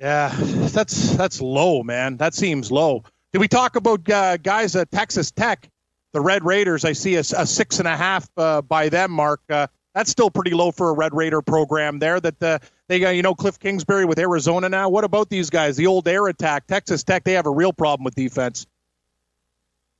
Yeah, 0.00 0.34
that's 0.36 1.16
that's 1.16 1.40
low, 1.40 1.82
man. 1.84 2.16
That 2.16 2.34
seems 2.34 2.72
low. 2.72 3.04
Did 3.32 3.38
we 3.38 3.48
talk 3.48 3.76
about 3.76 4.08
uh, 4.10 4.36
guys 4.36 4.76
at 4.76 4.90
Texas 4.90 5.30
Tech, 5.30 5.68
the 6.14 6.22
Red 6.22 6.44
Raiders? 6.44 6.86
I 6.86 6.92
see 6.92 7.16
a, 7.16 7.20
a 7.20 7.46
six 7.46 7.78
and 7.80 7.86
a 7.86 7.96
half 7.96 8.26
uh, 8.38 8.62
by 8.62 8.88
them, 8.88 9.10
Mark. 9.10 9.42
Uh, 9.50 9.66
that's 9.94 10.10
still 10.10 10.30
pretty 10.30 10.52
low 10.52 10.70
for 10.70 10.88
a 10.88 10.92
Red 10.94 11.12
Raider 11.14 11.42
program 11.42 11.98
there. 11.98 12.18
That 12.18 12.42
uh, 12.42 12.58
they 12.88 13.00
got, 13.00 13.10
you 13.10 13.22
know, 13.22 13.34
Cliff 13.34 13.58
Kingsbury 13.58 14.06
with 14.06 14.18
Arizona 14.18 14.68
now. 14.68 14.88
What 14.88 15.04
about 15.04 15.28
these 15.28 15.50
guys? 15.50 15.76
The 15.76 15.86
old 15.86 16.08
air 16.08 16.26
attack, 16.28 16.66
Texas 16.66 17.04
Tech. 17.04 17.24
They 17.24 17.32
have 17.32 17.46
a 17.46 17.50
real 17.50 17.72
problem 17.72 18.04
with 18.04 18.14
defense. 18.14 18.66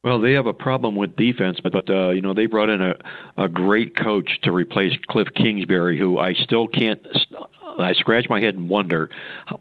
Well, 0.04 0.20
they 0.20 0.34
have 0.34 0.46
a 0.46 0.52
problem 0.52 0.96
with 0.96 1.16
defense, 1.16 1.60
but, 1.60 1.72
but 1.72 1.88
uh, 1.88 2.10
you 2.10 2.20
know 2.20 2.34
they 2.34 2.44
brought 2.44 2.68
in 2.68 2.82
a 2.82 2.94
a 3.38 3.48
great 3.48 3.96
coach 3.96 4.38
to 4.42 4.52
replace 4.52 4.92
Cliff 5.08 5.28
Kingsbury, 5.34 5.98
who 5.98 6.18
I 6.18 6.34
still 6.34 6.68
can't. 6.68 7.04
I 7.78 7.94
scratch 7.94 8.28
my 8.28 8.40
head 8.40 8.54
and 8.54 8.68
wonder 8.68 9.10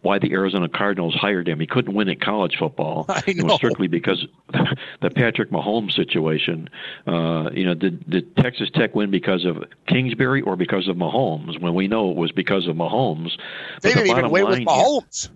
why 0.01 0.19
the 0.19 0.33
Arizona 0.33 0.69
Cardinals 0.69 1.15
hired 1.15 1.47
him. 1.47 1.59
He 1.59 1.65
couldn't 1.65 1.95
win 1.95 2.09
at 2.09 2.21
college 2.21 2.57
football. 2.59 3.05
I 3.09 3.23
know. 3.27 3.31
It 3.31 3.43
was 3.43 3.55
strictly 3.55 3.87
because 3.87 4.27
the 5.01 5.09
Patrick 5.09 5.49
Mahomes 5.49 5.93
situation. 5.93 6.69
Uh, 7.07 7.49
you 7.53 7.65
know, 7.65 7.73
did 7.73 8.07
did 8.09 8.35
Texas 8.35 8.69
Tech 8.73 8.93
win 8.93 9.11
because 9.11 9.45
of 9.45 9.63
Kingsbury 9.87 10.41
or 10.41 10.57
because 10.57 10.89
of 10.89 10.97
Mahomes? 10.97 11.59
When 11.59 11.73
we 11.73 11.87
know 11.87 12.11
it 12.11 12.17
was 12.17 12.33
because 12.33 12.67
of 12.67 12.75
Mahomes. 12.75 13.31
They 13.81 13.93
But 13.93 13.95
didn't 13.95 14.07
even 14.07 14.15
bottom 14.15 14.31
win 14.31 14.47
with 14.47 14.59
Mahomes. 14.59 15.29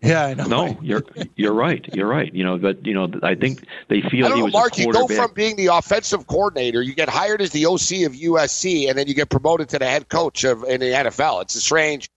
Yeah, 0.00 0.26
I 0.26 0.34
know. 0.34 0.44
No, 0.44 0.78
you're 0.82 1.02
you're 1.34 1.52
right. 1.52 1.84
You're 1.92 2.06
right. 2.06 2.32
You 2.32 2.44
know, 2.44 2.58
but 2.58 2.86
you 2.86 2.94
know, 2.94 3.10
I 3.22 3.34
think 3.34 3.64
they 3.88 4.00
feel 4.00 4.26
I 4.26 4.28
don't 4.28 4.36
he 4.36 4.40
know, 4.40 4.44
was 4.46 4.52
Mark. 4.52 4.78
a 4.78 4.82
You 4.82 4.92
go 4.92 5.06
from 5.08 5.32
being 5.34 5.56
the 5.56 5.66
offensive 5.66 6.26
coordinator, 6.26 6.82
you 6.82 6.94
get 6.94 7.08
hired 7.08 7.42
as 7.42 7.50
the 7.50 7.66
OC 7.66 8.06
of 8.06 8.12
USC, 8.12 8.88
and 8.88 8.96
then 8.96 9.08
you 9.08 9.14
get 9.14 9.28
promoted 9.28 9.68
to 9.70 9.78
the 9.78 9.86
head 9.86 10.08
coach 10.08 10.44
of 10.44 10.62
in 10.64 10.80
the 10.80 10.86
NFL. 10.86 11.42
It's 11.42 11.54
a 11.56 11.60
strange. 11.60 12.08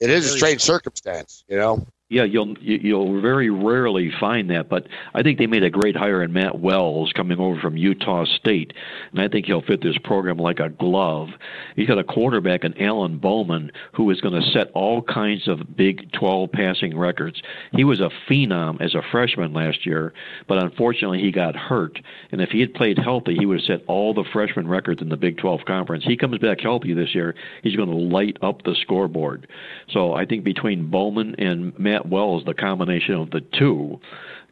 It 0.00 0.10
is 0.10 0.32
a 0.32 0.36
strange 0.36 0.60
circumstance, 0.60 1.44
you 1.48 1.56
know. 1.56 1.84
Yeah, 2.10 2.24
you'll 2.24 2.56
you- 2.58 2.80
you'll 2.82 3.20
very 3.20 3.50
rarely 3.50 4.08
find 4.10 4.48
that, 4.48 4.70
but 4.70 4.86
I 5.12 5.22
think 5.22 5.36
they 5.36 5.46
made 5.46 5.62
a 5.62 5.68
great 5.68 5.94
hire 5.94 6.22
in 6.22 6.32
Matt 6.32 6.58
Wells 6.58 7.12
coming 7.12 7.38
over 7.38 7.60
from 7.60 7.76
Utah 7.76 8.24
State, 8.24 8.72
and 9.12 9.20
I 9.20 9.28
think 9.28 9.44
he'll 9.44 9.60
fit 9.60 9.82
this 9.82 9.98
program 9.98 10.38
like 10.38 10.58
a 10.58 10.70
glove. 10.70 11.28
He's 11.76 11.86
got 11.86 11.98
a 11.98 12.04
quarterback 12.04 12.64
in 12.64 12.80
Alan 12.80 13.18
Bowman 13.18 13.72
who 13.92 14.08
is 14.08 14.22
going 14.22 14.40
to 14.40 14.50
set 14.52 14.70
all 14.72 15.02
kinds 15.02 15.48
of 15.48 15.76
Big 15.76 16.10
12 16.12 16.50
passing 16.50 16.96
records. 16.96 17.42
He 17.72 17.84
was 17.84 18.00
a 18.00 18.10
phenom 18.26 18.80
as 18.80 18.94
a 18.94 19.02
freshman 19.02 19.52
last 19.52 19.84
year, 19.84 20.14
but 20.46 20.62
unfortunately 20.62 21.20
he 21.20 21.30
got 21.30 21.56
hurt, 21.56 22.00
and 22.32 22.40
if 22.40 22.52
he 22.52 22.60
had 22.60 22.72
played 22.72 22.98
healthy, 22.98 23.36
he 23.38 23.44
would 23.44 23.58
have 23.58 23.66
set 23.66 23.84
all 23.86 24.14
the 24.14 24.24
freshman 24.24 24.66
records 24.66 25.02
in 25.02 25.10
the 25.10 25.18
Big 25.18 25.36
12 25.36 25.66
conference. 25.66 26.04
He 26.04 26.16
comes 26.16 26.38
back 26.38 26.62
healthy 26.62 26.94
this 26.94 27.14
year, 27.14 27.34
he's 27.62 27.76
going 27.76 27.90
to 27.90 27.94
light 27.94 28.38
up 28.40 28.62
the 28.62 28.74
scoreboard. 28.76 29.46
So 29.90 30.14
I 30.14 30.24
think 30.24 30.42
between 30.42 30.86
Bowman 30.86 31.34
and 31.36 31.78
Matt 31.78 31.97
Wells, 32.06 32.44
the 32.44 32.54
combination 32.54 33.14
of 33.14 33.30
the 33.30 33.40
two 33.40 34.00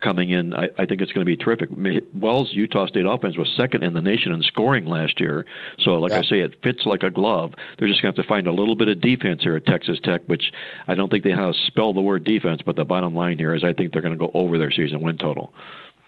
coming 0.01 0.31
in, 0.31 0.53
I, 0.55 0.69
I 0.79 0.87
think 0.87 1.01
it's 1.01 1.13
going 1.13 1.27
to 1.27 1.37
be 1.37 1.37
terrific. 1.37 1.71
Wells' 2.15 2.51
Utah 2.53 2.87
State 2.87 3.07
offense 3.07 3.37
was 3.37 3.53
second 3.57 3.83
in 3.83 3.95
the 3.95 4.03
nation 4.03 4.33
in 4.33 4.43
scoring 4.43 4.87
last 4.87 5.21
year. 5.21 5.47
So, 5.79 5.93
like 5.93 6.13
I 6.13 6.23
say, 6.23 6.41
it 6.41 6.63
fits 6.63 6.85
like 6.85 7.03
a 7.03 7.11
glove. 7.11 7.55
They're 7.79 7.89
just 7.89 8.03
going 8.03 8.15
to 8.15 8.21
have 8.21 8.27
to 8.27 8.29
find 8.29 8.47
a 8.47 8.53
little 8.53 8.77
bit 8.77 8.89
of 8.89 9.01
defense 9.01 9.43
here 9.43 9.57
at 9.57 9.67
Texas 9.67 9.99
Tech, 10.03 10.23
which 10.27 10.53
I 10.87 10.95
don't 10.95 11.11
think 11.11 11.25
they 11.25 11.31
know 11.31 11.37
how 11.37 11.53
to 11.53 11.59
spell 11.67 11.95
the 11.95 12.03
word 12.03 12.25
defense, 12.25 12.61
but 12.65 12.77
the 12.77 12.85
bottom 12.85 13.15
line 13.15 13.39
here 13.39 13.55
is 13.55 13.65
I 13.65 13.73
think 13.73 13.93
they're 13.93 14.03
going 14.03 14.19
to 14.19 14.19
go 14.19 14.31
over 14.35 14.59
their 14.59 14.71
season 14.71 15.01
win 15.01 15.17
total. 15.19 15.53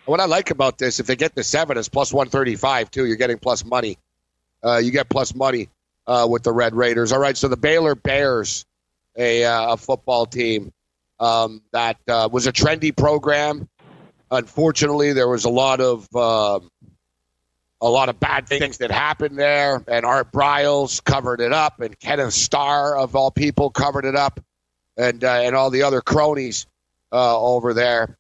What 0.05 0.21
I 0.21 0.27
like 0.27 0.51
about 0.51 0.79
this, 0.79 1.01
if 1.01 1.07
they 1.07 1.17
get 1.17 1.35
the 1.35 1.45
seven, 1.45 1.77
it's 1.77 1.89
plus 1.89 2.13
one 2.13 2.29
thirty 2.29 2.57
five 2.57 2.91
too. 2.91 3.05
You're 3.05 3.17
getting 3.17 3.39
plus 3.39 3.65
money. 3.65 3.99
Uh, 4.65 4.79
you 4.79 4.91
get 4.91 5.09
plus 5.09 5.35
money 5.35 5.69
uh, 6.07 6.27
with 6.29 6.43
the 6.43 6.53
Red 6.53 6.75
Raiders. 6.75 7.13
All 7.13 7.21
right, 7.21 7.37
so 7.37 7.49
the 7.49 7.57
Baylor 7.59 7.95
Bears, 7.95 8.65
a, 9.17 9.45
uh, 9.45 9.75
a 9.75 9.77
football 9.77 10.27
team 10.27 10.73
um, 11.21 11.63
that 11.73 11.99
uh, 12.09 12.29
was 12.31 12.47
a 12.47 12.53
trendy 12.53 12.97
program. 12.97 13.69
Unfortunately, 14.31 15.13
there 15.13 15.29
was 15.29 15.45
a 15.45 15.51
lot 15.51 15.81
of 15.81 16.15
um 16.15 16.71
a 17.81 17.89
lot 17.89 18.09
of 18.09 18.19
bad 18.19 18.49
things 18.49 18.79
that 18.79 18.91
happened 18.91 19.39
there, 19.39 19.83
and 19.87 20.05
Art 20.05 20.33
Briles 20.33 21.03
covered 21.03 21.41
it 21.41 21.53
up, 21.53 21.81
and 21.81 21.99
Kenneth 21.99 22.35
Starr 22.35 22.97
of 22.97 23.15
all 23.15 23.31
people 23.31 23.71
covered 23.71 24.05
it 24.05 24.17
up, 24.17 24.41
and 24.97 25.23
uh, 25.23 25.41
and 25.43 25.55
all 25.55 25.71
the 25.71 25.83
other 25.85 26.01
cronies 26.01 26.67
uh, 27.13 27.41
over 27.41 27.75
there 27.75 28.19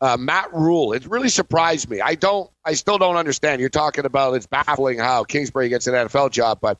uh, 0.00 0.16
Matt 0.16 0.52
Rhule. 0.52 0.92
It 0.92 1.06
really 1.06 1.28
surprised 1.28 1.88
me. 1.90 2.00
I 2.00 2.14
don't. 2.14 2.50
I 2.64 2.74
still 2.74 2.98
don't 2.98 3.16
understand. 3.16 3.60
You're 3.60 3.70
talking 3.70 4.04
about 4.04 4.34
it's 4.34 4.46
baffling 4.46 4.98
how 4.98 5.24
Kingsbury 5.24 5.68
gets 5.68 5.86
an 5.86 5.94
NFL 5.94 6.30
job, 6.30 6.58
but 6.60 6.78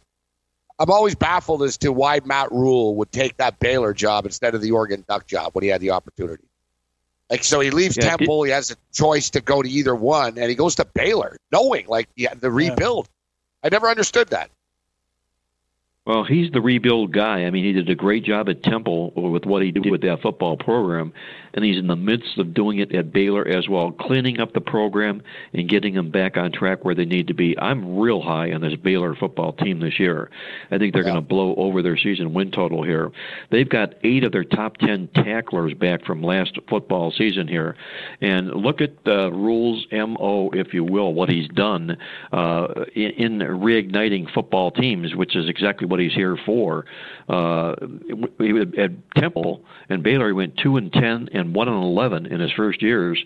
I'm 0.81 0.91
always 0.91 1.15
baffled 1.15 1.63
as 1.63 1.77
to 1.79 1.93
why 1.93 2.21
Matt 2.25 2.51
Rhule 2.51 2.97
would 2.97 3.13
take 3.13 3.37
that 3.37 3.59
Baylor 3.59 3.93
job 3.93 4.25
instead 4.25 4.55
of 4.55 4.63
the 4.63 4.73
Oregon 4.73 5.05
Duck 5.07 5.27
job 5.27 5.55
when 5.55 5.63
he 5.63 5.69
had 5.69 5.83
the 5.83 5.91
opportunity. 5.91 6.43
Like 7.29 7.45
so, 7.45 7.61
he 7.61 7.71
leaves 7.71 7.97
Yeah, 7.99 8.09
Temple. 8.17 8.43
he 8.45 8.51
has 8.51 8.71
a 8.71 8.77
choice 8.93 9.31
to 9.31 9.43
go 9.43 9.63
to 9.63 9.69
either 9.69 9.95
one, 9.95 10.39
and 10.39 10.49
he 10.49 10.55
goes 10.57 10.75
to 10.77 10.87
Baylor, 10.87 11.37
knowing 11.53 11.87
like 11.87 12.09
yeah, 12.17 12.33
the 12.35 12.51
rebuild. 12.51 13.09
I 13.63 13.69
never 13.69 13.89
understood 13.89 14.29
that. 14.29 14.51
Well, 16.07 16.25
he's 16.25 16.51
the 16.51 16.63
rebuild 16.63 17.13
guy. 17.13 17.45
I 17.45 17.51
mean, 17.51 17.63
he 17.63 17.73
did 17.73 17.89
a 17.91 17.95
great 17.95 18.25
job 18.25 18.49
at 18.49 18.63
Temple 18.63 19.13
with 19.15 19.45
what 19.45 19.63
he 19.63 19.71
did 19.71 19.89
with 19.91 20.01
that 20.01 20.23
football 20.23 20.57
program, 20.57 21.13
and 21.55 21.65
he's 21.65 21.79
in 21.79 21.87
the 21.87 21.97
midst 21.97 22.39
of 22.39 22.55
doing 22.55 22.79
it 22.79 22.95
at 22.95 23.13
Baylor 23.13 23.47
as 23.47 23.69
well, 23.69 23.91
cleaning 23.93 24.41
up 24.41 24.53
the 24.53 24.61
program 24.61 25.23
and 25.53 25.69
getting 25.69 25.95
them 25.95 26.11
back 26.11 26.37
on 26.37 26.53
track 26.53 26.85
where 26.85 26.95
they 26.95 27.05
need 27.05 27.27
to 27.29 27.35
be. 27.35 27.59
I'm 27.59 27.99
real 27.99 28.21
high 28.21 28.53
on 28.53 28.61
this 28.61 28.77
Baylor 28.77 29.15
football 29.15 29.53
team 29.53 29.81
this 29.81 29.99
year. 29.99 30.31
I 30.71 30.79
think 30.79 30.95
they're 30.95 31.03
going 31.03 31.15
to 31.15 31.21
blow 31.21 31.55
over 31.57 31.83
their 31.83 31.97
season 31.97 32.35
win 32.35 32.51
total 32.51 32.83
here. 32.83 33.11
They've 33.51 33.69
got 33.69 33.95
eight 34.05 34.25
of 34.25 34.33
their 34.33 34.45
top 34.45 34.77
ten 34.79 35.09
tacklers 35.15 35.75
back 35.75 36.05
from 36.05 36.23
last 36.23 36.59
football 36.69 37.13
season 37.13 37.49
here, 37.49 37.77
and 38.21 38.49
look 38.49 38.81
at 38.81 39.05
the 39.05 39.31
Rhule's 39.33 39.87
mo, 39.93 40.51
if 40.53 40.73
you 40.75 40.85
will, 40.85 41.15
what 41.15 41.29
he's 41.29 41.49
done 41.49 41.97
uh, 42.33 42.69
in, 42.95 43.11
in 43.11 43.39
reigniting 43.39 44.33
football 44.33 44.71
teams, 44.71 45.15
which 45.15 45.37
is 45.37 45.49
exactly 45.49 45.87
what 45.87 46.01
he's 46.01 46.15
here 46.15 46.37
for. 46.45 46.85
Uh, 47.31 47.77
he, 48.39 48.83
at 48.83 48.91
Temple 49.15 49.65
and 49.89 50.03
Baylor, 50.03 50.29
he 50.29 50.33
went 50.33 50.57
two 50.57 50.77
and 50.77 50.93
ten 50.93 51.29
and 51.33 51.55
one 51.55 51.69
and 51.69 51.83
eleven 51.83 52.27
in 52.27 52.41
his 52.41 52.51
first 52.53 52.83
years. 52.83 53.23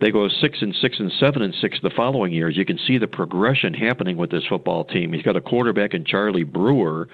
They 0.00 0.10
go 0.10 0.28
six 0.28 0.58
and 0.60 0.74
six 0.80 0.98
and 0.98 1.12
seven 1.18 1.42
and 1.42 1.54
six 1.60 1.78
the 1.82 1.90
following 1.90 2.32
years. 2.32 2.56
You 2.56 2.64
can 2.64 2.78
see 2.86 2.98
the 2.98 3.06
progression 3.06 3.72
happening 3.72 4.16
with 4.16 4.30
this 4.30 4.44
football 4.48 4.84
team. 4.84 5.12
He's 5.12 5.22
got 5.22 5.36
a 5.36 5.40
quarterback 5.40 5.94
in 5.94 6.04
Charlie 6.04 6.44
Brewer, 6.44 7.08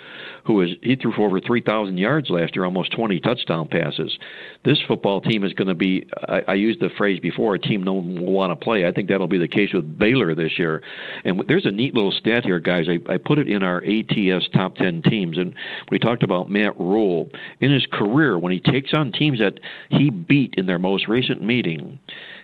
who 0.44 0.60
is 0.62 0.70
he 0.82 0.96
threw 0.96 1.12
for 1.12 1.26
over 1.26 1.40
three 1.40 1.60
thousand 1.60 1.98
yards 1.98 2.30
last 2.30 2.56
year, 2.56 2.64
almost 2.64 2.92
twenty 2.92 3.20
touchdown 3.20 3.68
passes. 3.68 4.18
This 4.64 4.78
football 4.86 5.20
team 5.20 5.44
is 5.44 5.52
going 5.52 5.68
to 5.68 5.74
be. 5.74 6.06
I, 6.28 6.42
I 6.48 6.54
used 6.54 6.80
the 6.80 6.90
phrase 6.96 7.20
before, 7.20 7.54
a 7.54 7.58
team 7.58 7.82
no 7.82 7.94
one 7.94 8.20
will 8.20 8.32
want 8.32 8.58
to 8.58 8.64
play. 8.64 8.86
I 8.86 8.92
think 8.92 9.08
that'll 9.08 9.28
be 9.28 9.38
the 9.38 9.48
case 9.48 9.70
with 9.72 9.98
Baylor 9.98 10.34
this 10.34 10.58
year. 10.58 10.82
And 11.24 11.44
there's 11.48 11.66
a 11.66 11.70
neat 11.70 11.94
little 11.94 12.12
stat 12.12 12.44
here, 12.44 12.58
guys. 12.58 12.86
I, 12.88 13.12
I 13.12 13.18
put 13.18 13.38
it 13.38 13.48
in 13.48 13.62
our 13.62 13.82
ATS 13.84 14.48
top 14.52 14.76
ten 14.76 15.02
teams, 15.02 15.38
and 15.38 15.54
we 15.90 15.98
talked 15.98 16.22
about 16.22 16.50
Matt 16.50 16.78
Rhule 16.78 17.30
in 17.60 17.72
his 17.72 17.86
career 17.92 18.38
when 18.38 18.52
he 18.52 18.60
takes 18.60 18.92
on 18.92 19.12
teams 19.12 19.38
that 19.38 19.60
he 19.90 20.10
beat 20.10 20.54
in 20.56 20.66
their 20.66 20.78
most 20.78 21.06
recent 21.06 21.42
meeting. 21.42 21.98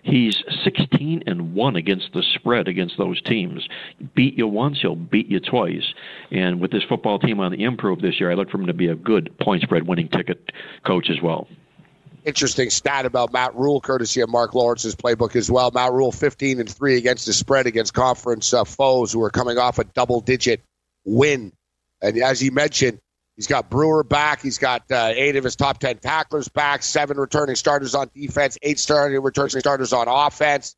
He's 0.08 0.42
16 0.64 1.24
and 1.26 1.54
1 1.54 1.76
against 1.76 2.14
the 2.14 2.22
spread 2.22 2.66
against 2.66 2.96
those 2.96 3.20
teams. 3.20 3.68
Beat 4.14 4.38
you 4.38 4.48
once, 4.48 4.78
he'll 4.80 4.96
beat 4.96 5.28
you 5.28 5.38
twice. 5.38 5.92
And 6.30 6.60
with 6.60 6.70
this 6.70 6.82
football 6.82 7.18
team 7.18 7.40
on 7.40 7.52
the 7.52 7.62
improve 7.62 8.00
this 8.00 8.18
year, 8.18 8.30
I 8.30 8.34
look 8.34 8.50
for 8.50 8.58
him 8.58 8.66
to 8.68 8.72
be 8.72 8.88
a 8.88 8.94
good 8.94 9.36
point 9.38 9.62
spread 9.62 9.86
winning 9.86 10.08
ticket 10.08 10.50
coach 10.86 11.10
as 11.10 11.20
well. 11.22 11.46
Interesting 12.24 12.70
stat 12.70 13.04
about 13.04 13.34
Matt 13.34 13.54
Rhule, 13.54 13.82
courtesy 13.82 14.22
of 14.22 14.30
Mark 14.30 14.54
Lawrence's 14.54 14.96
playbook 14.96 15.36
as 15.36 15.50
well. 15.50 15.70
Matt 15.72 15.92
Rhule, 15.92 16.10
15 16.10 16.60
and 16.60 16.70
three 16.70 16.96
against 16.96 17.26
the 17.26 17.34
spread 17.34 17.66
against 17.66 17.92
conference 17.92 18.54
uh, 18.54 18.64
foes 18.64 19.12
who 19.12 19.22
are 19.22 19.30
coming 19.30 19.58
off 19.58 19.78
a 19.78 19.84
double-digit 19.84 20.62
win. 21.04 21.52
And 22.00 22.16
as 22.16 22.40
he 22.40 22.48
mentioned, 22.48 22.98
He's 23.38 23.46
got 23.46 23.70
Brewer 23.70 24.02
back. 24.02 24.42
He's 24.42 24.58
got 24.58 24.90
uh, 24.90 25.12
eight 25.14 25.36
of 25.36 25.44
his 25.44 25.54
top 25.54 25.78
10 25.78 25.98
tacklers 25.98 26.48
back, 26.48 26.82
seven 26.82 27.18
returning 27.18 27.54
starters 27.54 27.94
on 27.94 28.10
defense, 28.12 28.58
eight 28.62 28.80
starting 28.80 29.22
returning 29.22 29.60
starters 29.60 29.92
on 29.92 30.08
offense. 30.08 30.74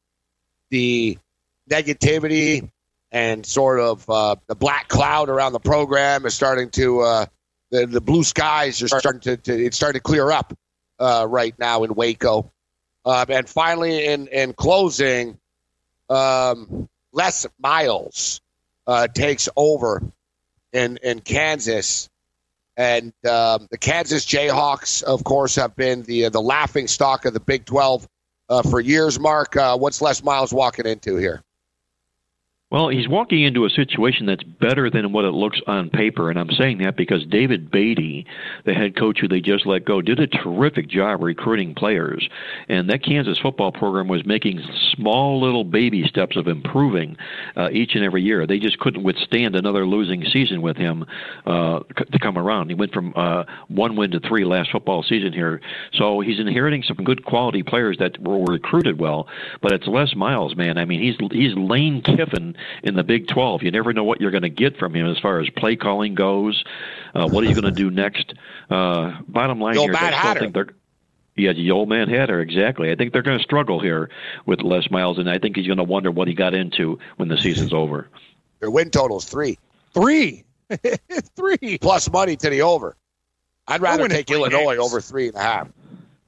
The 0.69 1.17
negativity 1.71 2.69
and 3.11 3.47
sort 3.47 3.81
of 3.81 4.11
uh, 4.11 4.37
the 4.47 4.55
black 4.55 4.89
cloud 4.89 5.31
around 5.31 5.55
the 5.55 5.59
program 5.61 6.27
is 6.27 6.35
starting 6.35 6.69
to, 6.73 7.01
uh, 7.01 7.27
the, 7.71 7.87
the 7.87 8.03
blue 8.03 8.25
skies 8.25 8.83
are 8.83 8.89
starting 8.89 9.23
to, 9.23 9.39
to 9.39 9.65
it's 9.65 9.79
starting 9.79 9.99
to 9.99 10.03
clear 10.03 10.31
up 10.31 10.53
uh, 10.99 11.27
right 11.27 11.59
now 11.59 11.85
in 11.85 11.95
Waco. 11.95 12.53
Um, 13.07 13.27
and 13.31 13.49
finally, 13.49 14.05
in 14.05 14.27
in 14.29 14.53
closing, 14.53 15.39
um, 16.11 16.91
Les 17.15 17.47
Miles 17.59 18.43
uh, 18.87 19.07
takes 19.09 19.49
over 19.57 20.03
in 20.75 20.99
in 21.03 21.21
Kansas, 21.21 22.11
and 22.81 23.13
um, 23.29 23.69
the 23.71 23.77
Kansas 23.77 24.25
Jayhawks, 24.25 25.03
of 25.03 25.23
course, 25.23 25.55
have 25.57 25.77
been 25.77 26.03
the 26.05 26.31
the 26.31 26.41
laughing 26.41 26.89
stock 26.89 27.27
of 27.27 27.35
the 27.35 27.41
Big 27.41 27.67
Twelve 27.67 28.09
uh, 28.49 28.63
for 28.63 28.81
years. 28.81 29.21
Mark, 29.21 29.55
uh, 29.55 29.77
what's 29.77 30.01
Les 30.01 30.23
Miles 30.23 30.51
walking 30.51 30.87
into 30.87 31.17
here? 31.17 31.43
Well, 32.71 32.89
he's 32.89 33.09
walking 33.09 33.43
into 33.43 33.65
a 33.65 33.71
situation 33.71 34.27
that's 34.27 34.45
better 34.45 34.91
than 34.91 35.11
what 35.11 35.25
it 35.25 35.33
looks 35.33 35.61
on 35.67 35.91
paper, 35.91 36.31
and 36.31 36.39
I'm 36.39 36.53
saying 36.53 36.79
that 36.79 36.97
because 36.97 37.27
David 37.27 37.69
Beaty, 37.69 38.25
the 38.65 38.75
head 38.75 38.97
coach 38.97 39.19
who 39.21 39.27
they 39.27 39.41
just 39.41 39.67
let 39.67 39.85
go, 39.85 40.01
did 40.01 40.21
a 40.21 40.29
terrific 40.29 40.89
job 40.89 41.21
recruiting 41.21 41.75
players, 41.75 42.29
and 42.69 42.89
that 42.89 43.03
Kansas 43.03 43.41
football 43.41 43.73
program 43.73 44.07
was 44.07 44.25
making 44.25 44.63
small 44.95 45.41
little 45.41 45.65
baby 45.65 46.07
steps 46.07 46.37
of 46.37 46.47
improving 46.47 47.17
uh, 47.57 47.71
each 47.73 47.97
and 47.97 48.05
every 48.05 48.23
year. 48.23 48.47
They 48.47 48.61
just 48.61 48.79
couldn't 48.79 49.03
withstand 49.03 49.57
another 49.57 49.85
losing 49.85 50.25
season 50.33 50.63
with 50.63 50.77
him 50.77 51.05
uh, 51.47 51.81
to 51.81 52.19
come 52.21 52.39
around. 52.39 52.69
He 52.69 52.75
went 52.75 52.93
from 52.93 53.13
uh, 53.17 53.45
one 53.67 53.97
win 53.97 54.13
to 54.13 54.21
three 54.21 54.45
last 54.45 54.71
football 54.71 55.03
season 55.03 55.33
here, 55.33 55.61
so 55.95 56.21
he's 56.21 56.39
inheriting 56.39 56.85
some 56.85 56.99
good 57.05 57.25
quality 57.25 57.65
players 57.65 57.97
that 57.99 58.17
were 58.23 58.45
recruited 58.45 59.01
well. 59.01 59.27
But 59.61 59.73
it's 59.73 59.89
Les 59.89 60.15
Miles, 60.15 60.55
man. 60.55 60.79
I 60.79 60.85
mean, 60.85 61.03
he's 61.03 61.17
he's 61.33 61.57
Lane 61.57 62.01
Kiffin 62.03 62.55
in 62.83 62.95
the 62.95 63.05
Big 63.05 63.27
12. 63.29 63.63
You 63.63 63.71
never 63.71 63.93
know 63.93 64.05
what 64.05 64.21
you're 64.21 64.31
going 64.31 64.43
to 64.43 64.49
get 64.49 64.77
from 64.77 64.95
him 64.95 65.07
as 65.07 65.19
far 65.19 65.41
as 65.41 65.49
play 65.51 65.77
calling 65.77 66.15
goes. 66.15 66.65
Uh, 67.15 67.29
what 67.29 67.45
are 67.45 67.47
you 67.49 67.55
going 67.55 67.65
to 67.65 67.71
do 67.71 67.91
next? 67.91 68.35
Uh, 68.69 69.21
bottom 69.27 69.61
line 69.61 69.77
here, 69.77 69.95
I 69.95 70.19
still 70.19 70.35
think 70.35 70.55
they're. 70.55 70.69
Yeah, 71.37 71.53
the 71.53 71.71
old 71.71 71.89
Mad 71.89 72.09
Hatter, 72.09 72.41
exactly. 72.41 72.91
I 72.91 72.97
think 72.97 73.13
they're 73.13 73.23
going 73.23 73.39
to 73.39 73.43
struggle 73.43 73.81
here 73.81 74.11
with 74.45 74.61
Les 74.61 74.91
Miles, 74.91 75.17
and 75.17 75.31
I 75.31 75.39
think 75.39 75.57
he's 75.57 75.67
going 75.67 75.79
to 75.79 75.85
wonder 75.85 76.11
what 76.11 76.29
he 76.29 76.35
got 76.35 76.55
into 76.55 76.99
when 77.17 77.29
the 77.29 77.39
season's 77.39 77.73
over. 77.73 78.09
Their 78.59 78.71
win 78.71 78.91
total's 78.91 79.25
three. 79.25 79.59
Three. 79.95 80.45
three. 81.37 81.79
Plus 81.79 82.11
money 82.11 82.37
to 82.37 82.51
the 82.51 82.63
over. 82.63 82.97
I'd 83.67 83.81
rather 83.81 84.09
take 84.09 84.31
Illinois 84.31 84.75
games. 84.75 84.85
over 84.85 85.01
three 85.01 85.29
and 85.29 85.37
a 85.37 85.41
half. 85.41 85.69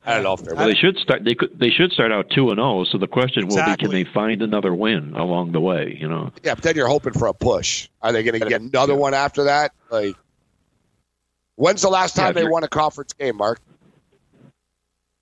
I 0.04 0.14
don't 0.14 0.24
know 0.24 0.36
they're. 0.36 0.54
Well, 0.54 0.66
they 0.66 0.74
should 0.74 0.96
start. 0.98 1.24
They 1.24 1.34
could. 1.34 1.58
They 1.58 1.70
should 1.70 1.92
start 1.92 2.10
out 2.10 2.28
two 2.30 2.50
and 2.50 2.58
zero. 2.58 2.80
Oh, 2.80 2.84
so 2.84 2.98
the 2.98 3.06
question 3.06 3.46
will 3.46 3.58
exactly. 3.58 3.74
be, 3.74 3.82
can 3.82 3.90
they 3.90 4.12
find 4.12 4.42
another 4.42 4.74
win 4.74 5.14
along 5.14 5.52
the 5.52 5.60
way? 5.60 5.96
You 6.00 6.08
know. 6.08 6.32
Yeah, 6.42 6.54
but 6.54 6.64
then 6.64 6.74
you're 6.74 6.88
hoping 6.88 7.12
for 7.12 7.28
a 7.28 7.34
push. 7.34 7.88
Are 8.02 8.12
they 8.12 8.22
going 8.24 8.40
to 8.40 8.48
get 8.48 8.60
another 8.60 8.94
yeah. 8.94 8.98
one 8.98 9.14
after 9.14 9.44
that? 9.44 9.72
Like, 9.90 10.16
when's 11.54 11.82
the 11.82 11.88
last 11.88 12.16
time 12.16 12.34
yeah, 12.34 12.42
they 12.42 12.48
won 12.48 12.64
a 12.64 12.68
conference 12.68 13.12
game, 13.12 13.36
Mark? 13.36 13.60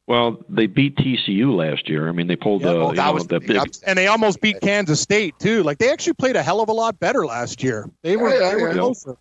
Well, 0.07 0.45
they 0.49 0.66
beat 0.66 0.97
TCU 0.97 1.55
last 1.55 1.89
year. 1.89 2.09
I 2.09 2.12
mean, 2.12 2.26
they 2.26 2.35
pulled 2.35 2.62
yeah, 2.62 2.72
the, 2.72 2.78
well, 2.81 2.93
know, 2.93 3.18
the 3.20 3.39
big, 3.39 3.61
and 3.87 3.97
they 3.97 4.09
almost 4.09 4.41
beat 4.41 4.61
Kansas 4.61 5.01
State 5.01 5.39
too. 5.39 5.62
Like 5.62 5.78
they 5.78 5.93
actually 5.93 6.14
played 6.14 6.35
a 6.35 6.43
hell 6.43 6.61
of 6.61 6.68
a 6.68 6.72
lot 6.72 6.99
better 6.99 7.24
last 7.26 7.62
year. 7.62 7.89
They 8.03 8.16
were, 8.16 8.31
yeah, 8.31 8.55
they 8.55 8.61
were 8.61 8.72
closer. 8.72 9.16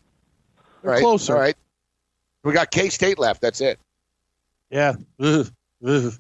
Right. 0.82 1.00
Closer. 1.00 1.36
All 1.36 1.42
right. 1.42 1.56
We 2.44 2.54
got 2.54 2.72
K 2.72 2.90
State 2.90 3.20
left. 3.20 3.42
That's 3.42 3.62
it. 3.62 3.78
Yeah. 4.70 4.96
Ugh. 5.20 5.48
Ugh. 5.86 6.14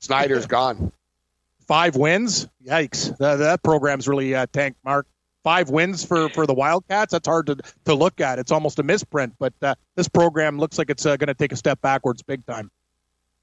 Snyder's 0.00 0.46
gone. 0.46 0.92
Five 1.66 1.96
wins. 1.96 2.48
Yikes! 2.64 3.16
That, 3.18 3.36
that 3.36 3.62
program's 3.62 4.06
really 4.06 4.34
uh, 4.34 4.46
tanked. 4.52 4.78
Mark. 4.84 5.06
Five 5.42 5.70
wins 5.70 6.04
for, 6.04 6.28
for 6.30 6.44
the 6.44 6.54
Wildcats. 6.54 7.12
That's 7.12 7.28
hard 7.28 7.46
to, 7.46 7.56
to 7.84 7.94
look 7.94 8.20
at. 8.20 8.40
It's 8.40 8.50
almost 8.50 8.80
a 8.80 8.82
misprint. 8.82 9.34
But 9.38 9.54
uh, 9.62 9.76
this 9.94 10.08
program 10.08 10.58
looks 10.58 10.76
like 10.76 10.90
it's 10.90 11.06
uh, 11.06 11.16
going 11.16 11.28
to 11.28 11.34
take 11.34 11.52
a 11.52 11.56
step 11.56 11.80
backwards, 11.80 12.22
big 12.22 12.44
time. 12.46 12.70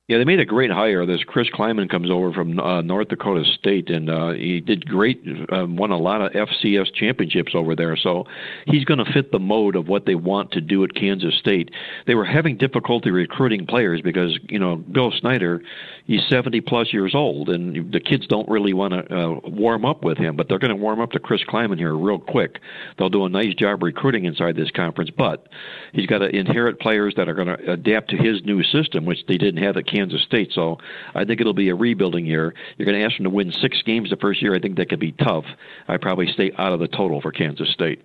Yeah, 0.10 0.18
they 0.18 0.26
made 0.26 0.42
a 0.42 0.46
great 0.46 0.70
hire. 0.70 1.06
This 1.06 1.24
Chris 1.26 1.48
Klieman 1.50 1.90
comes 1.90 2.12
over 2.12 2.34
from 2.34 2.60
uh, 2.60 2.82
North 2.82 3.08
Dakota 3.08 3.46
State, 3.58 3.90
and 3.90 4.10
uh, 4.10 4.32
he 4.32 4.60
did 4.60 4.86
great. 4.86 5.24
Uh, 5.50 5.66
won 5.66 5.92
a 5.92 5.98
lot 5.98 6.22
of 6.22 6.34
FCS 6.34 6.94
championships 6.94 7.54
over 7.56 7.74
there, 7.74 7.96
so 7.96 8.26
he's 8.68 8.84
going 8.84 8.98
to 8.98 9.10
fit 9.14 9.32
the 9.32 9.40
mode 9.40 9.78
of 9.78 9.88
what 9.88 10.06
they 10.06 10.16
want 10.16 10.52
to 10.52 10.60
do 10.60 10.84
at 10.84 10.94
Kansas 10.94 11.34
State. 11.40 11.72
They 12.06 12.16
were 12.16 12.26
having 12.26 12.58
difficulty 12.58 13.12
recruiting 13.12 13.66
players 13.66 14.02
because 14.02 14.38
you 14.50 14.60
know 14.60 14.76
Bill 14.76 15.14
Snyder, 15.18 15.62
he's 16.06 16.22
70 16.30 16.62
plus 16.62 16.92
years 16.92 17.16
old, 17.16 17.50
and 17.50 17.92
the 17.92 18.00
kids 18.00 18.28
don't 18.28 18.48
really 18.50 18.74
want 18.74 18.94
to 18.94 19.16
uh, 19.16 19.40
warm 19.44 19.86
up 19.86 20.04
with 20.04 20.18
him. 20.18 20.36
But 20.36 20.48
they're 20.48 20.60
going 20.60 20.70
to 20.70 20.76
warm 20.76 21.00
up 21.00 21.12
to 21.12 21.20
Chris 21.20 21.42
Klieman 21.44 21.78
here 21.78 21.94
real 21.94 22.20
quick. 22.20 22.60
They'll 22.98 23.10
do 23.10 23.26
a 23.26 23.30
nice 23.30 23.54
job 23.54 23.84
recruiting 23.84 24.26
inside 24.26 24.56
this 24.56 24.72
conference, 24.72 25.12
but 25.12 25.48
he's 25.94 26.08
got 26.08 26.20
to 26.20 26.36
inherit 26.36 26.80
players 26.80 27.14
that 27.18 27.30
are 27.30 27.34
going 27.34 27.48
to 27.48 27.72
adapt 27.72 28.10
to 28.12 28.18
his 28.18 28.44
new 28.44 28.64
system, 28.64 29.06
which 29.06 29.26
they 29.28 29.38
didn't 29.38 29.64
have 29.64 29.78
at 29.78 29.88
Kansas 29.88 30.22
State. 30.24 30.52
So 30.54 30.78
I 31.16 31.26
think 31.26 31.42
it'll 31.42 31.54
be 31.54 31.70
a 31.70 31.76
rebuilding 31.76 32.26
year. 32.26 32.54
You're 32.78 32.86
going 32.86 33.00
to 33.00 33.06
ask 33.06 33.18
them 33.18 33.26
to 33.26 33.30
win 33.30 33.52
six 33.52 33.82
games 33.84 34.10
the 34.10 34.18
first 34.18 34.42
year. 34.42 34.56
I 34.56 34.60
think 34.60 34.78
that 34.78 34.90
could 34.90 35.00
be 35.00 35.14
tough. 35.14 35.46
I 35.88 35.98
probably 35.98 36.32
stay 36.32 36.52
out 36.58 36.74
of 36.74 36.80
the 36.80 36.88
total 36.88 37.22
for 37.22 37.32
Kansas 37.32 37.70
State. 37.72 38.02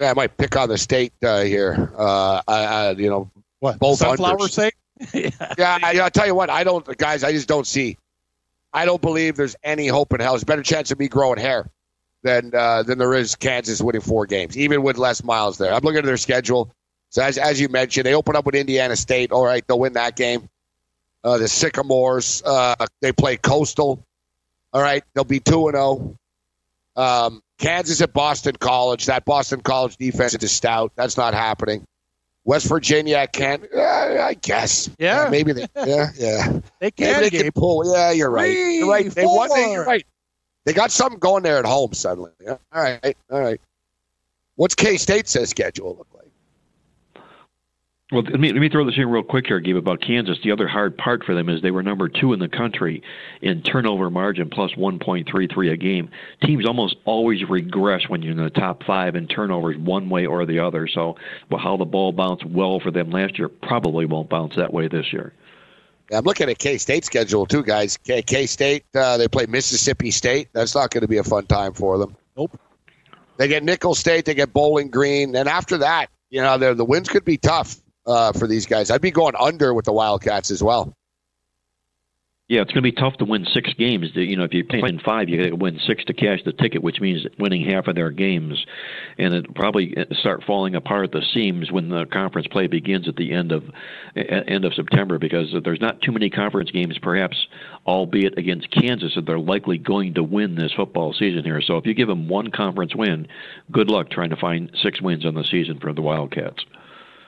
Yeah, 0.00 0.10
I 0.10 0.14
might 0.14 0.36
pick 0.38 0.56
on 0.56 0.70
the 0.70 0.78
state 0.78 1.12
uh, 1.22 1.42
here. 1.42 1.92
Uh, 1.96 2.40
I, 2.48 2.64
I, 2.64 2.90
you 2.92 3.10
know, 3.10 3.30
what 3.58 3.78
both 3.78 3.98
sunflower 3.98 4.48
sake. 4.48 4.74
Yeah, 5.14 5.30
yeah 5.58 5.78
I, 5.82 5.94
will 5.94 6.10
tell 6.10 6.26
you 6.26 6.34
what. 6.34 6.50
I 6.50 6.64
don't, 6.64 6.84
guys. 6.98 7.24
I 7.24 7.32
just 7.32 7.48
don't 7.48 7.66
see. 7.66 7.96
I 8.72 8.84
don't 8.84 9.02
believe 9.02 9.36
there's 9.36 9.56
any 9.62 9.88
hope 9.88 10.12
in 10.12 10.20
hell. 10.20 10.32
There's 10.32 10.42
a 10.42 10.46
better 10.46 10.62
chance 10.62 10.90
of 10.90 10.98
me 10.98 11.08
growing 11.08 11.38
hair 11.38 11.68
than 12.22 12.54
uh, 12.54 12.82
than 12.82 12.98
there 12.98 13.14
is 13.14 13.34
Kansas 13.34 13.80
winning 13.80 14.00
four 14.00 14.26
games, 14.26 14.56
even 14.56 14.82
with 14.82 14.98
Les 14.98 15.24
Miles 15.24 15.58
there. 15.58 15.72
I'm 15.72 15.82
looking 15.82 15.98
at 15.98 16.04
their 16.04 16.16
schedule. 16.16 16.72
So 17.10 17.22
as 17.22 17.38
as 17.38 17.60
you 17.60 17.68
mentioned, 17.68 18.06
they 18.06 18.14
open 18.14 18.36
up 18.36 18.46
with 18.46 18.54
Indiana 18.54 18.96
State. 18.96 19.32
All 19.32 19.44
right, 19.44 19.66
they'll 19.66 19.78
win 19.78 19.94
that 19.94 20.16
game. 20.16 20.48
Uh, 21.22 21.38
the 21.38 21.48
Sycamores, 21.48 22.42
uh, 22.44 22.86
they 23.02 23.12
play 23.12 23.36
Coastal. 23.36 24.06
All 24.72 24.80
right, 24.82 25.02
they'll 25.14 25.24
be 25.24 25.40
two 25.40 25.68
and 25.68 25.74
zero. 25.74 26.16
Oh. 26.96 27.02
Um, 27.26 27.42
Kansas 27.58 28.00
at 28.00 28.12
Boston 28.12 28.56
College. 28.56 29.06
That 29.06 29.24
Boston 29.24 29.60
College 29.60 29.96
defense 29.96 30.34
is 30.34 30.52
stout. 30.52 30.92
That's 30.96 31.16
not 31.16 31.34
happening. 31.34 31.84
West 32.44 32.66
Virginia 32.68 33.18
I 33.18 33.26
can, 33.26 33.66
uh, 33.74 33.80
I 33.80 34.34
guess. 34.40 34.90
Yeah, 34.98 35.28
maybe 35.30 35.52
they. 35.52 35.66
Yeah, 35.76 36.10
yeah. 36.16 36.60
they 36.80 36.90
can. 36.90 37.20
Maybe 37.20 37.36
they 37.36 37.42
can 37.44 37.52
pull. 37.52 37.92
Yeah, 37.92 38.10
you're 38.10 38.30
right. 38.30 38.52
Three, 38.52 38.78
you're 38.78 38.90
right. 38.90 39.10
They 39.10 39.24
won. 39.24 39.50
You're 39.70 39.84
right. 39.84 40.06
They 40.64 40.72
got 40.72 40.90
something 40.90 41.18
going 41.18 41.42
there 41.42 41.58
at 41.58 41.64
home 41.64 41.92
suddenly. 41.92 42.32
Yeah. 42.40 42.56
All 42.72 42.82
right. 42.82 43.16
All 43.30 43.40
right. 43.40 43.60
What's 44.56 44.74
K 44.74 44.96
State's 44.96 45.38
schedule 45.48 45.96
look 45.96 46.08
like? 46.14 46.19
Well, 48.12 48.22
let 48.22 48.40
me 48.40 48.52
let 48.52 48.60
me 48.60 48.68
throw 48.68 48.84
this 48.84 48.96
in 48.96 49.08
real 49.08 49.22
quick 49.22 49.46
here, 49.46 49.60
Gabe, 49.60 49.76
about 49.76 50.00
Kansas. 50.00 50.38
The 50.42 50.50
other 50.50 50.66
hard 50.66 50.98
part 50.98 51.22
for 51.22 51.32
them 51.32 51.48
is 51.48 51.62
they 51.62 51.70
were 51.70 51.82
number 51.84 52.08
two 52.08 52.32
in 52.32 52.40
the 52.40 52.48
country 52.48 53.04
in 53.40 53.62
turnover 53.62 54.10
margin, 54.10 54.50
plus 54.50 54.72
1.33 54.72 55.72
a 55.72 55.76
game. 55.76 56.10
Teams 56.42 56.66
almost 56.66 56.96
always 57.04 57.48
regress 57.48 58.08
when 58.08 58.22
you're 58.22 58.32
in 58.32 58.42
the 58.42 58.50
top 58.50 58.82
five 58.82 59.14
in 59.14 59.28
turnovers, 59.28 59.76
one 59.76 60.08
way 60.08 60.26
or 60.26 60.44
the 60.44 60.58
other. 60.58 60.88
So, 60.88 61.14
well, 61.50 61.60
how 61.60 61.76
the 61.76 61.84
ball 61.84 62.10
bounced 62.10 62.44
well 62.44 62.80
for 62.80 62.90
them 62.90 63.10
last 63.10 63.38
year 63.38 63.48
probably 63.48 64.06
won't 64.06 64.28
bounce 64.28 64.56
that 64.56 64.72
way 64.72 64.88
this 64.88 65.12
year. 65.12 65.32
Yeah, 66.10 66.18
I'm 66.18 66.24
looking 66.24 66.50
at 66.50 66.58
K 66.58 66.78
State 66.78 67.04
schedule 67.04 67.46
too, 67.46 67.62
guys. 67.62 67.96
K 67.96 68.46
State 68.46 68.86
uh, 68.92 69.18
they 69.18 69.28
play 69.28 69.46
Mississippi 69.46 70.10
State. 70.10 70.48
That's 70.52 70.74
not 70.74 70.90
going 70.90 71.02
to 71.02 71.08
be 71.08 71.18
a 71.18 71.24
fun 71.24 71.46
time 71.46 71.74
for 71.74 71.96
them. 71.96 72.16
Nope. 72.36 72.58
They 73.36 73.46
get 73.46 73.62
Nicholls 73.62 74.00
State, 74.00 74.24
they 74.24 74.34
get 74.34 74.52
Bowling 74.52 74.90
Green, 74.90 75.36
and 75.36 75.48
after 75.48 75.78
that, 75.78 76.08
you 76.28 76.42
know, 76.42 76.74
the 76.74 76.84
wins 76.84 77.08
could 77.08 77.24
be 77.24 77.38
tough 77.38 77.80
uh, 78.06 78.32
for 78.32 78.46
these 78.46 78.66
guys. 78.66 78.90
I'd 78.90 79.00
be 79.00 79.10
going 79.10 79.34
under 79.38 79.74
with 79.74 79.84
the 79.84 79.92
Wildcats 79.92 80.50
as 80.50 80.62
well. 80.62 80.94
Yeah, 82.50 82.62
it's 82.62 82.72
going 82.72 82.82
to 82.82 82.90
be 82.90 83.00
tough 83.00 83.16
to 83.18 83.24
win 83.24 83.46
six 83.54 83.72
games. 83.74 84.10
You 84.12 84.36
know, 84.36 84.42
if 84.42 84.52
you 84.52 84.64
play 84.64 84.88
in 84.88 84.98
five, 84.98 85.28
you 85.28 85.40
got 85.40 85.50
to 85.50 85.54
win 85.54 85.78
six 85.86 86.04
to 86.06 86.12
cash 86.12 86.40
the 86.44 86.52
ticket, 86.52 86.82
which 86.82 87.00
means 87.00 87.24
winning 87.38 87.64
half 87.64 87.86
of 87.86 87.94
their 87.94 88.10
games, 88.10 88.66
and 89.18 89.32
it 89.32 89.54
probably 89.54 89.94
start 90.18 90.42
falling 90.44 90.74
apart 90.74 91.04
at 91.04 91.12
the 91.12 91.22
seams 91.32 91.70
when 91.70 91.90
the 91.90 92.06
conference 92.06 92.48
play 92.48 92.66
begins 92.66 93.06
at 93.06 93.14
the 93.14 93.30
end 93.30 93.52
of 93.52 93.62
end 94.16 94.64
of 94.64 94.74
September. 94.74 95.20
Because 95.20 95.54
there's 95.62 95.80
not 95.80 96.02
too 96.02 96.10
many 96.10 96.28
conference 96.28 96.72
games, 96.72 96.98
perhaps, 96.98 97.36
albeit 97.86 98.36
against 98.36 98.68
Kansas, 98.72 99.14
that 99.14 99.26
they're 99.26 99.38
likely 99.38 99.78
going 99.78 100.14
to 100.14 100.24
win 100.24 100.56
this 100.56 100.72
football 100.72 101.12
season 101.12 101.44
here. 101.44 101.60
So 101.60 101.76
if 101.76 101.86
you 101.86 101.94
give 101.94 102.08
them 102.08 102.26
one 102.26 102.50
conference 102.50 102.96
win, 102.96 103.28
good 103.70 103.88
luck 103.88 104.10
trying 104.10 104.30
to 104.30 104.36
find 104.36 104.72
six 104.82 105.00
wins 105.00 105.24
on 105.24 105.34
the 105.34 105.44
season 105.44 105.78
for 105.78 105.92
the 105.92 106.02
Wildcats. 106.02 106.64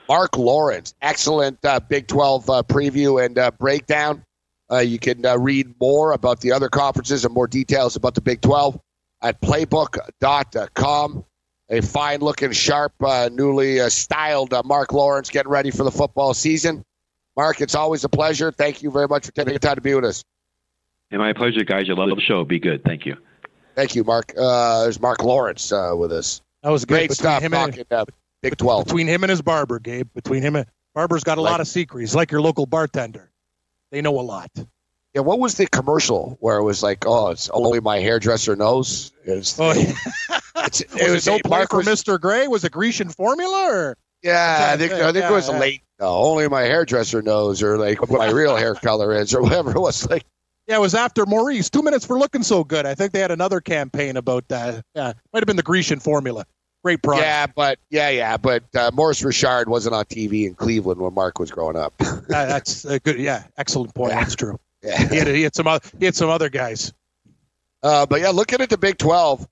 Mark 0.09 0.37
Lawrence, 0.37 0.93
excellent 1.01 1.63
uh, 1.63 1.79
Big 1.79 2.07
12 2.07 2.49
uh, 2.49 2.63
preview 2.63 3.23
and 3.23 3.37
uh, 3.37 3.51
breakdown. 3.51 4.23
Uh, 4.71 4.79
you 4.79 4.99
can 4.99 5.25
uh, 5.25 5.37
read 5.37 5.73
more 5.79 6.13
about 6.13 6.41
the 6.41 6.51
other 6.51 6.69
conferences 6.69 7.25
and 7.25 7.33
more 7.33 7.47
details 7.47 7.95
about 7.95 8.15
the 8.15 8.21
Big 8.21 8.41
12 8.41 8.79
at 9.21 9.39
playbook.com. 9.41 11.25
A 11.69 11.81
fine 11.81 12.19
looking, 12.19 12.51
sharp, 12.51 12.93
uh, 13.01 13.29
newly 13.31 13.77
styled 13.89 14.53
Mark 14.65 14.91
Lawrence 14.91 15.29
getting 15.29 15.51
ready 15.51 15.71
for 15.71 15.83
the 15.83 15.91
football 15.91 16.33
season. 16.33 16.83
Mark, 17.35 17.61
it's 17.61 17.73
always 17.73 18.03
a 18.03 18.09
pleasure. 18.09 18.51
Thank 18.51 18.83
you 18.83 18.91
very 18.91 19.07
much 19.07 19.25
for 19.25 19.31
taking 19.31 19.53
the 19.53 19.59
time 19.59 19.75
to 19.75 19.81
be 19.81 19.95
with 19.95 20.05
us. 20.05 20.23
And 21.09 21.19
my 21.19 21.33
pleasure, 21.33 21.63
guys. 21.63 21.85
I 21.89 21.93
love 21.93 22.09
the 22.09 22.21
show. 22.21 22.43
Be 22.43 22.59
good. 22.59 22.83
Thank 22.83 23.05
you. 23.05 23.15
Thank 23.75 23.95
you, 23.95 24.03
Mark. 24.03 24.33
there's 24.35 24.99
Mark 24.99 25.23
Lawrence 25.23 25.71
with 25.71 26.11
us. 26.11 26.41
That 26.61 26.69
was 26.69 26.85
great 26.85 27.11
stuff. 27.11 27.41
Talking, 27.41 27.85
Big 28.43 28.57
12. 28.57 28.85
Between 28.85 29.07
him 29.07 29.23
and 29.23 29.29
his 29.29 29.41
barber, 29.41 29.79
Gabe. 29.79 30.09
Between 30.13 30.43
him 30.43 30.55
and 30.55 30.67
Barber's 30.93 31.23
got 31.23 31.37
a 31.37 31.41
like, 31.41 31.51
lot 31.51 31.61
of 31.61 31.67
secrets. 31.67 32.13
Like 32.13 32.31
your 32.31 32.41
local 32.41 32.65
bartender. 32.65 33.31
They 33.91 34.01
know 34.01 34.19
a 34.19 34.21
lot. 34.21 34.51
Yeah, 35.13 35.21
what 35.21 35.39
was 35.39 35.55
the 35.55 35.67
commercial 35.67 36.37
where 36.39 36.57
it 36.57 36.63
was 36.63 36.81
like, 36.83 37.05
oh, 37.05 37.29
it's 37.29 37.49
only 37.49 37.79
my 37.79 37.99
hairdresser 37.99 38.55
knows? 38.55 39.11
Oh, 39.27 39.31
it 39.31 39.35
was, 39.35 39.59
Oh, 39.59 39.73
yeah. 39.73 39.93
it's, 40.65 40.81
it 40.81 40.91
was 40.93 41.11
was 41.11 41.27
it 41.27 41.31
no 41.31 41.39
play 41.39 41.65
for 41.69 41.81
Mr. 41.81 42.19
Gray? 42.19 42.47
Was 42.47 42.63
it 42.63 42.71
Grecian 42.71 43.09
formula 43.09 43.67
or? 43.69 43.97
Yeah, 44.23 44.69
I 44.73 44.77
think 44.77 44.93
I 44.93 45.11
think 45.11 45.25
it 45.25 45.31
was 45.31 45.49
yeah. 45.49 45.59
late. 45.59 45.81
No, 45.99 46.07
only 46.07 46.47
my 46.47 46.61
hairdresser 46.61 47.21
knows, 47.21 47.61
or 47.61 47.77
like 47.77 48.01
what 48.01 48.19
my 48.19 48.31
real 48.31 48.55
hair 48.55 48.73
color 48.73 49.13
is, 49.13 49.33
or 49.33 49.41
whatever 49.41 49.71
it 49.71 49.79
was. 49.79 50.09
Like, 50.09 50.25
Yeah, 50.65 50.77
it 50.77 50.81
was 50.81 50.95
after 50.95 51.25
Maurice. 51.25 51.69
Two 51.69 51.83
minutes 51.83 52.05
for 52.05 52.17
looking 52.17 52.41
so 52.41 52.63
good. 52.63 52.85
I 52.85 52.95
think 52.95 53.11
they 53.11 53.19
had 53.19 53.31
another 53.31 53.61
campaign 53.61 54.17
about 54.17 54.47
that. 54.47 54.83
Yeah, 54.95 55.13
might 55.31 55.39
have 55.39 55.47
been 55.47 55.57
the 55.57 55.63
Grecian 55.63 55.99
formula. 55.99 56.45
Great 56.83 57.01
product. 57.01 57.25
yeah, 57.25 57.47
but 57.47 57.79
yeah, 57.89 58.09
yeah, 58.09 58.35
but 58.37 58.63
uh, 58.75 58.91
Maurice 58.93 59.23
Richard 59.23 59.69
wasn't 59.69 59.95
on 59.95 60.03
TV 60.05 60.45
in 60.45 60.53
Cleveland 60.53 60.99
when 60.99 61.13
Mark 61.13 61.39
was 61.39 61.49
growing 61.49 61.77
up. 61.77 61.97
That- 61.97 62.25
that's 62.27 62.83
a 62.85 62.99
good. 62.99 63.17
Yeah, 63.19 63.43
excellent 63.57 63.93
point. 63.95 64.11
Yeah. 64.11 64.19
That's 64.19 64.35
true. 64.35 64.59
yeah. 64.83 64.97
He 65.07 65.15
had, 65.17 65.27
he 65.27 65.41
had 65.43 65.55
some. 65.55 65.67
other, 65.67 65.87
He 65.97 66.05
had 66.05 66.15
some 66.15 66.29
other 66.29 66.49
guys. 66.49 66.91
Uh, 67.81 68.05
but 68.05 68.19
yeah, 68.21 68.29
looking 68.31 68.59
at 68.61 68.69
the 68.69 68.77
Big 68.77 68.97
Twelve, 68.97 69.47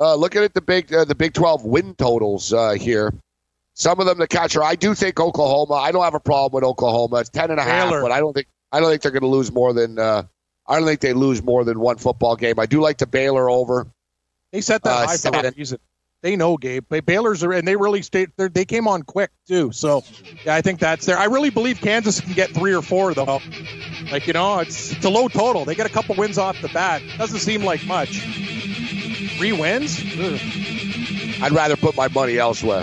uh, 0.00 0.14
looking 0.14 0.42
at 0.44 0.54
the 0.54 0.60
Big 0.60 0.92
uh, 0.94 1.04
the 1.04 1.14
Big 1.16 1.34
Twelve 1.34 1.64
win 1.64 1.94
totals 1.96 2.52
uh, 2.52 2.70
here. 2.72 3.12
Some 3.74 3.98
of 4.00 4.06
them 4.06 4.18
the 4.18 4.26
catcher. 4.28 4.62
I 4.62 4.74
do 4.76 4.94
think 4.94 5.18
Oklahoma. 5.20 5.74
I 5.74 5.90
don't 5.92 6.02
have 6.04 6.14
a 6.14 6.20
problem 6.20 6.60
with 6.60 6.68
Oklahoma. 6.68 7.16
It's 7.16 7.30
ten 7.30 7.50
and 7.50 7.58
a 7.60 7.64
half, 7.64 7.88
Baylor. 7.90 8.02
but 8.02 8.12
I 8.12 8.20
don't 8.20 8.32
think 8.32 8.46
I 8.72 8.78
don't 8.80 8.90
think 8.90 9.02
they're 9.02 9.10
going 9.12 9.22
to 9.22 9.28
lose 9.28 9.50
more 9.52 9.72
than. 9.72 9.98
Uh, 9.98 10.22
I 10.68 10.76
don't 10.78 10.86
think 10.86 11.00
they 11.00 11.14
lose 11.14 11.42
more 11.42 11.64
than 11.64 11.80
one 11.80 11.96
football 11.96 12.36
game. 12.36 12.58
I 12.60 12.66
do 12.66 12.80
like 12.80 12.98
the 12.98 13.06
Baylor 13.06 13.48
over. 13.50 13.86
They 14.52 14.60
set 14.60 14.82
that 14.82 14.90
Uh, 14.90 14.98
high 14.98 15.06
for 15.06 15.12
a 15.14 15.16
seven. 15.18 15.54
reason. 15.56 15.78
They 16.20 16.34
know 16.34 16.56
Gabe. 16.56 16.84
Baylor's 17.06 17.44
are, 17.44 17.52
and 17.52 17.66
they 17.66 17.76
really 17.76 18.02
stayed. 18.02 18.30
They 18.36 18.64
came 18.64 18.88
on 18.88 19.02
quick 19.04 19.30
too. 19.46 19.70
So 19.70 20.02
yeah, 20.44 20.56
I 20.56 20.62
think 20.62 20.80
that's 20.80 21.06
there. 21.06 21.16
I 21.16 21.26
really 21.26 21.50
believe 21.50 21.80
Kansas 21.80 22.20
can 22.20 22.32
get 22.32 22.50
three 22.50 22.74
or 22.74 22.82
four 22.82 23.14
though. 23.14 23.40
Like 24.10 24.26
you 24.26 24.32
know, 24.32 24.58
it's 24.58 24.92
it's 24.92 25.04
a 25.04 25.10
low 25.10 25.28
total. 25.28 25.64
They 25.64 25.76
get 25.76 25.86
a 25.86 25.90
couple 25.90 26.16
wins 26.16 26.36
off 26.36 26.60
the 26.60 26.68
bat. 26.68 27.02
Doesn't 27.18 27.38
seem 27.38 27.62
like 27.62 27.86
much. 27.86 28.20
Three 29.36 29.52
wins. 29.52 30.00
Ugh. 30.18 30.40
I'd 31.40 31.52
rather 31.52 31.76
put 31.76 31.94
my 31.94 32.08
money 32.08 32.36
elsewhere. 32.36 32.82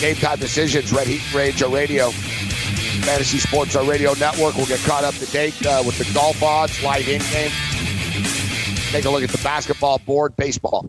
Game 0.00 0.16
time 0.16 0.38
decisions, 0.38 0.92
Red 0.92 1.06
Heat 1.06 1.32
Ranger 1.32 1.68
Radio, 1.68 2.10
Fantasy 3.02 3.38
Sports 3.38 3.76
Our 3.76 3.84
Radio 3.84 4.14
Network. 4.14 4.56
We'll 4.56 4.66
get 4.66 4.80
caught 4.80 5.04
up 5.04 5.14
to 5.14 5.26
date 5.26 5.64
uh, 5.66 5.82
with 5.84 5.98
the 5.98 6.12
golf 6.14 6.42
odds, 6.42 6.82
live 6.82 7.08
in 7.08 7.20
game. 7.32 7.50
Take 8.90 9.04
a 9.04 9.10
look 9.10 9.22
at 9.22 9.30
the 9.30 9.40
basketball 9.42 9.98
board, 9.98 10.36
baseball. 10.36 10.88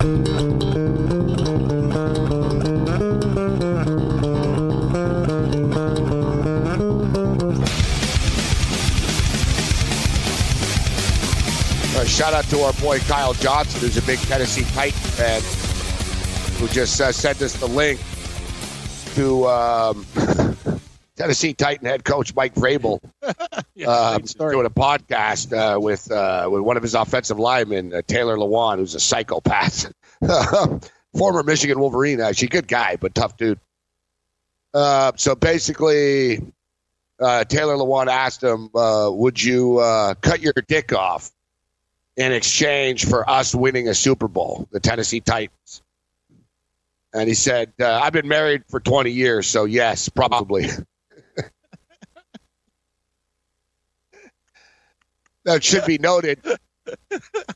Shout 0.00 0.12
out 12.32 12.44
to 12.44 12.60
our 12.60 12.72
boy 12.74 12.98
Kyle 13.00 13.34
Johnson, 13.34 13.80
who's 13.80 13.98
a 13.98 14.02
big 14.02 14.18
Tennessee 14.20 14.64
Titan 14.72 14.92
fan, 14.92 15.42
who 16.58 16.68
just 16.72 16.98
uh, 17.02 17.12
sent 17.12 17.42
us 17.42 17.52
the 17.54 17.66
link 17.66 18.00
to 19.16 19.46
um, 19.48 20.06
Tennessee 21.20 21.52
Titan 21.52 21.86
head 21.86 22.02
coach 22.02 22.34
Mike 22.34 22.54
Vrabel 22.54 22.98
Yeah, 23.74 23.88
um, 23.88 24.22
doing 24.22 24.64
a 24.64 24.70
podcast 24.70 25.52
uh, 25.52 25.78
with 25.78 26.10
uh, 26.10 26.48
with 26.50 26.62
one 26.62 26.78
of 26.78 26.82
his 26.82 26.94
offensive 26.94 27.38
linemen, 27.38 27.92
uh, 27.92 28.00
Taylor 28.06 28.38
Lewan, 28.38 28.78
who's 28.78 28.94
a 28.94 29.00
psychopath, 29.00 29.92
former 31.14 31.42
Michigan 31.42 31.78
Wolverine. 31.78 32.22
Actually, 32.22 32.48
good 32.48 32.68
guy, 32.68 32.96
but 32.96 33.14
tough 33.14 33.36
dude. 33.36 33.60
Uh, 34.72 35.12
so 35.16 35.34
basically, 35.34 36.40
uh, 37.20 37.44
Taylor 37.44 37.74
Lewan 37.74 38.06
asked 38.06 38.42
him, 38.42 38.70
uh, 38.74 39.10
"Would 39.12 39.42
you 39.42 39.78
uh, 39.78 40.14
cut 40.14 40.40
your 40.40 40.54
dick 40.68 40.94
off 40.94 41.30
in 42.16 42.32
exchange 42.32 43.06
for 43.06 43.28
us 43.28 43.54
winning 43.54 43.88
a 43.88 43.94
Super 43.94 44.28
Bowl, 44.28 44.68
the 44.72 44.80
Tennessee 44.80 45.20
Titans?" 45.20 45.82
And 47.12 47.28
he 47.28 47.34
said, 47.34 47.74
uh, 47.78 48.00
"I've 48.02 48.14
been 48.14 48.28
married 48.28 48.64
for 48.68 48.80
20 48.80 49.10
years, 49.10 49.46
so 49.46 49.66
yes, 49.66 50.08
probably." 50.08 50.68
that 55.44 55.62
should 55.64 55.84
be 55.86 55.98
noted. 55.98 56.38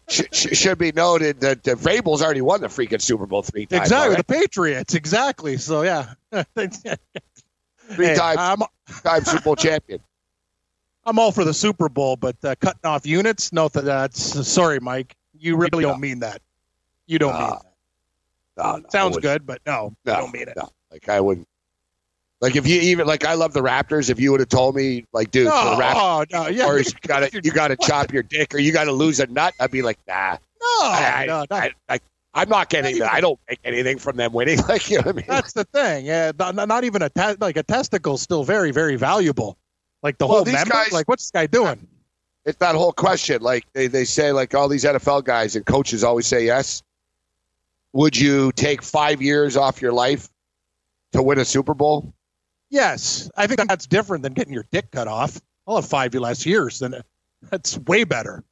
should, 0.09 0.35
should 0.35 0.57
should 0.57 0.79
be 0.79 0.93
noted 0.93 1.41
that 1.41 1.67
uh, 1.67 1.75
Vrabel's 1.75 2.23
already 2.23 2.41
won 2.41 2.61
the 2.61 2.69
freaking 2.69 3.01
Super 3.01 3.27
Bowl 3.27 3.43
three 3.43 3.67
times. 3.67 3.83
Exactly, 3.83 4.09
right? 4.15 4.19
the 4.27 4.33
Patriots. 4.33 4.95
Exactly. 4.95 5.57
So 5.57 5.83
yeah, 5.83 6.15
Three 7.91 8.07
Hey, 8.07 8.15
times, 8.15 8.39
I'm 8.39 8.63
time 9.03 9.25
Super 9.25 9.43
Bowl 9.43 9.57
champion. 9.57 10.01
I'm 11.07 11.19
all 11.19 11.33
for 11.33 11.45
the 11.45 11.53
Super 11.53 11.89
Bowl, 11.91 12.17
but 12.17 12.37
uh, 12.45 12.55
cutting 12.61 12.81
off 12.85 13.05
units, 13.07 13.53
no, 13.53 13.69
th- 13.69 13.85
that's 13.85 14.49
sorry, 14.49 14.81
Mike. 14.81 15.15
You 15.39 15.57
really 15.57 15.83
don't 15.83 16.01
mean 16.01 16.21
that. 16.21 16.41
You 17.07 17.19
don't 17.19 17.35
mean 17.35 17.43
Uh, 17.43 17.59
that. 17.59 17.65
No, 18.57 18.77
no, 18.77 18.89
Sounds 18.89 19.19
good, 19.19 19.45
but 19.47 19.61
no, 19.67 19.95
No, 20.07 20.13
you 20.15 20.19
don't 20.21 20.33
mean 20.33 20.49
it. 20.49 20.55
no. 20.57 20.71
Like 20.91 21.09
I 21.11 21.21
wouldn't. 21.21 21.47
Like 22.45 22.57
if 22.57 22.67
you 22.67 22.79
even 22.79 23.07
like 23.07 23.25
I 23.25 23.33
love 23.35 23.55
the 23.55 23.63
Raptors. 23.63 24.11
If 24.11 24.21
you 24.21 24.31
would 24.31 24.41
have 24.41 24.51
told 24.51 24.77
me 24.77 25.07
like, 25.15 25.31
dude, 25.31 25.47
No, 25.47 25.77
the 25.77 25.83
Raptors, 25.83 25.95
oh, 25.97 26.25
no, 26.31 26.49
yeah, 26.49 26.67
or 26.67 26.79
you 26.79 26.85
got 27.07 27.21
to 27.21 27.41
you 27.43 27.51
got 27.51 27.69
to 27.69 27.77
chop 27.77 28.13
your 28.13 28.23
dick, 28.23 28.55
or 28.55 28.59
you 28.59 28.71
got 28.71 28.85
to 28.85 28.93
lose 28.93 29.19
a 29.19 29.27
nut, 29.29 29.55
I'd 29.59 29.71
be 29.71 29.81
like, 29.81 29.99
nah. 30.07 30.33
no, 30.33 30.39
I, 30.83 31.25
no, 31.27 31.47
I, 31.51 31.59
not- 31.63 31.71
I, 31.89 32.01
I'm 32.35 32.49
not 32.51 32.69
getting 32.69 32.99
that. 32.99 33.11
I 33.11 33.23
don't 33.23 33.41
make 33.49 33.61
anything 33.65 33.99
from 33.99 34.17
them 34.19 34.35
winning. 34.35 34.59
Like 34.69 34.91
you 34.91 34.99
know 34.99 35.05
what 35.05 35.15
I 35.15 35.17
mean? 35.17 35.25
that's 35.27 35.55
the 35.55 35.65
thing. 35.65 36.05
Yeah, 36.05 36.33
not, 36.39 36.55
not 36.55 36.85
even 36.85 37.01
a 37.01 37.09
te- 37.09 37.37
like 37.41 37.57
a 37.57 37.63
testicle, 37.63 38.19
still 38.19 38.45
very, 38.45 38.73
very 38.73 38.97
valuable. 38.97 39.57
Like 40.03 40.19
the 40.19 40.27
Well, 40.27 40.45
whole 40.45 40.53
member. 40.53 40.71
guys- 40.71 40.93
like, 40.93 41.09
what's 41.09 41.25
this 41.25 41.31
guy 41.31 41.47
doing? 41.47 41.89
it's 42.45 42.59
that 42.59 42.75
whole 42.75 42.93
question. 42.93 43.41
Like 43.41 43.65
they, 43.73 43.87
they 43.87 44.05
say, 44.05 44.33
like 44.33 44.55
all 44.55 44.69
these 44.69 44.85
NFL 44.85 45.25
guys 45.25 45.57
and 45.57 45.65
coaches 45.65 46.05
always 46.05 46.27
say 46.27 46.45
yes. 46.45 46.83
Would 47.95 48.17
you 48.17 48.53
take 48.53 48.83
five 48.83 49.23
years 49.23 49.57
off 49.57 49.81
your 49.81 49.93
life 49.93 50.29
to 51.13 51.23
win 51.23 51.39
a 51.39 51.45
Super 51.45 51.75
Bowl? 51.75 52.14
Yes, 52.75 53.31
I 53.37 53.47
think 53.47 53.69
that's 53.69 53.87
different 53.87 54.25
than 54.25 54.33
getting 54.33 54.53
your 54.53 54.67
dick 54.73 54.91
cut 54.91 55.07
off. 55.07 55.41
I'll 55.65 55.77
have 55.77 55.87
five 55.87 56.13
less 56.15 56.45
years 56.45 56.81
than 56.81 57.03
that's 57.49 57.79
way 57.79 58.03
better. 58.03 58.43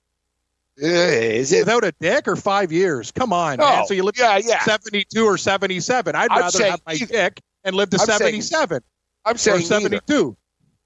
Eh, 0.81 0.87
Is 0.87 1.53
it? 1.53 1.61
Without 1.62 1.83
a 1.83 1.93
dick 2.01 2.29
or 2.29 2.37
five 2.37 2.70
years? 2.70 3.11
Come 3.11 3.33
on, 3.33 3.59
No. 3.59 3.64
man. 3.68 3.87
So 3.87 3.95
you 3.95 4.05
live 4.05 4.16
Yeah, 4.16 4.39
yeah. 4.39 4.62
72 4.62 5.25
or 5.25 5.37
77. 5.37 6.14
I'd 6.14 6.31
I'm 6.31 6.39
rather 6.41 6.64
have 6.66 6.81
my 6.87 6.93
either. 6.93 7.07
dick 7.07 7.41
and 7.64 7.75
live 7.75 7.91
to 7.91 7.99
I'm 8.01 8.07
saying 8.07 8.18
77 8.43 8.83
I'm 9.25 9.35
or 9.35 9.39
saying 9.39 9.57
neither. 9.59 9.70
72. 10.07 10.37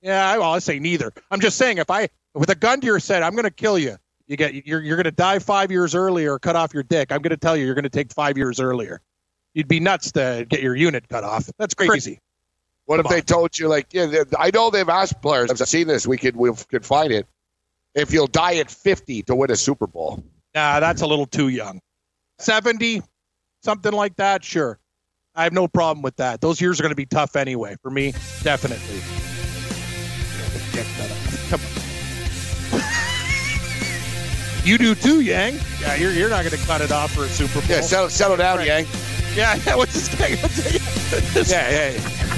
Yeah, 0.01 0.31
I, 0.31 0.39
well, 0.39 0.55
I 0.55 0.59
say 0.61 0.79
neither. 0.79 1.13
I'm 1.31 1.41
just 1.41 1.59
saying 1.59 1.77
if 1.77 1.91
I 1.91 2.09
with 2.35 2.49
a 2.49 2.55
gun 2.55 2.81
to 2.81 2.87
your 2.87 2.99
head, 2.99 3.23
I'm 3.23 3.33
going 3.33 3.45
to 3.45 3.51
kill 3.51 3.79
you. 3.79 3.97
You 4.29 4.39
get 4.39 4.67
you're 4.67 4.81
you're 4.81 4.97
going 4.97 5.05
to 5.05 5.11
die 5.11 5.41
five 5.41 5.71
years 5.71 5.95
earlier, 5.95 6.33
or 6.33 6.39
cut 6.39 6.57
off 6.57 6.73
your 6.73 6.83
dick. 6.85 7.13
I'm 7.13 7.21
going 7.21 7.31
to 7.31 7.37
tell 7.37 7.55
you, 7.57 7.67
you're 7.67 7.75
going 7.75 7.85
to 7.85 7.91
take 7.91 8.13
five 8.13 8.39
years 8.39 8.61
earlier. 8.61 9.03
You'd 9.53 9.69
be 9.69 9.79
nuts 9.79 10.13
to 10.13 10.47
get 10.49 10.63
your 10.63 10.75
unit 10.75 11.07
cut 11.09 11.23
off. 11.23 11.49
That's 11.59 11.75
crazy. 11.75 12.19
What 12.87 13.01
if 13.01 13.05
Come 13.07 13.11
they 13.13 13.21
on. 13.21 13.25
told 13.25 13.59
you, 13.59 13.69
like, 13.69 13.89
yeah, 13.93 14.23
I 14.39 14.51
know 14.55 14.71
they've 14.71 14.89
asked 14.89 15.21
players. 15.21 15.51
I've 15.51 15.59
seen 15.69 15.87
this. 15.89 16.07
We 16.07 16.17
could 16.17 16.37
we 16.37 16.51
could 16.71 16.87
find 16.87 17.13
it. 17.13 17.27
If 17.95 18.13
you'll 18.13 18.27
die 18.29 18.57
at 18.57 18.71
50 18.71 19.23
to 19.25 19.35
win 19.35 19.51
a 19.51 19.57
Super 19.57 19.87
Bowl, 19.87 20.23
Nah, 20.55 20.81
that's 20.81 21.03
a 21.03 21.07
little 21.07 21.27
too 21.27 21.49
young. 21.49 21.81
70, 22.39 23.03
something 23.63 23.93
like 23.93 24.17
that, 24.17 24.43
sure. 24.45 24.79
I 25.35 25.45
have 25.45 25.53
no 25.53 25.67
problem 25.69 26.03
with 26.03 26.17
that. 26.17 26.41
Those 26.41 26.61
years 26.61 26.79
are 26.81 26.83
going 26.83 26.93
to 26.93 26.97
be 26.97 27.07
tough 27.07 27.37
anyway. 27.37 27.77
For 27.83 27.91
me, 27.91 28.13
definitely. 28.43 29.01
Come 31.51 31.61
on. 31.61 32.81
you 34.65 34.79
do 34.79 34.95
too, 34.95 35.21
Yang. 35.21 35.59
Yeah, 35.81 35.95
you're, 35.97 36.13
you're 36.13 36.31
not 36.31 36.45
going 36.45 36.59
to 36.59 36.67
cut 36.67 36.81
it 36.81 36.91
off 36.93 37.13
for 37.13 37.25
a 37.25 37.29
Super 37.29 37.61
Bowl. 37.61 37.69
yeah, 37.69 37.81
settle, 37.83 38.09
settle 38.11 38.37
down, 38.37 38.59
Right. 38.59 38.67
Yang. 38.67 38.87
yeah, 39.35 39.55
yeah. 39.67 39.77
What's 39.77 39.93
this 39.95 40.09
guy? 40.19 40.35
This, 40.37 41.51
Yeah, 41.51 41.91
yeah. 41.93 42.37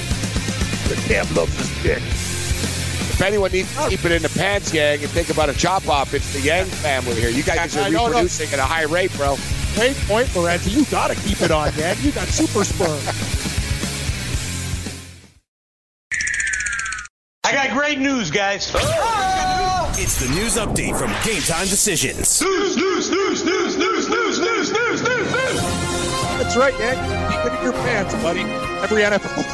The 0.88 0.96
damn 1.06 1.34
loves 1.34 1.54
his 1.54 1.82
dick. 1.82 2.02
If 2.02 3.20
anyone 3.20 3.50
needs 3.50 3.74
to 3.76 3.88
keep 3.90 4.04
it 4.04 4.12
in 4.12 4.22
the 4.22 4.28
pants, 4.30 4.72
gang, 4.72 5.00
and 5.00 5.10
think 5.10 5.28
about 5.28 5.50
a 5.50 5.52
chop 5.52 5.86
off, 5.88 6.14
it's 6.14 6.32
the 6.32 6.40
Yang 6.40 6.66
family 6.66 7.14
here. 7.14 7.28
You 7.28 7.42
guys 7.42 7.76
are 7.76 7.90
reproducing 7.90 8.50
at 8.52 8.58
a 8.58 8.62
high 8.62 8.84
rate, 8.84 9.12
bro. 9.16 9.36
Great 9.74 9.96
point, 10.06 10.34
Lorenzo. 10.34 10.70
You 10.70 10.84
got 10.86 11.08
to 11.08 11.14
keep 11.22 11.42
it 11.42 11.50
on, 11.50 11.76
man. 11.76 11.96
You 12.00 12.12
got 12.12 12.28
super 12.28 12.64
sperm. 12.64 12.98
I 17.44 17.52
got 17.52 17.76
great 17.76 17.98
news, 17.98 18.30
guys. 18.30 18.70
Oh, 18.74 19.94
it's 19.98 20.20
the 20.20 20.32
news 20.34 20.56
update 20.56 20.98
from 20.98 21.10
Game 21.24 21.42
Time 21.42 21.66
Decisions. 21.66 22.40
News, 22.40 22.76
news, 22.76 23.10
news, 23.10 23.44
news, 23.44 23.76
news, 23.76 24.08
news, 24.08 24.40
news, 24.40 24.72
news, 24.72 25.02
news, 25.02 25.32
news. 25.32 25.60
That's 26.38 26.56
right, 26.56 26.78
Yang. 26.78 27.32
Keep 27.32 27.52
it 27.52 27.58
in 27.58 27.62
your 27.64 27.72
pants, 27.72 28.14
buddy. 28.22 28.67
Every 28.82 29.02
NFL. 29.02 29.44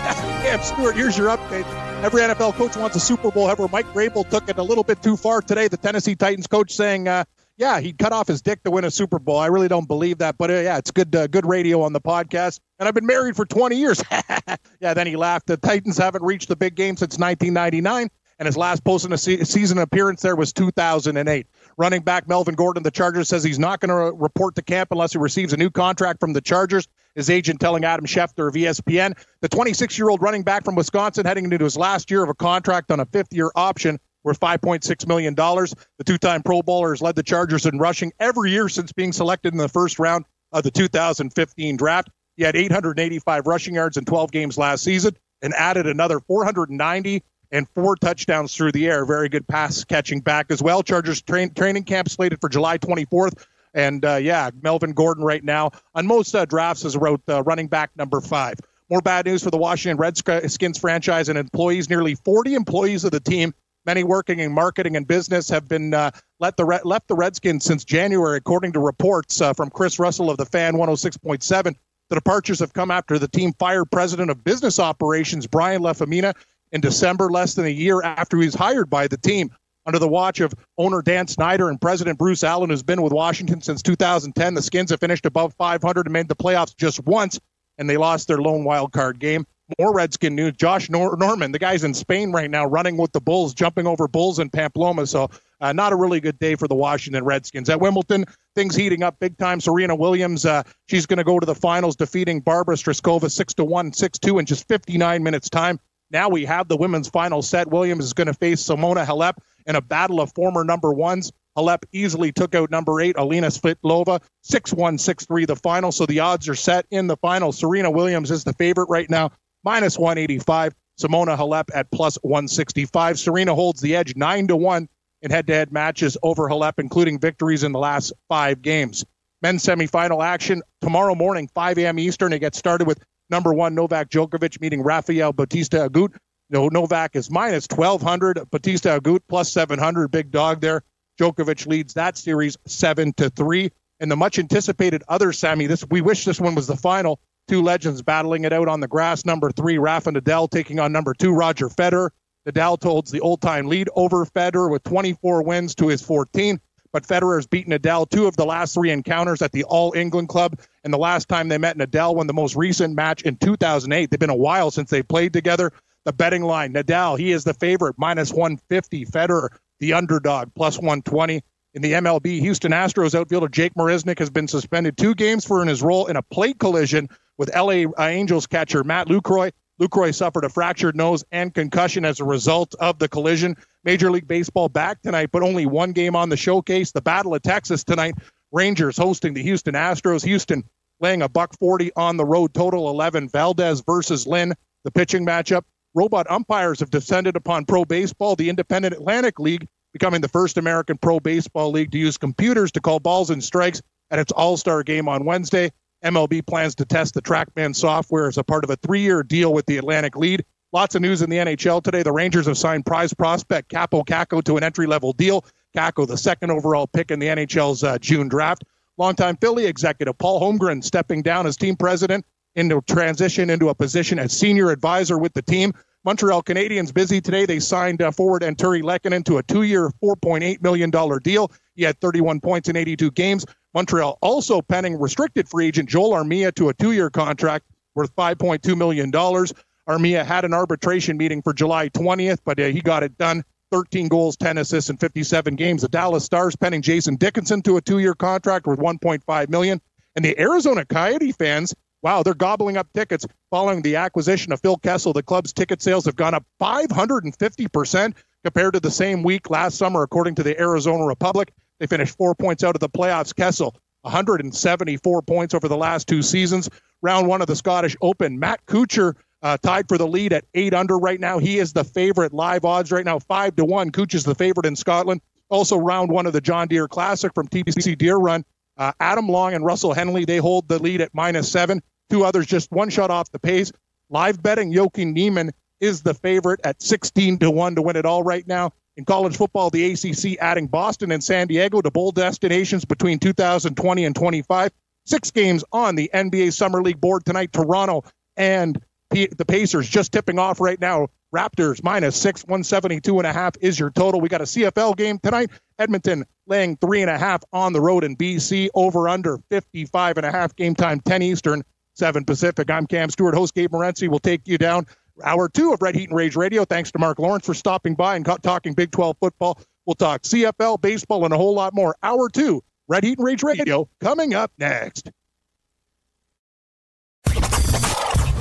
Cam 0.42 0.62
Stewart, 0.62 0.94
here's 0.94 1.16
your 1.16 1.28
update. 1.28 1.64
Every 2.04 2.20
NFL 2.20 2.52
coach 2.54 2.76
wants 2.76 2.94
a 2.96 3.00
Super 3.00 3.30
Bowl. 3.30 3.46
However, 3.46 3.68
Mike 3.72 3.86
Vrabel 3.94 4.28
took 4.28 4.48
it 4.48 4.58
a 4.58 4.62
little 4.62 4.84
bit 4.84 5.02
too 5.02 5.16
far 5.16 5.40
today. 5.40 5.68
The 5.68 5.78
Tennessee 5.78 6.14
Titans 6.14 6.46
coach 6.46 6.72
saying, 6.72 7.08
uh, 7.08 7.24
"Yeah, 7.56 7.80
he'd 7.80 7.98
cut 7.98 8.12
off 8.12 8.28
his 8.28 8.42
dick 8.42 8.62
to 8.64 8.70
win 8.70 8.84
a 8.84 8.90
Super 8.90 9.18
Bowl." 9.18 9.38
I 9.38 9.46
really 9.46 9.68
don't 9.68 9.88
believe 9.88 10.18
that, 10.18 10.36
but 10.36 10.50
uh, 10.50 10.54
yeah, 10.54 10.76
it's 10.76 10.90
good, 10.90 11.16
uh, 11.16 11.26
good 11.26 11.46
radio 11.46 11.82
on 11.82 11.94
the 11.94 12.00
podcast. 12.00 12.60
And 12.78 12.86
I've 12.86 12.94
been 12.94 13.06
married 13.06 13.36
for 13.36 13.46
20 13.46 13.76
years. 13.76 14.02
yeah, 14.80 14.92
then 14.92 15.06
he 15.06 15.16
laughed. 15.16 15.46
The 15.46 15.56
Titans 15.56 15.96
haven't 15.96 16.22
reached 16.22 16.48
the 16.48 16.56
big 16.56 16.74
game 16.74 16.96
since 16.96 17.18
1999 17.18 18.10
and 18.38 18.46
his 18.46 18.56
last 18.56 18.84
post 18.84 19.04
in 19.04 19.12
a 19.12 19.18
se- 19.18 19.44
season 19.44 19.78
appearance 19.78 20.22
there 20.22 20.36
was 20.36 20.52
2008. 20.52 21.46
Running 21.76 22.02
back 22.02 22.28
Melvin 22.28 22.54
Gordon, 22.54 22.82
the 22.82 22.90
Chargers, 22.90 23.28
says 23.28 23.44
he's 23.44 23.58
not 23.58 23.80
going 23.80 23.90
to 23.90 24.16
report 24.16 24.56
to 24.56 24.62
camp 24.62 24.90
unless 24.92 25.12
he 25.12 25.18
receives 25.18 25.52
a 25.52 25.56
new 25.56 25.70
contract 25.70 26.20
from 26.20 26.32
the 26.32 26.40
Chargers. 26.40 26.88
His 27.14 27.30
agent 27.30 27.60
telling 27.60 27.84
Adam 27.84 28.06
Schefter 28.06 28.48
of 28.48 28.54
ESPN. 28.54 29.16
The 29.40 29.48
26 29.48 29.98
year 29.98 30.08
old 30.08 30.22
running 30.22 30.42
back 30.42 30.64
from 30.64 30.74
Wisconsin 30.74 31.26
heading 31.26 31.44
into 31.44 31.58
his 31.58 31.76
last 31.76 32.10
year 32.10 32.22
of 32.22 32.28
a 32.28 32.34
contract 32.34 32.90
on 32.90 33.00
a 33.00 33.06
fifth 33.06 33.32
year 33.32 33.50
option 33.54 33.98
worth 34.24 34.40
$5.6 34.40 35.06
million. 35.06 35.34
The 35.34 36.04
two 36.04 36.18
time 36.18 36.42
Pro 36.42 36.62
Bowler 36.62 36.90
has 36.90 37.02
led 37.02 37.14
the 37.14 37.22
Chargers 37.22 37.66
in 37.66 37.78
rushing 37.78 38.12
every 38.18 38.50
year 38.50 38.68
since 38.68 38.92
being 38.92 39.12
selected 39.12 39.52
in 39.52 39.58
the 39.58 39.68
first 39.68 39.98
round 39.98 40.24
of 40.50 40.62
the 40.62 40.70
2015 40.70 41.76
draft. 41.76 42.08
He 42.36 42.42
had 42.42 42.56
885 42.56 43.46
rushing 43.46 43.74
yards 43.74 43.96
in 43.96 44.04
12 44.04 44.32
games 44.32 44.58
last 44.58 44.82
season 44.82 45.16
and 45.42 45.54
added 45.54 45.86
another 45.86 46.20
490 46.20 47.22
and 47.52 47.68
four 47.74 47.94
touchdowns 47.96 48.54
through 48.54 48.72
the 48.72 48.88
air. 48.88 49.04
Very 49.04 49.28
good 49.28 49.46
pass 49.46 49.84
catching 49.84 50.20
back 50.20 50.46
as 50.50 50.62
well. 50.62 50.82
Chargers 50.82 51.22
train, 51.22 51.52
training 51.54 51.84
camp 51.84 52.08
slated 52.08 52.40
for 52.40 52.48
July 52.48 52.78
24th. 52.78 53.44
And 53.74 54.04
uh, 54.04 54.16
yeah, 54.16 54.50
Melvin 54.62 54.92
Gordon 54.92 55.24
right 55.24 55.42
now 55.42 55.72
on 55.94 56.06
most 56.06 56.34
uh, 56.34 56.44
drafts 56.44 56.84
is 56.84 56.96
wrote 56.96 57.20
uh, 57.28 57.42
running 57.42 57.66
back 57.66 57.90
number 57.96 58.20
five. 58.20 58.54
More 58.88 59.00
bad 59.00 59.26
news 59.26 59.42
for 59.42 59.50
the 59.50 59.58
Washington 59.58 59.96
Redskins 59.96 60.78
franchise 60.78 61.28
and 61.28 61.38
employees. 61.38 61.90
Nearly 61.90 62.14
40 62.14 62.54
employees 62.54 63.04
of 63.04 63.10
the 63.10 63.20
team, 63.20 63.52
many 63.86 64.04
working 64.04 64.38
in 64.38 64.52
marketing 64.52 64.96
and 64.96 65.06
business, 65.06 65.48
have 65.48 65.66
been 65.66 65.94
uh, 65.94 66.10
let 66.38 66.56
the 66.56 66.64
left 66.84 67.08
the 67.08 67.14
Redskins 67.14 67.64
since 67.64 67.84
January, 67.84 68.36
according 68.36 68.72
to 68.72 68.80
reports 68.80 69.40
uh, 69.40 69.52
from 69.52 69.70
Chris 69.70 69.98
Russell 69.98 70.30
of 70.30 70.36
the 70.36 70.46
Fan 70.46 70.74
106.7. 70.74 71.74
The 72.10 72.14
departures 72.14 72.60
have 72.60 72.74
come 72.74 72.90
after 72.90 73.18
the 73.18 73.28
team 73.28 73.54
fired 73.58 73.90
president 73.90 74.30
of 74.30 74.44
business 74.44 74.78
operations 74.78 75.46
Brian 75.46 75.82
Lafemina 75.82 76.34
in 76.70 76.80
December, 76.80 77.30
less 77.30 77.54
than 77.54 77.64
a 77.64 77.70
year 77.70 78.02
after 78.02 78.38
he 78.38 78.44
was 78.44 78.54
hired 78.54 78.90
by 78.90 79.08
the 79.08 79.16
team. 79.16 79.50
Under 79.86 79.98
the 79.98 80.08
watch 80.08 80.40
of 80.40 80.54
owner 80.78 81.02
Dan 81.02 81.26
Snyder 81.26 81.68
and 81.68 81.80
President 81.80 82.18
Bruce 82.18 82.42
Allen, 82.42 82.70
who's 82.70 82.82
been 82.82 83.02
with 83.02 83.12
Washington 83.12 83.60
since 83.60 83.82
2010, 83.82 84.54
the 84.54 84.62
Skins 84.62 84.90
have 84.90 85.00
finished 85.00 85.26
above 85.26 85.54
500 85.54 86.06
and 86.06 86.12
made 86.12 86.28
the 86.28 86.36
playoffs 86.36 86.74
just 86.76 87.04
once, 87.04 87.38
and 87.76 87.88
they 87.88 87.96
lost 87.96 88.28
their 88.28 88.38
lone 88.38 88.64
wild 88.64 88.92
card 88.92 89.18
game. 89.18 89.46
More 89.78 89.94
Redskin 89.94 90.34
news. 90.34 90.54
Josh 90.56 90.90
Nor- 90.90 91.16
Norman, 91.16 91.52
the 91.52 91.58
guy's 91.58 91.84
in 91.84 91.94
Spain 91.94 92.32
right 92.32 92.50
now, 92.50 92.66
running 92.66 92.98
with 92.98 93.12
the 93.12 93.20
Bulls, 93.20 93.54
jumping 93.54 93.86
over 93.86 94.06
Bulls 94.08 94.38
in 94.38 94.50
Pamplona. 94.50 95.06
So, 95.06 95.30
uh, 95.60 95.72
not 95.72 95.92
a 95.92 95.96
really 95.96 96.20
good 96.20 96.38
day 96.38 96.54
for 96.54 96.68
the 96.68 96.74
Washington 96.74 97.24
Redskins. 97.24 97.70
At 97.70 97.80
Wimbledon, 97.80 98.26
things 98.54 98.76
heating 98.76 99.02
up 99.02 99.18
big 99.20 99.38
time. 99.38 99.60
Serena 99.60 99.94
Williams, 99.94 100.44
uh, 100.44 100.64
she's 100.86 101.06
going 101.06 101.16
to 101.16 101.24
go 101.24 101.40
to 101.40 101.46
the 101.46 101.54
finals, 101.54 101.96
defeating 101.96 102.40
Barbara 102.40 102.76
to 102.76 103.64
one, 103.64 103.92
six 103.92 104.18
two 104.18 104.38
in 104.38 104.44
just 104.44 104.68
59 104.68 105.22
minutes 105.22 105.48
time. 105.48 105.80
Now 106.10 106.28
we 106.28 106.44
have 106.44 106.68
the 106.68 106.76
women's 106.76 107.08
final 107.08 107.40
set. 107.40 107.68
Williams 107.68 108.04
is 108.04 108.12
going 108.12 108.26
to 108.26 108.34
face 108.34 108.62
Simona 108.62 109.06
Halep 109.06 109.38
in 109.66 109.76
a 109.76 109.80
battle 109.80 110.20
of 110.20 110.32
former 110.34 110.64
number 110.64 110.92
ones. 110.92 111.32
Halep 111.56 111.84
easily 111.92 112.32
took 112.32 112.54
out 112.54 112.70
number 112.70 113.00
eight, 113.00 113.16
Alina 113.16 113.46
Svitolova, 113.46 114.20
6 114.42 114.72
1, 114.72 114.98
6 114.98 115.26
3, 115.26 115.44
the 115.44 115.56
final. 115.56 115.92
So 115.92 116.06
the 116.06 116.20
odds 116.20 116.48
are 116.48 116.54
set 116.54 116.86
in 116.90 117.06
the 117.06 117.16
final. 117.16 117.52
Serena 117.52 117.90
Williams 117.90 118.30
is 118.30 118.44
the 118.44 118.52
favorite 118.54 118.88
right 118.88 119.08
now, 119.08 119.30
minus 119.62 119.98
185. 119.98 120.74
Simona 121.00 121.36
Halep 121.36 121.70
at 121.74 121.90
plus 121.90 122.16
165. 122.22 123.18
Serena 123.18 123.54
holds 123.54 123.80
the 123.80 123.96
edge 123.96 124.16
9 124.16 124.48
to 124.48 124.56
1 124.56 124.88
in 125.22 125.30
head 125.30 125.46
to 125.46 125.54
head 125.54 125.72
matches 125.72 126.16
over 126.22 126.48
Halep, 126.48 126.74
including 126.78 127.18
victories 127.18 127.64
in 127.64 127.72
the 127.72 127.78
last 127.78 128.12
five 128.28 128.62
games. 128.62 129.04
Men's 129.42 129.64
semifinal 129.64 130.24
action 130.24 130.62
tomorrow 130.80 131.14
morning, 131.14 131.48
5 131.54 131.78
a.m. 131.78 131.98
Eastern. 131.98 132.32
It 132.32 132.38
gets 132.38 132.58
started 132.58 132.86
with 132.86 133.02
number 133.30 133.52
one 133.52 133.74
Novak 133.74 134.10
Djokovic 134.10 134.60
meeting 134.60 134.82
Rafael 134.82 135.32
Bautista 135.32 135.88
Agut. 135.88 136.14
No, 136.50 136.68
Novak 136.68 137.16
is 137.16 137.30
minus 137.30 137.66
1200, 137.68 138.50
Bautista 138.50 139.00
Agut 139.00 139.20
plus 139.28 139.50
700, 139.52 140.08
big 140.08 140.30
dog 140.30 140.60
there. 140.60 140.82
Djokovic 141.18 141.66
leads 141.66 141.94
that 141.94 142.18
series 142.18 142.56
seven 142.66 143.12
to 143.14 143.30
three. 143.30 143.70
And 144.00 144.10
the 144.10 144.16
much 144.16 144.38
anticipated 144.38 145.02
other 145.08 145.32
Sammy, 145.32 145.66
this 145.66 145.84
we 145.88 146.00
wish 146.00 146.24
this 146.24 146.40
one 146.40 146.54
was 146.54 146.66
the 146.66 146.76
final. 146.76 147.20
Two 147.46 147.62
legends 147.62 148.02
battling 148.02 148.44
it 148.44 148.52
out 148.52 148.68
on 148.68 148.80
the 148.80 148.88
grass. 148.88 149.24
Number 149.24 149.50
three, 149.50 149.78
Rafa 149.78 150.12
Nadal 150.12 150.50
taking 150.50 150.80
on 150.80 150.92
number 150.92 151.14
two, 151.14 151.32
Roger 151.32 151.68
Federer. 151.68 152.10
Nadal 152.48 152.82
holds 152.82 153.10
the 153.10 153.20
old-time 153.20 153.66
lead 153.66 153.88
over 153.94 154.26
Federer 154.26 154.70
with 154.70 154.82
24 154.82 155.42
wins 155.44 155.74
to 155.76 155.88
his 155.88 156.02
14 156.02 156.60
but 156.94 157.02
Federer 157.02 157.36
has 157.36 157.48
beaten 157.48 157.72
Nadal 157.72 158.08
two 158.08 158.28
of 158.28 158.36
the 158.36 158.46
last 158.46 158.72
three 158.72 158.92
encounters 158.92 159.42
at 159.42 159.50
the 159.50 159.64
All 159.64 159.92
England 159.96 160.28
Club. 160.28 160.60
And 160.84 160.94
the 160.94 160.98
last 160.98 161.28
time 161.28 161.48
they 161.48 161.58
met, 161.58 161.76
Nadal 161.76 162.14
won 162.14 162.28
the 162.28 162.32
most 162.32 162.54
recent 162.54 162.94
match 162.94 163.22
in 163.22 163.36
2008. 163.36 164.08
They've 164.08 164.20
been 164.20 164.30
a 164.30 164.34
while 164.36 164.70
since 164.70 164.90
they 164.90 165.02
played 165.02 165.32
together. 165.32 165.72
The 166.04 166.12
betting 166.12 166.42
line, 166.42 166.74
Nadal, 166.74 167.18
he 167.18 167.32
is 167.32 167.44
the 167.44 167.54
favorite, 167.54 167.96
minus 167.98 168.30
150. 168.30 169.06
Federer, 169.06 169.48
the 169.80 169.94
underdog, 169.94 170.54
plus 170.54 170.76
120. 170.76 171.42
In 171.74 171.82
the 171.82 171.92
MLB, 171.92 172.40
Houston 172.40 172.72
Astros 172.72 173.18
outfielder 173.18 173.48
Jake 173.48 173.74
Marisnick 173.74 174.18
has 174.18 174.30
been 174.30 174.46
suspended 174.46 174.96
two 174.96 175.14
games 175.14 175.44
for 175.44 175.60
in 175.62 175.68
his 175.68 175.82
role 175.82 176.06
in 176.06 176.16
a 176.16 176.22
plate 176.22 176.58
collision 176.58 177.08
with 177.36 177.54
LA 177.54 177.84
Angels 177.98 178.46
catcher 178.46 178.84
Matt 178.84 179.08
Lucroy. 179.08 179.50
Lucroy 179.80 180.14
suffered 180.14 180.44
a 180.44 180.48
fractured 180.48 180.94
nose 180.94 181.24
and 181.32 181.52
concussion 181.52 182.04
as 182.04 182.20
a 182.20 182.24
result 182.24 182.74
of 182.78 182.98
the 182.98 183.08
collision. 183.08 183.56
Major 183.82 184.10
League 184.10 184.28
Baseball 184.28 184.68
back 184.68 185.02
tonight, 185.02 185.30
but 185.32 185.42
only 185.42 185.66
one 185.66 185.92
game 185.92 186.14
on 186.14 186.28
the 186.28 186.36
showcase. 186.36 186.92
The 186.92 187.02
Battle 187.02 187.34
of 187.34 187.42
Texas 187.42 187.82
tonight. 187.82 188.14
Rangers 188.52 188.96
hosting 188.96 189.34
the 189.34 189.42
Houston 189.42 189.74
Astros. 189.74 190.24
Houston 190.24 190.62
laying 191.00 191.22
a 191.22 191.28
buck 191.28 191.58
40 191.58 191.90
on 191.96 192.16
the 192.16 192.24
road, 192.24 192.54
total 192.54 192.88
11. 192.88 193.30
Valdez 193.30 193.82
versus 193.84 194.28
Lynn, 194.28 194.54
the 194.84 194.92
pitching 194.92 195.26
matchup. 195.26 195.62
Robot 195.94 196.26
umpires 196.28 196.80
have 196.80 196.90
descended 196.90 197.36
upon 197.36 197.64
pro 197.64 197.84
baseball. 197.84 198.34
The 198.34 198.48
Independent 198.48 198.94
Atlantic 198.94 199.38
League 199.38 199.68
becoming 199.92 200.20
the 200.20 200.28
first 200.28 200.58
American 200.58 200.98
pro 200.98 201.20
baseball 201.20 201.70
league 201.70 201.92
to 201.92 201.98
use 201.98 202.18
computers 202.18 202.72
to 202.72 202.80
call 202.80 202.98
balls 202.98 203.30
and 203.30 203.42
strikes 203.42 203.80
at 204.10 204.18
its 204.18 204.32
All 204.32 204.56
Star 204.56 204.82
game 204.82 205.08
on 205.08 205.24
Wednesday. 205.24 205.70
MLB 206.04 206.46
plans 206.46 206.74
to 206.74 206.84
test 206.84 207.14
the 207.14 207.22
TrackMan 207.22 207.74
software 207.74 208.26
as 208.26 208.36
a 208.36 208.44
part 208.44 208.64
of 208.64 208.70
a 208.70 208.76
three 208.76 209.00
year 209.00 209.22
deal 209.22 209.54
with 209.54 209.66
the 209.66 209.78
Atlantic 209.78 210.16
League. 210.16 210.44
Lots 210.72 210.96
of 210.96 211.02
news 211.02 211.22
in 211.22 211.30
the 211.30 211.36
NHL 211.36 211.82
today. 211.82 212.02
The 212.02 212.12
Rangers 212.12 212.46
have 212.46 212.58
signed 212.58 212.84
prize 212.84 213.14
prospect 213.14 213.70
Kaapo 213.70 214.04
Kakko 214.04 214.42
to 214.42 214.56
an 214.56 214.64
entry 214.64 214.88
level 214.88 215.12
deal. 215.12 215.44
Kakko, 215.76 216.06
the 216.06 216.18
second 216.18 216.50
overall 216.50 216.88
pick 216.88 217.12
in 217.12 217.20
the 217.20 217.28
NHL's 217.28 217.84
uh, 217.84 217.98
June 217.98 218.28
draft. 218.28 218.64
Longtime 218.98 219.36
Philly 219.36 219.66
executive 219.66 220.18
Paul 220.18 220.40
Holmgren 220.40 220.82
stepping 220.82 221.22
down 221.22 221.46
as 221.46 221.56
team 221.56 221.76
president 221.76 222.24
into 222.56 222.80
transition 222.82 223.50
into 223.50 223.68
a 223.68 223.74
position 223.74 224.18
as 224.18 224.32
senior 224.32 224.70
advisor 224.70 225.18
with 225.18 225.32
the 225.32 225.42
team. 225.42 225.72
Montreal 226.04 226.42
Canadiens 226.42 226.92
busy 226.92 227.20
today. 227.20 227.46
They 227.46 227.60
signed 227.60 228.02
uh, 228.02 228.10
forward 228.10 228.42
Artturi 228.42 228.82
Lehkonen 228.82 229.24
to 229.24 229.38
a 229.38 229.42
two-year, 229.42 229.90
$4.8 230.02 230.62
million 230.62 230.90
deal. 231.22 231.50
He 231.74 231.82
had 231.82 231.98
31 232.00 232.40
points 232.40 232.68
in 232.68 232.76
82 232.76 233.10
games. 233.12 233.46
Montreal 233.72 234.18
also 234.20 234.60
penning 234.60 235.00
restricted 235.00 235.48
free 235.48 235.66
agent 235.66 235.88
Joel 235.88 236.10
Armia 236.10 236.54
to 236.56 236.68
a 236.68 236.74
two-year 236.74 237.10
contract 237.10 237.66
worth 237.94 238.14
$5.2 238.14 238.76
million. 238.76 239.10
Armia 239.10 240.24
had 240.24 240.44
an 240.44 240.54
arbitration 240.54 241.16
meeting 241.16 241.42
for 241.42 241.52
July 241.52 241.88
20th, 241.88 242.38
but 242.44 242.60
uh, 242.60 242.64
he 242.64 242.80
got 242.80 243.02
it 243.02 243.16
done. 243.18 243.42
13 243.72 244.08
goals, 244.08 244.36
10 244.36 244.58
assists 244.58 244.90
in 244.90 244.96
57 244.96 245.56
games. 245.56 245.82
The 245.82 245.88
Dallas 245.88 246.24
Stars 246.24 246.54
penning 246.54 246.82
Jason 246.82 247.16
Dickinson 247.16 247.62
to 247.62 247.76
a 247.76 247.80
two-year 247.80 248.14
contract 248.14 248.66
worth 248.66 248.78
1.5 248.78 249.48
million. 249.48 249.80
And 250.14 250.24
the 250.24 250.38
Arizona 250.38 250.84
Coyote 250.84 251.32
fans, 251.32 251.74
wow, 252.04 252.22
they're 252.22 252.34
gobbling 252.34 252.76
up 252.76 252.86
tickets 252.92 253.26
following 253.50 253.82
the 253.82 253.96
acquisition 253.96 254.52
of 254.52 254.60
Phil 254.60 254.76
Kessel. 254.76 255.14
The 255.14 255.22
club's 255.22 255.52
ticket 255.52 255.82
sales 255.82 256.04
have 256.04 256.14
gone 256.14 256.34
up 256.34 256.44
550% 256.60 258.14
compared 258.44 258.74
to 258.74 258.80
the 258.80 258.90
same 258.90 259.22
week 259.22 259.50
last 259.50 259.78
summer, 259.78 260.02
according 260.02 260.34
to 260.36 260.42
the 260.42 260.60
Arizona 260.60 261.04
Republic. 261.04 261.50
They 261.80 261.86
finished 261.86 262.16
four 262.16 262.34
points 262.34 262.62
out 262.62 262.76
of 262.76 262.80
the 262.80 262.90
playoffs. 262.90 263.34
Kessel, 263.34 263.74
174 264.02 265.22
points 265.22 265.54
over 265.54 265.66
the 265.66 265.76
last 265.76 266.06
two 266.06 266.22
seasons. 266.22 266.68
Round 267.00 267.26
one 267.26 267.40
of 267.40 267.46
the 267.46 267.56
Scottish 267.56 267.96
Open. 268.02 268.38
Matt 268.38 268.64
Kuchar 268.66 269.14
uh, 269.42 269.56
tied 269.62 269.88
for 269.88 269.98
the 269.98 270.06
lead 270.06 270.32
at 270.32 270.44
eight 270.54 270.74
under 270.74 270.98
right 270.98 271.18
now. 271.18 271.38
He 271.38 271.58
is 271.58 271.72
the 271.72 271.84
favorite. 271.84 272.34
Live 272.34 272.64
odds 272.64 272.92
right 272.92 273.04
now, 273.04 273.18
five 273.18 273.56
to 273.56 273.64
one. 273.64 273.90
Cooch 273.90 274.14
is 274.14 274.24
the 274.24 274.34
favorite 274.34 274.66
in 274.66 274.76
Scotland. 274.76 275.22
Also, 275.48 275.76
round 275.76 276.10
one 276.10 276.26
of 276.26 276.32
the 276.32 276.40
John 276.40 276.68
Deere 276.68 276.88
Classic 276.88 277.32
from 277.34 277.48
TPC 277.48 277.96
Deer 277.96 278.16
Run. 278.16 278.44
Uh, 278.76 278.92
Adam 278.98 279.28
Long 279.28 279.54
and 279.54 279.64
Russell 279.64 279.92
Henley, 279.92 280.24
they 280.24 280.38
hold 280.38 280.68
the 280.68 280.82
lead 280.82 281.00
at 281.00 281.14
minus 281.14 281.50
seven. 281.50 281.82
Two 282.10 282.24
others 282.24 282.46
just 282.46 282.70
one 282.70 282.90
shot 282.90 283.10
off 283.10 283.30
the 283.30 283.38
pace. 283.38 283.72
Live 284.10 284.42
betting, 284.42 284.74
Joaquin 284.74 285.12
Niemann 285.12 285.52
is 285.80 286.02
the 286.02 286.14
favorite 286.14 286.60
at 286.64 286.82
16 286.82 287.38
to 287.38 287.50
1 287.50 287.76
to 287.76 287.82
win 287.82 287.96
it 287.96 288.06
all 288.06 288.22
right 288.22 288.46
now. 288.46 288.72
In 288.96 289.04
college 289.04 289.36
football, 289.36 289.70
the 289.70 289.92
ACC 289.92 290.38
adding 290.40 290.68
Boston 290.68 291.10
and 291.10 291.22
San 291.22 291.48
Diego 291.48 291.80
to 291.80 291.90
bowl 291.90 292.12
destinations 292.12 292.84
between 292.84 293.18
2020 293.18 294.04
and 294.04 294.14
25. 294.14 294.70
Six 295.06 295.30
games 295.32 295.64
on 295.72 295.96
the 295.96 296.10
NBA 296.14 296.52
Summer 296.52 296.80
League 296.80 297.00
board 297.00 297.24
tonight. 297.24 297.52
Toronto 297.52 298.04
and 298.36 298.80
the 299.10 299.44
Pacers 299.46 299.88
just 299.88 300.12
tipping 300.12 300.38
off 300.38 300.60
right 300.60 300.80
now. 300.80 301.08
Raptors 301.34 301.82
minus 301.82 302.16
six, 302.16 302.44
172 302.44 303.18
and 303.18 303.26
a 303.26 303.32
half 303.32 303.56
is 303.60 303.78
your 303.78 303.90
total. 303.90 304.20
We 304.20 304.28
got 304.28 304.40
a 304.40 304.44
CFL 304.44 304.96
game 304.96 305.18
tonight. 305.18 305.50
Edmonton 305.78 306.24
laying 306.46 306.76
three 306.76 307.02
and 307.02 307.10
a 307.10 307.18
half 307.18 307.42
on 307.52 307.72
the 307.72 307.80
road 307.80 308.04
in 308.04 308.16
BC. 308.16 308.68
Over 308.72 309.08
under 309.08 309.38
55 309.50 310.18
and 310.18 310.26
a 310.26 310.30
half. 310.30 310.54
Game 310.54 310.76
time 310.76 311.00
10 311.00 311.22
Eastern, 311.22 311.64
7 311.94 312.24
Pacific. 312.24 312.70
I'm 312.70 312.86
Cam 312.86 313.10
Stewart. 313.10 313.34
Host 313.34 313.54
Gabe 313.54 313.70
Morency 313.70 314.08
will 314.08 314.18
take 314.18 314.46
you 314.46 314.58
down 314.58 314.86
hour 315.22 315.48
two 315.48 315.72
of 315.72 315.80
Red 315.80 315.94
Heat 315.94 316.08
and 316.08 316.16
Rage 316.16 316.36
Radio. 316.36 316.64
Thanks 316.64 316.90
to 316.92 316.98
Mark 316.98 317.18
Lawrence 317.18 317.46
for 317.46 317.54
stopping 317.54 317.94
by 317.94 318.16
and 318.16 318.26
talking 318.42 318.74
Big 318.74 318.90
12 318.90 319.16
football. 319.20 319.58
We'll 319.86 319.94
talk 319.94 320.22
CFL, 320.22 320.80
baseball, 320.80 321.24
and 321.24 321.32
a 321.34 321.36
whole 321.36 321.54
lot 321.54 321.74
more. 321.74 321.94
Hour 322.02 322.28
two, 322.28 322.62
Red 322.88 323.04
Heat 323.04 323.18
and 323.18 323.26
Rage 323.26 323.42
Radio, 323.42 323.88
coming 324.00 324.34
up 324.34 324.50
next. 324.58 325.10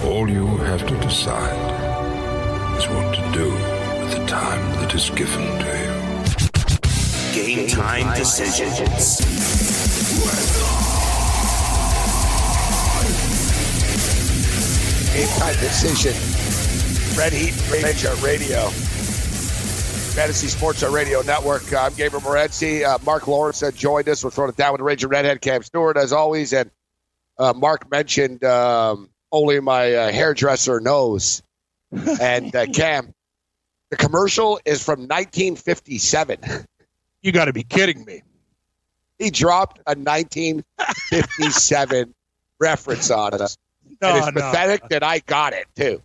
All 0.04 0.30
you 0.30 0.46
have 0.58 0.86
to 0.88 1.00
decide 1.00 2.78
is 2.78 2.88
what 2.88 3.16
to 3.16 3.22
do 3.32 3.52
with 3.52 4.18
the 4.18 4.26
time 4.26 4.82
that 4.82 4.94
is 4.94 5.10
given 5.12 5.60
to 5.60 5.66
you. 5.80 7.46
Game 7.46 7.68
time 7.68 8.18
decisions. 8.18 9.22
Game 15.14 15.28
time 15.28 15.54
decision. 15.60 16.14
Red 17.16 17.34
Heat 17.34 17.54
Radio 17.70 18.16
Radio. 18.16 18.70
Fantasy 20.16 20.48
Sports 20.48 20.82
Radio 20.82 21.22
Network. 21.22 21.72
Uh, 21.72 21.82
I'm 21.82 21.94
Gabriel 21.94 22.24
Morency. 22.24 22.84
Uh, 22.84 22.98
Mark 23.06 23.28
Lawrence 23.28 23.62
joined 23.76 24.10
us. 24.10 24.24
We're 24.24 24.32
throwing 24.32 24.50
it 24.50 24.58
down 24.58 24.72
with 24.72 24.80
the 24.80 24.86
Ranger 24.86 25.08
Redhead 25.08 25.40
Cam 25.40 25.62
Stewart, 25.62 25.98
as 25.98 26.14
always. 26.14 26.52
And 26.52 26.72
uh, 27.38 27.54
Mark 27.54 27.92
mentioned 27.92 28.44
um, 28.44 29.08
only 29.32 29.60
my 29.60 29.94
uh, 29.94 30.12
hairdresser 30.12 30.80
knows. 30.80 31.44
And 32.20 32.56
uh, 32.56 32.66
Cam, 32.66 33.14
the 33.92 33.98
commercial 33.98 34.60
is 34.66 34.84
from 34.84 35.02
1957. 35.02 36.40
You 37.22 37.32
got 37.32 37.46
to 37.46 37.54
be 37.54 37.62
kidding 37.62 38.04
me. 38.04 38.24
He 39.20 39.30
dropped 39.30 39.78
a 39.86 39.94
1957 39.94 42.16
reference 42.60 43.12
on 43.12 43.40
us. 43.40 43.60
No, 44.04 44.10
and 44.10 44.18
it's 44.18 44.28
no. 44.36 44.42
pathetic 44.42 44.90
that 44.90 45.02
I 45.04 45.20
got 45.20 45.54
it 45.54 45.66
too. 45.76 46.02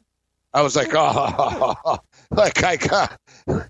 I 0.54 0.62
was 0.62 0.76
like, 0.76 0.88
oh, 0.94 1.98
like 2.30 2.62
I 2.64 2.76
got. 2.76 3.20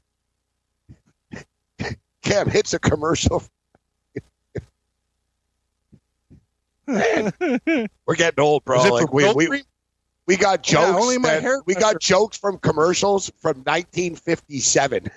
Cam 2.23 2.51
hits 2.51 2.75
a 2.75 2.79
commercial. 2.79 3.43
Man, 6.87 7.33
we're 8.07 8.15
getting 8.17 8.41
old, 8.43 8.65
bro. 8.65 8.83
Like 8.83 9.13
we, 9.13 9.33
we, 9.35 9.63
we 10.27 10.37
got 10.37 10.71
Yeah, 10.71 10.87
jokes. 10.93 11.03
only 11.03 11.19
my 11.19 11.29
that- 11.31 11.43
hair 11.43 11.61
we 11.67 11.75
got 11.75 12.01
jokes 12.01 12.37
from 12.39 12.59
commercials 12.59 13.31
from 13.41 13.59
1957. 13.59 15.09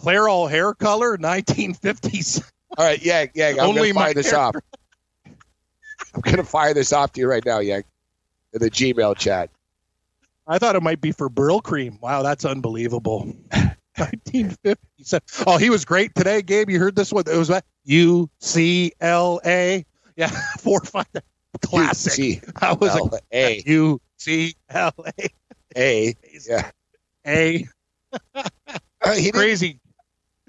Clairol 0.00 0.50
hair 0.50 0.74
color, 0.74 1.16
1950s. 1.16 2.48
All 2.76 2.84
right, 2.84 3.02
yeah, 3.02 3.26
yeah. 3.34 3.50
I'm 3.50 3.60
Only 3.70 3.92
gonna 3.92 3.94
my 3.94 4.00
fire 4.06 4.14
this 4.14 4.30
hair- 4.30 4.50
I'm 6.16 6.22
gonna 6.22 6.44
fire 6.44 6.74
this 6.74 6.92
off 6.92 7.12
to 7.12 7.20
you 7.20 7.28
right 7.28 7.44
now, 7.44 7.58
Yank, 7.58 7.84
in 8.52 8.60
the 8.60 8.70
Gmail 8.70 9.16
chat. 9.16 9.50
I 10.46 10.58
thought 10.58 10.76
it 10.76 10.82
might 10.82 11.00
be 11.00 11.12
for 11.12 11.28
Brylcreem. 11.28 12.00
Wow, 12.00 12.22
that's 12.22 12.44
unbelievable. 12.44 13.34
1957. 13.98 15.22
Oh, 15.46 15.56
he 15.56 15.70
was 15.70 15.84
great 15.84 16.14
today, 16.14 16.42
Gabe. 16.42 16.68
You 16.70 16.78
heard 16.78 16.96
this 16.96 17.12
one? 17.12 17.24
It 17.26 17.36
was? 17.36 17.50
U 17.84 18.30
C 18.40 18.92
L 19.00 19.40
A. 19.44 19.84
Yeah, 20.16 20.28
four 20.58 20.80
five. 20.80 21.06
Classic. 21.62 22.12
C 22.12 22.40
L 22.60 23.10
A 23.32 23.62
U 23.66 24.00
C 24.18 24.54
L 24.70 24.92
A 25.18 25.28
A. 25.76 26.14
Yeah, 26.48 26.70
A. 27.26 27.66
Uh, 29.02 29.14
he 29.14 29.30
Crazy. 29.30 29.80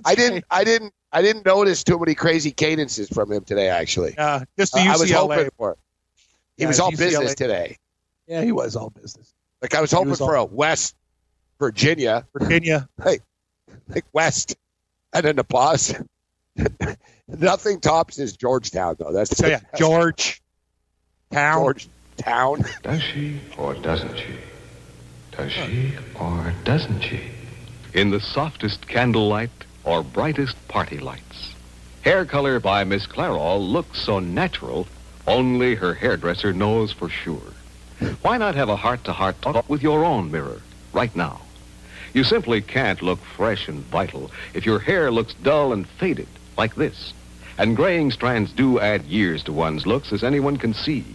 I 0.06 0.16
didn't. 0.16 0.46
I 0.52 0.64
didn't. 0.64 0.94
I 1.12 1.22
didn't 1.22 1.46
notice 1.46 1.84
too 1.84 1.98
many 1.98 2.14
crazy 2.16 2.52
cadences 2.52 3.10
from 3.10 3.32
him 3.32 3.44
today. 3.44 3.70
Actually, 3.70 4.18
Uh, 4.18 4.42
just 4.58 4.74
the 4.74 4.80
Uh, 4.80 4.94
I 4.94 4.98
was 4.98 5.10
UCLA. 5.10 5.36
hoping 5.36 5.50
for. 5.58 5.72
it. 5.72 5.78
He 6.58 6.64
Yeah, 6.64 6.68
was 6.70 6.80
all 6.80 6.92
UCLA. 6.92 6.98
business 6.98 7.36
today. 7.36 7.78
Yeah, 8.28 8.42
he 8.44 8.52
was 8.52 8.76
all 8.76 8.90
business. 8.90 9.34
Like 9.62 9.74
I 9.74 9.82
was 9.82 9.92
hoping 9.92 10.10
was 10.10 10.20
for 10.20 10.36
all- 10.38 10.44
a 10.44 10.46
West 10.46 10.96
Virginia, 11.60 12.28
Virginia. 12.38 12.88
like 13.06 13.24
West, 14.14 14.56
and 15.14 15.26
then 15.26 15.36
the 15.38 15.44
pause. 15.44 15.96
Nothing 17.28 17.80
tops 17.80 18.16
his 18.16 18.36
Georgetown 18.38 18.96
though. 19.00 19.12
That's 19.12 19.36
So 19.36 19.48
yeah, 19.48 19.60
George 19.76 20.42
Town. 21.32 21.62
Georgetown. 21.64 22.66
Does 22.84 23.02
she 23.02 23.40
or 23.58 23.74
doesn't 23.76 24.18
she? 24.18 24.36
Does 25.32 25.52
she 25.52 25.94
or 26.20 26.54
doesn't 26.64 27.02
she? 27.02 27.22
in 27.94 28.12
the 28.12 28.20
softest 28.20 28.88
candlelight 28.88 29.50
or 29.88 30.04
brightest 30.04 30.56
party 30.68 31.00
lights. 31.00 31.54
Hair 32.02 32.26
color 32.26 32.60
by 32.60 32.84
Miss 32.84 33.08
Clairol 33.08 33.72
looks 33.72 34.02
so 34.02 34.20
natural, 34.20 34.86
only 35.26 35.76
her 35.76 35.94
hairdresser 35.94 36.52
knows 36.52 36.92
for 36.92 37.08
sure. 37.08 37.54
Why 38.22 38.38
not 38.38 38.56
have 38.56 38.70
a 38.70 38.76
heart-to-heart 38.76 39.42
talk 39.42 39.70
with 39.70 39.82
your 39.82 40.04
own 40.04 40.30
mirror 40.30 40.62
right 40.92 41.16
now? 41.16 41.42
You 42.14 42.26
simply 42.26 42.62
can't 42.62 43.02
look 43.02 43.20
fresh 43.20 43.70
and 43.70 43.82
vital 43.86 44.30
if 44.54 44.66
your 44.66 44.80
hair 44.80 45.10
looks 45.10 45.34
dull 45.36 45.72
and 45.72 45.88
faded 45.88 46.28
like 46.58 46.76
this. 46.76 47.14
And 47.58 47.76
graying 47.76 48.12
strands 48.12 48.52
do 48.52 48.80
add 48.80 49.06
years 49.06 49.42
to 49.44 49.54
one's 49.54 49.88
looks, 49.88 50.12
as 50.12 50.24
anyone 50.24 50.58
can 50.58 50.74
see. 50.74 51.06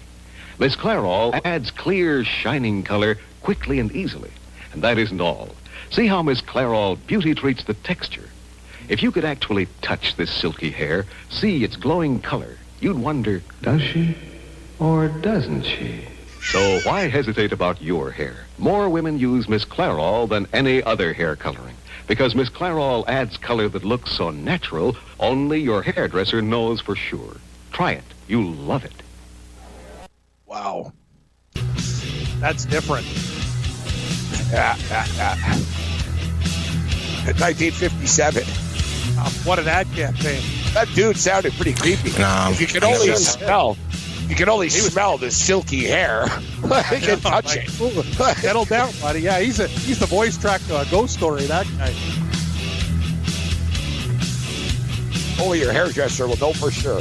Miss 0.58 0.76
Clairol 0.76 1.38
adds 1.44 1.70
clear, 1.70 2.24
shining 2.24 2.82
color 2.82 3.18
quickly 3.42 3.80
and 3.80 3.92
easily. 3.92 4.30
And 4.72 4.82
that 4.82 4.98
isn't 4.98 5.20
all. 5.20 5.54
See 5.90 6.06
how 6.06 6.22
Miss 6.22 6.40
Clairol 6.40 6.98
beauty 7.06 7.34
treats 7.34 7.64
the 7.64 7.74
texture. 7.74 8.28
If 8.88 9.02
you 9.02 9.12
could 9.12 9.24
actually 9.24 9.68
touch 9.80 10.16
this 10.16 10.30
silky 10.30 10.70
hair, 10.70 11.06
see 11.30 11.64
its 11.64 11.76
glowing 11.76 12.20
color, 12.20 12.58
you'd 12.80 12.98
wonder, 12.98 13.42
Does 13.62 13.82
she 13.82 14.16
or 14.78 15.08
doesn't 15.08 15.62
she? 15.62 16.04
so 16.50 16.80
why 16.80 17.08
hesitate 17.08 17.52
about 17.52 17.80
your 17.80 18.10
hair? 18.10 18.46
More 18.58 18.88
women 18.88 19.18
use 19.18 19.48
Miss 19.48 19.64
Clairol 19.64 20.28
than 20.28 20.46
any 20.52 20.82
other 20.82 21.12
hair 21.12 21.36
coloring. 21.36 21.76
Because 22.08 22.34
Miss 22.34 22.50
Clairol 22.50 23.04
adds 23.08 23.36
color 23.36 23.68
that 23.68 23.84
looks 23.84 24.10
so 24.10 24.30
natural, 24.30 24.96
only 25.20 25.60
your 25.60 25.82
hairdresser 25.82 26.42
knows 26.42 26.80
for 26.80 26.96
sure. 26.96 27.36
Try 27.72 27.92
it. 27.92 28.04
You'll 28.26 28.52
love 28.52 28.84
it. 28.84 29.02
Wow. 30.46 30.92
That's 32.40 32.64
different. 32.64 33.06
Yeah, 34.52 34.76
yeah, 34.90 35.06
yeah. 35.16 35.36
1957. 37.24 38.71
Uh, 39.24 39.30
what 39.44 39.58
an 39.58 39.68
ad 39.68 39.86
campaign. 39.92 40.42
That 40.74 40.88
dude 40.94 41.16
sounded 41.16 41.52
pretty 41.52 41.74
creepy. 41.74 42.10
No, 42.18 42.52
you 42.58 42.66
can 42.66 42.82
only 42.82 43.06
never- 43.08 43.18
smell, 43.18 43.76
you 44.26 44.34
can 44.34 44.48
only 44.48 44.68
smell 44.68 45.16
the 45.18 45.30
silky 45.30 45.84
hair. 45.86 46.24
you 46.62 46.68
can 47.00 47.20
touch 47.20 47.56
Like, 47.56 47.68
it. 47.68 47.80
ooh, 47.80 48.02
Settle 48.34 48.64
down, 48.64 48.90
buddy. 49.00 49.20
Yeah, 49.20 49.38
he's 49.40 49.60
a 49.60 49.68
he's 49.68 49.98
the 50.00 50.06
voice 50.06 50.36
track 50.38 50.60
to 50.68 50.80
a 50.80 50.86
ghost 50.86 51.14
story. 51.14 51.44
That 51.46 51.66
guy. 51.78 51.94
Only 55.42 55.60
your 55.60 55.72
hairdresser 55.72 56.26
will 56.26 56.36
know 56.38 56.52
for 56.52 56.70
sure. 56.70 57.00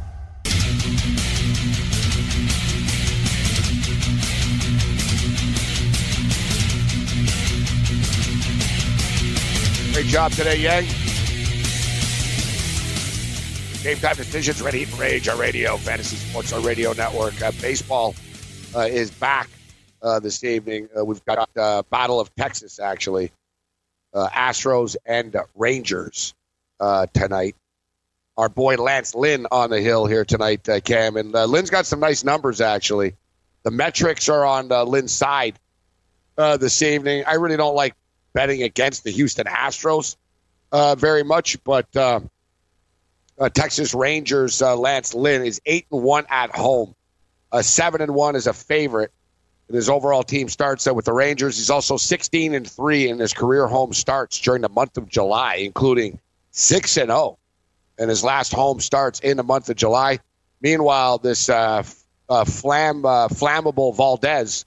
Job 10.11 10.29
today, 10.33 10.57
Yang. 10.57 10.83
Game 13.81 13.97
time 13.97 14.15
decisions, 14.17 14.59
Heat 14.59 14.89
and 14.89 14.99
Rage, 14.99 15.29
our 15.29 15.37
radio, 15.37 15.77
Fantasy 15.77 16.17
Sports, 16.17 16.51
our 16.51 16.59
radio 16.59 16.91
network. 16.91 17.41
Uh, 17.41 17.53
baseball 17.61 18.13
uh, 18.75 18.81
is 18.81 19.09
back 19.09 19.49
uh, 20.01 20.19
this 20.19 20.43
evening. 20.43 20.89
Uh, 20.95 21.05
we've 21.05 21.23
got 21.23 21.49
uh, 21.55 21.83
Battle 21.89 22.19
of 22.19 22.35
Texas, 22.35 22.77
actually. 22.77 23.31
Uh, 24.13 24.27
Astros 24.27 24.97
and 25.05 25.33
Rangers 25.55 26.33
uh, 26.81 27.07
tonight. 27.13 27.55
Our 28.35 28.49
boy 28.49 28.75
Lance 28.75 29.15
Lynn 29.15 29.47
on 29.49 29.69
the 29.69 29.79
hill 29.79 30.07
here 30.07 30.25
tonight, 30.25 30.67
Cam. 30.83 31.15
And 31.15 31.31
Lynn's 31.31 31.69
got 31.69 31.85
some 31.85 32.01
nice 32.01 32.25
numbers, 32.25 32.59
actually. 32.59 33.13
The 33.63 33.71
metrics 33.71 34.27
are 34.27 34.43
on 34.43 34.67
Lynn's 34.67 35.13
side 35.13 35.57
this 36.35 36.81
evening. 36.81 37.23
I 37.25 37.35
really 37.35 37.55
don't 37.55 37.75
like 37.75 37.95
betting 38.33 38.63
against 38.63 39.03
the 39.03 39.11
Houston 39.11 39.45
Astros 39.45 40.15
uh, 40.71 40.95
very 40.95 41.23
much, 41.23 41.63
but 41.63 41.93
uh, 41.95 42.21
uh, 43.39 43.49
Texas 43.49 43.93
Rangers 43.93 44.61
uh, 44.61 44.75
Lance 44.75 45.13
Lynn 45.13 45.43
is 45.43 45.61
eight 45.65 45.87
and 45.91 46.01
one 46.01 46.25
at 46.29 46.55
home, 46.55 46.95
uh, 47.51 47.61
seven 47.61 48.01
and 48.01 48.13
one 48.13 48.35
as 48.35 48.47
a 48.47 48.53
favorite. 48.53 49.11
And 49.67 49.75
his 49.75 49.89
overall 49.89 50.23
team 50.23 50.49
starts 50.49 50.85
uh, 50.87 50.93
with 50.93 51.05
the 51.05 51.13
Rangers. 51.13 51.57
He's 51.57 51.69
also 51.69 51.97
sixteen 51.97 52.53
and 52.53 52.69
three 52.69 53.09
in 53.09 53.19
his 53.19 53.33
career 53.33 53.67
home 53.67 53.93
starts 53.93 54.39
during 54.39 54.61
the 54.61 54.69
month 54.69 54.97
of 54.97 55.07
July, 55.09 55.55
including 55.55 56.19
six 56.51 56.97
and 56.97 57.09
zero 57.09 57.37
in 57.97 58.09
his 58.09 58.23
last 58.23 58.53
home 58.53 58.79
starts 58.79 59.19
in 59.19 59.37
the 59.37 59.43
month 59.43 59.69
of 59.69 59.75
July. 59.75 60.19
Meanwhile, 60.61 61.19
this 61.19 61.49
uh, 61.49 61.83
uh, 62.29 62.45
flam 62.45 63.05
uh, 63.05 63.27
flammable 63.27 63.95
Valdez 63.95 64.65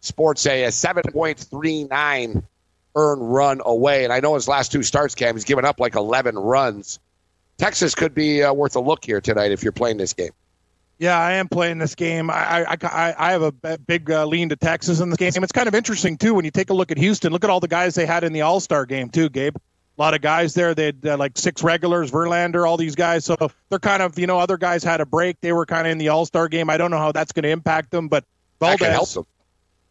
sports 0.00 0.46
a, 0.46 0.64
a 0.64 0.68
7.39 0.68 2.42
earned 2.94 3.32
run 3.32 3.60
away. 3.64 4.04
And 4.04 4.12
I 4.12 4.20
know 4.20 4.34
his 4.34 4.48
last 4.48 4.72
two 4.72 4.82
starts, 4.82 5.14
Cam, 5.14 5.34
he's 5.34 5.44
given 5.44 5.64
up 5.64 5.80
like 5.80 5.94
11 5.94 6.36
runs. 6.38 6.98
Texas 7.58 7.94
could 7.94 8.14
be 8.14 8.42
uh, 8.42 8.52
worth 8.52 8.76
a 8.76 8.80
look 8.80 9.04
here 9.04 9.20
tonight 9.20 9.52
if 9.52 9.62
you're 9.62 9.72
playing 9.72 9.96
this 9.96 10.12
game. 10.12 10.30
Yeah, 10.98 11.18
I 11.18 11.32
am 11.32 11.48
playing 11.48 11.78
this 11.78 11.96
game. 11.96 12.30
I 12.30 12.62
I, 12.62 12.76
I, 12.82 13.14
I 13.18 13.32
have 13.32 13.42
a 13.42 13.78
big 13.78 14.08
uh, 14.10 14.24
lean 14.24 14.50
to 14.50 14.56
Texas 14.56 15.00
in 15.00 15.10
this 15.10 15.16
game. 15.16 15.32
It's 15.42 15.52
kind 15.52 15.66
of 15.66 15.74
interesting 15.74 16.16
too 16.16 16.32
when 16.34 16.44
you 16.44 16.52
take 16.52 16.70
a 16.70 16.74
look 16.74 16.92
at 16.92 16.98
Houston. 16.98 17.32
Look 17.32 17.42
at 17.42 17.50
all 17.50 17.58
the 17.58 17.66
guys 17.66 17.96
they 17.96 18.06
had 18.06 18.22
in 18.22 18.32
the 18.32 18.42
All 18.42 18.60
Star 18.60 18.86
game 18.86 19.08
too, 19.08 19.28
Gabe. 19.28 19.56
A 19.56 20.00
lot 20.00 20.14
of 20.14 20.20
guys 20.20 20.54
there. 20.54 20.74
They 20.74 20.86
had 20.86 21.04
uh, 21.04 21.16
like 21.16 21.36
six 21.36 21.62
regulars, 21.64 22.12
Verlander, 22.12 22.66
all 22.68 22.76
these 22.76 22.94
guys. 22.94 23.24
So 23.24 23.36
they're 23.68 23.80
kind 23.80 24.00
of 24.00 24.16
you 24.16 24.28
know 24.28 24.38
other 24.38 24.56
guys 24.56 24.84
had 24.84 25.00
a 25.00 25.06
break. 25.06 25.40
They 25.40 25.52
were 25.52 25.66
kind 25.66 25.88
of 25.88 25.90
in 25.90 25.98
the 25.98 26.08
All 26.10 26.24
Star 26.24 26.48
game. 26.48 26.70
I 26.70 26.76
don't 26.76 26.92
know 26.92 26.98
how 26.98 27.10
that's 27.10 27.32
going 27.32 27.42
to 27.42 27.50
impact 27.50 27.90
them, 27.90 28.06
but 28.06 28.24
Valdez, 28.60 28.88
help 28.88 29.08
them. 29.10 29.26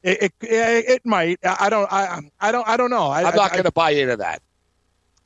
It, 0.04 0.24
it, 0.24 0.36
it, 0.41 1.06
might. 1.06 1.39
I 1.43 1.70
don't. 1.70 1.91
I 1.91 2.22
I 2.39 2.52
don't. 2.52 2.68
I 2.68 2.78
don't 2.78 2.89
know. 2.89 3.08
I, 3.08 3.24
I'm 3.24 3.36
not 3.36 3.52
going 3.52 3.66
to 3.66 3.72
buy 3.72 3.91
into 3.91 4.18
that. 4.18 4.41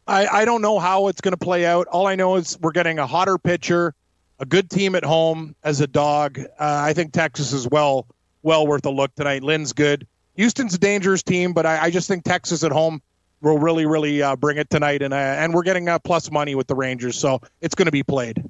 I, 0.07 0.27
I 0.27 0.45
don't 0.45 0.61
know 0.61 0.79
how 0.79 1.07
it's 1.07 1.21
going 1.21 1.31
to 1.31 1.37
play 1.37 1.65
out. 1.65 1.87
All 1.87 2.07
I 2.07 2.15
know 2.15 2.35
is 2.35 2.59
we're 2.59 2.71
getting 2.71 2.99
a 2.99 3.07
hotter 3.07 3.37
pitcher, 3.37 3.95
a 4.39 4.45
good 4.45 4.69
team 4.69 4.95
at 4.95 5.03
home 5.03 5.55
as 5.63 5.81
a 5.81 5.87
dog. 5.87 6.39
Uh, 6.39 6.45
I 6.59 6.93
think 6.93 7.13
Texas 7.13 7.53
is 7.53 7.67
well 7.67 8.05
well 8.43 8.67
worth 8.67 8.85
a 8.85 8.89
look 8.91 9.15
tonight. 9.15 9.43
Lynn's 9.43 9.73
good. 9.73 10.05
Houston's 10.35 10.73
a 10.73 10.77
dangerous 10.77 11.23
team, 11.23 11.53
but 11.53 11.65
I, 11.65 11.85
I 11.85 11.89
just 11.89 12.07
think 12.07 12.23
Texas 12.23 12.63
at 12.63 12.71
home 12.71 13.01
will 13.41 13.57
really 13.57 13.85
really 13.85 14.21
uh, 14.21 14.35
bring 14.35 14.57
it 14.57 14.69
tonight, 14.69 15.01
and 15.01 15.13
uh, 15.13 15.17
and 15.17 15.53
we're 15.53 15.63
getting 15.63 15.87
uh, 15.87 15.99
plus 15.99 16.29
money 16.29 16.53
with 16.53 16.67
the 16.67 16.75
Rangers, 16.75 17.17
so 17.17 17.41
it's 17.61 17.75
going 17.75 17.85
to 17.87 17.91
be 17.91 18.03
played. 18.03 18.43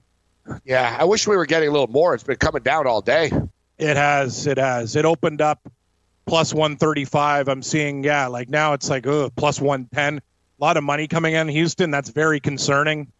Yeah, 0.64 0.96
I 1.00 1.06
wish 1.06 1.28
we 1.28 1.38
were 1.38 1.46
getting 1.46 1.70
a 1.70 1.72
little 1.72 1.88
more. 1.88 2.14
It's 2.14 2.24
been 2.24 2.38
coming 2.38 2.64
down 2.64 2.88
all 2.88 3.02
day. 3.02 3.32
It 3.78 3.98
has. 3.98 4.48
It 4.48 4.58
has. 4.58 4.96
It 4.96 5.06
opened 5.06 5.42
up 5.42 5.60
plus 6.26 6.54
135. 6.54 7.48
I'm 7.48 7.62
seeing, 7.62 8.04
yeah, 8.04 8.28
like 8.28 8.50
now 8.50 8.74
it's 8.74 8.90
like, 8.90 9.08
ugh, 9.08 9.32
plus 9.36 9.60
110. 9.62 10.18
A 10.18 10.22
lot 10.64 10.78
of 10.78 10.84
money 10.84 11.08
coming 11.08 11.34
in 11.34 11.48
Houston. 11.48 11.92
That's 11.92 12.10
very 12.10 12.40
concerning. 12.40 13.12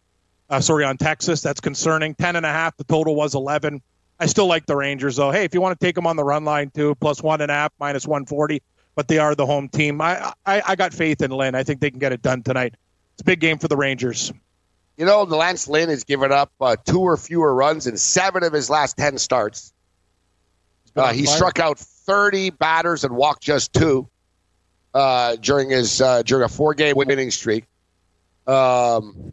Uh, 0.48 0.60
sorry, 0.60 0.84
on 0.84 0.96
Texas. 0.96 1.42
That's 1.42 1.60
concerning. 1.60 2.14
10 2.14 2.36
and 2.36 2.46
a 2.46 2.52
half. 2.52 2.76
The 2.76 2.84
total 2.84 3.14
was 3.14 3.34
11. 3.34 3.82
I 4.18 4.26
still 4.26 4.46
like 4.46 4.66
the 4.66 4.76
Rangers, 4.76 5.16
though. 5.16 5.30
Hey, 5.30 5.44
if 5.44 5.54
you 5.54 5.60
want 5.60 5.78
to 5.78 5.84
take 5.84 5.94
them 5.94 6.06
on 6.06 6.16
the 6.16 6.24
run 6.24 6.44
line, 6.44 6.70
too, 6.70 6.94
plus 6.94 7.22
one 7.22 7.40
and 7.40 7.50
a 7.50 7.54
half, 7.54 7.72
minus 7.78 8.06
140, 8.06 8.62
but 8.94 9.08
they 9.08 9.18
are 9.18 9.34
the 9.34 9.44
home 9.44 9.68
team. 9.68 10.00
I, 10.00 10.32
I, 10.46 10.62
I 10.68 10.76
got 10.76 10.94
faith 10.94 11.20
in 11.20 11.30
Lynn. 11.30 11.54
I 11.54 11.62
think 11.62 11.80
they 11.80 11.90
can 11.90 11.98
get 11.98 12.12
it 12.12 12.22
done 12.22 12.42
tonight. 12.42 12.74
It's 13.12 13.22
a 13.22 13.24
big 13.24 13.40
game 13.40 13.58
for 13.58 13.68
the 13.68 13.76
Rangers. 13.76 14.32
You 14.96 15.04
know, 15.04 15.26
the 15.26 15.36
Lance 15.36 15.68
Lynn 15.68 15.90
has 15.90 16.04
given 16.04 16.32
up 16.32 16.50
uh, 16.60 16.76
two 16.82 17.00
or 17.00 17.18
fewer 17.18 17.54
runs 17.54 17.86
in 17.86 17.98
seven 17.98 18.42
of 18.42 18.54
his 18.54 18.70
last 18.70 18.96
10 18.96 19.18
starts. 19.18 19.74
Uh, 20.94 21.12
he 21.12 21.26
fire. 21.26 21.36
struck 21.36 21.58
out 21.58 21.78
30 22.06 22.50
batters 22.50 23.04
and 23.04 23.14
walked 23.14 23.42
just 23.42 23.72
two 23.72 24.08
uh, 24.94 25.36
during 25.36 25.70
his 25.70 26.00
uh, 26.00 26.22
during 26.22 26.44
a 26.44 26.48
four 26.48 26.74
game 26.74 26.94
winning 26.96 27.30
streak. 27.30 27.64
Um, 28.46 29.32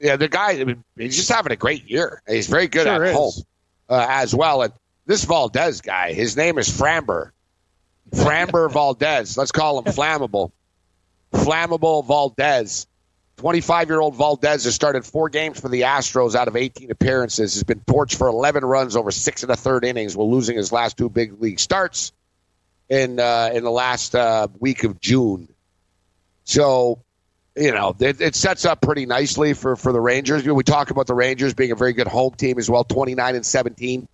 yeah, 0.00 0.16
the 0.16 0.28
guy, 0.28 0.52
I 0.52 0.64
mean, 0.64 0.82
he's 0.96 1.16
just 1.16 1.30
having 1.30 1.52
a 1.52 1.56
great 1.56 1.88
year. 1.88 2.22
He's 2.26 2.48
very 2.48 2.68
good 2.68 2.84
Sure 2.84 3.04
at 3.04 3.10
is. 3.10 3.16
home 3.16 3.32
uh, 3.88 4.06
as 4.08 4.34
well. 4.34 4.62
And 4.62 4.72
this 5.06 5.24
Valdez 5.24 5.80
guy, 5.80 6.12
his 6.12 6.36
name 6.36 6.58
is 6.58 6.68
Framber. 6.68 7.30
Framber 8.12 8.70
Valdez. 8.72 9.36
Let's 9.36 9.52
call 9.52 9.78
him 9.78 9.84
Flammable. 9.92 10.52
Flammable 11.32 12.04
Valdez. 12.04 12.86
25 13.40 13.88
year 13.88 14.00
old 14.00 14.14
Valdez 14.16 14.64
has 14.64 14.74
started 14.74 15.02
four 15.02 15.30
games 15.30 15.58
for 15.58 15.70
the 15.70 15.80
Astros 15.82 16.34
out 16.34 16.46
of 16.46 16.56
18 16.56 16.90
appearances. 16.90 17.54
Has 17.54 17.62
been 17.62 17.80
torched 17.80 18.16
for 18.16 18.28
11 18.28 18.62
runs 18.66 18.96
over 18.96 19.10
six 19.10 19.42
and 19.42 19.50
a 19.50 19.56
third 19.56 19.82
innings 19.82 20.14
while 20.14 20.30
losing 20.30 20.58
his 20.58 20.72
last 20.72 20.98
two 20.98 21.08
big 21.08 21.40
league 21.40 21.58
starts 21.58 22.12
in 22.90 23.18
uh, 23.18 23.48
in 23.54 23.64
the 23.64 23.70
last 23.70 24.14
uh, 24.14 24.48
week 24.58 24.84
of 24.84 25.00
June. 25.00 25.48
So, 26.44 27.02
you 27.56 27.72
know, 27.72 27.96
it, 27.98 28.20
it 28.20 28.34
sets 28.34 28.66
up 28.66 28.82
pretty 28.82 29.06
nicely 29.06 29.54
for, 29.54 29.74
for 29.74 29.90
the 29.92 30.00
Rangers. 30.00 30.42
You 30.42 30.48
know, 30.48 30.54
we 30.54 30.62
talk 30.62 30.90
about 30.90 31.06
the 31.06 31.14
Rangers 31.14 31.54
being 31.54 31.72
a 31.72 31.76
very 31.76 31.94
good 31.94 32.08
home 32.08 32.34
team 32.34 32.58
as 32.58 32.68
well, 32.68 32.84
29 32.84 33.36
and 33.36 33.46
17 33.46 34.06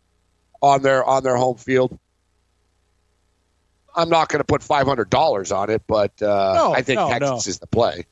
on 0.63 0.83
their 0.83 1.05
on 1.05 1.25
their 1.25 1.35
home 1.37 1.57
field. 1.57 1.99
I'm 3.93 4.09
not 4.09 4.29
going 4.29 4.39
to 4.39 4.45
put 4.45 4.61
$500 4.61 5.57
on 5.57 5.71
it, 5.71 5.83
but 5.89 6.23
uh, 6.23 6.53
No, 6.55 6.73
I 6.75 6.83
think 6.83 7.01
no, 7.01 7.09
Texas 7.09 7.47
no. 7.47 7.51
is 7.51 7.59
the 7.59 7.67
play. 7.67 8.07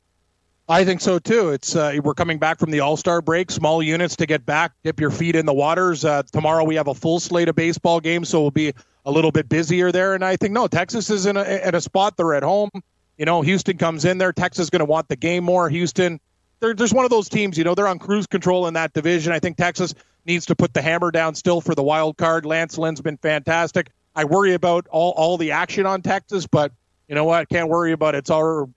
I 0.67 0.83
think 0.83 0.99
so 0.99 1.19
too. 1.19 1.49
It's 1.51 1.75
uh, 1.75 1.99
we're 2.03 2.15
coming 2.15 2.39
back 2.39 2.57
from 2.57 2.71
the 2.71 2.79
All 2.79 2.97
Star 2.97 3.21
break. 3.21 3.51
Small 3.51 3.83
units 3.83 4.15
to 4.15 4.25
get 4.25 4.45
back, 4.45 4.71
dip 4.83 4.99
your 4.99 5.11
feet 5.11 5.35
in 5.35 5.45
the 5.45 5.53
waters. 5.53 6.03
Uh, 6.03 6.23
tomorrow 6.31 6.63
we 6.63 6.75
have 6.75 6.87
a 6.87 6.95
full 6.95 7.19
slate 7.19 7.49
of 7.49 7.55
baseball 7.55 7.99
games, 7.99 8.29
so 8.29 8.41
we'll 8.41 8.51
be 8.51 8.73
a 9.05 9.11
little 9.11 9.31
bit 9.31 9.47
busier 9.47 9.91
there. 9.91 10.15
And 10.15 10.25
I 10.25 10.37
think 10.37 10.53
no, 10.53 10.65
Texas 10.67 11.11
is 11.11 11.27
in 11.27 11.37
a 11.37 11.43
in 11.67 11.75
a 11.75 11.81
spot. 11.81 12.17
They're 12.17 12.33
at 12.33 12.41
home. 12.41 12.71
You 13.17 13.25
know, 13.25 13.43
Houston 13.43 13.77
comes 13.77 14.05
in 14.05 14.17
there. 14.17 14.33
Texas 14.33 14.63
is 14.63 14.69
going 14.71 14.79
to 14.79 14.85
want 14.85 15.07
the 15.07 15.15
game 15.15 15.43
more. 15.43 15.69
Houston, 15.69 16.19
they're, 16.59 16.73
there's 16.73 16.93
one 16.93 17.05
of 17.05 17.11
those 17.11 17.29
teams. 17.29 17.59
You 17.59 17.63
know, 17.63 17.75
they're 17.75 17.87
on 17.87 17.99
cruise 17.99 18.27
control 18.27 18.65
in 18.65 18.73
that 18.73 18.91
division. 18.91 19.31
I 19.33 19.39
think 19.39 19.57
Texas 19.57 19.93
needs 20.25 20.47
to 20.47 20.55
put 20.55 20.73
the 20.73 20.81
hammer 20.81 21.11
down 21.11 21.35
still 21.35 21.61
for 21.61 21.75
the 21.75 21.83
wild 21.83 22.17
card. 22.17 22.43
Lance 22.43 22.77
Lynn's 22.77 23.01
been 23.01 23.17
fantastic. 23.17 23.91
I 24.15 24.25
worry 24.25 24.55
about 24.55 24.87
all 24.87 25.11
all 25.11 25.37
the 25.37 25.51
action 25.51 25.85
on 25.85 26.01
Texas, 26.01 26.47
but 26.47 26.71
you 27.07 27.13
know 27.13 27.25
what? 27.25 27.49
Can't 27.49 27.69
worry 27.69 27.91
about 27.91 28.15
it. 28.15 28.19
It's 28.19 28.31
our 28.31 28.67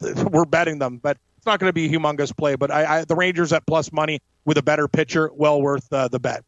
we're 0.00 0.44
betting 0.44 0.80
them, 0.80 0.98
but 0.98 1.18
not 1.46 1.60
going 1.60 1.68
to 1.68 1.72
be 1.72 1.86
a 1.86 1.88
humongous 1.88 2.36
play. 2.36 2.56
But 2.56 2.70
I, 2.70 3.00
I 3.00 3.04
the 3.04 3.14
Rangers 3.14 3.52
at 3.52 3.66
plus 3.66 3.92
money 3.92 4.20
with 4.44 4.58
a 4.58 4.62
better 4.62 4.88
pitcher, 4.88 5.30
well 5.34 5.60
worth 5.60 5.90
uh, 5.92 6.08
the 6.08 6.18
bet. 6.18 6.44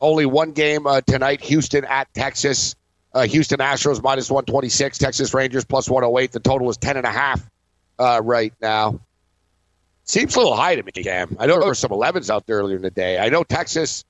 Only 0.00 0.26
one 0.26 0.52
game 0.52 0.86
uh, 0.86 1.00
tonight 1.00 1.40
Houston 1.42 1.84
at 1.84 2.12
Texas. 2.14 2.74
Uh, 3.14 3.26
Houston 3.26 3.58
Astros 3.58 4.02
minus 4.02 4.30
126, 4.30 4.96
Texas 4.96 5.34
Rangers 5.34 5.66
plus 5.66 5.88
108. 5.88 6.32
The 6.32 6.40
total 6.40 6.70
is 6.70 6.78
10.5 6.78 7.46
uh, 7.98 8.22
right 8.24 8.54
now. 8.60 9.00
Seems 10.04 10.34
a 10.34 10.38
little 10.38 10.56
high 10.56 10.74
to 10.76 10.82
me, 10.82 10.92
Cam. 10.92 11.36
I 11.38 11.46
know 11.46 11.58
there 11.58 11.68
were 11.68 11.74
some 11.74 11.90
11s 11.90 12.30
out 12.30 12.46
there 12.46 12.56
earlier 12.56 12.76
in 12.76 12.82
the 12.82 12.90
day. 12.90 13.18
I 13.18 13.28
know 13.28 13.44
Texas, 13.44 14.04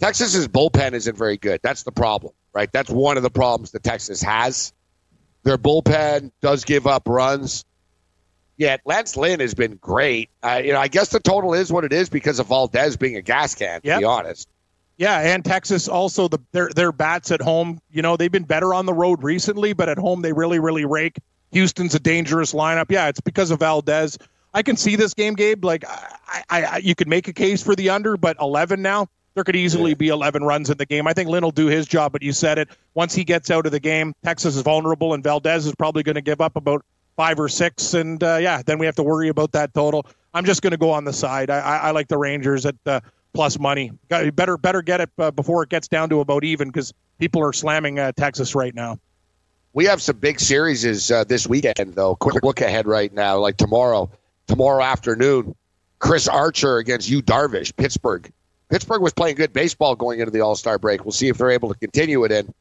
Texas's 0.00 0.48
bullpen 0.48 0.92
isn't 0.94 1.16
very 1.16 1.36
good. 1.36 1.60
That's 1.62 1.82
the 1.82 1.92
problem, 1.92 2.32
right? 2.52 2.70
That's 2.72 2.90
one 2.90 3.16
of 3.16 3.22
the 3.22 3.30
problems 3.30 3.72
that 3.72 3.82
Texas 3.82 4.22
has. 4.22 4.72
Their 5.42 5.58
bullpen 5.58 6.32
does 6.40 6.64
give 6.64 6.86
up 6.86 7.04
runs. 7.06 7.64
Yet 8.60 8.82
Lance 8.84 9.16
Lynn 9.16 9.40
has 9.40 9.54
been 9.54 9.76
great. 9.76 10.28
Uh, 10.42 10.60
you 10.62 10.74
know, 10.74 10.78
I 10.80 10.88
guess 10.88 11.08
the 11.08 11.18
total 11.18 11.54
is 11.54 11.72
what 11.72 11.82
it 11.84 11.94
is 11.94 12.10
because 12.10 12.38
of 12.38 12.48
Valdez 12.48 12.94
being 12.98 13.16
a 13.16 13.22
gas 13.22 13.54
can. 13.54 13.80
To 13.80 13.86
Yep. 13.88 13.98
be 14.00 14.04
honest, 14.04 14.48
Yeah, 14.98 15.18
and 15.18 15.42
Texas 15.42 15.88
also 15.88 16.28
the 16.28 16.38
their 16.52 16.68
their 16.76 16.92
bats 16.92 17.30
at 17.30 17.40
home. 17.40 17.80
You 17.90 18.02
know 18.02 18.18
they've 18.18 18.30
been 18.30 18.44
better 18.44 18.74
on 18.74 18.84
the 18.84 18.92
road 18.92 19.22
recently, 19.22 19.72
but 19.72 19.88
at 19.88 19.96
home 19.96 20.20
they 20.20 20.34
really 20.34 20.58
really 20.58 20.84
rake. 20.84 21.16
Houston's 21.52 21.94
a 21.94 21.98
dangerous 21.98 22.52
lineup. 22.52 22.90
Yeah, 22.90 23.08
it's 23.08 23.20
because 23.22 23.50
of 23.50 23.60
Valdez. 23.60 24.18
I 24.52 24.62
can 24.62 24.76
see 24.76 24.94
this 24.94 25.14
game, 25.14 25.34
Gabe. 25.36 25.64
Like 25.64 25.86
I, 25.88 26.42
I, 26.50 26.62
I 26.64 26.76
you 26.84 26.94
could 26.94 27.08
make 27.08 27.28
a 27.28 27.32
case 27.32 27.62
for 27.62 27.74
the 27.74 27.88
under, 27.88 28.18
but 28.18 28.36
11 28.42 28.82
now. 28.82 29.08
There 29.34 29.44
could 29.44 29.56
easily 29.56 29.94
be 29.94 30.08
11 30.08 30.42
runs 30.44 30.68
in 30.68 30.76
the 30.76 30.84
game. 30.84 31.06
I 31.06 31.14
think 31.14 31.30
Lynn 31.30 31.44
will 31.44 31.50
do 31.50 31.66
his 31.68 31.86
job, 31.86 32.12
but 32.12 32.20
you 32.20 32.32
said 32.32 32.58
it. 32.58 32.68
Once 32.92 33.14
he 33.14 33.24
gets 33.24 33.50
out 33.50 33.64
of 33.64 33.72
the 33.72 33.80
game, 33.80 34.12
Texas 34.22 34.54
is 34.56 34.60
vulnerable, 34.62 35.14
and 35.14 35.24
Valdez 35.24 35.64
is 35.66 35.74
probably 35.76 36.02
going 36.02 36.16
to 36.16 36.20
give 36.20 36.42
up 36.42 36.56
about 36.56 36.84
five 37.20 37.38
or 37.38 37.50
six, 37.50 37.92
and 37.92 38.22
uh, 38.24 38.38
yeah, 38.40 38.62
then 38.64 38.78
we 38.78 38.86
have 38.86 38.96
to 38.96 39.02
worry 39.02 39.28
about 39.28 39.52
that 39.52 39.74
total. 39.74 40.06
I'm 40.32 40.46
just 40.46 40.62
going 40.62 40.70
to 40.70 40.78
go 40.78 40.90
on 40.90 41.04
the 41.04 41.12
side. 41.12 41.50
I, 41.50 41.58
I, 41.58 41.76
I 41.76 41.90
like 41.90 42.08
the 42.08 42.16
Rangers 42.16 42.64
at 42.64 42.76
uh, 42.86 43.00
plus 43.34 43.58
money. 43.58 43.92
Got- 44.08 44.34
Better 44.34 44.56
better 44.56 44.80
get 44.80 45.02
it 45.02 45.10
uh, 45.18 45.30
before 45.30 45.62
it 45.62 45.68
gets 45.68 45.86
down 45.86 46.08
to 46.08 46.20
about 46.20 46.44
even 46.44 46.68
because 46.68 46.94
people 47.18 47.42
are 47.44 47.52
slamming 47.52 47.98
uh, 47.98 48.12
Texas 48.12 48.54
right 48.54 48.74
now. 48.74 48.98
We 49.74 49.84
have 49.84 50.00
some 50.00 50.16
big 50.16 50.40
series 50.40 51.10
uh, 51.10 51.24
this 51.24 51.46
weekend, 51.46 51.94
though. 51.94 52.14
Quick 52.16 52.42
look 52.42 52.62
ahead 52.62 52.86
right 52.86 53.12
now. 53.12 53.36
Like 53.36 53.58
tomorrow, 53.58 54.10
tomorrow 54.46 54.82
afternoon. 54.82 55.54
Chris 55.98 56.26
Archer 56.26 56.78
against 56.78 57.10
Yu 57.10 57.20
Darvish, 57.20 57.76
Pittsburgh. 57.76 58.32
Pittsburgh 58.70 59.02
was 59.02 59.12
playing 59.12 59.36
good 59.36 59.52
baseball 59.52 59.94
going 59.94 60.20
into 60.20 60.30
the 60.32 60.40
All 60.40 60.56
Star 60.56 60.78
break. 60.78 61.04
We'll 61.04 61.12
see 61.12 61.28
if 61.28 61.36
they're 61.36 61.50
able 61.50 61.68
to 61.68 61.78
continue 61.78 62.24
it 62.24 62.32
in. 62.32 62.54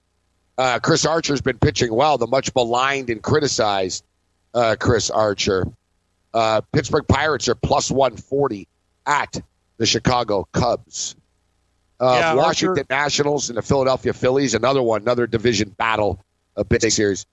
Uh, 0.57 0.80
Chris 0.80 1.05
Archer's 1.05 1.39
been 1.39 1.57
pitching 1.60 1.93
well, 1.95 2.18
the 2.18 2.28
much 2.28 2.53
maligned 2.53 3.10
and 3.10 3.24
criticized 3.24 4.03
uh, 4.53 4.75
Chris 4.79 5.09
Archer. 5.09 5.65
Uh, 6.33 6.61
Pittsburgh 6.73 7.07
Pirates 7.07 7.47
are 7.47 7.55
plus 7.55 7.89
140 7.89 8.67
at 9.05 9.41
the 9.77 9.85
Chicago 9.85 10.47
Cubs. 10.51 11.15
Uh, 11.99 12.17
Yeah, 12.19 12.33
Washington 12.35 12.69
Archer- 12.79 12.85
Nationals 12.89 13.49
and 13.49 13.57
the 13.57 13.61
Philadelphia 13.61 14.13
Phillies, 14.13 14.53
another 14.53 14.81
one, 14.81 15.01
another 15.01 15.27
division 15.27 15.69
battle, 15.69 16.23
a 16.55 16.63
big 16.63 16.81
series. 16.91 17.25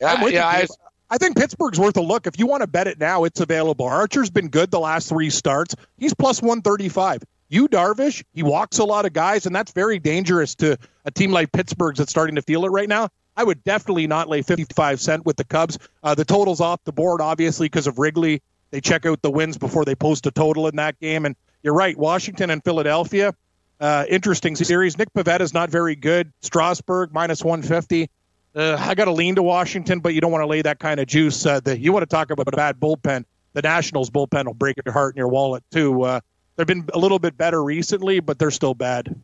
Yeah, 0.00 0.24
yeah, 0.34 0.46
I- 0.46 0.66
I 1.10 1.16
think 1.16 1.36
Pittsburgh's 1.38 1.78
worth 1.80 1.96
a 1.96 2.02
look. 2.02 2.26
If 2.26 2.38
you 2.38 2.46
want 2.46 2.60
to 2.60 2.66
bet 2.66 2.86
it 2.86 3.00
now, 3.00 3.24
it's 3.24 3.40
available. 3.40 3.86
Archer's 3.86 4.28
been 4.28 4.48
good 4.48 4.70
the 4.70 4.78
last 4.78 5.08
three 5.08 5.30
starts. 5.30 5.74
He's 5.96 6.12
plus 6.12 6.42
135. 6.42 7.22
Yu 7.48 7.66
Darvish, 7.66 8.22
he 8.34 8.42
walks 8.42 8.78
a 8.78 8.84
lot 8.84 9.06
of 9.06 9.14
guys, 9.14 9.46
and 9.46 9.56
that's 9.56 9.72
very 9.72 9.98
dangerous 9.98 10.54
to 10.56 10.76
a 11.06 11.10
team 11.10 11.30
like 11.32 11.50
Pittsburgh's 11.50 11.96
that's 11.98 12.10
starting 12.10 12.34
to 12.36 12.42
feel 12.42 12.66
it 12.66 12.68
right 12.68 12.88
now. 12.90 13.08
I 13.38 13.44
would 13.44 13.62
definitely 13.62 14.08
not 14.08 14.28
lay 14.28 14.42
55 14.42 15.00
cent 15.00 15.24
with 15.24 15.36
the 15.36 15.44
Cubs. 15.44 15.78
Uh, 16.02 16.16
the 16.16 16.24
total's 16.24 16.60
off 16.60 16.82
the 16.82 16.90
board, 16.90 17.20
obviously, 17.20 17.66
because 17.66 17.86
of 17.86 17.96
Wrigley. 18.00 18.42
They 18.72 18.80
check 18.80 19.06
out 19.06 19.22
the 19.22 19.30
wins 19.30 19.56
before 19.56 19.84
they 19.84 19.94
post 19.94 20.26
a 20.26 20.32
total 20.32 20.66
in 20.66 20.74
that 20.76 20.98
game. 20.98 21.24
And 21.24 21.36
you're 21.62 21.72
right, 21.72 21.96
Washington 21.96 22.50
and 22.50 22.64
Philadelphia, 22.64 23.32
uh, 23.80 24.06
interesting 24.08 24.56
series. 24.56 24.98
Nick 24.98 25.14
Pivetta 25.14 25.42
is 25.42 25.54
not 25.54 25.70
very 25.70 25.94
good. 25.94 26.32
Strasburg 26.40 27.12
minus 27.12 27.44
150. 27.44 28.10
Uh, 28.56 28.76
I 28.76 28.96
got 28.96 29.04
to 29.04 29.12
lean 29.12 29.36
to 29.36 29.42
Washington, 29.44 30.00
but 30.00 30.14
you 30.14 30.20
don't 30.20 30.32
want 30.32 30.42
to 30.42 30.48
lay 30.48 30.62
that 30.62 30.80
kind 30.80 30.98
of 30.98 31.06
juice. 31.06 31.46
Uh, 31.46 31.60
the, 31.60 31.78
you 31.78 31.92
want 31.92 32.02
to 32.02 32.06
talk 32.06 32.32
about 32.32 32.48
a 32.48 32.56
bad 32.56 32.80
bullpen. 32.80 33.24
The 33.52 33.62
Nationals 33.62 34.10
bullpen 34.10 34.46
will 34.46 34.54
break 34.54 34.80
your 34.84 34.92
heart 34.92 35.14
and 35.14 35.18
your 35.18 35.28
wallet 35.28 35.62
too. 35.70 36.02
Uh, 36.02 36.20
they've 36.56 36.66
been 36.66 36.88
a 36.92 36.98
little 36.98 37.20
bit 37.20 37.38
better 37.38 37.62
recently, 37.62 38.18
but 38.18 38.36
they're 38.36 38.50
still 38.50 38.74
bad. 38.74 39.14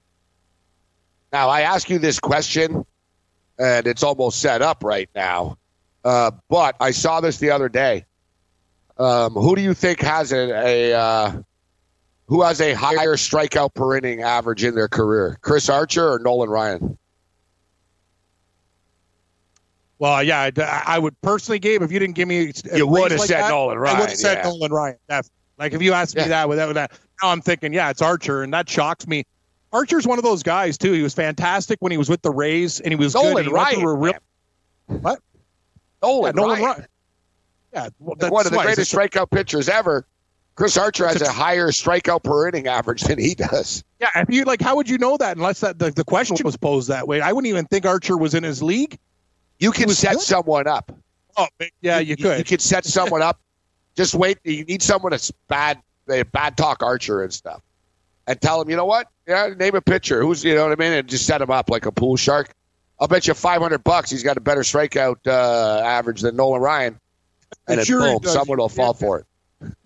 Now, 1.32 1.48
I 1.48 1.62
ask 1.62 1.90
you 1.90 1.98
this 1.98 2.20
question, 2.20 2.86
and 3.58 3.86
it's 3.86 4.02
almost 4.02 4.40
set 4.40 4.62
up 4.62 4.82
right 4.84 5.08
now. 5.14 5.58
Uh, 6.04 6.32
but 6.48 6.76
I 6.80 6.90
saw 6.90 7.20
this 7.20 7.38
the 7.38 7.50
other 7.50 7.68
day. 7.68 8.04
Um, 8.98 9.32
who 9.32 9.56
do 9.56 9.62
you 9.62 9.74
think 9.74 10.00
has 10.02 10.32
a, 10.32 10.92
a 10.92 10.98
uh, 10.98 11.32
who 12.26 12.42
has 12.42 12.60
a 12.60 12.74
higher 12.74 13.16
strikeout 13.16 13.74
per 13.74 13.96
inning 13.96 14.22
average 14.22 14.64
in 14.64 14.74
their 14.74 14.88
career, 14.88 15.38
Chris 15.40 15.68
Archer 15.68 16.12
or 16.12 16.18
Nolan 16.20 16.50
Ryan? 16.50 16.98
Well, 19.98 20.22
yeah, 20.22 20.50
I, 20.56 20.82
I 20.86 20.98
would 20.98 21.18
personally, 21.22 21.58
Gabe, 21.58 21.82
if 21.82 21.90
you 21.92 21.98
didn't 21.98 22.16
give 22.16 22.28
me, 22.28 22.52
a 22.70 22.76
You 22.76 22.86
would 22.86 23.10
have 23.12 23.20
like 23.20 23.28
said 23.28 23.42
that, 23.42 23.48
Nolan 23.50 23.78
I 23.78 23.80
Ryan, 23.80 24.00
would 24.00 24.08
have 24.10 24.18
said 24.18 24.38
yeah. 24.38 24.50
Nolan 24.50 24.72
Ryan. 24.72 24.96
Def- 25.08 25.30
Like 25.58 25.72
if 25.72 25.82
you 25.82 25.92
asked 25.92 26.16
me 26.16 26.22
Yeah. 26.22 26.28
that 26.28 26.48
without 26.48 26.74
that, 26.74 26.92
now 27.22 27.30
I'm 27.30 27.40
thinking, 27.40 27.72
yeah, 27.72 27.90
it's 27.90 28.02
Archer, 28.02 28.42
and 28.42 28.52
that 28.52 28.68
shocks 28.68 29.06
me. 29.06 29.24
Archer's 29.74 30.06
one 30.06 30.18
of 30.18 30.24
those 30.24 30.42
guys 30.42 30.78
too. 30.78 30.92
He 30.92 31.02
was 31.02 31.12
fantastic 31.12 31.78
when 31.80 31.92
he 31.92 31.98
was 31.98 32.08
with 32.08 32.22
the 32.22 32.30
Rays, 32.30 32.80
and 32.80 32.92
he 32.92 32.96
was 32.96 33.12
good. 33.14 33.24
Nolan 33.24 33.44
He 33.44 33.50
Ryan, 33.50 33.82
a 33.82 33.94
real, 33.94 34.12
what? 34.86 35.20
Nolan, 36.02 36.36
Yeah, 36.36 36.42
Nolan 36.42 36.50
Ryan. 36.50 36.64
Ryan. 36.64 36.86
Yeah, 37.72 37.88
well, 37.98 38.14
that's 38.18 38.30
one 38.32 38.46
of 38.46 38.52
the 38.52 38.58
greatest 38.58 38.94
strikeout 38.94 39.30
pitchers 39.30 39.68
ever. 39.68 40.06
Chris 40.54 40.76
Archer 40.76 41.08
has 41.08 41.20
a- 41.20 41.28
higher 41.32 41.68
strikeout 41.68 42.22
per 42.22 42.46
inning 42.48 42.68
average 42.68 43.02
than 43.02 43.18
he 43.18 43.34
does. 43.34 43.82
Yeah, 44.00 44.10
if 44.14 44.30
you 44.30 44.44
like, 44.44 44.60
how 44.62 44.76
would 44.76 44.88
you 44.88 44.98
know 44.98 45.16
that 45.16 45.36
unless 45.36 45.60
that 45.60 45.80
the, 45.80 45.90
the 45.90 46.04
question 46.04 46.36
was 46.44 46.56
posed 46.56 46.88
that 46.88 47.08
way? 47.08 47.20
I 47.20 47.32
wouldn't 47.32 47.48
even 47.50 47.64
think 47.66 47.84
Archer 47.84 48.16
was 48.16 48.34
in 48.34 48.44
his 48.44 48.62
league. 48.62 48.96
You 49.58 49.72
can 49.72 49.88
set 49.88 50.12
good. 50.12 50.20
someone 50.20 50.68
up. 50.68 50.92
Oh, 51.36 51.48
yeah, 51.80 51.98
you 51.98 52.16
could. 52.16 52.38
You 52.38 52.44
could 52.44 52.60
set 52.60 52.84
someone 52.84 53.22
up. 53.22 53.40
Just 53.96 54.14
wait. 54.14 54.38
You 54.44 54.64
need 54.64 54.82
someone 54.82 55.10
that's 55.10 55.32
bad, 55.48 55.80
they 56.06 56.22
bad 56.22 56.56
talk 56.56 56.82
Archer 56.82 57.22
and 57.22 57.32
stuff, 57.32 57.62
and 58.26 58.40
tell 58.40 58.60
him, 58.60 58.70
you 58.70 58.76
know 58.76 58.84
what? 58.86 59.08
Yeah, 59.26 59.48
name 59.56 59.74
a 59.74 59.80
pitcher 59.80 60.22
who's, 60.22 60.44
you 60.44 60.54
know 60.54 60.64
what 60.68 60.72
I 60.72 60.82
mean, 60.82 60.92
and 60.92 61.08
just 61.08 61.26
set 61.26 61.40
him 61.40 61.50
up 61.50 61.70
like 61.70 61.86
a 61.86 61.92
pool 61.92 62.16
shark. 62.16 62.50
I'll 63.00 63.08
bet 63.08 63.26
you 63.26 63.34
five 63.34 63.60
hundred 63.60 63.82
bucks 63.84 64.10
he's 64.10 64.22
got 64.22 64.36
a 64.36 64.40
better 64.40 64.60
strikeout 64.60 65.16
uh, 65.26 65.80
average 65.84 66.20
than 66.20 66.36
Nolan 66.36 66.60
Ryan, 66.60 67.00
and 67.66 67.84
Sure 67.84 68.20
boom, 68.20 68.30
someone 68.30 68.58
will 68.58 68.68
fall 68.68 68.96
Yeah. 68.96 69.06
for 69.06 69.18
it. 69.20 69.26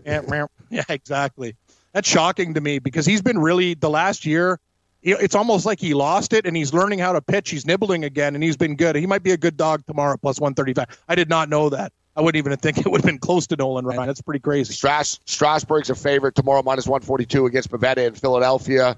Yeah, 0.04 0.46
yeah, 0.70 0.84
exactly. 0.88 1.56
That's 1.92 2.08
shocking 2.08 2.54
to 2.54 2.60
me 2.60 2.78
because 2.80 3.06
he's 3.06 3.22
been 3.22 3.38
really 3.38 3.74
the 3.74 3.88
last 3.90 4.26
year. 4.26 4.60
It's 5.00 5.36
almost 5.36 5.64
like 5.64 5.78
he 5.80 5.94
lost 5.94 6.32
it 6.32 6.44
and 6.44 6.56
he's 6.56 6.74
learning 6.74 6.98
how 6.98 7.12
to 7.12 7.20
pitch. 7.22 7.50
He's 7.50 7.64
nibbling 7.64 8.04
again 8.04 8.34
and 8.34 8.42
he's 8.42 8.56
been 8.56 8.74
good. 8.74 8.96
He 8.96 9.06
might 9.06 9.22
be 9.22 9.30
a 9.30 9.36
good 9.36 9.56
dog 9.56 9.86
tomorrow 9.86 10.16
plus 10.16 10.40
135. 10.40 11.02
I 11.08 11.14
did 11.14 11.28
not 11.28 11.48
know 11.48 11.68
that. 11.70 11.92
I 12.18 12.20
wouldn't 12.20 12.44
even 12.44 12.56
think 12.58 12.78
it 12.78 12.90
would 12.90 13.00
have 13.00 13.06
been 13.06 13.18
close 13.20 13.46
to 13.46 13.56
Nolan 13.56 13.86
Ryan. 13.86 14.08
That's 14.08 14.20
pretty 14.20 14.40
crazy. 14.40 14.74
Stras- 14.74 15.20
Strasburg's 15.24 15.88
a 15.88 15.94
favorite 15.94 16.34
tomorrow, 16.34 16.64
minus 16.64 16.86
one 16.88 17.00
forty 17.00 17.24
two 17.24 17.46
against 17.46 17.70
Pivetta 17.70 18.06
in 18.08 18.14
Philadelphia. 18.14 18.96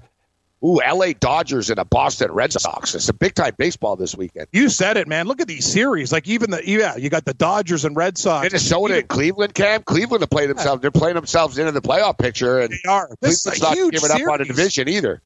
Ooh, 0.63 0.79
L.A. 0.83 1.13
Dodgers 1.13 1.71
and 1.71 1.79
a 1.79 1.85
Boston 1.85 2.31
Red 2.31 2.53
Sox. 2.53 2.93
It's 2.93 3.09
a 3.09 3.13
big 3.13 3.33
time 3.33 3.53
baseball 3.57 3.95
this 3.95 4.15
weekend. 4.15 4.47
You 4.51 4.69
said 4.69 4.95
it, 4.97 5.07
man. 5.07 5.25
Look 5.27 5.41
at 5.41 5.47
these 5.47 5.65
series. 5.65 6.11
Like 6.11 6.27
even 6.27 6.51
the 6.51 6.61
yeah, 6.67 6.95
you 6.95 7.09
got 7.09 7.25
the 7.25 7.33
Dodgers 7.35 7.85
and 7.85 7.95
Red 7.95 8.17
Sox. 8.17 8.43
Minnesota 8.43 8.97
and 8.97 9.07
Cleveland, 9.07 9.53
Cam. 9.53 9.83
Cleveland 9.83 10.21
have 10.21 10.29
played 10.31 10.49
themselves. 10.49 10.81
They're 10.81 10.91
playing 10.91 11.15
themselves 11.15 11.57
into 11.59 11.71
the 11.71 11.81
playoff 11.81 12.17
picture, 12.17 12.59
and 12.59 12.71
They 12.71 12.89
are. 12.89 13.09
This 13.21 13.45
is 13.45 13.59
Cleveland's 13.59 13.61
not 13.61 13.73
huge 13.75 13.93
giving 13.93 14.11
up 14.27 14.33
on 14.33 14.41
a 14.41 14.45
division 14.45 14.87
either. 14.89 15.21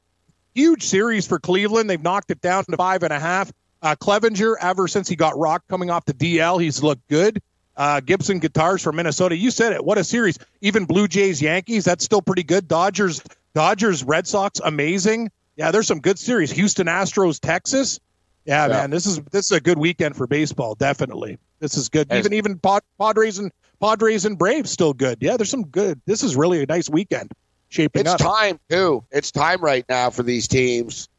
huge 0.54 0.84
series 0.84 1.26
for 1.28 1.40
Cleveland. 1.40 1.90
They've 1.90 2.02
knocked 2.02 2.32
it 2.32 2.42
down 2.42 2.66
to 2.66 2.76
five 2.78 3.04
and 3.04 3.12
a 3.14 3.20
half. 3.20 3.52
Uh, 3.82 3.96
Clevinger, 3.96 4.56
ever 4.62 4.88
since 4.88 5.08
he 5.08 5.16
got 5.16 5.38
rocked 5.38 5.68
coming 5.68 5.90
off 5.90 6.06
the 6.06 6.14
DL, 6.14 6.62
he's 6.62 6.82
looked 6.82 7.08
good. 7.10 7.42
Uh, 7.78 8.00
Gibson 8.00 8.40
guitars 8.40 8.82
from 8.82 8.96
Minnesota. 8.96 9.36
You 9.36 9.52
said 9.52 9.74
it. 9.74 9.84
What 9.84 9.98
a 9.98 10.04
series. 10.04 10.38
Even 10.62 10.86
Blue 10.86 11.08
Jays, 11.08 11.42
Yankees, 11.42 11.84
that's 11.84 12.04
still 12.06 12.22
pretty 12.22 12.44
good. 12.44 12.68
Dodgers, 12.68 13.22
Dodgers, 13.54 14.04
Red 14.04 14.28
Sox, 14.28 14.62
amazing. 14.64 15.30
Yeah, 15.58 15.72
there's 15.72 15.88
some 15.88 16.00
good 16.00 16.18
series. 16.20 16.52
Houston 16.52 16.88
Astros, 16.88 17.40
Texas. 17.40 18.00
Yeah, 18.46 18.68
Yeah. 18.68 18.74
man, 18.74 18.90
this 18.92 19.06
is 19.06 19.20
this 19.32 19.46
is 19.48 19.52
a 19.54 19.60
good 19.60 19.78
weekend 19.78 20.16
for 20.16 20.28
baseball. 20.28 20.76
Definitely, 20.76 21.38
this 21.60 21.76
is 21.78 21.90
good. 21.90 22.08
As- 22.12 22.20
even 22.20 22.34
even 22.34 22.60
Pod, 22.60 22.84
Padres 23.00 23.40
and 23.40 23.52
Padres 23.82 24.24
and 24.26 24.38
Braves 24.38 24.70
still 24.72 24.94
good. 24.94 25.18
Yeah, 25.22 25.36
there's 25.38 25.50
some 25.50 25.66
good. 25.68 26.00
This 26.06 26.24
is 26.24 26.36
really 26.36 26.62
a 26.62 26.66
nice 26.68 26.90
weekend 26.90 27.32
shaping 27.70 28.02
It's 28.02 28.12
up. 28.12 28.20
time 28.20 28.60
too. 28.70 29.04
It's 29.12 29.32
time 29.32 29.62
right 29.62 29.84
now 29.90 30.12
for 30.12 30.24
these 30.24 30.48
teams 30.48 31.10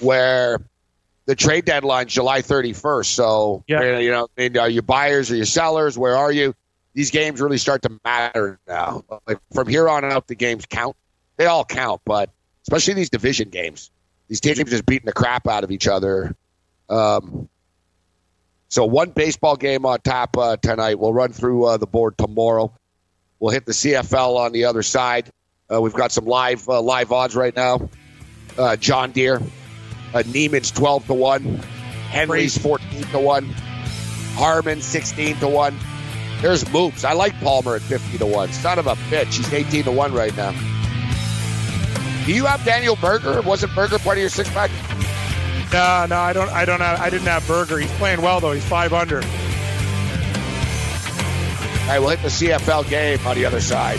where 0.00 0.60
the 1.26 1.34
trade 1.36 1.64
deadline's 1.64 2.12
July 2.12 2.42
31st. 2.42 3.06
So 3.06 3.64
Yeah. 3.68 3.98
you 3.98 4.10
know, 4.10 4.28
mean, 4.36 4.56
are 4.58 4.68
you 4.68 4.82
buyers 4.82 5.30
or 5.30 5.36
you 5.36 5.44
sellers? 5.44 5.96
Where 5.96 6.16
are 6.16 6.32
you? 6.32 6.54
These 6.94 7.10
games 7.10 7.40
really 7.40 7.58
start 7.58 7.82
to 7.82 7.98
matter 8.04 8.58
now. 8.66 9.04
Like 9.26 9.38
from 9.54 9.66
here 9.68 9.88
on 9.88 10.04
out, 10.04 10.26
the 10.26 10.34
games 10.34 10.66
count. 10.66 10.96
They 11.36 11.46
all 11.46 11.64
count, 11.64 12.02
but 12.04 12.30
especially 12.62 12.94
these 12.94 13.10
division 13.10 13.48
games. 13.48 13.90
These 14.28 14.40
teams 14.40 14.58
just 14.70 14.84
beating 14.86 15.06
the 15.06 15.12
crap 15.12 15.46
out 15.48 15.64
of 15.64 15.70
each 15.70 15.88
other. 15.88 16.36
Um, 16.88 17.48
so 18.68 18.84
one 18.84 19.10
baseball 19.10 19.56
game 19.56 19.84
on 19.86 20.00
top 20.00 20.36
uh, 20.36 20.56
tonight. 20.56 20.98
We'll 20.98 21.12
run 21.12 21.32
through 21.32 21.64
uh, 21.66 21.76
the 21.76 21.86
board 21.86 22.16
tomorrow. 22.18 22.72
We'll 23.38 23.52
hit 23.52 23.66
the 23.66 23.72
CFL 23.72 24.36
on 24.36 24.52
the 24.52 24.64
other 24.66 24.82
side. 24.82 25.30
Uh, 25.72 25.80
we've 25.80 25.92
got 25.94 26.12
some 26.12 26.24
live 26.26 26.68
uh, 26.68 26.80
live 26.80 27.12
odds 27.12 27.34
right 27.34 27.54
now. 27.54 27.88
Uh, 28.56 28.76
John 28.76 29.12
Deere, 29.12 29.40
uh, 30.14 30.22
Niemann's 30.24 30.70
twelve 30.70 31.06
to 31.06 31.14
one, 31.14 31.42
Henry's 32.10 32.56
fourteen 32.58 33.04
to 33.04 33.18
one, 33.18 33.44
Harman 34.34 34.80
sixteen 34.80 35.36
to 35.36 35.48
one. 35.48 35.76
There's 36.40 36.70
moves. 36.72 37.04
I 37.04 37.12
like 37.12 37.38
Palmer 37.40 37.76
at 37.76 37.82
fifty 37.82 38.18
to 38.18 38.26
one. 38.26 38.52
Son 38.52 38.78
of 38.78 38.86
a 38.86 38.94
bitch, 39.10 39.36
he's 39.36 39.52
eighteen 39.52 39.84
to 39.84 39.92
one 39.92 40.12
right 40.12 40.36
now. 40.36 40.52
Do 42.26 42.32
you 42.32 42.46
have 42.46 42.64
Daniel 42.64 42.96
Berger? 42.96 43.42
Wasn't 43.42 43.74
Berger 43.74 43.98
part 43.98 44.16
of 44.16 44.20
your 44.20 44.30
six 44.30 44.48
pack? 44.50 44.70
No, 45.72 46.06
no, 46.08 46.16
I 46.20 46.32
don't. 46.32 46.50
I 46.50 46.64
don't 46.64 46.80
have. 46.80 47.00
I 47.00 47.10
didn't 47.10 47.26
have 47.26 47.46
Berger. 47.48 47.78
He's 47.78 47.92
playing 47.92 48.20
well 48.22 48.40
though. 48.40 48.52
He's 48.52 48.64
five 48.64 48.92
under. 48.92 49.22
All 51.82 51.88
right, 51.88 51.98
we'll 51.98 52.10
hit 52.10 52.22
the 52.22 52.28
CFL 52.28 52.88
game 52.88 53.18
on 53.26 53.34
the 53.34 53.44
other 53.44 53.60
side. 53.60 53.98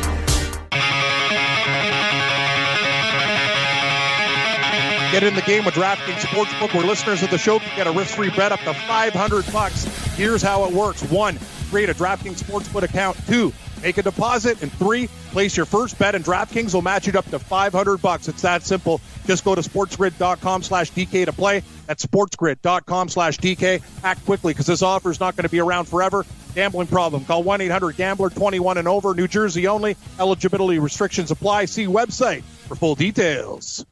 Get 5.11 5.23
in 5.23 5.35
the 5.35 5.41
game 5.41 5.65
with 5.65 5.73
DraftKings 5.73 6.21
Sportsbook, 6.21 6.73
where 6.73 6.85
listeners 6.85 7.21
of 7.21 7.29
the 7.29 7.37
show 7.37 7.59
can 7.59 7.75
get 7.75 7.85
a 7.85 7.91
risk-free 7.91 8.29
bet 8.29 8.53
up 8.53 8.61
to 8.61 8.73
500 8.73 9.51
bucks. 9.51 9.83
Here's 10.15 10.41
how 10.41 10.63
it 10.63 10.71
works: 10.73 11.03
one, 11.03 11.37
create 11.69 11.89
a 11.89 11.93
DraftKings 11.93 12.41
Sportsbook 12.41 12.83
account. 12.83 13.17
Two, 13.27 13.51
make 13.83 13.97
a 13.97 14.03
deposit. 14.03 14.61
And 14.61 14.71
three, 14.71 15.07
place 15.31 15.57
your 15.57 15.65
first 15.65 15.99
bet, 15.99 16.15
and 16.15 16.23
DraftKings 16.23 16.73
will 16.73 16.81
match 16.81 17.09
it 17.09 17.17
up 17.17 17.25
to 17.25 17.39
500 17.39 18.01
bucks. 18.01 18.29
It's 18.29 18.43
that 18.43 18.63
simple. 18.63 19.01
Just 19.25 19.43
go 19.43 19.53
to 19.53 19.61
sportsgrid.com 19.61 20.63
slash 20.63 20.93
DK 20.93 21.25
to 21.25 21.33
play. 21.33 21.61
That's 21.87 22.05
sportsgrid.com 22.05 23.09
slash 23.09 23.37
DK. 23.37 23.83
Act 24.05 24.25
quickly 24.25 24.53
because 24.53 24.67
this 24.67 24.81
offer 24.81 25.11
is 25.11 25.19
not 25.19 25.35
going 25.35 25.43
to 25.43 25.51
be 25.51 25.59
around 25.59 25.89
forever. 25.89 26.25
Gambling 26.55 26.87
problem. 26.87 27.25
Call 27.25 27.43
1 27.43 27.59
800 27.59 27.97
Gambler 27.97 28.29
21 28.29 28.77
and 28.77 28.87
over. 28.87 29.13
New 29.13 29.27
Jersey 29.27 29.67
only. 29.67 29.97
Eligibility 30.19 30.79
restrictions 30.79 31.31
apply. 31.31 31.65
See 31.65 31.87
website 31.87 32.43
for 32.43 32.75
full 32.75 32.95
details. 32.95 33.85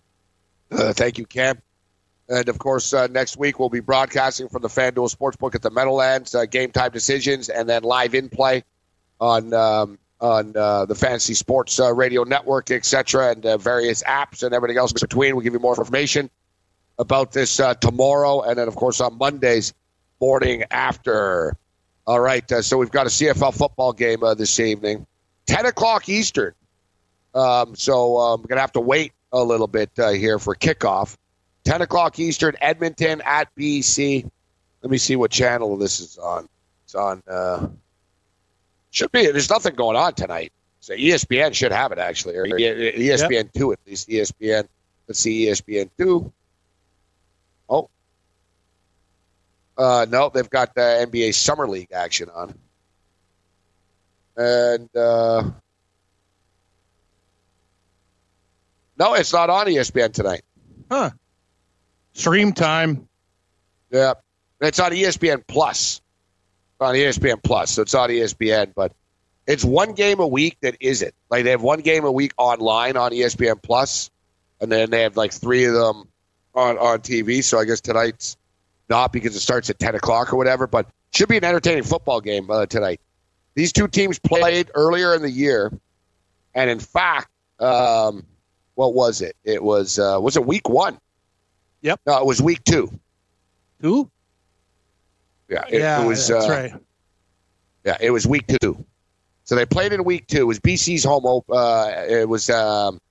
Uh, 0.71 0.93
thank 0.93 1.17
you, 1.17 1.25
Cam. 1.25 1.61
And 2.29 2.47
of 2.47 2.59
course, 2.59 2.93
uh, 2.93 3.07
next 3.07 3.37
week 3.37 3.59
we'll 3.59 3.69
be 3.69 3.79
broadcasting 3.79 4.49
from 4.49 4.61
the 4.61 4.67
FanDuel 4.67 5.13
Sportsbook 5.13 5.55
at 5.55 5.63
the 5.63 5.71
Meadowlands, 5.71 6.35
uh, 6.35 6.45
game 6.45 6.71
time 6.71 6.91
decisions, 6.91 7.49
and 7.49 7.67
then 7.67 7.81
live 7.81 8.13
in 8.13 8.29
play 8.29 8.63
on 9.19 9.51
um, 9.53 9.97
on 10.21 10.55
uh, 10.55 10.85
the 10.85 10.93
Fantasy 10.93 11.33
Sports 11.33 11.79
uh, 11.79 11.91
Radio 11.93 12.23
Network, 12.23 12.69
etc., 12.69 13.31
and 13.31 13.45
uh, 13.45 13.57
various 13.57 14.03
apps 14.03 14.43
and 14.43 14.53
everything 14.53 14.77
else 14.77 14.93
between. 14.93 15.35
We'll 15.35 15.43
give 15.43 15.53
you 15.53 15.59
more 15.59 15.75
information 15.75 16.29
about 16.99 17.31
this 17.31 17.59
uh, 17.59 17.73
tomorrow, 17.73 18.41
and 18.41 18.57
then 18.59 18.67
of 18.67 18.75
course 18.75 19.01
on 19.01 19.17
Mondays 19.17 19.73
morning 20.21 20.65
after. 20.69 21.57
All 22.05 22.19
right, 22.19 22.47
so 22.61 22.77
we've 22.77 22.91
got 22.91 23.05
a 23.05 23.09
CFL 23.09 23.55
football 23.55 23.93
game 23.93 24.21
this 24.37 24.59
evening, 24.59 25.07
ten 25.47 25.65
o'clock 25.65 26.09
Eastern. 26.09 26.53
Um, 27.33 27.75
so 27.75 28.17
um, 28.17 28.41
we're 28.41 28.47
gonna 28.47 28.61
have 28.61 28.73
to 28.73 28.79
wait 28.81 29.13
a 29.31 29.43
little 29.43 29.67
bit 29.67 29.91
uh, 29.99 30.09
here 30.09 30.39
for 30.39 30.55
kickoff. 30.55 31.15
10 31.65 31.81
o'clock 31.81 32.19
Eastern, 32.19 32.55
Edmonton 32.61 33.21
at 33.25 33.53
BC. 33.55 34.29
Let 34.81 34.91
me 34.91 34.97
see 34.97 35.15
what 35.15 35.31
channel 35.31 35.77
this 35.77 35.99
is 35.99 36.17
on. 36.17 36.47
It's 36.85 36.95
on, 36.95 37.21
uh, 37.29 37.67
should 38.91 39.11
be, 39.11 39.27
there's 39.27 39.49
nothing 39.49 39.75
going 39.75 39.95
on 39.97 40.13
tonight. 40.13 40.51
So 40.79 40.93
ESPN 40.95 41.53
should 41.53 41.71
have 41.71 41.91
it, 41.91 41.99
actually, 41.99 42.37
or 42.37 42.45
ESPN 42.45 43.29
Yep. 43.29 43.53
2 43.53 43.71
at 43.73 43.79
least. 43.85 44.07
ESPN, 44.09 44.67
let's 45.07 45.19
see, 45.19 45.45
ESPN 45.45 45.89
2. 45.97 46.31
Oh. 47.69 47.89
Uh, 49.77 50.05
no, 50.09 50.29
they've 50.29 50.49
got 50.49 50.73
the 50.73 50.81
NBA 50.81 51.33
Summer 51.35 51.67
League 51.67 51.91
action 51.91 52.29
on. 52.33 52.55
And, 54.37 54.89
uh, 54.95 55.43
no, 58.99 59.13
it's 59.13 59.31
not 59.33 59.49
on 59.49 59.67
ESPN 59.67 60.13
tonight. 60.13 60.41
Huh. 60.91 61.11
Stream 62.13 62.53
time. 62.53 63.07
Yeah, 63.91 64.13
it's 64.59 64.79
on 64.79 64.91
ESPN 64.91 65.43
Plus. 65.47 66.01
On 66.81 66.93
ESPN 66.95 67.43
Plus, 67.43 67.71
so 67.71 67.81
it's 67.81 67.93
on 67.93 68.09
ESPN, 68.09 68.73
but 68.73 68.93
it's 69.45 69.65
one 69.65 69.93
game 69.93 70.19
a 70.19 70.27
week 70.27 70.57
that 70.61 70.77
isn't. 70.79 71.13
Like 71.29 71.43
they 71.43 71.51
have 71.51 71.61
one 71.61 71.81
game 71.81 72.05
a 72.05 72.11
week 72.11 72.31
online 72.37 72.95
on 72.95 73.11
ESPN 73.11 73.61
Plus, 73.61 74.09
and 74.61 74.71
then 74.71 74.89
they 74.89 75.01
have 75.01 75.17
like 75.17 75.33
three 75.33 75.65
of 75.65 75.73
them 75.73 76.07
on 76.53 76.77
on 76.77 76.99
TV. 76.99 77.43
So 77.43 77.59
I 77.59 77.65
guess 77.65 77.81
tonight's 77.81 78.37
not 78.89 79.11
because 79.11 79.35
it 79.35 79.41
starts 79.41 79.69
at 79.69 79.79
ten 79.79 79.95
o'clock 79.95 80.31
or 80.31 80.37
whatever. 80.37 80.67
But 80.67 80.87
should 81.11 81.27
be 81.27 81.37
an 81.37 81.43
entertaining 81.43 81.83
football 81.83 82.21
game 82.21 82.49
uh, 82.49 82.65
tonight. 82.65 83.01
These 83.55 83.73
two 83.73 83.87
teams 83.87 84.19
played 84.19 84.71
earlier 84.73 85.13
in 85.15 85.21
the 85.21 85.31
year, 85.31 85.73
and 86.53 86.69
in 86.69 86.79
fact, 86.79 87.29
um, 87.59 88.25
what 88.79 88.93
was 88.93 89.19
it? 89.21 89.35
It 89.43 89.61
was 89.61 89.99
uh, 89.99 90.19
was 90.21 90.37
it 90.37 90.45
week 90.45 90.69
one? 90.69 90.97
Yep. 91.81 91.99
No, 92.07 92.17
it 92.17 92.25
was 92.25 92.41
week 92.41 92.63
two. 92.63 92.89
Two? 93.81 94.09
Yeah, 95.49 95.65
it, 95.69 95.79
yeah, 95.81 96.01
it 96.01 96.07
was. 96.07 96.29
that's 96.29 96.45
uh, 96.45 96.49
right. 96.49 96.73
Yeah, 97.83 97.97
it 97.99 98.11
was 98.11 98.25
week 98.25 98.45
two. 98.61 98.85
So 99.43 99.55
they 99.55 99.65
played 99.65 99.91
in 99.91 100.05
week 100.05 100.27
two. 100.27 100.41
It 100.41 100.45
was 100.45 100.61
BC's 100.61 101.03
home. 101.03 101.25
op- 101.25 101.49
Uh, 101.49 101.91
it 102.07 102.29
was. 102.29 102.49
Um, 102.49 103.01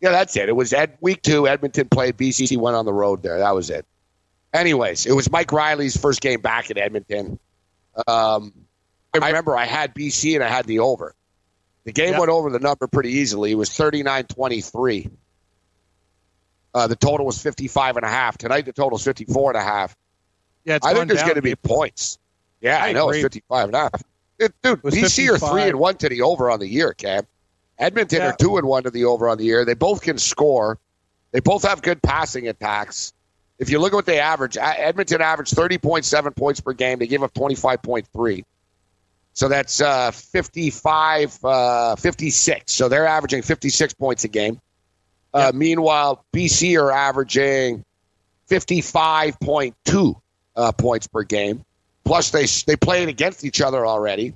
yeah, 0.00 0.12
that's 0.12 0.34
it. 0.34 0.48
It 0.48 0.56
was 0.56 0.72
at 0.72 0.96
week 1.02 1.20
two. 1.20 1.46
Edmonton 1.46 1.88
played. 1.90 2.16
BC 2.16 2.56
went 2.56 2.74
on 2.74 2.86
the 2.86 2.92
road 2.94 3.22
there. 3.22 3.38
That 3.38 3.54
was 3.54 3.68
it. 3.68 3.84
Anyways, 4.54 5.04
it 5.04 5.12
was 5.12 5.30
Mike 5.30 5.52
Reilly's 5.52 5.94
first 5.94 6.22
game 6.22 6.40
back 6.40 6.70
in 6.70 6.78
Edmonton. 6.78 7.38
Um, 8.06 8.54
I 9.12 9.26
remember 9.26 9.56
I 9.58 9.66
had 9.66 9.94
BC 9.94 10.36
and 10.36 10.42
I 10.42 10.48
had 10.48 10.64
the 10.64 10.78
over. 10.78 11.14
The 11.84 11.92
game 11.92 12.10
Yep. 12.10 12.18
went 12.20 12.30
over 12.30 12.50
the 12.50 12.58
number 12.60 12.86
pretty 12.86 13.10
easily. 13.10 13.50
It 13.52 13.56
was 13.56 13.70
39-23. 13.70 15.10
Uh, 16.74 16.86
the 16.86 16.96
total 16.96 17.26
was 17.26 17.40
55 17.42 17.96
and 17.96 18.06
a 18.06 18.08
half. 18.08 18.38
Tonight 18.38 18.62
the 18.64 18.72
total 18.72 18.96
is 18.96 19.04
54 19.04 19.50
and 19.50 19.58
a 19.58 19.62
half. 19.62 19.94
Yeah, 20.64 20.76
it's 20.76 20.86
I 20.86 20.94
think 20.94 21.08
there's 21.08 21.22
going 21.22 21.34
to 21.34 21.42
be 21.42 21.54
points. 21.56 22.18
Yeah, 22.60 22.82
I, 22.82 22.88
I 22.88 22.92
know 22.92 23.08
it's 23.10 23.16
agree. 23.18 23.22
55 23.24 23.66
and 23.66 23.74
a 23.74 23.78
half. 23.80 24.02
It- 24.38 24.54
dude, 24.62 24.82
BC 24.82 25.28
are 25.28 25.38
three 25.38 25.62
and 25.64 25.78
one 25.78 25.96
to 25.98 26.08
the 26.08 26.22
over 26.22 26.50
on 26.50 26.60
the 26.60 26.68
year, 26.68 26.92
Cam. 26.94 27.26
Edmonton 27.78 28.20
Yeah. 28.20 28.28
are 28.30 28.36
two 28.36 28.56
and 28.58 28.66
one 28.66 28.84
to 28.84 28.90
the 28.90 29.04
over 29.06 29.28
on 29.28 29.38
the 29.38 29.44
year. 29.44 29.64
They 29.64 29.74
both 29.74 30.02
can 30.02 30.18
score. 30.18 30.78
They 31.32 31.40
both 31.40 31.64
have 31.64 31.82
good 31.82 32.00
passing 32.02 32.46
attacks. 32.48 33.12
If 33.58 33.70
you 33.70 33.78
look 33.78 33.92
at 33.92 33.96
what 33.96 34.06
they 34.06 34.18
average, 34.20 34.56
Edmonton 34.60 35.20
averaged 35.20 35.54
30.7 35.54 36.34
points 36.34 36.60
per 36.60 36.72
game. 36.72 36.98
They 36.98 37.06
gave 37.06 37.22
up 37.22 37.32
25.3. 37.34 38.44
So 39.34 39.48
that's 39.48 39.80
uh, 39.80 40.10
55, 40.10 41.38
uh, 41.44 41.96
56. 41.96 42.72
So 42.72 42.88
they're 42.88 43.06
averaging 43.06 43.42
56 43.42 43.94
points 43.94 44.24
a 44.24 44.28
game. 44.28 44.60
Uh, 45.32 45.52
Meanwhile, 45.54 46.24
BC 46.34 46.78
are 46.78 46.92
averaging 46.92 47.84
55.2 48.50 50.20
uh, 50.54 50.72
points 50.72 51.06
per 51.06 51.22
game. 51.22 51.64
Plus, 52.04 52.30
they 52.30 52.46
they 52.66 52.76
played 52.76 53.08
against 53.08 53.44
each 53.44 53.60
other 53.60 53.86
already, 53.86 54.34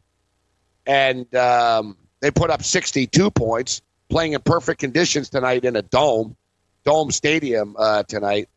and 0.87 1.33
um, 1.35 1.97
they 2.21 2.31
put 2.31 2.49
up 2.49 2.63
62 2.63 3.31
points, 3.33 3.83
playing 4.09 4.33
in 4.33 4.41
perfect 4.41 4.81
conditions 4.81 5.29
tonight 5.29 5.65
in 5.65 5.77
a 5.77 5.83
dome, 5.83 6.37
dome 6.85 7.11
stadium 7.11 7.75
uh, 7.77 8.05
tonight. 8.05 8.49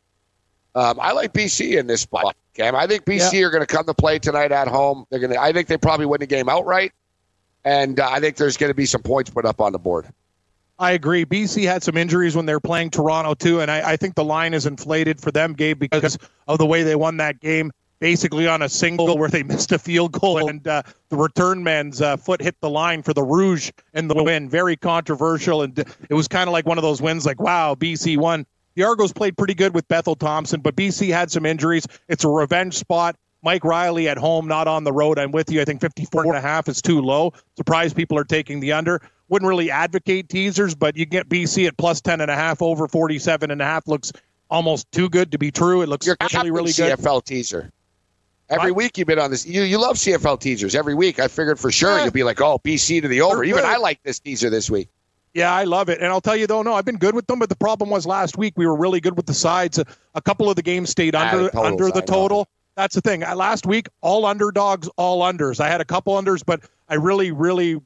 Um, 0.76 1.00
I 1.00 1.14
like 1.14 1.34
BC 1.34 1.78
in 1.80 1.88
this 1.88 2.02
spot, 2.02 2.36
Cam. 2.54 2.76
I 2.76 2.88
think 2.88 3.06
BC 3.06 3.44
are 3.44 3.50
going 3.50 3.66
to 3.66 3.68
come 3.68 3.86
to 3.86 3.94
play 3.94 4.20
tonight 4.20 4.52
at 4.52 4.68
home. 4.68 5.06
They're 5.10 5.20
going 5.20 5.34
to. 5.34 5.42
I 5.42 5.52
think 5.52 5.68
they 5.68 5.78
probably 5.78 6.06
win 6.06 6.20
the 6.20 6.28
game 6.28 6.48
outright, 6.48 6.94
and 7.66 8.00
uh, 8.00 8.08
I 8.10 8.20
think 8.20 8.38
there's 8.38 8.58
going 8.58 8.70
to 8.70 8.76
be 8.76 8.86
some 8.86 9.02
points 9.02 9.30
put 9.30 9.46
up 9.46 9.62
on 9.62 9.72
the 9.72 9.80
board. 9.80 10.08
I 10.80 10.92
agree. 10.92 11.26
BC 11.26 11.66
had 11.66 11.84
some 11.84 11.98
injuries 11.98 12.38
when 12.38 12.46
they 12.46 12.54
were 12.54 12.62
playing 12.62 12.92
Toronto 12.92 13.34
too, 13.34 13.60
and 13.60 13.70
I, 13.70 13.92
I 13.92 13.98
think 13.98 14.16
the 14.16 14.24
line 14.24 14.54
is 14.54 14.66
inflated 14.66 15.20
for 15.20 15.30
them, 15.30 15.54
Gabe, 15.54 15.78
because 15.78 16.18
of 16.48 16.58
the 16.58 16.66
way 16.66 16.84
they 16.84 16.96
won 16.96 17.18
that 17.18 17.42
game, 17.42 17.74
basically 18.00 18.48
on 18.48 18.62
a 18.62 18.70
single 18.70 19.18
where 19.18 19.28
they 19.28 19.44
missed 19.44 19.74
a 19.74 19.80
field 19.80 20.14
goal 20.14 20.48
and 20.48 20.66
uh, 20.66 20.84
the 21.10 21.18
return 21.18 21.64
man's 21.64 22.02
uh, 22.02 22.16
foot 22.16 22.42
hit 22.42 22.56
the 22.62 22.70
line 22.70 23.04
for 23.04 23.14
the 23.14 23.24
Rouge 23.24 23.72
in 23.94 24.08
the 24.08 24.24
win. 24.24 24.50
Very 24.50 24.78
controversial, 24.78 25.64
and 25.64 25.78
it 25.78 26.14
was 26.14 26.30
kind 26.30 26.48
of 26.48 26.54
like 26.54 26.66
one 26.66 26.78
of 26.78 26.82
those 26.82 27.02
wins, 27.02 27.26
like 27.26 27.42
wow, 27.42 27.76
BC 27.76 28.18
won. 28.18 28.46
The 28.76 28.84
Argos 28.84 29.12
played 29.12 29.38
pretty 29.38 29.56
good 29.56 29.74
with 29.74 29.88
Bethel 29.88 30.16
Thompson, 30.16 30.62
but 30.62 30.76
BC 30.76 31.10
had 31.12 31.32
some 31.32 31.46
injuries. 31.46 31.86
It's 32.08 32.24
a 32.24 32.30
revenge 32.30 32.76
spot. 32.76 33.16
Mike 33.42 33.64
Reilly 33.64 34.10
at 34.10 34.18
home, 34.18 34.48
not 34.48 34.68
on 34.68 34.84
the 34.84 34.92
road. 34.92 35.18
I'm 35.18 35.32
with 35.32 35.50
you. 35.50 35.62
I 35.62 35.66
think 35.66 35.82
54 35.82 36.26
and 36.26 36.36
a 36.36 36.42
half 36.42 36.68
is 36.68 36.82
too 36.82 37.02
low. 37.02 37.34
Surprised 37.56 37.96
people 37.96 38.18
are 38.18 38.26
taking 38.26 38.60
the 38.60 38.74
under. 38.74 39.02
Wouldn't 39.30 39.48
really 39.48 39.72
advocate 39.72 40.28
teasers, 40.28 40.76
but 40.76 40.98
you 40.98 41.06
get 41.06 41.30
BC 41.30 41.68
at 41.68 41.78
plus 41.78 42.02
10 42.02 42.20
and 42.20 42.30
a 42.30 42.36
half 42.36 42.62
over 42.62 42.88
47 42.88 43.50
and 43.52 43.62
a 43.62 43.66
half 43.66 43.88
looks 43.88 44.12
almost 44.50 44.92
too 44.92 45.08
good 45.10 45.32
to 45.32 45.38
be 45.38 45.52
true. 45.52 45.82
It 45.82 45.90
looks 45.90 46.06
You're 46.06 46.18
actually 46.20 46.52
really 46.52 46.74
good. 46.74 46.98
CFL 46.98 47.24
teaser. 47.24 47.72
Every 48.50 48.72
week 48.72 48.98
you've 48.98 49.08
been 49.08 49.20
on 49.20 49.30
this. 49.30 49.46
You 49.46 49.62
you 49.62 49.80
love 49.80 49.98
CFL 49.98 50.40
teasers 50.40 50.74
every 50.74 50.96
week. 50.96 51.20
I 51.20 51.28
figured 51.28 51.60
for 51.60 51.72
sure 51.72 51.96
Yeah. 51.96 52.06
you'd 52.06 52.14
be 52.14 52.24
like, 52.24 52.42
oh, 52.42 52.60
BC 52.60 53.04
to 53.04 53.08
the 53.08 53.22
over. 53.22 53.44
Even. 53.44 53.64
I 53.64 53.78
like 53.78 54.02
this 54.04 54.20
teaser 54.20 54.50
this 54.50 54.70
week. 54.72 54.90
Yeah, 55.34 55.54
I 55.54 55.64
love 55.64 55.90
it. 55.90 56.00
And 56.00 56.08
I'll 56.08 56.22
tell 56.22 56.36
you 56.36 56.48
though, 56.48 56.62
no, 56.64 56.74
I've 56.74 56.86
been 56.86 56.98
good 56.98 57.16
with 57.16 57.28
them, 57.28 57.40
but 57.40 57.50
the 57.50 57.56
problem 57.56 57.90
was 57.90 58.06
last 58.06 58.38
week 58.38 58.54
we 58.58 58.66
were 58.66 58.76
really 58.76 59.00
good 59.00 59.16
with 59.16 59.26
the 59.26 59.34
sides. 59.34 59.78
A, 59.78 59.86
a 60.16 60.22
couple 60.22 60.50
of 60.50 60.56
the 60.56 60.64
games 60.64 60.90
stayed 60.90 61.16
under 61.16 61.56
under 61.58 61.92
the 61.92 62.02
total. 62.02 62.48
That's 62.76 62.96
the 62.96 63.02
thing. 63.02 63.24
I, 63.24 63.34
last 63.34 63.66
week, 63.66 63.90
all 64.02 64.26
underdogs, 64.26 64.90
all 64.96 65.22
unders. 65.22 65.60
I 65.60 65.68
had 65.68 65.82
a 65.82 65.86
couple 65.86 66.14
unders, 66.14 66.44
but 66.46 66.62
I 66.88 66.96
really, 66.96 67.32
really 67.32 67.80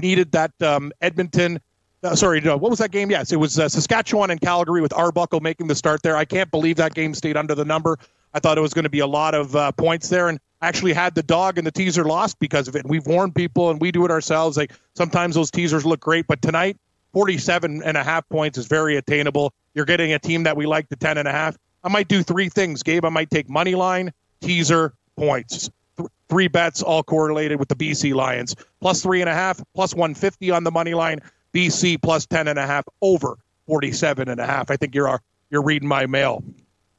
needed 0.00 0.32
that 0.32 0.50
um, 0.60 0.92
Edmonton. 1.00 1.60
Uh, 2.02 2.16
sorry, 2.16 2.40
no, 2.40 2.56
what 2.56 2.70
was 2.70 2.80
that 2.80 2.90
game? 2.90 3.10
Yes, 3.10 3.30
it 3.30 3.36
was 3.36 3.58
uh, 3.58 3.68
Saskatchewan 3.68 4.30
and 4.30 4.40
Calgary 4.40 4.80
with 4.80 4.92
Arbuckle 4.92 5.40
making 5.40 5.68
the 5.68 5.74
start 5.74 6.02
there. 6.02 6.16
I 6.16 6.24
can't 6.24 6.50
believe 6.50 6.76
that 6.76 6.94
game 6.94 7.14
stayed 7.14 7.36
under 7.36 7.54
the 7.54 7.64
number. 7.64 7.98
I 8.34 8.40
thought 8.40 8.58
it 8.58 8.60
was 8.60 8.74
going 8.74 8.84
to 8.84 8.90
be 8.90 9.00
a 9.00 9.06
lot 9.06 9.34
of 9.34 9.54
uh, 9.54 9.72
points 9.72 10.08
there, 10.08 10.28
and 10.28 10.40
I 10.60 10.68
actually 10.68 10.94
had 10.94 11.14
the 11.14 11.22
dog 11.22 11.58
and 11.58 11.66
the 11.66 11.70
teaser 11.70 12.04
lost 12.04 12.38
because 12.38 12.68
of 12.68 12.74
it. 12.74 12.80
And 12.80 12.90
we've 12.90 13.06
warned 13.06 13.34
people, 13.34 13.70
and 13.70 13.80
we 13.80 13.92
do 13.92 14.04
it 14.04 14.10
ourselves. 14.10 14.56
Like 14.56 14.72
sometimes 14.94 15.34
those 15.34 15.50
teasers 15.50 15.84
look 15.86 16.00
great, 16.00 16.26
but 16.26 16.42
tonight 16.42 16.76
47 17.12 17.82
and 17.82 17.96
a 17.96 18.04
half 18.04 18.28
points 18.28 18.58
is 18.58 18.66
very 18.66 18.96
attainable. 18.96 19.52
You're 19.74 19.84
getting 19.84 20.12
a 20.12 20.18
team 20.18 20.44
that 20.44 20.56
we 20.56 20.66
like 20.66 20.88
the 20.88 20.96
10 20.96 21.18
and 21.18 21.26
a 21.28 21.32
half. 21.32 21.56
I 21.82 21.88
might 21.88 22.08
do 22.08 22.22
three 22.22 22.48
things, 22.48 22.82
Gabe. 22.82 23.04
I 23.04 23.08
might 23.08 23.30
take 23.30 23.48
money 23.48 23.74
line, 23.74 24.12
teaser, 24.40 24.92
points. 25.16 25.70
Th- 25.96 26.08
three 26.28 26.48
bets 26.48 26.82
all 26.82 27.02
correlated 27.02 27.58
with 27.58 27.68
the 27.68 27.74
BC 27.76 28.14
Lions. 28.14 28.54
Plus 28.80 29.02
three 29.02 29.20
and 29.20 29.28
a 29.30 29.34
half, 29.34 29.60
plus 29.74 29.94
150 29.94 30.50
on 30.50 30.64
the 30.64 30.70
money 30.70 30.94
line. 30.94 31.20
BC 31.54 32.00
plus 32.00 32.26
10 32.26 32.48
and 32.48 32.58
a 32.58 32.66
half 32.66 32.84
over 33.02 33.36
47 33.66 34.28
and 34.28 34.40
a 34.40 34.46
half. 34.46 34.70
I 34.70 34.76
think 34.76 34.94
you're 34.94 35.08
uh, 35.08 35.18
you're 35.50 35.62
reading 35.62 35.88
my 35.88 36.06
mail. 36.06 36.44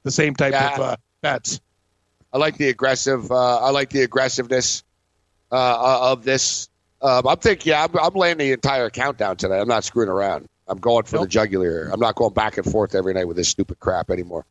The 0.04 0.12
same 0.12 0.36
type 0.36 0.52
Yeah. 0.54 0.74
of 0.74 0.80
uh, 0.82 0.96
bets. 1.22 1.62
I 2.34 2.38
like 2.38 2.58
the 2.58 2.70
aggressive. 2.70 3.32
Uh, 3.32 3.60
I 3.60 3.70
like 3.72 3.90
the 3.92 4.02
aggressiveness. 4.02 4.84
uh, 5.52 6.12
of 6.12 6.24
this. 6.24 6.70
Um, 7.02 7.28
I'm 7.28 7.38
thinking, 7.38 7.72
yeah, 7.72 7.84
I'm, 7.84 7.98
I'm 7.98 8.14
laying 8.14 8.38
the 8.38 8.52
entire 8.52 8.90
countdown 8.90 9.38
today. 9.38 9.60
I'm 9.60 9.68
not 9.68 9.84
screwing 9.84 10.10
around. 10.10 10.48
I'm 10.68 10.78
going 10.78 11.04
for 11.04 11.18
nope. 11.18 11.24
the 11.26 11.30
jugular 11.30 11.70
here. 11.70 11.90
I'm 11.92 12.00
not 12.00 12.16
going 12.16 12.34
back 12.34 12.58
and 12.58 12.66
forth 12.66 12.96
every 12.96 13.14
night 13.14 13.28
with 13.28 13.38
this 13.38 13.50
stupid 13.50 13.80
crap 13.80 14.10
anymore. 14.10 14.46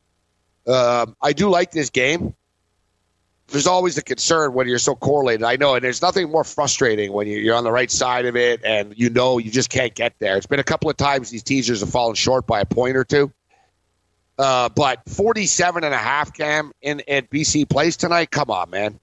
Um, 0.67 1.17
I 1.23 1.33
do 1.33 1.49
like 1.49 1.71
this 1.71 1.91
game. 1.91 2.35
There's 3.49 3.67
always 3.67 3.99
a 3.99 4.03
concern 4.03 4.53
when 4.53 4.69
you're 4.69 4.79
so 4.79 4.95
correlated. 4.95 5.43
I 5.43 5.57
know, 5.57 5.75
and 5.75 5.83
there's 5.83 6.03
nothing 6.03 6.31
more 6.31 6.45
frustrating 6.45 7.13
when 7.13 7.27
you're 7.27 7.57
on 7.57 7.65
the 7.65 7.73
right 7.73 7.91
side 7.91 8.27
of 8.27 8.37
it 8.37 8.61
and 8.65 8.95
you 8.97 9.11
know 9.11 9.39
you 9.39 9.51
just 9.51 9.71
can't 9.71 9.95
get 9.95 10.15
there. 10.21 10.37
It's 10.37 10.47
been 10.47 10.61
a 10.61 10.65
couple 10.65 10.89
of 10.89 10.97
times 10.97 11.31
these 11.31 11.43
teasers 11.43 11.81
have 11.81 11.91
fallen 11.91 12.15
short 12.15 12.47
by 12.47 12.61
a 12.61 12.67
point 12.67 12.97
or 12.97 13.05
two. 13.05 13.33
Uh, 14.39 14.69
but 14.69 15.01
47 15.09 15.85
and 15.85 15.93
a 15.93 15.99
half 15.99 16.33
cam 16.33 16.73
in 16.81 17.03
at 17.09 17.29
BC 17.29 17.69
Place 17.69 17.97
tonight. 17.97 18.31
Come 18.31 18.51
on, 18.51 18.71
man. 18.71 19.01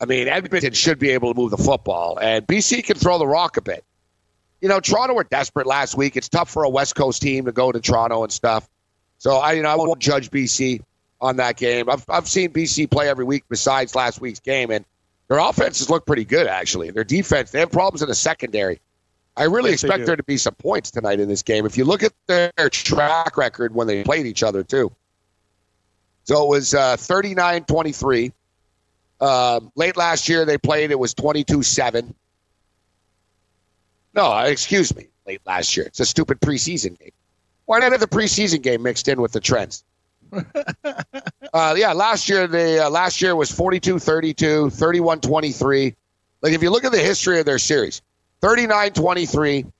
I 0.00 0.06
mean, 0.06 0.28
Edmonton 0.28 0.72
should 0.72 0.98
be 0.98 1.10
able 1.10 1.32
to 1.32 1.40
move 1.40 1.50
the 1.50 1.56
football, 1.56 2.18
and 2.18 2.46
BC 2.46 2.84
can 2.84 2.96
throw 2.96 3.18
the 3.18 3.26
rock 3.26 3.56
a 3.56 3.62
bit. 3.62 3.84
You 4.60 4.68
know, 4.68 4.80
Toronto 4.80 5.14
were 5.14 5.24
desperate 5.24 5.66
last 5.66 5.96
week. 5.96 6.16
It's 6.16 6.28
tough 6.28 6.50
for 6.50 6.64
a 6.64 6.68
West 6.68 6.94
Coast 6.94 7.22
team 7.22 7.44
to 7.44 7.52
go 7.52 7.70
to 7.70 7.80
Toronto 7.80 8.22
and 8.22 8.32
stuff. 8.32 8.68
So 9.18 9.36
I, 9.36 9.52
you 9.52 9.62
know, 9.62 9.68
I 9.68 9.76
won't 9.76 10.00
judge 10.00 10.30
BC 10.30 10.82
on 11.20 11.36
that 11.36 11.56
game. 11.56 11.88
I've 11.88 12.04
I've 12.08 12.28
seen 12.28 12.50
BC 12.52 12.90
play 12.90 13.08
every 13.08 13.24
week 13.24 13.44
besides 13.48 13.94
last 13.94 14.20
week's 14.20 14.40
game, 14.40 14.70
and 14.70 14.84
their 15.28 15.38
offenses 15.38 15.88
look 15.88 16.06
pretty 16.06 16.24
good 16.24 16.46
actually. 16.46 16.90
Their 16.90 17.04
defense, 17.04 17.50
they 17.50 17.60
have 17.60 17.70
problems 17.70 18.02
in 18.02 18.08
the 18.08 18.14
secondary. 18.14 18.80
I 19.36 19.44
really 19.44 19.70
yes, 19.70 19.82
expect 19.82 20.06
there 20.06 20.16
to 20.16 20.22
be 20.22 20.36
some 20.36 20.54
points 20.54 20.90
tonight 20.90 21.18
in 21.18 21.28
this 21.28 21.42
game. 21.42 21.66
If 21.66 21.76
you 21.76 21.84
look 21.84 22.02
at 22.02 22.12
their 22.26 22.52
track 22.70 23.36
record 23.36 23.74
when 23.74 23.86
they 23.86 24.04
played 24.04 24.26
each 24.26 24.42
other 24.42 24.62
too. 24.62 24.92
So 26.24 26.44
it 26.44 26.48
was 26.48 26.72
uh, 26.72 26.96
39-23. 26.96 28.32
Um, 29.24 29.72
late 29.74 29.96
last 29.96 30.28
year 30.28 30.44
they 30.44 30.58
played, 30.58 30.90
it 30.90 30.98
was 30.98 31.14
22-7. 31.14 32.12
No, 34.12 34.38
excuse 34.40 34.94
me, 34.94 35.06
late 35.26 35.40
last 35.46 35.74
year. 35.78 35.86
It's 35.86 36.00
a 36.00 36.04
stupid 36.04 36.40
preseason 36.40 36.98
game. 36.98 37.12
Why 37.64 37.78
not 37.78 37.92
have 37.92 38.02
the 38.02 38.06
preseason 38.06 38.60
game 38.60 38.82
mixed 38.82 39.08
in 39.08 39.22
with 39.22 39.32
the 39.32 39.40
trends? 39.40 39.82
uh, 41.54 41.74
yeah, 41.74 41.94
last 41.94 42.28
year 42.28 42.46
the 42.46 42.84
uh, 42.84 42.90
last 42.90 43.22
year 43.22 43.34
was 43.34 43.50
42-32, 43.50 44.66
31-23. 44.76 45.94
Like 46.42 46.52
if 46.52 46.62
you 46.62 46.68
look 46.70 46.84
at 46.84 46.92
the 46.92 46.98
history 46.98 47.40
of 47.40 47.46
their 47.46 47.58
series, 47.58 48.02
39-23, 48.42 49.72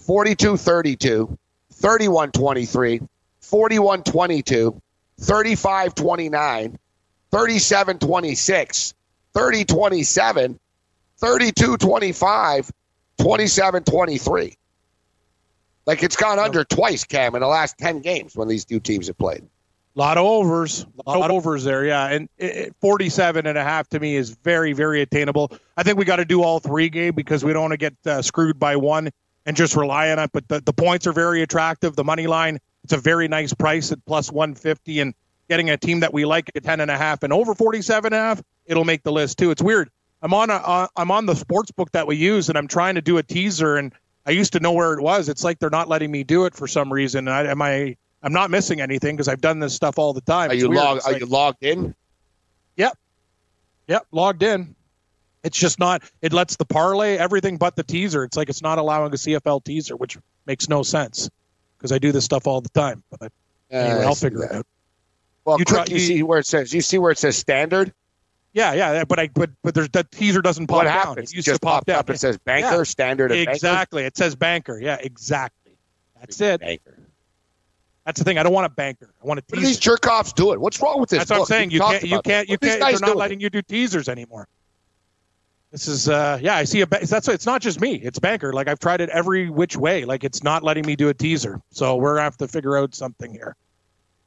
42-32, 0.00 1.38
31-23, 1.80 3.08
41-22, 3.40 4.80
35-29, 5.20 6.78
37-26, 7.32 8.94
30-27, 9.34 10.58
32-25, 11.20 12.70
27-23. 13.20 14.56
Like 15.86 16.02
it's 16.02 16.16
gone 16.16 16.38
under 16.38 16.64
twice, 16.64 17.04
Cam, 17.04 17.34
in 17.34 17.40
the 17.40 17.46
last 17.46 17.78
10 17.78 18.00
games 18.00 18.36
when 18.36 18.48
these 18.48 18.64
two 18.64 18.80
teams 18.80 19.06
have 19.06 19.18
played. 19.18 19.42
A 19.96 19.98
lot 19.98 20.18
of 20.18 20.24
overs, 20.24 20.86
a 21.04 21.18
lot 21.18 21.30
of 21.30 21.36
overs 21.36 21.64
there, 21.64 21.84
yeah. 21.84 22.06
And 22.06 22.28
it, 22.38 22.74
47 22.80 23.46
and 23.46 23.58
a 23.58 23.64
half 23.64 23.88
to 23.88 23.98
me 23.98 24.14
is 24.14 24.30
very, 24.30 24.72
very 24.72 25.02
attainable. 25.02 25.50
I 25.76 25.82
think 25.82 25.98
we 25.98 26.04
got 26.04 26.16
to 26.16 26.24
do 26.24 26.44
all 26.44 26.60
three, 26.60 26.88
Gabe, 26.88 27.16
because 27.16 27.44
we 27.44 27.52
don't 27.52 27.62
want 27.62 27.72
to 27.72 27.76
get 27.76 27.94
uh, 28.06 28.22
screwed 28.22 28.58
by 28.58 28.76
one 28.76 29.10
and 29.46 29.56
just 29.56 29.74
rely 29.74 30.10
on 30.12 30.20
it. 30.20 30.30
But 30.32 30.46
the, 30.46 30.60
the 30.60 30.72
points 30.72 31.08
are 31.08 31.12
very 31.12 31.42
attractive. 31.42 31.96
The 31.96 32.04
money 32.04 32.28
line, 32.28 32.60
it's 32.84 32.92
a 32.92 32.98
very 32.98 33.26
nice 33.26 33.52
price 33.52 33.90
at 33.90 33.98
plus 34.06 34.30
150. 34.30 35.00
And 35.00 35.14
getting 35.50 35.68
a 35.68 35.76
team 35.76 36.00
that 36.00 36.14
we 36.14 36.24
like 36.24 36.50
at 36.54 36.62
10 36.62 36.80
and 36.80 36.90
a 36.90 36.96
half 36.96 37.22
and 37.22 37.32
over 37.32 37.54
47 37.54 38.12
and 38.12 38.14
a 38.14 38.18
half, 38.18 38.42
it'll 38.64 38.84
make 38.84 39.02
the 39.02 39.12
list 39.12 39.36
too. 39.36 39.50
It's 39.50 39.60
weird. 39.60 39.90
I'm 40.22 40.32
on 40.32 40.48
a, 40.48 40.54
uh, 40.54 40.86
I'm 40.96 41.10
on 41.10 41.26
the 41.26 41.34
sports 41.34 41.72
book 41.72 41.90
that 41.92 42.06
we 42.06 42.16
use, 42.16 42.48
and 42.48 42.56
I'm 42.56 42.68
trying 42.68 42.94
to 42.94 43.02
do 43.02 43.18
a 43.18 43.22
teaser, 43.22 43.76
and 43.76 43.92
I 44.26 44.30
used 44.30 44.52
to 44.52 44.60
know 44.60 44.72
where 44.72 44.92
it 44.94 45.02
was. 45.02 45.28
It's 45.28 45.42
like 45.42 45.58
they're 45.58 45.70
not 45.70 45.88
letting 45.88 46.10
me 46.10 46.24
do 46.24 46.44
it 46.44 46.54
for 46.54 46.66
some 46.66 46.92
reason. 46.92 47.26
I, 47.26 47.50
am 47.50 47.60
I 47.60 47.96
I'm 48.22 48.32
not 48.32 48.50
missing 48.50 48.80
anything 48.80 49.16
because 49.16 49.28
I've 49.28 49.40
done 49.40 49.60
this 49.60 49.74
stuff 49.74 49.98
all 49.98 50.12
the 50.12 50.20
time. 50.20 50.50
Are 50.50 50.54
you 50.54 50.68
logged? 50.68 51.06
Are 51.06 51.12
like, 51.12 51.20
you 51.20 51.26
logged 51.26 51.62
in? 51.62 51.94
Yep. 52.76 52.96
Yep. 53.88 54.06
Logged 54.12 54.42
in. 54.42 54.76
It's 55.42 55.58
just 55.58 55.78
not. 55.78 56.02
It 56.20 56.34
lets 56.34 56.56
the 56.56 56.66
parlay 56.66 57.16
everything 57.16 57.56
but 57.56 57.74
the 57.76 57.82
teaser. 57.82 58.24
It's 58.24 58.36
like 58.36 58.50
it's 58.50 58.62
not 58.62 58.78
allowing 58.78 59.12
a 59.12 59.16
CFL 59.16 59.64
teaser, 59.64 59.96
which 59.96 60.18
makes 60.46 60.68
no 60.68 60.82
sense 60.82 61.30
because 61.78 61.92
I 61.92 61.98
do 61.98 62.12
this 62.12 62.26
stuff 62.26 62.46
all 62.46 62.60
the 62.60 62.68
time. 62.68 63.02
But 63.18 63.32
anyway, 63.70 64.04
I'll 64.04 64.14
figure 64.14 64.40
that. 64.40 64.50
it 64.50 64.56
out. 64.56 64.66
Well, 65.44 65.58
you, 65.58 65.64
try, 65.64 65.84
you, 65.88 65.94
you 65.94 66.00
see 66.00 66.22
where 66.22 66.38
it 66.38 66.46
says. 66.46 66.72
You 66.72 66.80
see 66.80 66.98
where 66.98 67.10
it 67.10 67.18
says 67.18 67.36
standard. 67.36 67.92
Yeah, 68.52 68.72
yeah, 68.74 69.04
but 69.04 69.20
I 69.20 69.28
but 69.28 69.50
but 69.62 69.74
there's 69.74 69.88
that 69.90 70.10
teaser 70.10 70.42
doesn't 70.42 70.66
pop 70.66 70.78
what 70.78 70.84
down. 70.84 70.92
happens? 70.92 71.32
It 71.32 71.36
used 71.36 71.46
just 71.46 71.60
to 71.60 71.66
pop. 71.66 71.88
Up. 71.88 72.10
It 72.10 72.18
says 72.18 72.36
banker 72.38 72.78
yeah. 72.78 72.82
standard. 72.82 73.30
Exactly. 73.30 74.02
Banker? 74.02 74.06
It 74.08 74.16
says 74.16 74.34
banker. 74.34 74.80
Yeah, 74.80 74.96
exactly. 75.00 75.72
That's 76.18 76.40
it. 76.40 76.60
Banker. 76.60 76.98
That's 78.04 78.18
the 78.18 78.24
thing. 78.24 78.38
I 78.38 78.42
don't 78.42 78.52
want 78.52 78.66
a 78.66 78.70
banker. 78.70 79.14
I 79.22 79.26
want 79.26 79.38
a 79.38 79.42
teaser. 79.42 79.64
these 79.64 79.78
jerk 79.78 80.06
offs 80.08 80.32
do 80.32 80.52
it. 80.52 80.60
What's 80.60 80.82
wrong 80.82 80.98
with 81.00 81.10
this? 81.10 81.20
That's 81.20 81.30
what 81.30 81.40
I'm 81.40 81.46
saying. 81.46 81.70
You 81.70 81.80
can't. 81.80 82.02
You 82.02 82.20
can't. 82.22 82.48
You 82.48 82.58
can't. 82.58 82.80
They're 82.80 83.08
not 83.08 83.16
letting 83.16 83.40
you 83.40 83.50
do 83.50 83.62
teasers 83.62 84.08
anymore. 84.08 84.48
This 85.70 85.86
is. 85.86 86.08
uh 86.08 86.40
Yeah, 86.42 86.56
I 86.56 86.64
see 86.64 86.80
a. 86.80 86.86
That's. 86.86 87.28
It's 87.28 87.46
not 87.46 87.62
just 87.62 87.80
me. 87.80 87.94
It's 87.94 88.18
banker. 88.18 88.52
Like 88.52 88.66
I've 88.66 88.80
tried 88.80 89.00
it 89.00 89.10
every 89.10 89.48
which 89.48 89.76
way. 89.76 90.04
Like 90.04 90.24
it's 90.24 90.42
not 90.42 90.64
letting 90.64 90.84
me 90.84 90.96
do 90.96 91.08
a 91.08 91.14
teaser. 91.14 91.60
So 91.70 91.94
we're 91.94 92.14
gonna 92.14 92.24
have 92.24 92.38
to 92.38 92.48
figure 92.48 92.76
out 92.76 92.96
something 92.96 93.32
here. 93.32 93.54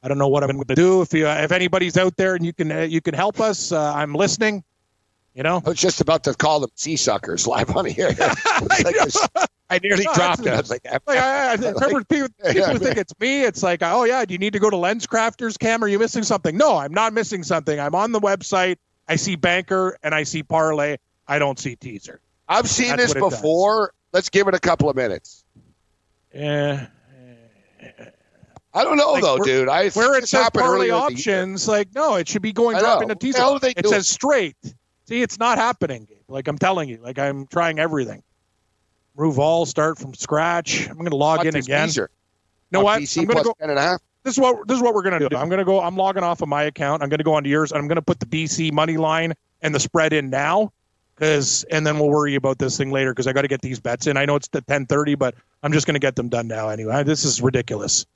I 0.04 0.10
don't 0.10 0.18
know 0.18 0.28
what 0.28 0.44
I'm 0.44 0.52
going 0.52 0.66
to 0.66 0.76
do. 0.76 1.02
If 1.02 1.14
you, 1.14 1.28
uh, 1.28 1.36
if 1.36 1.52
anybody's 1.52 1.98
out 1.98 2.18
there 2.18 2.36
and 2.36 2.46
you 2.46 2.52
can, 2.52 2.72
uh, 2.72 2.82
you 2.82 3.00
can 3.00 3.14
help 3.14 3.40
us. 3.40 3.72
Uh, 3.72 3.94
I'm 3.94 4.14
listening. 4.14 4.64
You 5.34 5.42
know, 5.42 5.62
I 5.66 5.70
was 5.70 5.80
just 5.80 6.02
about 6.02 6.26
to 6.26 6.34
call 6.34 6.60
them 6.60 6.70
sea 6.76 6.96
suckers 6.96 7.48
live 7.48 7.76
on 7.76 7.86
here. 7.86 8.10
like 8.84 8.96
I 9.70 9.80
nearly 9.82 10.04
no, 10.04 10.14
dropped 10.14 10.46
it. 10.46 10.54
I 10.54 10.58
was 10.58 10.70
like, 10.70 10.86
like 10.86 11.18
I, 11.18 11.52
I, 11.52 11.56
remember 11.56 11.90
like, 11.90 12.08
people, 12.08 12.28
people 12.46 12.54
yeah, 12.54 12.78
think 12.78 12.98
it's 12.98 13.14
me. 13.20 13.44
It's 13.44 13.64
like, 13.64 13.80
oh 13.82 14.04
yeah, 14.04 14.24
do 14.26 14.34
you 14.34 14.38
need 14.38 14.54
to 14.54 14.60
go 14.60 14.70
to 14.70 14.76
LensCrafters 14.76 15.58
Cam? 15.58 15.84
Are 15.84 15.88
you 15.88 15.98
missing 15.98 16.24
something? 16.24 16.56
No, 16.56 16.78
I'm 16.78 16.94
not 16.94 17.14
missing 17.14 17.42
something. 17.42 17.80
I'm 17.80 17.96
on 17.96 18.12
the 18.12 18.20
website. 18.20 18.78
I 19.08 19.16
see 19.16 19.36
banker 19.36 19.98
and 20.04 20.14
I 20.14 20.24
see 20.24 20.44
parlay. 20.44 20.98
I 21.28 21.40
don't 21.40 21.58
see 21.58 21.76
teaser. 21.76 22.20
I've 22.48 22.70
seen 22.70 22.98
That's 22.98 23.14
this 23.14 23.22
before. 23.22 23.94
Let's 24.12 24.30
give 24.30 24.48
it 24.48 24.54
a 24.54 24.60
couple 24.60 24.90
of 24.90 24.96
minutes. 24.96 25.44
Yeah. 26.34 26.88
I 28.76 28.84
don't 28.84 28.98
know 28.98 29.12
like, 29.12 29.24
though, 29.24 29.38
dude. 29.38 29.70
I 29.70 29.90
where 29.90 30.18
it 30.18 30.28
says 30.28 30.50
parlay 30.52 30.90
options, 30.90 31.68
like 31.68 31.94
no, 31.94 32.16
it 32.16 32.28
should 32.28 32.42
be 32.42 32.52
going 32.52 32.78
drop 32.78 33.02
into 33.02 33.16
teaser. 33.16 33.40
It 33.64 33.88
says 33.88 34.10
straight. 34.10 34.58
See, 35.06 35.22
it's 35.22 35.38
not 35.38 35.58
happening. 35.58 36.08
Like 36.28 36.48
I'm 36.48 36.58
telling 36.58 36.90
you, 36.90 36.98
like 36.98 37.20
I'm 37.20 37.46
trying 37.48 37.78
everything. 37.78 38.24
Move 39.16 39.38
all, 39.38 39.68
start 39.68 40.00
from 40.00 40.16
scratch. 40.16 40.90
I'm 40.90 40.98
going 40.98 41.12
to 41.12 41.16
log 41.16 41.46
in 41.46 41.56
again. 41.56 41.90
You 41.94 42.08
know 42.72 42.82
what? 42.82 43.02
BC 43.02 43.20
I'm 43.20 43.26
going 43.26 43.38
to 43.38 43.44
go. 43.44 43.56
10 43.60 43.70
and 43.70 43.78
a 43.78 43.82
half. 43.82 44.02
This 44.24 44.34
is 44.34 44.40
what 44.40 44.68
this 44.68 44.78
is 44.78 44.82
what 44.82 44.96
we're 44.96 45.04
going 45.04 45.20
to 45.20 45.30
do. 45.30 45.38
I'm 45.38 45.50
going 45.50 45.60
to 45.60 45.66
go. 45.66 45.80
I'm 45.80 45.96
logging 45.96 46.24
off 46.24 46.42
of 46.42 46.50
my 46.50 46.64
account. 46.64 47.04
I'm 47.04 47.10
going 47.10 47.20
to 47.20 47.24
go 47.24 47.36
onto 47.36 47.50
yours, 47.50 47.72
and 47.72 47.80
I'm 47.80 47.88
going 47.88 47.98
to 47.98 48.02
put 48.02 48.20
the 48.20 48.26
BC 48.26 48.72
money 48.72 48.98
line 48.98 49.34
and 49.62 49.76
the 49.76 49.80
spread 49.80 50.14
in 50.14 50.32
now, 50.32 50.72
because 51.14 51.64
and 51.66 51.86
then 51.86 52.00
we'll 52.00 52.10
worry 52.10 52.34
about 52.34 52.58
this 52.58 52.76
thing 52.76 52.90
later 52.90 53.12
because 53.12 53.28
I 53.28 53.34
got 53.34 53.44
to 53.44 53.48
get 53.48 53.62
these 53.62 53.80
bets 53.80 54.08
in. 54.08 54.18
I 54.18 54.26
know 54.26 54.36
it's 54.36 54.48
the 54.48 54.64
10:30, 54.64 55.20
but 55.20 55.36
I'm 55.62 55.74
just 55.74 55.86
going 55.86 55.94
to 55.96 56.00
get 56.00 56.16
them 56.16 56.30
done 56.30 56.48
now 56.48 56.70
anyway. 56.70 57.04
This 57.04 57.24
is 57.24 57.40
ridiculous. 57.40 58.08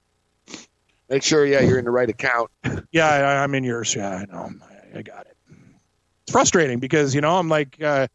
Make 1.10 1.24
sure, 1.24 1.46
yeah, 1.46 1.62
you're 1.62 1.80
in 1.80 1.86
the 1.86 1.92
right 1.92 2.10
account. 2.10 2.52
yeah, 2.92 3.08
I, 3.08 3.44
am 3.44 3.56
in 3.56 3.64
yours. 3.64 3.96
Yeah, 3.96 4.10
I 4.10 4.26
know. 4.26 4.50
I, 4.62 5.00
I, 5.00 5.02
got 5.02 5.26
it. 5.26 5.38
It's 6.24 6.32
frustrating 6.32 6.80
because 6.80 7.16
you 7.16 7.22
know 7.22 7.38
I'm 7.38 7.48
like 7.48 7.82
uh, 7.82 8.08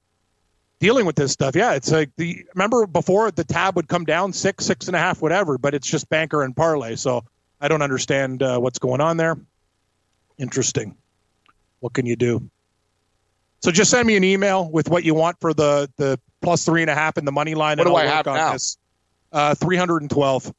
dealing 0.79 1.07
with 1.07 1.17
this 1.17 1.33
stuff. 1.33 1.57
Yeah, 1.57 1.73
it's 1.73 1.91
like 1.91 2.11
the 2.17 2.45
remember 2.55 2.87
before 2.87 3.31
the 3.31 3.45
tab 3.45 3.77
would 3.77 3.89
come 3.89 4.05
down 4.05 4.33
six, 4.35 4.67
six 4.67 4.89
and 4.89 4.97
a 4.97 4.99
half, 4.99 5.23
whatever, 5.23 5.57
but 5.57 5.75
it's 5.75 5.89
just 5.89 6.09
banker 6.11 6.43
and 6.43 6.55
parlay. 6.55 6.97
So 6.97 7.25
I 7.61 7.69
don't 7.69 7.83
understand 7.83 8.43
uh, 8.43 8.59
what's 8.59 8.79
going 8.79 9.01
on 9.01 9.17
there. 9.17 9.39
Interesting. 10.37 10.97
What 11.81 11.95
can 11.95 12.05
you 12.05 12.17
do? 12.17 12.51
So 13.63 13.71
just 13.71 13.91
send 13.91 14.07
me 14.07 14.17
an 14.17 14.25
email 14.25 14.69
with 14.71 14.91
what 14.91 15.05
you 15.05 15.15
want 15.15 15.41
for 15.41 15.55
the 15.55 15.91
the 15.97 16.19
plus 16.43 16.65
three 16.65 16.83
and 16.83 16.91
a 16.91 16.95
half 16.95 17.17
in 17.17 17.25
the 17.25 17.33
money 17.33 17.55
line. 17.55 17.79
What 17.79 17.87
do 17.87 17.95
I 17.95 18.07
have 18.07 18.27
now? 18.27 18.53
This. 18.53 18.77
Uh, 19.31 19.55
312 19.55 20.53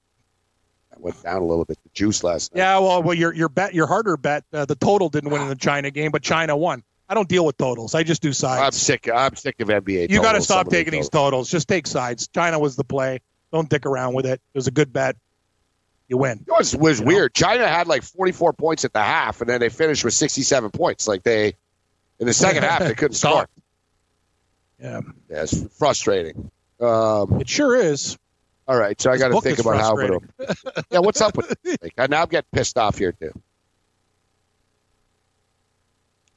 went 1.04 1.22
down 1.22 1.42
a 1.42 1.46
little 1.46 1.66
bit. 1.66 1.78
The 1.84 1.90
juice 1.94 2.24
last 2.24 2.54
night. 2.54 2.60
Yeah, 2.60 2.80
well, 2.80 3.04
well, 3.04 3.14
your 3.14 3.34
your 3.34 3.50
bet, 3.50 3.74
your 3.74 3.88
harder 3.88 4.18
bet, 4.18 4.46
uh, 4.54 4.66
the 4.66 4.76
total 4.76 5.10
didn't 5.10 5.30
win 5.30 5.42
in 5.42 5.50
the 5.50 5.56
China 5.56 5.92
game, 5.92 6.12
but 6.12 6.24
China 6.24 6.56
won. 6.58 6.84
I 7.10 7.14
don't 7.14 7.28
deal 7.28 7.46
with 7.46 7.58
totals. 7.58 7.94
I 7.94 8.04
just 8.04 8.22
do 8.22 8.34
sides. 8.34 8.62
I'm 8.62 8.72
sick. 8.72 9.10
I'm 9.14 9.36
sick 9.36 9.60
of 9.60 9.68
NBA. 9.68 10.10
You 10.10 10.22
got 10.22 10.34
to 10.34 10.42
stop 10.42 10.70
taking 10.70 10.94
these 10.94 11.10
totals. 11.10 11.50
Just 11.50 11.68
take 11.68 11.86
sides. 11.86 12.28
China 12.30 12.58
was 12.58 12.76
the 12.76 12.84
play. 12.84 13.20
Don't 13.52 13.70
dick 13.70 13.86
around 13.86 14.14
with 14.14 14.26
it. 14.26 14.42
It 14.54 14.58
was 14.58 14.68
a 14.68 14.72
good 14.72 14.92
bet. 14.92 15.16
You 16.08 16.18
win. 16.18 16.44
It 16.48 16.52
was, 16.52 16.76
was 16.76 17.00
you 17.00 17.06
weird. 17.06 17.32
Know? 17.36 17.48
China 17.48 17.68
had 17.68 17.88
like 17.88 18.04
44 18.04 18.54
points 18.54 18.86
at 18.86 18.94
the 18.94 19.02
half, 19.04 19.42
and 19.42 19.50
then 19.50 19.60
they 19.60 19.70
finished 19.70 20.04
with 20.04 20.14
67 20.14 20.72
points. 20.72 21.08
Like 21.08 21.24
they, 21.24 21.54
in 22.20 22.26
the 22.26 22.34
second 22.34 22.64
half, 22.64 22.80
they 22.80 22.96
couldn't 22.96 23.14
score. 23.16 23.48
Yeah. 24.82 25.02
Yeah, 25.30 25.44
it's 25.44 25.78
frustrating. 25.78 26.50
Um, 26.80 27.40
it 27.40 27.50
sure 27.50 27.76
is. 27.76 28.18
All 28.68 28.78
right, 28.78 29.00
so 29.00 29.12
I 29.12 29.18
got 29.18 29.30
to 29.30 29.42
think 29.42 29.60
about 29.60 29.78
how. 29.78 29.98
yeah, 30.90 31.00
what's 31.00 31.20
up 31.22 31.36
with? 31.36 31.54
Like, 31.82 32.10
now 32.10 32.22
I'm 32.24 32.30
getting 32.30 32.48
pissed 32.54 32.78
off 32.78 32.98
here 32.98 33.12
too. 33.12 33.32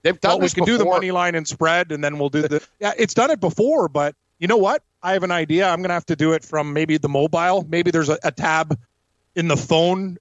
They've 0.03 0.21
done 0.21 0.33
well, 0.33 0.41
we 0.41 0.49
can 0.51 0.65
do 0.65 0.79
the 0.79 0.85
money 0.85 1.11
line 1.11 1.35
and 1.35 1.47
spread, 1.47 1.91
and 1.93 2.03
then 2.03 2.19
we'll 2.19 2.29
do 2.29 2.43
the. 2.43 2.67
Yeah, 2.81 2.93
it's 2.97 3.15
done 3.15 3.31
it 3.31 3.41
before, 3.41 3.89
but 3.89 4.15
you 4.39 4.47
know 4.47 4.57
what? 4.57 4.83
I 5.03 5.13
have 5.15 5.23
an 5.23 5.31
idea. 5.33 5.69
I'm 5.69 5.79
going 5.79 5.89
to 5.89 5.95
have 5.95 6.07
to 6.07 6.17
do 6.17 6.33
it 6.33 6.45
from 6.45 6.73
maybe 6.73 6.97
the 6.97 7.09
mobile. 7.09 7.65
Maybe 7.69 7.91
there's 7.91 8.09
a, 8.09 8.19
a 8.23 8.31
tab 8.33 8.79
in 9.35 9.49
the 9.49 9.57
phone 9.57 10.19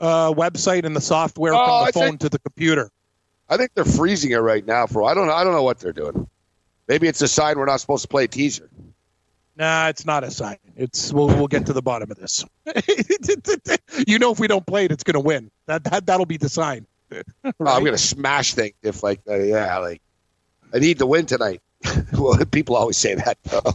uh, 0.00 0.32
website 0.32 0.84
and 0.84 0.94
the 0.94 1.00
software 1.00 1.54
Oh, 1.54 1.58
from 1.58 1.66
the 1.66 1.72
I 1.88 1.90
phone 1.92 2.02
think- 2.10 2.20
to 2.20 2.28
the 2.28 2.38
computer. 2.40 2.90
I 3.50 3.56
think 3.56 3.72
they're 3.74 3.84
freezing 3.86 4.30
it 4.32 4.36
right 4.36 4.64
now. 4.66 4.86
For 4.86 5.02
I 5.04 5.14
don't 5.14 5.26
know. 5.26 5.32
I 5.32 5.42
don't 5.42 5.54
know 5.54 5.62
what 5.62 5.78
they're 5.80 5.92
doing. 5.92 6.28
Maybe 6.86 7.08
it's 7.08 7.22
a 7.22 7.28
sign 7.28 7.58
we're 7.58 7.64
not 7.66 7.80
supposed 7.80 8.02
to 8.02 8.08
play 8.08 8.26
teaser. 8.26 8.68
Nah, 9.58 9.88
it's 9.88 10.06
not 10.06 10.22
a 10.22 10.30
sign. 10.30 10.58
It's 10.76 11.12
we'll 11.12 11.26
we'll 11.26 11.48
get 11.48 11.66
to 11.66 11.72
the 11.72 11.82
bottom 11.82 12.12
of 12.12 12.16
this. 12.16 12.44
you 14.06 14.20
know, 14.20 14.30
if 14.30 14.38
we 14.38 14.46
don't 14.46 14.64
play 14.64 14.84
it, 14.84 14.92
it's 14.92 15.02
going 15.02 15.14
to 15.14 15.20
win. 15.20 15.50
That 15.66 15.82
that 15.84 16.06
that'll 16.06 16.26
be 16.26 16.36
the 16.38 16.48
sign. 16.48 16.86
Oh, 17.44 17.52
I'm 17.60 17.84
gonna 17.84 17.96
smash 17.96 18.52
things 18.52 18.74
if 18.82 19.02
like 19.02 19.22
uh, 19.26 19.38
yeah 19.38 19.78
like 19.78 20.02
I 20.74 20.78
need 20.78 20.98
to 20.98 21.06
win 21.06 21.24
tonight. 21.24 21.62
well, 22.12 22.38
people 22.44 22.76
always 22.76 22.98
say 22.98 23.14
that. 23.14 23.38
Though. 23.44 23.72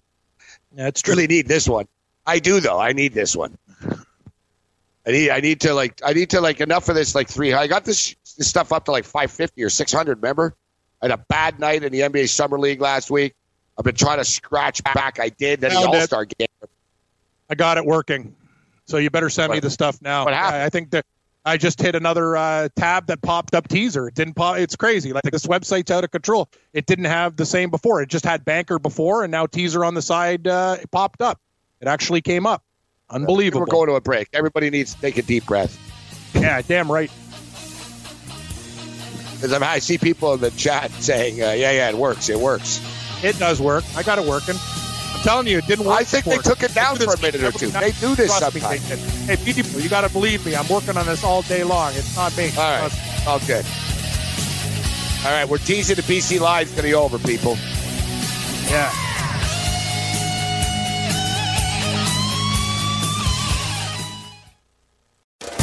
Yeah, 0.75 0.87
it's 0.87 1.01
true. 1.01 1.15
Really 1.15 1.25
need 1.25 1.47
this 1.47 1.67
one. 1.67 1.87
I 2.27 2.37
do 2.37 2.59
though. 2.59 2.79
I 2.79 2.93
need 2.93 3.13
this 3.13 3.35
one. 3.35 3.57
I 5.07 5.11
need. 5.11 5.29
I 5.31 5.39
need 5.39 5.61
to 5.61 5.73
like. 5.73 5.99
I 6.05 6.13
need 6.13 6.29
to 6.29 6.41
like 6.41 6.61
enough 6.61 6.89
of 6.89 6.95
this. 6.95 7.15
Like 7.15 7.27
three. 7.27 7.53
I 7.53 7.65
got 7.65 7.85
this, 7.85 8.15
this 8.37 8.47
stuff 8.47 8.71
up 8.71 8.85
to 8.85 8.91
like 8.91 9.05
550 9.05 9.63
or 9.63 9.69
600. 9.69 10.17
Remember, 10.17 10.55
I 11.01 11.07
had 11.07 11.19
a 11.19 11.25
bad 11.27 11.59
night 11.59 11.83
in 11.83 11.91
the 11.91 12.01
NBA 12.01 12.29
Summer 12.29 12.59
League 12.59 12.81
last 12.81 13.09
week. 13.09 13.33
I've 13.77 13.85
been 13.85 13.95
trying 13.95 14.19
to 14.19 14.25
scratch 14.25 14.83
back. 14.83 15.19
I 15.19 15.29
did. 15.29 15.61
Then 15.61 15.71
the 15.71 15.77
All 15.77 16.01
Star 16.01 16.25
game. 16.25 16.47
I 17.49 17.55
got 17.55 17.77
it 17.77 17.85
working. 17.85 18.35
So 18.85 18.97
you 18.97 19.09
better 19.09 19.29
send 19.29 19.51
me 19.51 19.59
the 19.59 19.69
stuff 19.69 20.01
now. 20.01 20.25
what 20.25 20.33
happened? 20.33 20.61
I, 20.61 20.65
I 20.65 20.69
think 20.69 20.91
that 20.91 21.05
I 21.45 21.57
just 21.57 21.81
hit 21.81 21.95
another 21.95 22.37
uh, 22.37 22.69
tab 22.75 23.07
that 23.07 23.21
popped 23.21 23.55
up 23.55 23.67
teaser. 23.67 24.07
It 24.07 24.15
didn't 24.15 24.35
pop. 24.35 24.57
It's 24.57 24.75
crazy. 24.75 25.11
Like 25.13 25.23
this 25.23 25.45
website's 25.45 25.91
out 25.91 26.03
of 26.03 26.11
control. 26.11 26.49
It 26.73 26.85
didn't 26.85 27.05
have 27.05 27.35
the 27.35 27.45
same 27.45 27.69
before. 27.69 28.01
It 28.01 28.09
just 28.09 28.25
had 28.25 28.45
banker 28.45 28.79
before, 28.79 29.23
and 29.23 29.31
now 29.31 29.45
teaser 29.45 29.83
on 29.83 29.93
the 29.93 30.01
side 30.01 30.47
uh, 30.47 30.77
it 30.81 30.91
popped 30.91 31.21
up. 31.21 31.39
It 31.81 31.87
actually 31.87 32.21
came 32.21 32.45
up. 32.45 32.63
Unbelievable. 33.09 33.61
We're 33.61 33.65
going 33.67 33.89
to 33.89 33.95
a 33.95 34.01
break. 34.01 34.29
Everybody 34.33 34.69
needs 34.69 34.95
to 34.95 35.01
take 35.01 35.17
a 35.17 35.21
deep 35.21 35.45
breath. 35.45 35.77
yeah, 36.33 36.61
damn 36.61 36.91
right. 36.91 37.11
Because 39.35 39.53
I 39.53 39.79
see 39.79 39.97
people 39.97 40.33
in 40.33 40.39
the 40.39 40.51
chat 40.51 40.89
saying, 40.91 41.41
uh, 41.41 41.51
"Yeah, 41.51 41.71
yeah, 41.71 41.89
it 41.89 41.97
works. 41.97 42.29
It 42.29 42.39
works." 42.39 42.79
It 43.23 43.39
does 43.39 43.61
work. 43.61 43.83
I 43.95 44.03
got 44.03 44.19
it 44.19 44.25
working. 44.25 44.55
I'm 44.55 45.21
telling 45.21 45.47
you, 45.47 45.57
it 45.59 45.67
didn't 45.67 45.85
work. 45.85 45.99
I 45.99 46.03
think 46.03 46.25
they 46.25 46.37
took 46.37 46.63
it 46.63 46.73
down 46.73 46.97
for 46.97 47.13
a 47.13 47.21
minute 47.21 47.43
or 47.43 47.51
two. 47.51 47.69
They 47.69 47.91
do 47.93 48.15
this 48.15 48.37
Trust 48.37 48.51
sometimes. 48.51 48.87
Hey, 49.25 49.37
people, 49.37 49.79
you 49.79 49.89
got 49.89 50.01
to 50.01 50.09
believe 50.11 50.45
me. 50.45 50.55
I'm 50.55 50.67
working 50.67 50.97
on 50.97 51.05
this 51.05 51.23
all 51.23 51.41
day 51.43 51.63
long. 51.63 51.93
It's 51.95 52.15
not 52.15 52.35
me. 52.35 52.51
All 52.57 52.63
right. 52.63 52.91
Trust 52.91 53.49
me. 53.49 53.55
Okay. 53.55 53.63
All 55.25 55.31
right, 55.31 55.47
we're 55.47 55.57
teasing 55.57 55.95
the 55.95 56.01
BC 56.01 56.41
Live's 56.41 56.71
going 56.71 56.81
to 56.81 56.89
be 56.89 56.93
over, 56.93 57.17
people. 57.17 57.57
Yeah. 58.69 58.91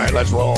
Right, 0.00 0.12
let's 0.12 0.30
roll. 0.30 0.56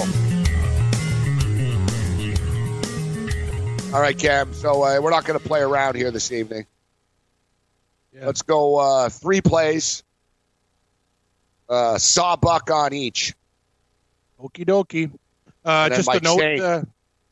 All 3.95 4.03
right, 4.03 4.19
Cam. 4.19 4.53
So 4.53 4.83
uh, 4.83 5.01
we're 5.01 5.11
not 5.11 5.25
going 5.25 5.39
to 5.39 5.45
play 5.45 5.61
around 5.61 5.97
here 5.97 6.11
this 6.11 6.31
evening. 6.31 6.67
Yeah. 8.13 8.27
Let's 8.27 8.43
go 8.43 8.77
uh, 8.77 9.09
three 9.09 9.41
plays. 9.41 10.03
Uh, 11.69 11.99
sawbuck 11.99 12.71
on 12.71 12.93
each. 12.93 13.35
Okie 14.41 14.67
dokie. 14.67 15.11
Uh, 15.65 15.89
just 15.89 16.09
a 16.09 16.21
note. 16.21 16.61
Uh, 16.61 16.83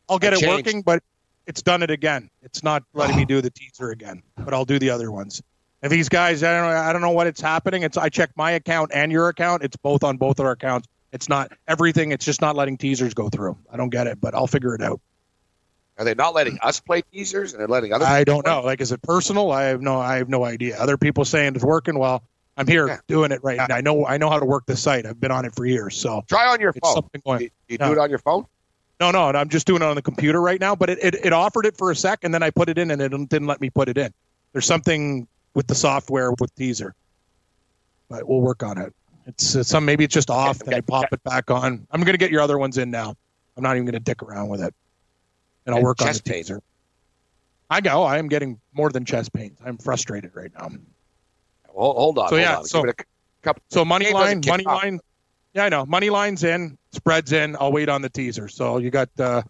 I'll 0.08 0.18
get 0.18 0.32
it 0.32 0.40
change- 0.40 0.66
working, 0.66 0.82
but 0.82 1.02
it's 1.46 1.62
done 1.62 1.82
it 1.82 1.90
again. 1.90 2.30
It's 2.42 2.62
not 2.62 2.84
letting 2.94 3.16
me 3.16 3.24
do 3.26 3.40
the 3.40 3.50
teaser 3.50 3.90
again, 3.90 4.22
but 4.36 4.54
I'll 4.54 4.64
do 4.64 4.78
the 4.78 4.90
other 4.90 5.10
ones. 5.10 5.42
And 5.82 5.92
these 5.92 6.08
guys, 6.08 6.42
I 6.42 6.56
don't 6.58 6.70
know. 6.70 6.76
I 6.76 6.92
don't 6.92 7.02
know 7.02 7.10
what 7.10 7.26
it's 7.26 7.40
happening. 7.40 7.82
It's 7.82 7.96
I 7.98 8.08
checked 8.08 8.36
my 8.36 8.52
account 8.52 8.92
and 8.94 9.12
your 9.12 9.28
account. 9.28 9.62
It's 9.62 9.76
both 9.76 10.04
on 10.04 10.16
both 10.16 10.40
of 10.40 10.46
our 10.46 10.52
accounts. 10.52 10.88
It's 11.12 11.28
not 11.28 11.52
everything. 11.68 12.12
It's 12.12 12.24
just 12.24 12.40
not 12.40 12.56
letting 12.56 12.76
teasers 12.76 13.14
go 13.14 13.28
through. 13.28 13.56
I 13.72 13.76
don't 13.76 13.90
get 13.90 14.06
it, 14.06 14.20
but 14.20 14.34
I'll 14.34 14.46
figure 14.46 14.74
it 14.74 14.82
out. 14.82 15.00
Are 15.98 16.04
they 16.04 16.14
not 16.14 16.34
letting 16.34 16.58
us 16.60 16.78
play 16.80 17.02
teasers 17.12 17.52
and 17.52 17.60
they're 17.60 17.68
letting 17.68 17.92
other? 17.92 18.04
I 18.04 18.24
don't 18.24 18.44
play? 18.44 18.52
know. 18.52 18.62
Like, 18.62 18.80
is 18.82 18.92
it 18.92 19.00
personal? 19.02 19.50
I 19.50 19.64
have 19.64 19.80
no. 19.80 19.98
I 19.98 20.16
have 20.16 20.28
no 20.28 20.44
idea. 20.44 20.76
Other 20.78 20.98
people 20.98 21.24
saying 21.24 21.54
it's 21.54 21.64
working. 21.64 21.98
Well, 21.98 22.22
I'm 22.58 22.66
here 22.66 22.86
Yeah. 22.86 22.98
doing 23.06 23.32
it 23.32 23.40
right 23.42 23.56
now. 23.56 23.74
I 23.74 23.80
know. 23.80 24.04
I 24.04 24.18
know 24.18 24.28
how 24.28 24.38
to 24.38 24.44
work 24.44 24.66
the 24.66 24.76
site. 24.76 25.06
I've 25.06 25.18
been 25.18 25.30
on 25.30 25.44
it 25.46 25.54
for 25.54 25.64
years. 25.64 25.96
So 25.96 26.22
Try 26.28 26.46
on 26.48 26.60
your 26.60 26.70
it's 26.70 26.80
phone. 26.80 26.94
something 26.96 27.22
going. 27.24 27.40
You, 27.42 27.50
you 27.68 27.78
No. 27.78 27.86
do 27.86 27.92
it 27.92 27.98
on 27.98 28.10
your 28.10 28.18
phone? 28.18 28.44
No, 29.00 29.10
no, 29.10 29.24
I'm 29.26 29.48
just 29.50 29.66
doing 29.66 29.82
it 29.82 29.84
on 29.86 29.94
the 29.94 30.00
computer 30.02 30.40
right 30.40 30.60
now. 30.60 30.74
But 30.74 30.90
it, 30.90 30.98
it, 31.02 31.14
it 31.26 31.32
offered 31.32 31.66
it 31.66 31.76
for 31.76 31.90
a 31.90 31.96
sec, 31.96 32.24
and 32.24 32.32
then 32.34 32.42
I 32.42 32.50
put 32.50 32.68
it 32.68 32.78
in, 32.78 32.90
and 32.90 33.00
it 33.00 33.10
didn't 33.28 33.46
let 33.46 33.60
me 33.60 33.68
put 33.70 33.88
it 33.90 33.96
in. 33.98 34.12
There's 34.52 34.66
something 34.66 35.28
with 35.54 35.66
the 35.66 35.74
software 35.74 36.30
with 36.32 36.54
teaser, 36.56 36.94
but 38.08 38.26
we'll 38.28 38.40
work 38.40 38.62
on 38.62 38.78
it. 38.78 38.94
It's, 39.27 39.66
some 39.69 39.85
maybe 39.85 40.05
it's 40.05 40.15
just 40.15 40.31
off, 40.31 40.59
then 40.61 40.74
I 40.74 40.81
pop 40.81 41.07
it 41.12 41.23
back 41.24 41.51
on. 41.51 41.86
I'm 41.90 42.03
gonna 42.03 42.16
get 42.19 42.31
your 42.31 42.40
other 42.43 42.59
ones 42.59 42.78
in 42.78 42.90
now. 42.90 43.15
I'm 43.57 43.62
not 43.62 43.77
even 43.77 43.85
gonna 43.86 43.98
dick 44.01 44.23
around 44.23 44.48
with 44.48 44.61
it, 44.62 44.73
and 45.66 45.74
I'll 45.74 45.78
And 45.78 45.85
work 45.85 46.01
on 46.01 46.12
the 46.12 46.23
pain. 46.23 46.35
teaser. 46.43 46.62
I 47.69 47.81
go. 47.81 48.05
I 48.05 48.19
am 48.19 48.28
getting 48.28 48.61
more 48.73 48.90
than 48.90 49.05
chest 49.05 49.32
pains. 49.32 49.59
I'm 49.65 49.78
frustrated 49.78 50.31
right 50.36 50.53
now. 50.57 50.69
Hold, 51.69 51.97
hold 51.97 52.19
on. 52.19 52.28
So, 52.28 52.36
hold 52.36 52.40
yeah, 52.40 52.57
on. 52.59 52.65
so- 52.65 52.82
Give 52.82 52.90
it 52.90 53.01
a 53.01 53.05
couple. 53.43 53.62
So 53.70 53.85
money 53.85 54.12
line, 54.12 54.40
money 54.47 54.65
off. 54.65 54.82
line. 54.82 55.01
Yeah, 55.55 55.65
I 55.65 55.69
know. 55.70 55.85
Money 55.86 56.11
line's 56.11 56.44
in, 56.44 56.78
spreads 56.93 57.32
in. 57.32 57.57
I'll 57.59 57.73
wait 57.73 57.89
on 57.89 58.03
the 58.03 58.11
teaser. 58.11 58.47
So 58.47 58.78
you 58.78 58.90
got 58.90 59.09
uh, 59.19 59.43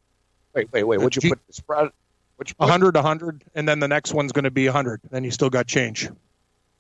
Wait, 0.55 0.73
wait, 0.73 0.85
wait. 0.85 0.99
What'd 0.99 1.17
you 1.17 1.23
G- 1.23 1.29
put? 1.31 1.47
The 1.49 1.53
spread? 1.53 1.91
You 2.47 2.55
100, 2.59 2.95
100, 2.95 3.45
and 3.55 3.69
then 3.69 3.79
the 3.81 3.89
next 3.89 4.15
one's 4.15 4.31
going 4.33 4.45
to 4.45 4.51
be 4.51 4.67
100. 4.67 5.01
Then 5.11 5.25
you 5.25 5.31
still 5.31 5.49
got 5.51 5.67
change. 5.67 6.05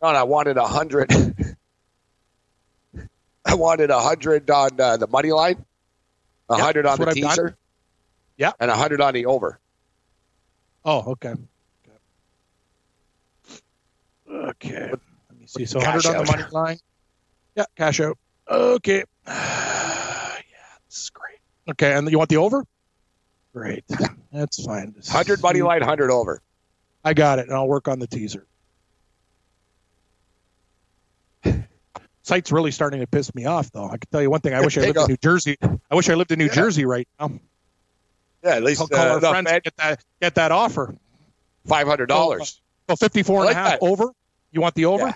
No, 0.02 0.12
no, 0.12 0.18
I 0.18 0.22
wanted 0.22 0.56
a 0.58 0.66
hundred. 0.66 1.10
I 3.46 3.54
wanted 3.54 3.90
a 3.90 4.00
hundred 4.00 4.50
on 4.50 4.80
uh, 4.80 4.96
the 4.96 5.06
money 5.06 5.30
line, 5.32 5.64
a 6.48 6.56
hundred 6.60 6.84
that's 6.84 6.98
on 7.00 7.06
the 7.06 7.14
teaser, 7.14 7.56
Yeah. 8.36 8.52
and 8.58 8.70
a 8.70 8.74
hundred 8.76 9.00
on 9.00 9.14
the 9.14 9.26
over. 9.26 9.60
Oh, 10.84 11.12
okay. 11.12 11.34
Okay. 14.28 14.90
Let 14.90 15.38
me 15.38 15.46
see. 15.46 15.64
So 15.66 15.80
cash 15.80 16.04
100 16.04 16.18
on 16.18 16.24
the 16.26 16.32
money 16.32 16.44
line. 16.50 16.78
Yeah, 17.54 17.64
cash 17.76 18.00
out. 18.00 18.18
Okay. 18.50 19.04
yeah, 19.26 20.42
this 20.88 20.96
is 20.98 21.10
great. 21.10 21.38
Okay, 21.70 21.92
and 21.94 22.10
you 22.10 22.18
want 22.18 22.30
the 22.30 22.36
over? 22.38 22.64
Great. 23.52 23.84
That's 24.32 24.64
fine. 24.64 24.92
This- 24.96 25.08
Hundred 25.08 25.40
money 25.42 25.62
line, 25.62 25.82
hundred 25.82 26.10
over. 26.10 26.42
I 27.04 27.14
got 27.14 27.38
it, 27.38 27.46
and 27.46 27.54
I'll 27.54 27.68
work 27.68 27.88
on 27.88 27.98
the 28.00 28.06
teaser. 28.06 28.46
Site's 32.26 32.50
really 32.50 32.72
starting 32.72 32.98
to 32.98 33.06
piss 33.06 33.32
me 33.36 33.44
off, 33.44 33.70
though. 33.70 33.84
I 33.86 33.98
can 33.98 34.08
tell 34.10 34.20
you 34.20 34.28
one 34.30 34.40
thing. 34.40 34.52
I 34.52 34.60
wish 34.60 34.76
I 34.76 34.80
lived 34.80 34.98
in. 34.98 35.06
New 35.06 35.16
Jersey. 35.16 35.56
I 35.62 35.94
wish 35.94 36.08
I 36.10 36.14
lived 36.14 36.32
in 36.32 36.40
New 36.40 36.46
Yeah. 36.46 36.54
Jersey 36.54 36.84
right 36.84 37.06
now. 37.20 37.30
Yeah, 38.42 38.56
at 38.56 38.64
least 38.64 38.78
Call, 38.80 38.88
call 38.88 38.98
uh, 38.98 39.14
our 39.14 39.20
friends 39.20 39.48
and 39.48 39.62
get 39.62 39.76
that 39.76 40.04
get 40.20 40.34
that 40.34 40.50
offer. 40.50 40.92
Five 41.66 41.86
hundred 41.86 42.06
dollars. 42.06 42.60
So 42.90 42.96
54 42.96 43.36
and 43.36 43.40
I 43.40 43.44
a 43.44 43.46
like 43.46 43.56
half 43.56 43.80
that. 43.80 43.86
over. 43.86 44.10
You 44.50 44.60
want 44.60 44.74
the 44.74 44.86
over? 44.86 45.06
Yeah. 45.06 45.12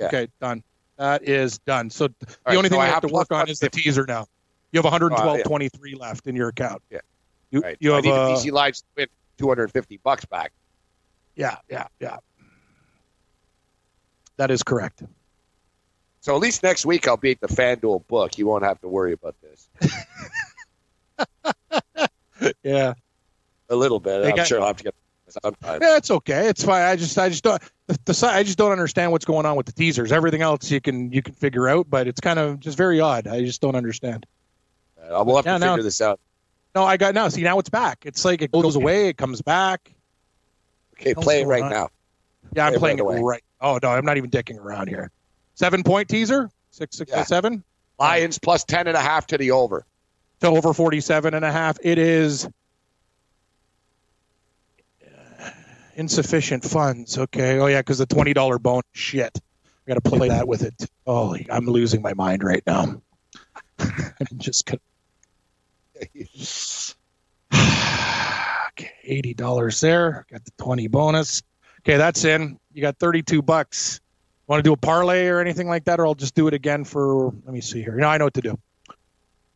Yeah. 0.00 0.06
Okay, 0.06 0.28
done. 0.40 0.64
That 0.96 1.22
is 1.28 1.58
done. 1.58 1.88
So 1.88 2.08
the 2.08 2.14
right, 2.44 2.56
only 2.56 2.68
so 2.68 2.72
thing 2.74 2.80
I 2.80 2.82
I 2.82 2.86
have 2.86 2.94
have 2.94 3.02
to 3.10 3.14
work 3.14 3.30
on 3.30 3.48
is 3.48 3.60
the 3.60 3.70
teaser 3.70 4.04
now. 4.06 4.26
You 4.72 4.82
have 4.82 4.92
112.23 4.92 5.14
Uh, 5.14 5.68
yeah. 5.86 5.96
left 5.98 6.26
in 6.26 6.34
your 6.34 6.48
account. 6.48 6.82
Yeah. 6.90 6.98
You, 7.52 7.60
Right. 7.60 7.76
you 7.78 7.90
so 7.90 7.92
I 7.92 7.96
have 7.96 8.04
need 8.04 8.10
uh, 8.10 8.40
the 8.42 8.50
lines 8.50 8.80
to 8.80 8.86
win 8.96 9.06
two 9.38 9.46
hundred 9.48 9.62
and 9.64 9.72
fifty 9.72 9.98
bucks 9.98 10.24
back. 10.24 10.50
yeah, 11.36 11.58
yeah, 11.68 11.86
yeah. 12.00 12.16
That 14.36 14.50
is 14.50 14.62
correct. 14.64 15.02
So 16.20 16.34
at 16.34 16.40
least 16.40 16.62
next 16.62 16.84
week 16.84 17.08
I'll 17.08 17.16
beat 17.16 17.40
the 17.40 17.48
FanDuel 17.48 18.06
book. 18.06 18.36
You 18.38 18.46
won't 18.46 18.64
have 18.64 18.80
to 18.82 18.88
worry 18.88 19.12
about 19.12 19.36
this. 19.40 19.68
Yeah. 22.62 22.94
A 23.68 23.76
little 23.76 24.00
bit. 24.00 24.22
They 24.22 24.30
I'm 24.30 24.36
got- 24.36 24.46
sure 24.46 24.60
I'll 24.60 24.68
have 24.68 24.78
to 24.78 24.84
get 24.84 24.94
sometime. 25.28 25.80
Yeah, 25.82 25.98
it's 25.98 26.10
okay. 26.10 26.48
It's 26.48 26.64
fine. 26.64 26.82
I 26.82 26.96
just, 26.96 27.16
I 27.18 27.28
just 27.28 27.44
don't. 27.44 27.62
the, 27.86 27.98
the 28.06 28.30
I 28.32 28.42
just 28.42 28.58
don't 28.58 28.72
understand 28.72 29.12
what's 29.12 29.24
going 29.26 29.46
on 29.46 29.56
with 29.56 29.66
the 29.66 29.72
teasers. 29.72 30.10
Everything 30.10 30.40
else 30.42 30.70
you 30.70 30.80
can 30.80 31.12
you 31.12 31.22
can 31.22 31.34
figure 31.34 31.68
out, 31.68 31.88
but 31.88 32.08
it's 32.08 32.20
kind 32.20 32.38
of 32.38 32.58
just 32.58 32.76
very 32.78 32.98
odd. 33.00 33.26
I 33.26 33.44
just 33.44 33.60
don't 33.60 33.76
understand. 33.76 34.26
Uh, 35.00 35.22
we'll 35.24 35.36
have 35.36 35.46
Yeah, 35.46 35.52
to 35.54 35.58
now- 35.58 35.72
figure 35.74 35.84
this 35.84 36.00
out. 36.00 36.18
No, 36.74 36.84
I 36.84 36.96
got 36.96 37.14
now. 37.14 37.28
See, 37.28 37.42
now 37.42 37.58
it's 37.58 37.68
back. 37.68 38.04
It's 38.06 38.24
like 38.24 38.42
it 38.42 38.52
goes 38.52 38.76
away, 38.76 39.08
it 39.08 39.16
comes 39.16 39.42
back. 39.42 39.92
Okay, 40.94 41.14
play 41.14 41.42
it 41.42 41.46
right 41.46 41.62
on? 41.64 41.70
now. 41.70 41.88
Yeah, 42.54 42.66
I'm 42.66 42.72
Play 42.72 42.76
it 42.76 42.80
playing 42.98 43.04
right 43.04 43.18
it 43.18 43.22
right. 43.22 43.42
Oh 43.60 43.78
no, 43.82 43.88
I'm 43.90 44.04
not 44.04 44.16
even 44.16 44.30
dicking 44.30 44.58
around 44.58 44.88
here. 44.88 45.10
Seven 45.60 45.82
point 45.82 46.08
teaser, 46.08 46.48
six 46.70 46.96
six 46.96 47.10
Yeah. 47.10 47.22
seven 47.24 47.62
Lions 47.98 48.38
plus 48.38 48.64
ten 48.64 48.86
and 48.86 48.96
a 48.96 49.00
half 49.00 49.26
to 49.26 49.36
the 49.36 49.50
over. 49.50 49.84
to 50.40 50.46
over 50.46 50.72
47 50.72 51.34
and 51.34 51.44
a 51.44 51.52
half. 51.52 51.76
It 51.82 51.98
is 51.98 52.48
insufficient 55.96 56.64
funds. 56.64 57.18
Okay. 57.18 57.58
Oh 57.58 57.66
yeah, 57.66 57.80
because 57.80 57.98
the 57.98 58.06
twenty 58.06 58.32
dollar 58.32 58.58
bonus. 58.58 58.86
Shit, 58.92 59.38
I 59.86 59.90
got 59.92 60.02
to 60.02 60.10
play 60.10 60.28
that 60.28 60.48
with 60.48 60.62
it. 60.62 60.72
Oh, 61.06 61.36
I'm 61.50 61.66
losing 61.66 62.00
my 62.00 62.14
mind 62.14 62.42
right 62.42 62.62
now. 62.66 63.02
I'm 63.78 64.38
just 64.38 64.64
gonna. 64.64 64.80
okay, 68.70 68.92
eighty 69.04 69.34
dollars 69.34 69.78
there. 69.82 70.24
Got 70.30 70.42
the 70.46 70.52
twenty 70.56 70.88
bonus. 70.88 71.42
Okay, 71.80 71.98
that's 71.98 72.24
in. 72.24 72.58
You 72.72 72.80
got 72.80 72.98
thirty-two 72.98 73.42
bucks. 73.42 74.00
Want 74.50 74.64
to 74.64 74.68
do 74.68 74.72
a 74.72 74.76
parlay 74.76 75.28
or 75.28 75.38
anything 75.40 75.68
like 75.68 75.84
that, 75.84 76.00
or 76.00 76.06
I'll 76.06 76.16
just 76.16 76.34
do 76.34 76.48
it 76.48 76.54
again 76.54 76.82
for. 76.82 77.26
Let 77.26 77.54
me 77.54 77.60
see 77.60 77.82
here. 77.82 77.94
No, 77.94 78.08
I 78.08 78.18
know 78.18 78.24
what 78.24 78.34
to 78.34 78.40
do. 78.40 78.58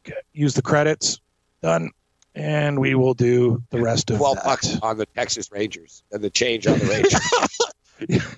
Okay, 0.06 0.16
use 0.32 0.54
the 0.54 0.62
credits. 0.62 1.20
Done. 1.62 1.90
And 2.36 2.78
we 2.78 2.94
will 2.94 3.14
do 3.14 3.60
the 3.70 3.82
rest 3.82 4.12
of 4.12 4.18
Twelve 4.18 4.36
that. 4.36 4.44
bucks 4.44 4.78
on 4.82 4.96
the 4.96 5.06
Texas 5.06 5.50
Rangers 5.50 6.04
and 6.12 6.22
the 6.22 6.30
change 6.30 6.68
on 6.68 6.78
the 6.78 6.86
Rangers. 6.86 8.24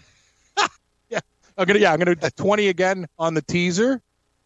I'm 1.58 1.66
gonna 1.66 1.78
yeah, 1.78 1.92
I'm 1.92 1.98
gonna 1.98 2.14
do 2.14 2.28
twenty 2.36 2.68
again 2.68 3.06
on 3.18 3.34
the 3.34 3.42
teaser, 3.42 4.00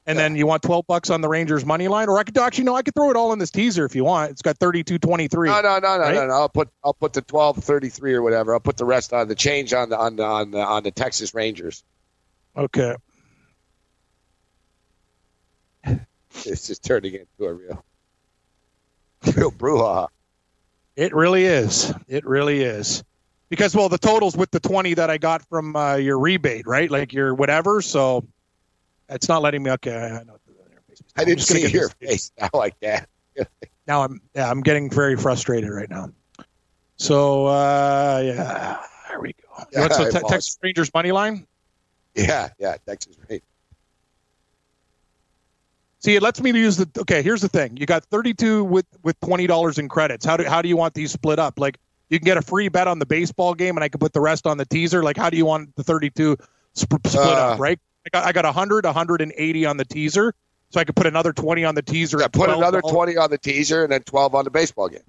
and 0.07 0.19
then 0.19 0.35
you 0.35 0.49
want 0.49 0.65
twelve 0.65 0.89
bucks 0.89 1.11
on 1.11 1.21
the 1.21 1.29
Rangers 1.29 1.65
money 1.65 1.87
line, 1.87 2.09
or 2.09 2.19
I 2.19 2.25
could 2.25 2.37
actually 2.39 2.65
no, 2.65 2.75
I 2.75 2.83
could 2.83 2.95
throw 2.95 3.11
it 3.11 3.17
all 3.17 3.33
in 3.33 3.39
this 3.39 3.53
teaser 3.53 3.85
if 3.85 3.95
you 3.95 4.03
want. 4.03 4.33
It's 4.33 4.43
got 4.43 4.59
thirty-two 4.59 4.99
twenty-three. 4.99 5.49
no, 5.49 5.61
no, 5.63 5.79
no, 5.79 5.97
no, 5.97 5.99
Right? 6.03 6.15
no, 6.15 6.27
no. 6.27 6.33
I'll 6.33 6.49
put 6.49 6.71
I'll 6.85 6.95
put 6.95 7.13
the 7.13 7.23
twelve 7.23 7.59
thirty 7.59 7.89
three 7.89 8.15
or 8.15 8.23
whatever. 8.23 8.53
I'll 8.53 8.61
put 8.61 8.77
the 8.77 8.85
rest 8.85 9.13
on 9.13 9.29
the 9.29 9.37
change 9.37 9.73
on 9.73 9.91
the 9.91 9.99
on 9.99 10.17
the 10.17 10.25
on 10.25 10.51
the, 10.51 10.59
on 10.59 10.83
the 10.83 10.91
Texas 10.91 11.35
Rangers. 11.35 11.85
Okay. 12.57 12.95
It's 16.47 16.69
just 16.69 16.85
turning 16.85 17.15
into 17.15 17.45
a 17.45 17.53
real 17.53 17.85
real 19.37 19.51
brouhaha. 19.51 20.09
It 20.97 21.13
really 21.15 21.45
is. 21.45 21.93
It 22.07 22.25
really 22.25 22.63
is. 22.63 23.03
Because 23.49 23.75
well, 23.75 23.89
the 23.89 23.99
totals 23.99 24.37
with 24.37 24.51
the 24.53 24.61
twenty 24.61 24.95
that 24.95 25.11
I 25.11 25.19
got 25.19 25.43
from 25.49 25.75
uh, 25.75 25.97
your 25.97 26.19
rebate, 26.21 26.67
right? 26.69 26.89
Like 26.91 27.13
your 27.13 27.35
whatever. 27.35 27.83
So 27.83 28.27
it's 29.09 29.29
not 29.29 29.43
letting 29.43 29.65
me. 29.65 29.73
Okay, 29.73 29.97
I 29.97 30.23
know. 30.23 30.37
I 31.17 31.23
I'm 31.23 31.27
didn't 31.27 31.43
see 31.43 31.67
your 31.67 31.89
face 31.89 32.31
now 32.41 32.51
like 32.55 32.79
that. 32.81 33.09
now 33.87 34.03
I'm 34.05 34.21
yeah 34.35 34.49
I'm 34.49 34.61
getting 34.61 34.89
very 34.89 35.17
frustrated 35.17 35.71
right 35.71 35.91
now. 35.91 36.11
So 36.97 37.47
uh, 37.47 38.23
yeah, 38.25 38.83
there 39.09 39.21
we 39.21 39.33
go. 39.33 39.65
Yeah, 39.73 39.81
What's 39.81 39.99
the 39.99 40.07
I 40.07 40.11
te- 40.11 40.29
Texas 40.29 40.59
Rangers 40.63 40.93
money 40.95 41.11
line? 41.13 41.47
Yeah, 42.15 42.51
yeah, 42.59 42.77
Texas 42.87 43.17
Rangers. 43.29 43.47
See, 46.01 46.17
it 46.17 46.23
lets 46.23 46.41
me 46.41 46.51
use 46.53 46.79
the. 46.79 46.89
Okay, 47.01 47.23
here's 47.23 47.43
the 47.43 47.49
thing: 47.49 47.77
you 47.77 47.87
got 47.87 48.05
32 48.07 48.65
with 48.65 48.87
with 49.03 49.21
twenty 49.21 49.47
dollars 49.47 49.79
in 49.79 49.89
credits. 49.89 50.25
How 50.25 50.37
do 50.37 50.45
how 50.45 50.63
do 50.63 50.69
you 50.69 50.77
want 50.77 50.95
these 50.95 51.13
split 51.13 51.39
up? 51.39 51.59
Like 51.59 51.79
you 52.09 52.19
can 52.19 52.25
get 52.25 52.39
a 52.39 52.43
free 52.43 52.69
bet 52.69 52.89
on 52.89 52.99
the 52.99 53.07
baseball 53.07 53.55
game, 53.55 53.77
and 53.77 53.85
I 53.85 53.89
can 53.89 53.99
put 53.99 54.13
the 54.13 54.21
rest 54.21 54.47
on 54.47 54.57
the 54.57 54.65
teaser. 54.65 55.03
Like 55.03 55.17
how 55.19 55.29
do 55.31 55.37
you 55.37 55.45
want 55.45 55.77
the 55.77 55.85
32 55.85 56.37
sp- 56.73 57.05
split 57.07 57.15
Uh, 57.17 57.53
up? 57.53 57.61
Right? 57.61 57.79
I 58.07 58.09
got 58.11 58.27
I 58.27 58.33
got 58.33 58.45
100, 58.47 58.85
180 58.87 59.67
on 59.67 59.77
the 59.77 59.85
teaser, 59.85 60.35
so 60.71 60.81
I 60.81 60.85
could 60.85 60.97
put 60.97 61.07
another 61.07 61.35
20 61.35 61.65
on 61.65 61.75
the 61.75 61.83
teaser. 61.83 62.19
Yeah, 62.19 62.29
put 62.29 62.49
another 62.49 62.81
twenty 62.81 63.19
on 63.19 63.31
the 63.31 63.39
teaser 63.39 63.83
and 63.83 63.93
then 63.93 64.03
twelve 64.03 64.35
on 64.35 64.45
the 64.45 64.51
baseball 64.51 64.89
game. 64.89 65.01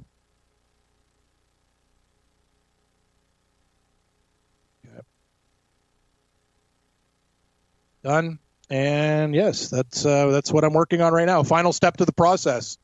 Done. 8.04 8.40
And 8.70 9.36
yes, 9.36 9.70
that's 9.70 10.06
uh, 10.06 10.28
that's 10.28 10.52
what 10.52 10.64
I'm 10.64 10.74
working 10.74 11.02
on 11.02 11.12
right 11.14 11.26
now. 11.26 11.44
Final 11.44 11.74
step 11.74 11.98
to 11.98 12.06
the 12.06 12.14
process, 12.14 12.78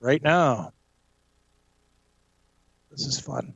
right 0.00 0.22
now. 0.22 0.72
This 2.92 3.06
is 3.06 3.18
fun. 3.18 3.54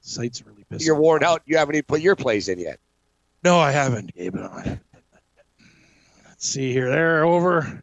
Site's 0.00 0.44
really 0.44 0.64
pissing. 0.70 0.86
You're 0.86 0.96
worn 1.00 1.22
out. 1.22 1.42
You 1.46 1.56
haven't 1.58 1.76
even 1.76 1.84
put 1.84 2.00
your 2.00 2.16
plays 2.16 2.48
in 2.48 2.58
yet. 2.58 2.80
No, 3.44 3.58
I 3.58 3.70
haven't, 3.70 4.12
Gabe. 4.14 4.34
Let's 4.34 4.80
see 6.38 6.72
here. 6.72 6.90
There, 6.90 7.24
over. 7.24 7.82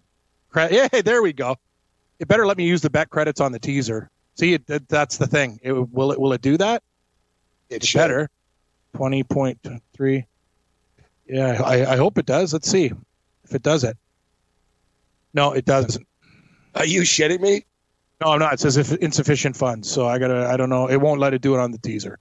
Yeah, 0.56 0.90
there 0.90 1.22
we 1.22 1.32
go. 1.32 1.56
It 2.20 2.28
better 2.28 2.46
let 2.46 2.58
me 2.58 2.68
use 2.68 2.82
the 2.82 2.90
bet 2.90 3.10
credits 3.10 3.40
on 3.40 3.54
the 3.54 3.60
teaser. 3.60 4.10
See, 4.36 4.54
it, 4.54 4.68
that, 4.68 4.90
that's 4.90 5.18
the 5.18 5.28
thing. 5.28 5.60
It, 5.64 5.72
will 5.72 6.12
it 6.12 6.20
will 6.20 6.34
it 6.34 6.42
do 6.42 6.58
that? 6.58 6.84
It 7.70 7.78
It's 7.78 7.88
should. 7.88 8.00
better. 8.00 8.30
Twenty 8.96 9.24
point 9.24 9.66
three. 9.94 10.26
Yeah, 11.32 11.62
I, 11.64 11.94
I 11.94 11.96
hope 11.96 12.18
it 12.18 12.26
does. 12.26 12.52
Let's 12.52 12.70
see 12.70 12.92
if 13.46 13.56
it 13.56 13.64
does 13.64 13.86
it. 13.86 13.98
No, 15.34 15.54
it 15.54 15.64
doesn't. 15.64 16.06
Are 16.76 16.86
you 16.86 17.02
shitting 17.02 17.40
me? 17.40 17.66
No, 18.20 18.32
I'm 18.32 18.40
not. 18.40 18.54
It 18.54 18.60
says 18.60 18.76
if 18.76 18.92
insufficient 18.98 19.56
funds. 19.56 19.90
So 19.90 20.08
I 20.08 20.20
gotta. 20.20 20.48
I 20.48 20.58
don't 20.58 20.70
know. 20.70 20.88
It 20.88 20.98
won't 20.98 21.22
let 21.22 21.34
it 21.34 21.42
do 21.42 21.56
it 21.56 21.60
on 21.60 21.72
the 21.72 21.78
teaser. 21.78 22.20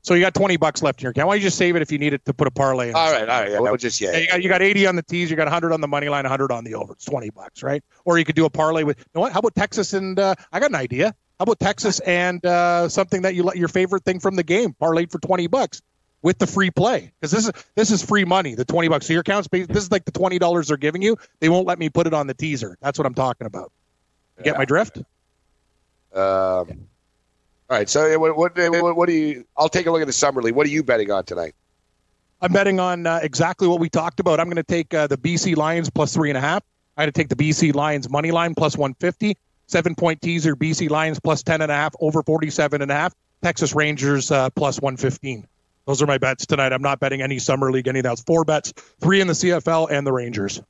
So 0.00 0.14
you 0.14 0.22
got 0.22 0.32
twenty 0.32 0.56
bucks 0.56 0.82
left 0.82 1.00
in 1.00 1.04
your 1.04 1.10
account. 1.10 1.28
Why 1.28 1.34
don't 1.34 1.42
you 1.42 1.46
just 1.48 1.58
save 1.58 1.76
it 1.76 1.82
if 1.82 1.92
you 1.92 1.98
need 1.98 2.14
it 2.14 2.24
to 2.24 2.32
put 2.32 2.48
a 2.48 2.50
parlay 2.50 2.88
in? 2.88 2.94
All 2.94 3.12
right, 3.12 3.28
all 3.28 3.42
right. 3.42 3.50
Yeah, 3.50 3.60
we'll 3.60 3.76
just 3.76 4.00
yeah. 4.00 4.12
Yeah, 4.12 4.18
you 4.18 4.28
got 4.28 4.42
you 4.44 4.48
got 4.48 4.62
80 4.62 4.86
on 4.86 4.96
the 4.96 5.02
tees, 5.02 5.30
you 5.30 5.36
got 5.36 5.44
100 5.44 5.72
on 5.72 5.82
the 5.82 5.88
money 5.88 6.08
line, 6.08 6.24
100 6.24 6.50
on 6.50 6.64
the 6.64 6.74
over. 6.74 6.94
It's 6.94 7.04
20 7.04 7.30
bucks, 7.30 7.62
right? 7.62 7.84
Or 8.06 8.18
you 8.18 8.24
could 8.24 8.34
do 8.36 8.46
a 8.46 8.50
parlay 8.50 8.82
with. 8.82 8.98
You 8.98 9.04
know 9.14 9.20
what? 9.20 9.32
How 9.32 9.40
about 9.40 9.54
Texas 9.54 9.92
and 9.92 10.18
uh, 10.18 10.34
I 10.52 10.60
got 10.60 10.70
an 10.70 10.76
idea. 10.76 11.14
How 11.38 11.42
about 11.42 11.60
Texas 11.60 12.00
and 12.00 12.44
uh, 12.46 12.88
something 12.88 13.20
that 13.22 13.34
you 13.34 13.42
let 13.42 13.56
your 13.56 13.68
favorite 13.68 14.04
thing 14.04 14.20
from 14.20 14.36
the 14.36 14.42
game 14.42 14.74
parlayed 14.80 15.10
for 15.10 15.18
20 15.18 15.48
bucks 15.48 15.82
with 16.22 16.38
the 16.38 16.46
free 16.46 16.70
play 16.70 17.12
because 17.20 17.30
this 17.30 17.46
is 17.46 17.52
this 17.74 17.90
is 17.90 18.04
free 18.04 18.24
money. 18.24 18.54
The 18.54 18.64
20 18.64 18.88
bucks. 18.88 19.06
So 19.06 19.12
your 19.12 19.20
account's 19.20 19.48
based, 19.48 19.68
this 19.68 19.84
is 19.84 19.92
like 19.92 20.04
the 20.04 20.12
20 20.12 20.38
dollars 20.38 20.68
they're 20.68 20.76
giving 20.76 21.02
you. 21.02 21.16
They 21.40 21.48
won't 21.48 21.66
let 21.66 21.78
me 21.78 21.88
put 21.88 22.06
it 22.06 22.14
on 22.14 22.26
the 22.26 22.34
teaser. 22.34 22.76
That's 22.80 22.98
what 22.98 23.06
I'm 23.06 23.14
talking 23.14 23.46
about. 23.46 23.72
You 24.38 24.44
get 24.44 24.58
my 24.58 24.64
drift? 24.64 24.98
Um, 24.98 25.04
all 26.14 26.66
right. 27.70 27.88
So 27.88 28.18
what, 28.18 28.36
what 28.36 28.56
what 28.56 28.96
what 28.96 29.08
do 29.08 29.12
you? 29.12 29.44
I'll 29.56 29.68
take 29.68 29.86
a 29.86 29.90
look 29.90 30.00
at 30.00 30.06
the 30.06 30.12
summer 30.12 30.42
league. 30.42 30.54
What 30.54 30.66
are 30.66 30.70
you 30.70 30.82
betting 30.82 31.10
on 31.10 31.24
tonight? 31.24 31.54
I'm 32.40 32.52
betting 32.52 32.78
on 32.78 33.06
uh, 33.06 33.20
exactly 33.22 33.66
what 33.66 33.80
we 33.80 33.88
talked 33.88 34.20
about. 34.20 34.40
I'm 34.40 34.46
going 34.46 34.56
to 34.56 34.62
take 34.62 34.92
uh, 34.92 35.06
the 35.06 35.16
BC 35.16 35.56
Lions 35.56 35.88
plus 35.88 36.12
three 36.12 36.28
and 36.28 36.36
a 36.36 36.40
half. 36.40 36.62
I 36.96 37.02
had 37.02 37.06
to 37.06 37.12
take 37.12 37.28
the 37.28 37.36
BC 37.36 37.74
Lions 37.74 38.10
money 38.10 38.30
line 38.30 38.54
plus 38.54 38.76
150. 38.76 39.36
Seven 39.68 39.94
point 39.94 40.20
teaser 40.20 40.54
BC 40.54 40.90
Lions 40.90 41.18
plus 41.18 41.42
10 41.42 41.62
and 41.62 41.72
a 41.72 41.74
half 41.74 41.94
over 42.00 42.22
47 42.22 42.82
and 42.82 42.90
a 42.90 42.94
half. 42.94 43.14
Texas 43.42 43.74
Rangers 43.74 44.30
uh, 44.30 44.50
plus 44.50 44.80
115. 44.80 45.46
Those 45.86 46.02
are 46.02 46.06
my 46.06 46.18
bets 46.18 46.46
tonight. 46.46 46.72
I'm 46.72 46.82
not 46.82 47.00
betting 47.00 47.22
any 47.22 47.38
summer 47.38 47.70
league, 47.70 47.86
anything 47.88 48.08
else. 48.08 48.22
Four 48.22 48.44
bets, 48.44 48.72
three 49.00 49.20
in 49.20 49.28
the 49.28 49.34
CFL 49.34 49.90
and 49.90 50.06
the 50.06 50.12
Rangers. 50.12 50.60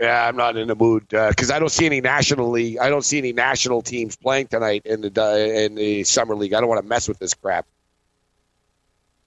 Yeah, 0.00 0.28
I'm 0.28 0.36
not 0.36 0.58
in 0.58 0.68
the 0.68 0.74
mood 0.74 1.08
because 1.08 1.50
I 1.50 1.58
don't 1.58 1.70
see 1.70 1.86
any 1.86 2.02
national 2.02 2.50
league. 2.50 2.78
I 2.78 2.90
don't 2.90 3.04
see 3.04 3.16
any 3.16 3.32
national 3.32 3.80
teams 3.80 4.14
playing 4.16 4.48
tonight 4.48 4.82
in 4.84 5.00
the 5.00 5.64
in 5.64 5.74
the 5.74 6.04
summer 6.04 6.36
league. 6.36 6.52
I 6.52 6.60
don't 6.60 6.68
want 6.68 6.82
to 6.82 6.86
mess 6.86 7.08
with 7.08 7.18
this 7.18 7.32
crap. 7.32 7.66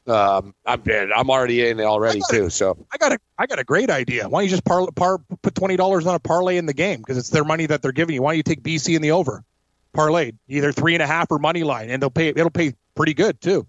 Um, 0.05 0.55
I'm 0.65 0.83
I'm 1.15 1.29
already 1.29 1.67
in 1.67 1.79
already 1.81 2.21
too. 2.29 2.49
So 2.49 2.77
I 2.91 2.97
got 2.97 3.13
a 3.13 3.19
I 3.37 3.45
got 3.47 3.59
a 3.59 3.63
great 3.63 3.89
idea. 3.89 4.27
Why 4.27 4.41
don't 4.41 4.45
you 4.45 4.49
just 4.51 4.65
par, 4.65 4.87
par 4.95 5.19
put 5.41 5.55
twenty 5.55 5.75
dollars 5.75 6.05
on 6.07 6.15
a 6.15 6.19
parlay 6.19 6.57
in 6.57 6.65
the 6.65 6.73
game 6.73 6.99
because 6.99 7.17
it's 7.17 7.29
their 7.29 7.43
money 7.43 7.65
that 7.67 7.81
they're 7.81 7.91
giving 7.91 8.15
you. 8.15 8.21
Why 8.21 8.31
don't 8.31 8.37
you 8.37 8.43
take 8.43 8.61
BC 8.61 8.95
in 8.95 9.01
the 9.01 9.11
over, 9.11 9.43
parlayed 9.93 10.35
either 10.47 10.71
three 10.71 10.93
and 10.93 11.03
a 11.03 11.07
half 11.07 11.31
or 11.31 11.39
money 11.39 11.63
line, 11.63 11.89
and 11.89 12.01
they'll 12.01 12.09
pay 12.09 12.29
it'll 12.29 12.49
pay 12.49 12.73
pretty 12.95 13.13
good 13.13 13.39
too, 13.41 13.67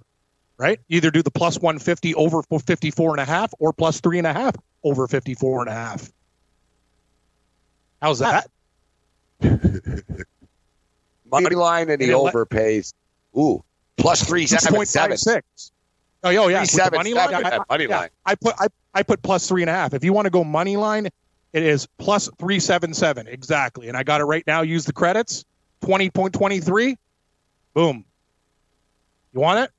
right? 0.61 0.79
Either 0.91 1.11
do 1.11 1.23
the 1.23 1.31
plus 1.31 1.59
one 1.59 1.79
fifty 1.79 2.15
over 2.15 2.43
fifty 2.43 2.91
four 2.91 3.13
and 3.13 3.21
a 3.21 3.25
half 3.25 3.55
or 3.59 3.73
plus 3.73 4.01
three 4.01 4.19
and 4.19 4.27
a 4.27 4.33
half 4.33 4.55
over 4.85 5.09
fifty 5.09 5.35
four 5.35 5.61
and 5.61 5.71
a 5.71 5.73
half. 5.73 6.13
How's 8.03 8.19
that? 8.19 8.47
money 11.31 11.57
line 11.57 11.89
and 11.89 11.99
the 11.99 12.05
And 12.05 12.13
it 12.13 12.19
let- 12.19 12.35
over 12.35 12.45
pays. 12.45 12.93
Ooh, 13.37 13.65
plus 13.97 14.23
three 14.23 14.47
seven 14.47 14.85
seven. 14.85 15.17
6.56. 15.17 15.71
Oh, 16.23 16.29
yo, 16.29 16.45
oh, 16.45 16.49
yeah. 16.49 16.61
with 16.61 16.71
the 16.71 16.79
3.77 16.79 16.93
money 16.93 17.15
line, 17.15 17.33
at 17.47 17.71
money 17.71 17.87
yeah, 17.89 17.99
line. 17.99 18.11
I 18.27 18.35
put 18.35 18.55
I, 18.59 18.67
I 18.93 19.03
put 19.03 19.23
plus 19.23 19.49
three 19.49 19.63
and 19.63 19.71
a 19.71 19.73
half. 19.73 19.95
If 19.95 20.05
you 20.05 20.13
want 20.13 20.27
to 20.27 20.31
go 20.31 20.45
money 20.45 20.77
line, 20.77 21.07
it 21.55 21.63
is 21.63 21.89
plus 21.97 22.29
three 22.39 22.61
seven 22.61 22.93
seven 22.93 23.27
exactly. 23.27 23.89
And 23.89 23.97
I 23.97 24.03
got 24.03 24.21
it 24.21 24.25
right 24.25 24.47
now. 24.47 24.61
Use 24.61 24.85
the 24.85 24.93
credits. 24.93 25.47
Twenty 25.81 26.11
point 26.11 26.35
twenty 26.35 26.61
three. 26.61 26.99
Boom. 27.73 28.05
You 29.33 29.41
want 29.41 29.61
it? 29.61 29.71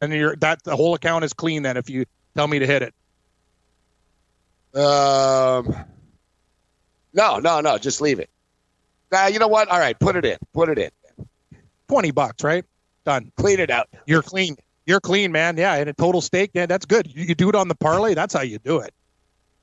And 0.00 0.12
you're 0.12 0.36
that 0.36 0.62
the 0.64 0.76
whole 0.76 0.94
account 0.94 1.24
is 1.24 1.32
clean. 1.32 1.62
Then 1.62 1.76
if 1.76 1.88
you 1.88 2.04
tell 2.34 2.48
me 2.48 2.58
to 2.58 2.66
hit 2.66 2.82
it. 2.82 2.94
Um, 4.78 5.74
no, 7.14 7.38
no, 7.38 7.60
no. 7.60 7.78
Just 7.78 8.00
leave 8.00 8.18
it. 8.18 8.28
Nah, 9.10 9.26
you 9.26 9.38
know 9.38 9.48
what? 9.48 9.68
All 9.68 9.78
right, 9.78 9.98
put 9.98 10.16
it 10.16 10.24
in. 10.24 10.36
Put 10.52 10.68
it 10.68 10.78
in. 10.78 10.90
20 11.88 12.10
bucks, 12.10 12.42
right? 12.42 12.64
Done. 13.04 13.30
Clean 13.36 13.60
it 13.60 13.70
out. 13.70 13.88
You're 14.06 14.22
clean. 14.22 14.56
You're 14.84 15.00
clean, 15.00 15.32
man. 15.32 15.56
Yeah, 15.56 15.74
and 15.74 15.88
a 15.88 15.92
total 15.92 16.20
stake, 16.20 16.54
man. 16.54 16.68
That's 16.68 16.84
good. 16.86 17.12
You, 17.12 17.24
you 17.24 17.34
do 17.34 17.48
it 17.48 17.54
on 17.54 17.68
the 17.68 17.74
parlay. 17.74 18.14
That's 18.14 18.34
how 18.34 18.42
you 18.42 18.58
do 18.58 18.78
it. 18.78 18.92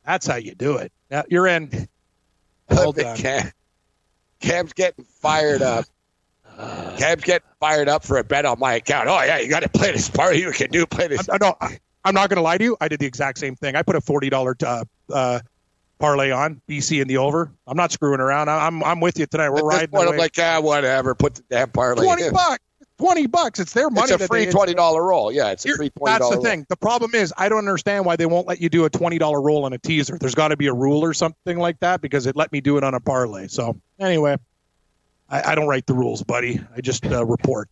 That's 0.05 0.25
how 0.25 0.35
you 0.35 0.55
do 0.55 0.77
it. 0.77 0.91
Now, 1.11 1.23
you're 1.29 1.47
in. 1.47 1.87
Hold 2.71 2.99
on. 2.99 3.17
Cam, 3.17 3.51
Cam's 4.39 4.73
getting 4.73 5.05
fired 5.05 5.61
up. 5.61 5.85
Cam's 6.97 7.23
getting 7.23 7.47
fired 7.59 7.89
up 7.89 8.03
for 8.03 8.17
a 8.17 8.23
bet 8.23 8.45
on 8.45 8.59
my 8.59 8.75
account. 8.75 9.07
Oh 9.07 9.21
yeah, 9.23 9.39
you 9.39 9.49
got 9.49 9.63
to 9.63 9.69
play 9.69 9.91
this 9.91 10.09
part. 10.09 10.35
You 10.37 10.51
can 10.51 10.69
do 10.69 10.85
play 10.85 11.07
this. 11.07 11.27
I, 11.29 11.37
no, 11.39 11.55
I'm 12.05 12.13
not 12.13 12.29
going 12.29 12.37
to 12.37 12.41
lie 12.43 12.57
to 12.57 12.63
you. 12.63 12.77
I 12.79 12.87
did 12.87 12.99
the 12.99 13.05
exact 13.05 13.37
same 13.37 13.55
thing. 13.55 13.75
I 13.75 13.81
put 13.81 13.95
a 13.95 14.01
forty 14.01 14.29
dollar 14.29 14.55
uh, 14.65 14.85
uh, 15.11 15.39
parlay 15.99 16.31
on 16.31 16.61
BC 16.69 17.01
in 17.01 17.07
the 17.07 17.17
over. 17.17 17.51
I'm 17.65 17.77
not 17.77 17.91
screwing 17.91 18.19
around. 18.19 18.49
I'm 18.49 18.83
I'm 18.83 18.99
with 18.99 19.17
you 19.17 19.25
tonight. 19.25 19.49
We're 19.49 19.63
riding. 19.63 19.89
point. 19.89 20.09
I'm 20.09 20.17
like, 20.17 20.35
ah, 20.39 20.59
whatever. 20.61 21.15
Put 21.15 21.35
the 21.35 21.43
damn 21.49 21.69
parlay. 21.69 22.05
twenty 22.05 22.25
in. 22.25 22.33
bucks. 22.33 22.63
Twenty 22.99 23.27
bucks. 23.27 23.59
It's 23.59 23.73
their 23.73 23.89
money. 23.89 24.11
It's 24.11 24.23
a 24.23 24.27
free 24.27 24.45
twenty 24.47 24.73
dollar 24.73 25.03
roll. 25.03 25.31
Yeah, 25.31 25.51
it's 25.51 25.65
a 25.65 25.69
free 25.69 25.89
twenty 25.89 26.11
That's 26.11 26.29
the 26.29 26.41
thing. 26.41 26.65
The 26.69 26.75
problem 26.75 27.15
is, 27.15 27.33
I 27.37 27.49
don't 27.49 27.59
understand 27.59 28.05
why 28.05 28.17
they 28.17 28.25
won't 28.25 28.47
let 28.47 28.61
you 28.61 28.69
do 28.69 28.85
a 28.85 28.89
twenty 28.89 29.17
dollar 29.17 29.41
roll 29.41 29.65
on 29.65 29.73
a 29.73 29.77
teaser. 29.77 30.17
There's 30.19 30.35
got 30.35 30.49
to 30.49 30.57
be 30.57 30.67
a 30.67 30.73
rule 30.73 31.03
or 31.03 31.13
something 31.13 31.57
like 31.57 31.79
that 31.79 32.01
because 32.01 32.27
it 32.27 32.35
let 32.35 32.51
me 32.51 32.61
do 32.61 32.77
it 32.77 32.83
on 32.83 32.93
a 32.93 32.99
parlay. 32.99 33.47
So 33.47 33.79
anyway, 33.99 34.37
I, 35.33 35.51
I 35.51 35.55
don't 35.55 35.67
write 35.67 35.87
the 35.87 35.95
rules, 35.95 36.21
buddy. 36.21 36.61
I 36.75 36.81
just 36.81 37.05
uh, 37.07 37.25
report. 37.25 37.67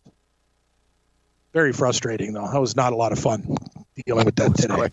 Very 1.52 1.72
frustrating, 1.72 2.32
though. 2.32 2.48
That 2.50 2.60
was 2.60 2.74
not 2.74 2.92
a 2.92 2.96
lot 2.96 3.12
of 3.12 3.20
fun 3.20 3.56
dealing 4.04 4.24
with 4.26 4.36
that 4.36 4.54
today. 4.56 4.90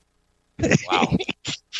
Wow, 0.91 1.15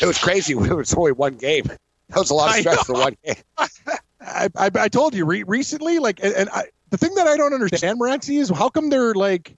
it 0.00 0.06
was 0.06 0.16
crazy. 0.16 0.54
It 0.54 0.74
was 0.74 0.94
only 0.94 1.12
one 1.12 1.34
game. 1.34 1.64
That 1.64 2.16
was 2.16 2.30
a 2.30 2.34
lot 2.34 2.48
of 2.48 2.60
stress 2.62 2.86
for 2.86 2.94
one 2.94 3.14
game. 3.22 3.34
I, 3.58 4.48
I, 4.56 4.70
I 4.74 4.88
told 4.88 5.14
you 5.14 5.26
re- 5.26 5.42
recently, 5.42 5.98
like, 5.98 6.18
and, 6.22 6.32
and 6.32 6.48
I, 6.48 6.64
the 6.88 6.96
thing 6.96 7.14
that 7.16 7.26
I 7.26 7.36
don't 7.36 7.52
understand, 7.52 8.00
Morency, 8.00 8.38
is 8.40 8.48
how 8.48 8.70
come 8.70 8.88
they're 8.88 9.12
like, 9.12 9.54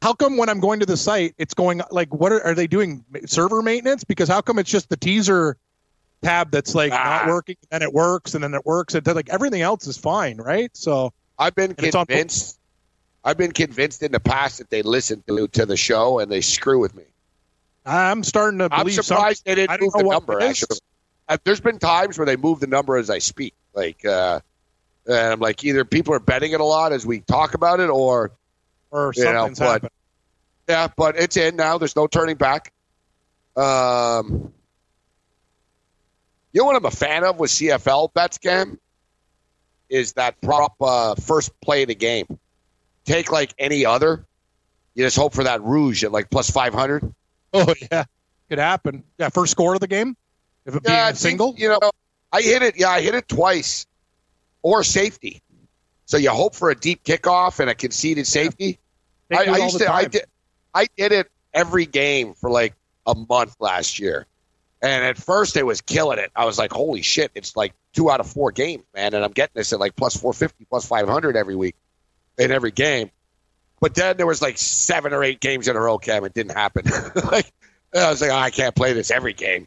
how 0.00 0.14
come 0.14 0.38
when 0.38 0.48
I'm 0.48 0.60
going 0.60 0.80
to 0.80 0.86
the 0.86 0.96
site, 0.96 1.34
it's 1.36 1.52
going 1.52 1.82
like, 1.90 2.14
what 2.14 2.32
are, 2.32 2.42
are 2.42 2.54
they 2.54 2.66
doing 2.66 3.04
server 3.26 3.60
maintenance? 3.60 4.02
Because 4.02 4.30
how 4.30 4.40
come 4.40 4.58
it's 4.58 4.70
just 4.70 4.88
the 4.88 4.96
teaser 4.96 5.58
tab 6.22 6.50
that's 6.50 6.74
like 6.74 6.90
not 6.90 7.24
Ah. 7.24 7.28
working, 7.28 7.56
and 7.70 7.82
it 7.82 7.92
works, 7.92 8.34
and 8.34 8.42
then 8.44 8.54
it 8.54 8.64
works, 8.64 8.94
and 8.94 9.04
then 9.04 9.14
like 9.14 9.28
everything 9.30 9.60
else 9.62 9.86
is 9.86 9.96
fine, 9.98 10.36
right? 10.38 10.70
So 10.76 11.12
I've 11.38 11.54
been 11.54 11.74
it's 11.78 11.94
on- 11.94 12.06
convinced. 12.06 12.58
I've 13.24 13.36
been 13.38 13.52
convinced 13.52 14.02
in 14.02 14.10
the 14.12 14.18
past 14.20 14.58
that 14.58 14.68
they 14.70 14.82
listen 14.82 15.22
to 15.28 15.46
to 15.48 15.66
the 15.66 15.76
show 15.76 16.18
and 16.18 16.30
they 16.30 16.40
screw 16.40 16.78
with 16.80 16.94
me. 16.94 17.04
I'm 17.86 18.22
starting 18.24 18.58
to 18.58 18.68
I'm 18.70 18.80
believe. 18.84 18.94
surprised 19.04 19.44
they 19.44 19.52
I 19.52 19.54
didn't 19.54 19.80
move 19.80 19.92
the 19.92 20.02
number. 20.04 20.40
Actually, 20.40 20.78
Uh, 21.28 21.36
there's 21.44 21.60
been 21.60 21.78
times 21.78 22.18
where 22.18 22.26
they 22.26 22.36
move 22.36 22.58
the 22.60 22.66
number 22.66 22.96
as 22.96 23.10
I 23.10 23.18
speak. 23.18 23.54
Like, 23.74 24.04
uh, 24.04 24.40
and 25.06 25.16
I'm 25.16 25.40
like, 25.40 25.62
either 25.64 25.84
people 25.84 26.14
are 26.14 26.18
betting 26.20 26.52
it 26.52 26.60
a 26.60 26.64
lot 26.64 26.92
as 26.92 27.06
we 27.06 27.20
talk 27.20 27.54
about 27.54 27.78
it, 27.80 27.90
or 27.90 28.32
or 28.90 29.12
you 29.16 29.24
know, 29.24 29.32
something's 29.32 29.58
but- 29.60 29.72
happened. 29.72 29.90
yeah. 30.68 30.88
But 30.96 31.16
it's 31.16 31.36
in 31.36 31.54
now. 31.56 31.78
There's 31.78 31.94
no 31.96 32.06
turning 32.08 32.36
back. 32.36 32.72
Um, 33.56 34.52
you 36.52 36.60
know 36.60 36.66
what 36.66 36.76
I'm 36.76 36.84
a 36.84 36.90
fan 36.90 37.24
of 37.24 37.38
with 37.38 37.50
CFL 37.50 38.12
bets, 38.12 38.38
Cam? 38.38 38.78
Is 39.88 40.14
that 40.14 40.40
prop 40.40 40.74
uh, 40.80 41.14
first 41.16 41.58
play 41.60 41.82
of 41.82 41.88
the 41.88 41.94
game? 41.94 42.38
Take 43.04 43.30
like 43.30 43.52
any 43.58 43.84
other. 43.84 44.24
You 44.94 45.04
just 45.04 45.16
hope 45.16 45.34
for 45.34 45.44
that 45.44 45.62
rouge 45.62 46.04
at 46.04 46.12
like 46.12 46.30
plus 46.30 46.50
five 46.50 46.74
hundred. 46.74 47.14
Oh 47.54 47.74
yeah, 47.92 48.04
could 48.48 48.58
happen. 48.58 49.04
Yeah, 49.18 49.28
first 49.28 49.52
score 49.52 49.74
of 49.74 49.80
the 49.80 49.86
game. 49.86 50.16
If 50.64 50.74
it 50.74 50.82
being 50.82 50.96
Yeah, 50.96 51.04
I 51.04 51.10
a 51.10 51.14
single. 51.14 51.54
You 51.58 51.68
know, 51.68 51.90
I 52.32 52.40
hit 52.40 52.62
it. 52.62 52.78
Yeah, 52.78 52.88
I 52.88 53.02
hit 53.02 53.14
it 53.14 53.28
twice, 53.28 53.86
or 54.62 54.82
safety. 54.82 55.42
So 56.06 56.16
you 56.16 56.30
hope 56.30 56.54
for 56.54 56.70
a 56.70 56.74
deep 56.74 57.04
kickoff 57.04 57.60
and 57.60 57.68
a 57.68 57.74
conceded 57.74 58.26
safety. 58.26 58.78
They 59.28 59.36
I, 59.36 59.52
I 59.52 59.56
used 59.58 59.78
to. 59.80 59.92
I 59.92 60.06
did. 60.06 60.24
I 60.74 60.86
did 60.96 61.12
it 61.12 61.30
every 61.52 61.84
game 61.84 62.32
for 62.32 62.50
like 62.50 62.74
a 63.06 63.14
month 63.14 63.56
last 63.60 63.98
year, 63.98 64.26
and 64.82 65.04
at 65.04 65.16
first 65.16 65.56
it 65.56 65.64
was 65.64 65.80
killing 65.80 66.18
it. 66.18 66.30
I 66.36 66.44
was 66.44 66.58
like, 66.58 66.72
"Holy 66.72 67.02
shit!" 67.02 67.30
It's 67.34 67.56
like 67.56 67.72
two 67.94 68.10
out 68.10 68.20
of 68.20 68.26
four 68.26 68.52
games, 68.52 68.84
man, 68.94 69.14
and 69.14 69.24
I'm 69.24 69.30
getting 69.30 69.52
this 69.54 69.72
at 69.72 69.80
like 69.80 69.96
plus 69.96 70.16
four 70.16 70.32
fifty, 70.32 70.64
plus 70.64 70.84
five 70.86 71.08
hundred 71.08 71.36
every 71.36 71.56
week 71.56 71.76
in 72.36 72.50
every 72.50 72.72
game. 72.72 73.10
But 73.80 73.94
then 73.94 74.16
there 74.16 74.26
was 74.26 74.42
like 74.42 74.58
seven 74.58 75.12
or 75.12 75.24
eight 75.24 75.40
games 75.40 75.68
in 75.68 75.76
a 75.76 75.80
row, 75.80 75.98
Cam. 75.98 76.24
It 76.24 76.34
didn't 76.34 76.52
happen. 76.56 76.84
like 77.30 77.52
I 77.94 78.10
was 78.10 78.20
like, 78.20 78.30
oh, 78.30 78.36
I 78.36 78.50
can't 78.50 78.74
play 78.74 78.92
this 78.92 79.10
every 79.10 79.32
game, 79.34 79.66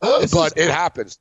This 0.00 0.32
but 0.32 0.56
is- 0.56 0.66
it 0.66 0.70
happens. 0.72 1.18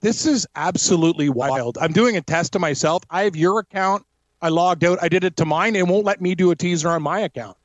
This 0.00 0.26
is 0.26 0.46
absolutely 0.54 1.30
wild. 1.30 1.78
I'm 1.80 1.92
doing 1.92 2.18
a 2.18 2.20
test 2.20 2.52
to 2.52 2.58
myself. 2.58 3.02
I 3.08 3.22
have 3.22 3.36
your 3.36 3.58
account. 3.60 4.04
I 4.42 4.50
logged 4.50 4.84
out. 4.84 4.98
I 5.00 5.08
did 5.08 5.24
it 5.24 5.38
to 5.38 5.46
mine. 5.46 5.76
It 5.76 5.86
won't 5.86 6.04
let 6.04 6.20
me 6.20 6.34
do 6.34 6.50
a 6.50 6.56
teaser 6.56 6.90
on 6.90 7.02
my 7.02 7.20
account. 7.20 7.56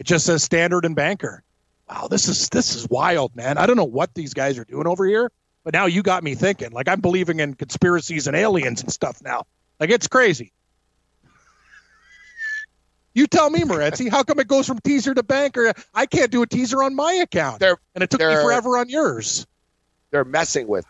It 0.00 0.04
just 0.04 0.26
says 0.26 0.42
standard 0.42 0.84
and 0.84 0.96
banker. 0.96 1.44
Wow, 1.88 2.08
this 2.08 2.28
is 2.28 2.48
this 2.48 2.74
is 2.74 2.88
wild, 2.88 3.34
man. 3.36 3.58
I 3.58 3.66
don't 3.66 3.76
know 3.76 3.84
what 3.84 4.12
these 4.14 4.34
guys 4.34 4.58
are 4.58 4.64
doing 4.64 4.86
over 4.86 5.06
here, 5.06 5.30
but 5.64 5.72
now 5.72 5.86
you 5.86 6.02
got 6.02 6.24
me 6.24 6.34
thinking. 6.34 6.72
Like 6.72 6.88
I'm 6.88 7.00
believing 7.00 7.38
in 7.40 7.54
conspiracies 7.54 8.26
and 8.26 8.36
aliens 8.36 8.82
and 8.82 8.92
stuff 8.92 9.22
now. 9.22 9.44
Like 9.78 9.90
it's 9.90 10.08
crazy. 10.08 10.52
You 13.14 13.26
tell 13.26 13.48
me, 13.48 13.60
Morency, 13.60 14.10
how 14.10 14.22
come 14.24 14.38
it 14.40 14.48
goes 14.48 14.66
from 14.66 14.78
teaser 14.80 15.14
to 15.14 15.22
banker? 15.22 15.72
I 15.94 16.04
can't 16.06 16.30
do 16.30 16.42
a 16.42 16.46
teaser 16.46 16.82
on 16.82 16.94
my 16.94 17.14
account, 17.14 17.60
They're 17.60 17.78
and 17.94 18.04
it 18.04 18.10
took 18.10 18.20
me 18.20 18.26
forever 18.26 18.76
on 18.76 18.90
yours. 18.90 19.46
they're 20.10 20.24
messing 20.24 20.66
with 20.68 20.84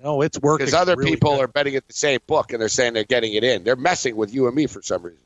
No, 0.00 0.20
it's 0.22 0.38
working. 0.38 0.66
because 0.66 0.74
other 0.74 0.94
really 0.96 1.10
people 1.12 1.32
good. 1.36 1.44
are 1.44 1.48
betting 1.48 1.74
at 1.74 1.86
the 1.88 1.94
same 1.94 2.20
book 2.28 2.52
and 2.52 2.60
they're 2.60 2.68
saying 2.68 2.92
they're 2.92 3.02
getting 3.04 3.32
it 3.34 3.42
in. 3.42 3.64
They're 3.64 3.74
messing 3.76 4.14
with 4.14 4.32
you 4.32 4.46
and 4.46 4.54
me 4.54 4.66
for 4.68 4.82
some 4.82 5.02
reason. 5.02 5.24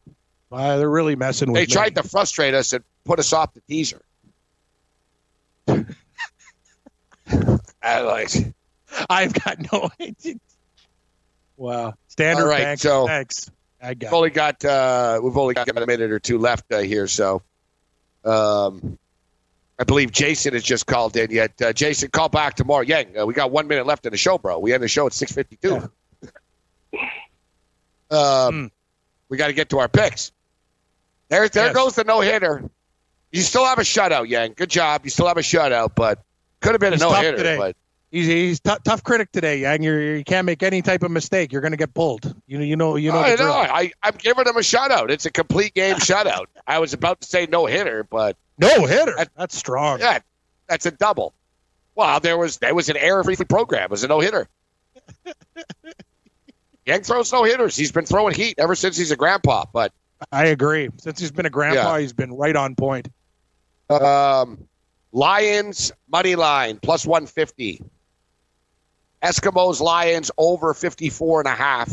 Uh, 0.51 0.79
they're 0.79 0.89
really 0.89 1.17
messing 1.17 1.49
with 1.53 1.57
They 1.57 1.63
me. 1.63 1.67
tried 1.67 1.95
to 1.97 2.03
frustrate 2.03 2.55
us 2.55 2.73
and 2.73 2.83
put 3.05 3.19
us 3.19 3.35
off 3.35 3.53
the 3.53 3.61
teaser. 3.69 4.01
I 7.83 8.01
like. 8.01 8.31
I've 9.09 9.33
got 9.33 9.73
no 9.73 9.91
idea. 10.01 10.35
Wow. 11.57 11.95
Standard 12.09 12.43
All 12.43 12.49
right, 12.49 12.63
bank. 12.63 12.81
so- 12.81 13.07
Thanks. 13.07 13.51
I 13.83 13.95
got 13.95 14.09
We've 14.09 14.15
only 14.15 14.31
got 14.31 14.63
uh, 14.63 15.21
we've 15.23 15.37
only 15.39 15.55
got 15.55 15.67
a 15.71 15.87
minute 15.87 16.11
or 16.13 16.19
two 16.19 16.37
left 16.37 16.71
uh, 16.71 16.81
here, 16.81 17.07
so 17.07 17.41
um, 18.27 18.99
I 19.79 19.85
believe 19.85 20.13
Jason 20.13 20.53
has 20.53 20.63
just 20.63 20.85
called 20.87 21.17
in. 21.17 21.31
Yet 21.31 21.53
uh, 21.63 21.73
Jason, 21.73 22.11
call 22.11 22.29
back 22.29 22.57
tomorrow. 22.57 22.83
Yang, 22.83 23.17
uh, 23.19 23.25
we 23.25 23.33
got 23.33 23.51
one 23.51 23.69
minute 23.69 23.87
left 23.87 24.05
in 24.05 24.13
the 24.13 24.19
show, 24.19 24.37
bro. 24.37 24.59
We 24.59 24.75
end 24.75 24.83
the 24.83 24.89
show 24.89 25.07
at 25.07 25.15
six 25.15 25.33
fifty 25.33 25.57
two. 25.57 25.91
Um, 28.11 28.71
we 29.31 29.39
got 29.39 29.47
to 29.47 29.53
get 29.55 29.71
to 29.71 29.79
our 29.79 29.89
picks. 29.89 30.31
There, 31.31 31.49
there 31.49 31.67
Yes. 31.69 31.75
goes 31.75 31.95
the 31.95 32.05
no 32.05 32.21
hitter. 32.21 32.69
You 33.33 33.43
still 33.43 33.65
have 33.65 33.79
a 33.79 33.83
shutout, 33.83 34.29
Yang. 34.29 34.55
Good 34.57 34.71
job. 34.71 35.03
You 35.05 35.11
still 35.11 35.29
have 35.29 35.37
a 35.37 35.41
shutout, 35.43 35.95
but 35.95 36.23
could 36.61 36.73
have 36.73 36.81
been 36.81 36.93
He's 36.93 37.03
a 37.03 37.05
no 37.07 37.13
hitter. 37.15 37.37
today. 37.37 37.57
But 37.57 37.77
He's 38.11 38.27
he's 38.27 38.59
t- 38.59 38.75
tough 38.85 39.05
critic 39.05 39.31
today, 39.31 39.59
Yang. 39.61 39.85
You're, 39.85 40.17
you 40.17 40.25
can't 40.25 40.45
make 40.45 40.65
any 40.65 40.83
type 40.83 41.05
of 41.05 41.13
mistake. 41.13 41.53
You're 41.53 41.61
going 41.61 41.71
to 41.71 41.77
get 41.77 41.95
pulled. 41.95 42.35
You 42.49 42.59
know, 42.59 42.65
you 42.65 42.75
know, 42.75 42.97
you 42.97 43.13
know. 43.13 43.19
I 43.21 43.37
know. 43.37 43.53
I, 43.53 43.93
I'm 44.03 44.17
giving 44.19 44.45
him 44.49 44.57
a 44.57 44.61
shutout. 44.61 45.11
It's 45.11 45.27
a 45.27 45.31
complete 45.31 45.75
game 45.75 45.95
shutout. 45.99 46.47
I 46.67 46.81
was 46.81 46.93
about 46.93 47.21
to 47.21 47.29
say 47.29 47.47
no 47.49 47.67
hitter, 47.67 48.03
but 48.03 48.37
No 48.59 48.85
hitter. 48.87 49.15
That- 49.17 49.31
That's 49.37 49.57
strong. 49.57 50.01
yeah, 50.01 50.19
that's 50.67 50.87
a 50.87 50.91
double. 50.91 51.35
Well, 51.95 52.19
there 52.19 52.37
was 52.37 52.57
there 52.59 52.75
was 52.75 52.89
an 52.89 52.97
error-free 52.97 53.37
program. 53.49 53.85
It 53.85 53.91
was 53.91 54.03
a 54.03 54.09
no 54.09 54.19
hitter. 54.19 54.49
Yang 56.87 57.03
throws 57.05 57.33
no 57.33 57.45
hitters. 57.45 57.77
He's 57.77 57.93
been 57.93 58.07
throwing 58.07 58.35
heat 58.35 58.57
ever 58.59 58.75
since 58.75 58.97
he's 58.97 59.11
a 59.11 59.17
grandpa. 59.17 59.67
But 59.73 59.93
I 60.33 60.47
agree. 60.47 60.89
Since 60.99 61.21
he's 61.21 61.31
been 61.31 61.47
a 61.47 61.51
grandpa, 61.51 61.95
Yeah. 61.95 62.01
he's 62.01 62.13
been 62.13 62.33
right 62.33 62.57
on 62.57 62.75
point. 62.75 63.09
Um, 63.91 64.69
Lions 65.13 65.93
money 66.11 66.37
line 66.37 66.79
plus 66.79 67.05
one 67.07 67.27
fifty. 67.27 67.83
Eskimos 69.23 69.81
Lions 69.81 70.31
over 70.39 70.73
54 70.73 71.41
and 71.41 71.49
a 71.49 71.55
half. 71.55 71.93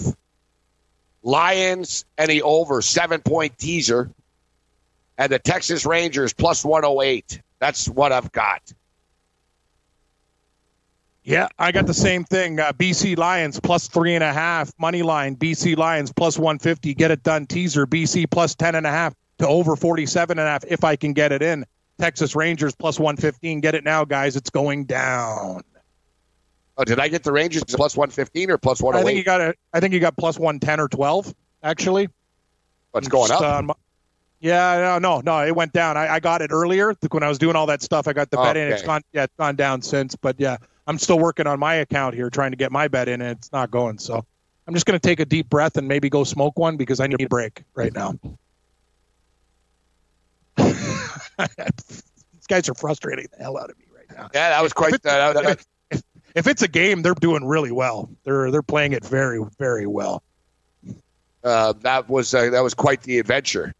Lions 1.23 2.05
any 2.17 2.41
over 2.41 2.81
seven 2.81 3.21
point 3.21 3.57
teaser. 3.57 4.11
And 5.17 5.31
the 5.31 5.39
Texas 5.39 5.85
Rangers 5.85 6.31
plus 6.31 6.63
108. 6.63 7.41
That's 7.59 7.89
what 7.89 8.11
I've 8.11 8.31
got. 8.31 8.71
Yeah, 11.23 11.49
I 11.59 11.73
got 11.73 11.87
the 11.87 11.93
same 11.93 12.23
thing. 12.23 12.59
Uh, 12.59 12.71
BC 12.71 13.17
Lions 13.17 13.59
plus 13.59 13.89
three 13.89 14.15
and 14.15 14.23
a 14.23 14.31
half 14.31 14.71
money 14.79 15.01
line. 15.01 15.35
BC 15.35 15.75
Lions 15.75 16.13
plus 16.13 16.39
one 16.39 16.57
fifty. 16.57 16.93
Get 16.93 17.11
it 17.11 17.21
done. 17.23 17.45
Teaser 17.45 17.85
BC 17.85 18.31
plus 18.31 18.55
ten 18.55 18.75
and 18.75 18.87
a 18.87 18.91
half 18.91 19.13
to 19.39 19.47
over 19.47 19.75
forty 19.75 20.05
seven 20.05 20.39
and 20.39 20.47
a 20.47 20.51
half 20.51 20.63
if 20.69 20.85
I 20.85 20.95
can 20.95 21.11
get 21.11 21.33
it 21.33 21.41
in. 21.41 21.65
Texas 21.99 22.35
Rangers 22.35 22.75
plus 22.75 22.99
one 22.99 23.17
fifteen. 23.17 23.59
Get 23.59 23.75
it 23.75 23.83
now, 23.83 24.05
guys. 24.05 24.35
It's 24.35 24.49
going 24.49 24.85
down. 24.85 25.61
Oh, 26.77 26.83
did 26.83 26.99
I 26.99 27.07
get 27.07 27.23
the 27.23 27.31
Rangers 27.31 27.63
plus 27.63 27.97
115 27.97 28.51
or 28.51 28.59
plus 28.59 28.83
I 28.83 29.03
think 29.03 29.17
you 29.17 29.23
got 29.23 29.41
it. 29.41 29.57
I 29.73 29.79
think 29.79 29.95
you 29.95 29.99
got 29.99 30.15
plus 30.15 30.37
one 30.37 30.59
ten 30.59 30.79
or 30.79 30.87
twelve. 30.87 31.33
Actually, 31.63 32.07
What's 32.91 33.07
going 33.07 33.29
Just, 33.29 33.41
up? 33.41 33.69
uh, 33.69 33.73
yeah, 34.39 34.99
no, 34.99 34.99
no, 34.99 35.21
no. 35.21 35.45
It 35.45 35.55
went 35.55 35.73
down. 35.73 35.97
I, 35.97 36.07
I 36.07 36.19
got 36.19 36.43
it 36.43 36.51
earlier 36.51 36.93
when 37.09 37.23
I 37.23 37.29
was 37.29 37.39
doing 37.39 37.55
all 37.55 37.65
that 37.65 37.81
stuff. 37.81 38.07
I 38.07 38.13
got 38.13 38.29
the 38.29 38.37
bet 38.37 38.55
in. 38.55 38.67
It's 38.67 38.81
Okay. 38.81 38.87
gone. 38.87 39.01
Yeah, 39.11 39.23
it's 39.23 39.33
gone 39.39 39.55
down 39.55 39.81
since. 39.81 40.15
But 40.15 40.35
yeah, 40.39 40.57
I'm 40.85 40.99
still 40.99 41.17
working 41.17 41.47
on 41.47 41.59
my 41.59 41.75
account 41.75 42.13
here, 42.13 42.29
trying 42.29 42.51
to 42.51 42.57
get 42.57 42.71
my 42.71 42.87
bet 42.87 43.09
in, 43.09 43.21
and 43.21 43.37
it's 43.37 43.51
not 43.51 43.71
going. 43.71 43.97
So 43.97 44.23
I'm 44.67 44.73
just 44.75 44.85
going 44.85 44.99
to 44.99 45.05
take 45.05 45.19
a 45.19 45.25
deep 45.25 45.49
breath 45.49 45.77
and 45.77 45.87
maybe 45.87 46.09
go 46.09 46.23
smoke 46.23 46.59
one 46.59 46.77
because 46.77 46.99
I 46.99 47.07
need 47.07 47.21
a 47.21 47.27
break 47.27 47.63
right 47.73 47.93
now. 47.93 48.13
These 51.37 52.47
guys 52.47 52.69
are 52.69 52.73
frustrating 52.73 53.27
the 53.31 53.43
hell 53.43 53.57
out 53.57 53.69
of 53.69 53.77
me 53.77 53.85
right 53.95 54.17
now. 54.17 54.29
Yeah, 54.33 54.49
that 54.49 54.63
was 54.63 54.73
quite. 54.73 54.93
If, 54.93 55.05
uh, 55.05 55.33
that, 55.33 55.45
if, 55.45 55.65
if, 55.91 56.03
if, 56.35 56.47
it's 56.47 56.61
a 56.61 56.67
game, 56.67 57.01
they're 57.01 57.13
doing 57.13 57.45
really 57.45 57.71
well. 57.71 58.09
They're 58.23 58.51
they're 58.51 58.61
playing 58.61 58.93
it 58.93 59.05
very 59.05 59.43
very 59.57 59.87
well. 59.87 60.23
Uh, 61.43 61.73
that 61.81 62.09
was 62.09 62.33
uh, 62.33 62.49
that 62.49 62.61
was 62.61 62.73
quite 62.73 63.01
the 63.03 63.19
adventure. 63.19 63.73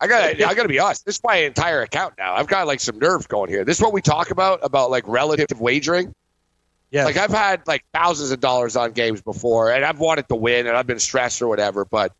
I 0.00 0.06
got 0.06 0.22
I 0.42 0.54
got 0.54 0.62
to 0.62 0.68
be 0.68 0.78
honest. 0.78 1.04
This 1.04 1.16
is 1.16 1.20
my 1.24 1.36
entire 1.36 1.82
account 1.82 2.14
now. 2.18 2.34
I've 2.34 2.46
got 2.46 2.66
like 2.66 2.80
some 2.80 2.98
nerves 2.98 3.26
going 3.26 3.50
here. 3.50 3.64
This 3.64 3.78
is 3.78 3.82
what 3.82 3.92
we 3.92 4.02
talk 4.02 4.30
about 4.30 4.60
about 4.62 4.90
like 4.90 5.04
relative 5.06 5.60
wagering. 5.60 6.14
Yeah. 6.90 7.04
Like 7.04 7.16
I've 7.16 7.30
had 7.30 7.66
like 7.66 7.84
thousands 7.94 8.32
of 8.32 8.40
dollars 8.40 8.76
on 8.76 8.92
games 8.92 9.22
before, 9.22 9.70
and 9.70 9.84
I've 9.84 10.00
wanted 10.00 10.28
to 10.28 10.34
win, 10.34 10.66
and 10.66 10.76
I've 10.76 10.86
been 10.86 10.98
stressed 10.98 11.40
or 11.40 11.48
whatever. 11.48 11.84
But 11.84 12.12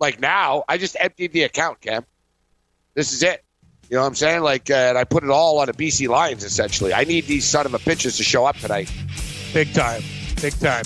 like 0.00 0.20
now, 0.20 0.64
I 0.68 0.78
just 0.78 0.96
emptied 0.98 1.32
the 1.32 1.42
account, 1.42 1.80
Cam. 1.80 2.04
This 2.94 3.12
is 3.12 3.22
it. 3.22 3.44
You 3.88 3.96
know 3.96 4.02
what 4.02 4.08
I'm 4.08 4.14
saying? 4.14 4.42
Like, 4.42 4.70
uh, 4.70 4.74
and 4.74 4.98
I 4.98 5.04
put 5.04 5.24
it 5.24 5.30
all 5.30 5.58
on 5.60 5.68
a 5.70 5.72
BC 5.72 6.08
Lions 6.08 6.44
essentially. 6.44 6.92
I 6.92 7.04
need 7.04 7.26
these 7.26 7.46
son 7.46 7.64
of 7.64 7.72
a 7.72 7.78
bitches 7.78 8.18
to 8.18 8.22
show 8.22 8.44
up 8.44 8.56
tonight. 8.56 8.92
Big 9.54 9.72
time, 9.72 10.02
big 10.42 10.52
time. 10.60 10.84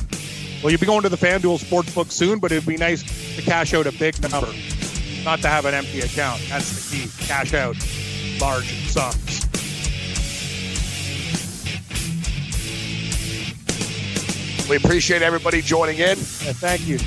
Well, 0.62 0.70
you'll 0.70 0.80
be 0.80 0.86
going 0.86 1.02
to 1.02 1.08
the 1.08 1.16
FanDuel 1.16 1.58
Sportsbook 1.60 2.12
soon, 2.12 2.38
but 2.38 2.52
it'd 2.52 2.66
be 2.66 2.76
nice 2.76 3.02
to 3.34 3.42
cash 3.42 3.74
out 3.74 3.88
a 3.88 3.92
big 3.92 4.20
number, 4.22 4.52
not 5.24 5.40
to 5.40 5.48
have 5.48 5.64
an 5.64 5.74
empty 5.74 6.00
account. 6.00 6.40
That's 6.48 6.90
the 6.90 6.96
key. 6.96 7.26
Cash 7.26 7.54
out 7.54 7.76
large 8.40 8.72
sums. 8.88 9.40
We 14.70 14.76
appreciate 14.76 15.22
everybody 15.22 15.60
joining 15.60 15.96
in. 15.96 16.16
Yeah, 16.16 16.52
thank 16.54 16.86
you. 16.86 16.98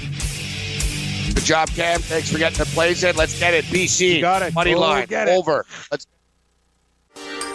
Good 1.36 1.44
job, 1.44 1.70
Cam. 1.70 2.00
Thanks 2.00 2.32
for 2.32 2.38
getting 2.38 2.58
the 2.58 2.66
plays 2.66 3.04
in. 3.04 3.16
Let's 3.16 3.38
get 3.40 3.54
it. 3.54 3.66
BC. 3.66 4.16
You 4.16 4.22
got 4.22 4.42
it. 4.42 4.54
Money 4.54 4.74
line. 4.74 5.08
Over. 5.14 5.66
Let's 5.92 6.08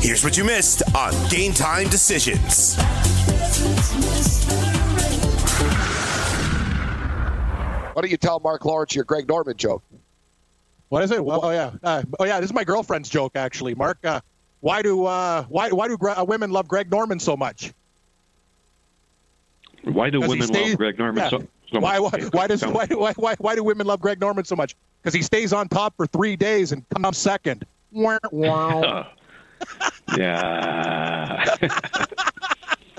Here's 0.00 0.22
what 0.22 0.38
you 0.38 0.44
missed 0.44 0.82
on 0.94 1.12
Game 1.28 1.52
Time 1.52 1.88
Decisions. 1.88 2.76
Why 7.92 8.02
don't 8.02 8.10
you 8.12 8.16
tell 8.16 8.38
Mark 8.38 8.64
Lawrence 8.64 8.94
your 8.94 9.02
Greg 9.02 9.26
Norman 9.26 9.56
joke? 9.56 9.82
What 10.88 11.02
is 11.02 11.10
it? 11.10 11.24
Well, 11.24 11.40
oh 11.42 11.50
yeah, 11.50 11.72
uh, 11.82 12.04
oh 12.20 12.24
yeah. 12.26 12.38
This 12.38 12.50
is 12.50 12.54
my 12.54 12.62
girlfriend's 12.62 13.08
joke, 13.08 13.32
actually. 13.34 13.74
Mark, 13.74 13.98
uh, 14.04 14.20
why 14.60 14.80
do 14.80 15.06
uh, 15.06 15.42
why 15.48 15.70
why 15.70 15.88
do 15.88 15.96
Gre- 15.96 16.10
uh, 16.10 16.22
women 16.22 16.52
love 16.52 16.68
Greg 16.68 16.88
Norman 16.92 17.18
so 17.18 17.36
much? 17.36 17.72
Why 19.82 20.10
do 20.10 20.20
women 20.20 20.42
stays- 20.42 20.68
love 20.68 20.78
Greg 20.78 20.96
Norman 20.96 21.24
yeah. 21.24 21.30
so, 21.30 21.42
so 21.72 21.80
why, 21.80 21.98
why, 21.98 22.10
why 22.32 22.46
does 22.46 22.64
why, 22.64 22.86
why, 22.86 23.12
why, 23.14 23.34
why 23.38 23.54
do 23.54 23.62
women 23.62 23.86
love 23.86 24.00
Greg 24.00 24.20
Norman 24.20 24.44
so 24.44 24.56
much? 24.56 24.74
Because 25.02 25.14
he 25.14 25.22
stays 25.22 25.52
on 25.52 25.68
top 25.68 25.94
for 25.96 26.06
three 26.06 26.36
days 26.36 26.72
and 26.72 26.88
comes 26.90 27.18
second. 27.18 27.66
Wah, 27.92 28.18
wah. 28.32 29.06
yeah. 30.16 31.56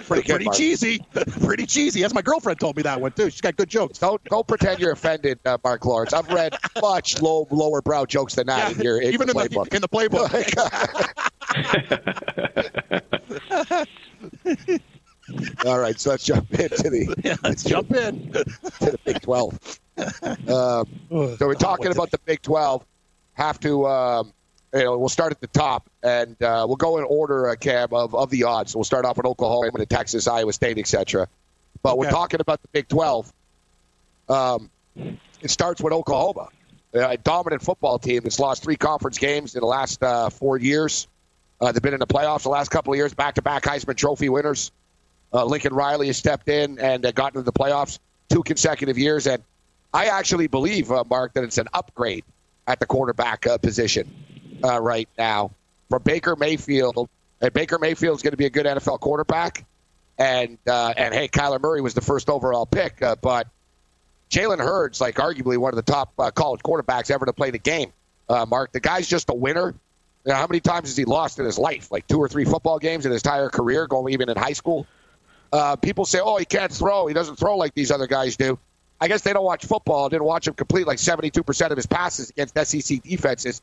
Pretty 0.08 0.28
Pretty 0.28 0.46
Mark. 0.46 0.58
cheesy. 0.58 1.00
Pretty 1.44 1.68
cheesy. 1.68 2.04
As 2.04 2.16
my 2.16 2.22
girlfriend 2.24 2.60
told 2.60 2.76
me 2.76 2.82
that 2.82 3.00
one 3.00 3.12
too. 3.12 3.30
She's 3.30 3.42
got 3.42 3.56
good 3.58 3.70
jokes. 3.70 4.00
Don't 4.00 4.24
don't 4.24 4.48
pretend 4.48 4.80
you're 4.80 4.92
offended, 4.92 5.40
uh, 5.46 5.60
Mark 5.64 5.86
Lawrence. 5.86 6.14
I've 6.14 6.28
read 6.30 6.56
much 6.82 7.22
low 7.22 7.48
lower 7.52 7.82
brow 7.84 8.06
jokes 8.06 8.34
than 8.34 8.48
that 8.48 8.72
in 8.72 8.82
your 8.82 9.00
in 9.00 9.14
even 9.14 9.28
your 9.28 9.44
in 9.44 9.50
playbook. 9.50 9.70
the 9.70 9.76
in 9.76 9.82
the 9.82 9.88
playbook. 9.88 10.34
All 15.66 15.80
right, 15.80 16.00
so 16.00 16.12
let's 16.12 16.24
jump 16.24 16.52
into 16.52 16.90
the 16.90 17.16
yeah, 17.24 17.36
let's 17.44 17.64
jump 17.64 17.92
in. 17.92 18.32
to 18.34 18.46
the 18.80 19.00
Big 19.04 19.22
Twelve. 19.22 19.58
Um, 19.98 20.88
so 21.10 21.38
we're 21.42 21.54
talking 21.56 21.92
about 21.92 22.12
the 22.12 22.20
Big 22.26 22.42
Twelve. 22.42 22.86
Have 23.34 23.60
to, 23.62 23.88
um, 23.88 24.34
you 24.74 24.84
know, 24.84 24.98
we'll 24.98 25.10
start 25.10 25.32
at 25.32 25.40
the 25.40 25.48
top 25.48 25.90
and 26.04 26.42
uh, 26.42 26.66
we'll 26.68 26.76
go 26.76 26.98
in 26.98 27.06
order, 27.06 27.50
uh, 27.50 27.56
Cam, 27.56 27.94
of, 27.94 28.14
of 28.14 28.30
the 28.30 28.44
odds. 28.44 28.74
So 28.74 28.80
we'll 28.80 28.84
start 28.84 29.06
off 29.06 29.16
with 29.18 29.26
Oklahoma, 29.26 29.72
and 29.76 29.90
Texas, 29.90 30.28
Iowa 30.28 30.52
State, 30.52 30.78
etc. 30.78 31.28
But 31.82 31.98
we're 31.98 32.10
talking 32.10 32.42
about 32.42 32.62
the 32.62 32.68
Big 32.70 32.88
Twelve. 32.88 33.32
Um, 34.28 34.70
it 35.42 35.50
starts 35.50 35.82
with 35.82 35.94
Oklahoma, 35.94 36.50
a 36.94 37.18
dominant 37.18 37.62
football 37.62 38.00
team 38.00 38.22
that's 38.24 38.40
lost 38.40 38.64
three 38.64 38.76
conference 38.76 39.18
games 39.18 39.56
in 39.56 39.62
the 39.62 39.68
last 39.68 40.04
uh, 40.04 40.30
four 40.30 40.58
years. 40.58 41.08
Uh, 41.62 41.72
they've 41.72 41.82
been 41.82 41.94
in 41.94 42.00
the 42.00 42.08
playoffs 42.08 42.44
the 42.44 42.50
last 42.50 42.70
couple 42.70 42.94
of 42.94 42.98
years, 42.98 43.14
back-to-back 43.14 43.64
Heisman 43.64 43.96
Trophy 43.96 44.30
winners. 44.30 44.72
Uh, 45.34 45.46
Lincoln 45.46 45.74
Riley 45.74 46.08
has 46.08 46.18
stepped 46.18 46.50
in 46.50 46.80
and 46.80 47.06
uh, 47.06 47.12
gotten 47.12 47.40
into 47.40 47.46
the 47.46 47.58
playoffs 47.58 48.00
two 48.30 48.44
consecutive 48.44 48.98
years, 48.98 49.28
and 49.28 49.44
I 49.94 50.06
actually 50.06 50.48
believe, 50.48 50.92
uh, 50.92 51.04
Mark, 51.10 51.34
that 51.34 51.44
it's 51.44 51.58
an 51.58 51.68
upgrade 51.74 52.24
at 52.68 52.80
the 52.80 52.86
quarterback 52.86 53.48
uh, 53.48 53.58
position 53.58 54.10
uh, 54.64 54.80
right 54.80 55.10
now 55.18 55.52
for 55.90 56.00
Baker 56.00 56.36
Mayfield. 56.36 57.10
And 57.42 57.54
Baker 57.54 57.80
Mayfield 57.80 58.18
is 58.18 58.22
going 58.22 58.32
to 58.32 58.38
be 58.38 58.46
a 58.46 58.50
good 58.50 58.66
NFL 58.66 59.00
quarterback, 59.00 59.66
and 60.18 60.58
uh, 60.68 60.94
and 60.96 61.14
hey, 61.14 61.30
Kyler 61.30 61.62
Murray 61.62 61.82
was 61.82 61.94
the 61.94 62.02
first 62.02 62.30
overall 62.30 62.66
pick, 62.66 63.02
uh, 63.02 63.16
but 63.22 63.48
Jalen 64.30 64.60
Hurts, 64.60 65.02
like 65.02 65.16
arguably 65.16 65.58
one 65.58 65.72
of 65.72 65.78
the 65.78 65.92
top 65.92 66.12
uh, 66.20 66.32
college 66.32 66.62
quarterbacks 66.62 67.10
ever 67.10 67.26
to 67.26 67.34
play 67.34 67.52
the 67.52 67.60
game. 67.60 67.92
Uh, 68.28 68.46
Mark, 68.46 68.72
the 68.72 68.80
guy's 68.80 69.08
just 69.08 69.30
a 69.30 69.34
winner. 69.34 69.74
You 70.26 70.34
know, 70.34 70.36
how 70.36 70.48
many 70.48 70.60
times 70.60 70.90
has 70.90 70.98
he 70.98 71.06
lost 71.06 71.40
in 71.40 71.46
his 71.46 71.58
life? 71.58 71.92
Like 71.92 72.06
two 72.08 72.20
or 72.20 72.28
three 72.28 72.46
football 72.46 72.78
games 72.78 73.06
in 73.06 73.12
his 73.12 73.22
entire 73.22 73.50
career, 73.50 73.88
going 73.88 74.14
even 74.14 74.30
in 74.30 74.38
high 74.38 74.54
school. 74.54 74.86
Uh, 75.52 75.76
people 75.76 76.06
say, 76.06 76.20
"Oh, 76.22 76.38
he 76.38 76.46
can't 76.46 76.72
throw. 76.72 77.08
He 77.08 77.14
doesn't 77.14 77.38
throw 77.38 77.58
like 77.58 77.74
these 77.74 77.92
other 77.92 78.08
guys 78.08 78.38
do." 78.38 78.60
I 79.02 79.08
guess 79.08 79.22
they 79.22 79.34
don't 79.34 79.46
watch 79.46 79.66
football. 79.66 80.10
Didn't 80.10 80.26
watch 80.26 80.48
him 80.48 80.54
complete 80.54 80.86
like 80.86 80.98
72% 80.98 81.72
of 81.72 81.78
his 81.78 81.86
passes 81.86 82.30
against 82.32 82.58
SEC 82.58 83.02
defenses. 83.02 83.62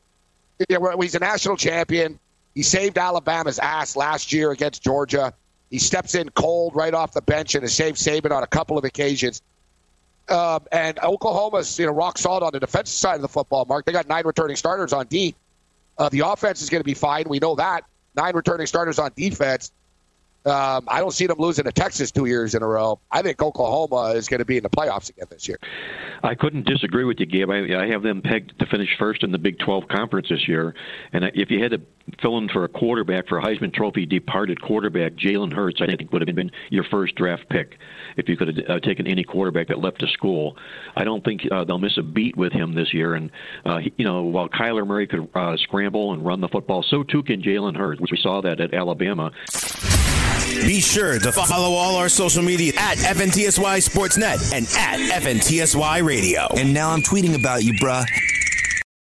He's 0.57 1.15
a 1.15 1.19
national 1.19 1.57
champion. 1.57 2.19
He 2.55 2.63
saved 2.63 2.97
Alabama's 2.97 3.59
ass 3.59 3.95
last 3.95 4.33
year 4.33 4.49
against 4.51 4.81
Georgia. 4.81 5.33
He 5.69 5.77
steps 5.77 6.15
in 6.15 6.29
cold 6.29 6.75
right 6.75 6.93
off 6.93 7.13
the 7.13 7.21
bench 7.21 7.53
and 7.53 7.61
has 7.63 7.73
saved 7.73 7.97
Saban 7.97 8.31
on 8.31 8.41
a 8.41 8.47
couple 8.47 8.77
of 8.77 8.83
occasions. 8.83 9.41
Um, 10.27 10.61
and 10.71 10.97
Oklahoma's 10.99 11.77
you 11.77 11.85
know 11.85 11.91
rock 11.91 12.17
solid 12.17 12.43
on 12.43 12.51
the 12.51 12.59
defensive 12.59 12.95
side 12.95 13.15
of 13.15 13.21
the 13.21 13.27
football. 13.27 13.65
Mark, 13.65 13.85
they 13.85 13.91
got 13.91 14.07
nine 14.07 14.25
returning 14.25 14.55
starters 14.55 14.91
on 14.91 15.05
D. 15.05 15.35
Uh, 15.97 16.09
the 16.09 16.21
offense 16.21 16.61
is 16.61 16.69
going 16.69 16.81
to 16.81 16.85
be 16.85 16.95
fine. 16.95 17.25
We 17.29 17.39
know 17.39 17.55
that 17.55 17.83
nine 18.15 18.35
returning 18.35 18.67
starters 18.67 18.99
on 18.99 19.11
defense. 19.15 19.71
Um, 20.47 20.85
I 20.87 20.99
don't 20.99 21.11
see 21.11 21.27
them 21.27 21.39
losing 21.39 21.65
to 21.65 21.73
Texas 21.73 22.09
two 22.09 22.25
years 22.25 22.55
in 22.55 22.63
a 22.63 22.67
row. 22.67 22.99
I 23.11 23.21
think 23.21 23.41
Oklahoma 23.41 24.13
is 24.15 24.29
going 24.29 24.39
to 24.39 24.45
be 24.45 24.55
in 24.55 24.63
the 24.63 24.69
playoffs 24.69 25.09
again 25.09 25.27
this 25.29 25.45
year. 25.45 25.59
I 26.23 26.35
couldn't 26.35 26.65
disagree 26.65 27.03
with 27.03 27.19
you, 27.19 27.25
Gabe. 27.25 27.49
I, 27.49 27.83
I 27.83 27.87
have 27.87 28.01
them 28.01 28.21
pegged 28.21 28.57
to 28.59 28.65
finish 28.65 28.89
first 28.97 29.23
in 29.23 29.31
the 29.33 29.37
Big 29.37 29.59
12 29.59 29.89
conference 29.89 30.29
this 30.29 30.47
year. 30.47 30.73
And 31.11 31.25
if 31.33 31.51
you 31.51 31.61
had 31.61 31.71
to 31.71 31.81
fill 32.21 32.37
in 32.37 32.47
for 32.47 32.63
a 32.63 32.69
quarterback 32.69 33.27
for 33.27 33.39
a 33.39 33.41
Heisman 33.41 33.73
Trophy 33.73 34.05
departed 34.05 34.61
quarterback, 34.61 35.15
Jalen 35.15 35.51
Hurts, 35.51 35.81
I 35.81 35.87
think 35.87 36.13
would 36.13 36.25
have 36.25 36.35
been 36.35 36.51
your 36.69 36.85
first 36.85 37.15
draft 37.15 37.49
pick 37.49 37.77
if 38.15 38.29
you 38.29 38.37
could 38.37 38.55
have 38.55 38.69
uh, 38.69 38.79
taken 38.79 39.05
any 39.05 39.25
quarterback 39.25 39.67
that 39.67 39.79
left 39.79 39.99
the 39.99 40.07
school. 40.07 40.55
I 40.95 41.03
don't 41.03 41.25
think 41.25 41.41
uh, 41.51 41.65
they'll 41.65 41.77
miss 41.77 41.97
a 41.97 42.03
beat 42.03 42.37
with 42.37 42.53
him 42.53 42.73
this 42.73 42.93
year. 42.93 43.15
And 43.15 43.31
uh, 43.65 43.79
he, 43.79 43.91
you 43.97 44.05
know, 44.05 44.23
while 44.23 44.47
Kyler 44.47 44.87
Murray 44.87 45.07
could 45.07 45.27
uh, 45.35 45.57
scramble 45.57 46.13
and 46.13 46.25
run 46.25 46.39
the 46.39 46.47
football, 46.47 46.83
so 46.83 47.03
too 47.03 47.21
can 47.23 47.41
Jalen 47.41 47.75
Hurts. 47.75 47.99
Which 47.99 48.11
we 48.11 48.17
saw 48.17 48.41
that 48.41 48.61
at 48.61 48.73
Alabama. 48.73 49.31
Be 50.47 50.79
sure 50.81 51.19
to 51.19 51.31
follow 51.31 51.75
all 51.75 51.95
our 51.95 52.09
social 52.09 52.41
media 52.43 52.73
at 52.77 52.97
FNTSY 52.97 53.87
Sportsnet 53.87 54.53
and 54.53 54.65
at 54.77 55.21
FNTSY 55.21 56.03
Radio. 56.03 56.47
And 56.57 56.73
now 56.73 56.89
I'm 56.91 57.01
tweeting 57.01 57.35
about 57.35 57.63
you, 57.63 57.73
bruh. 57.73 58.05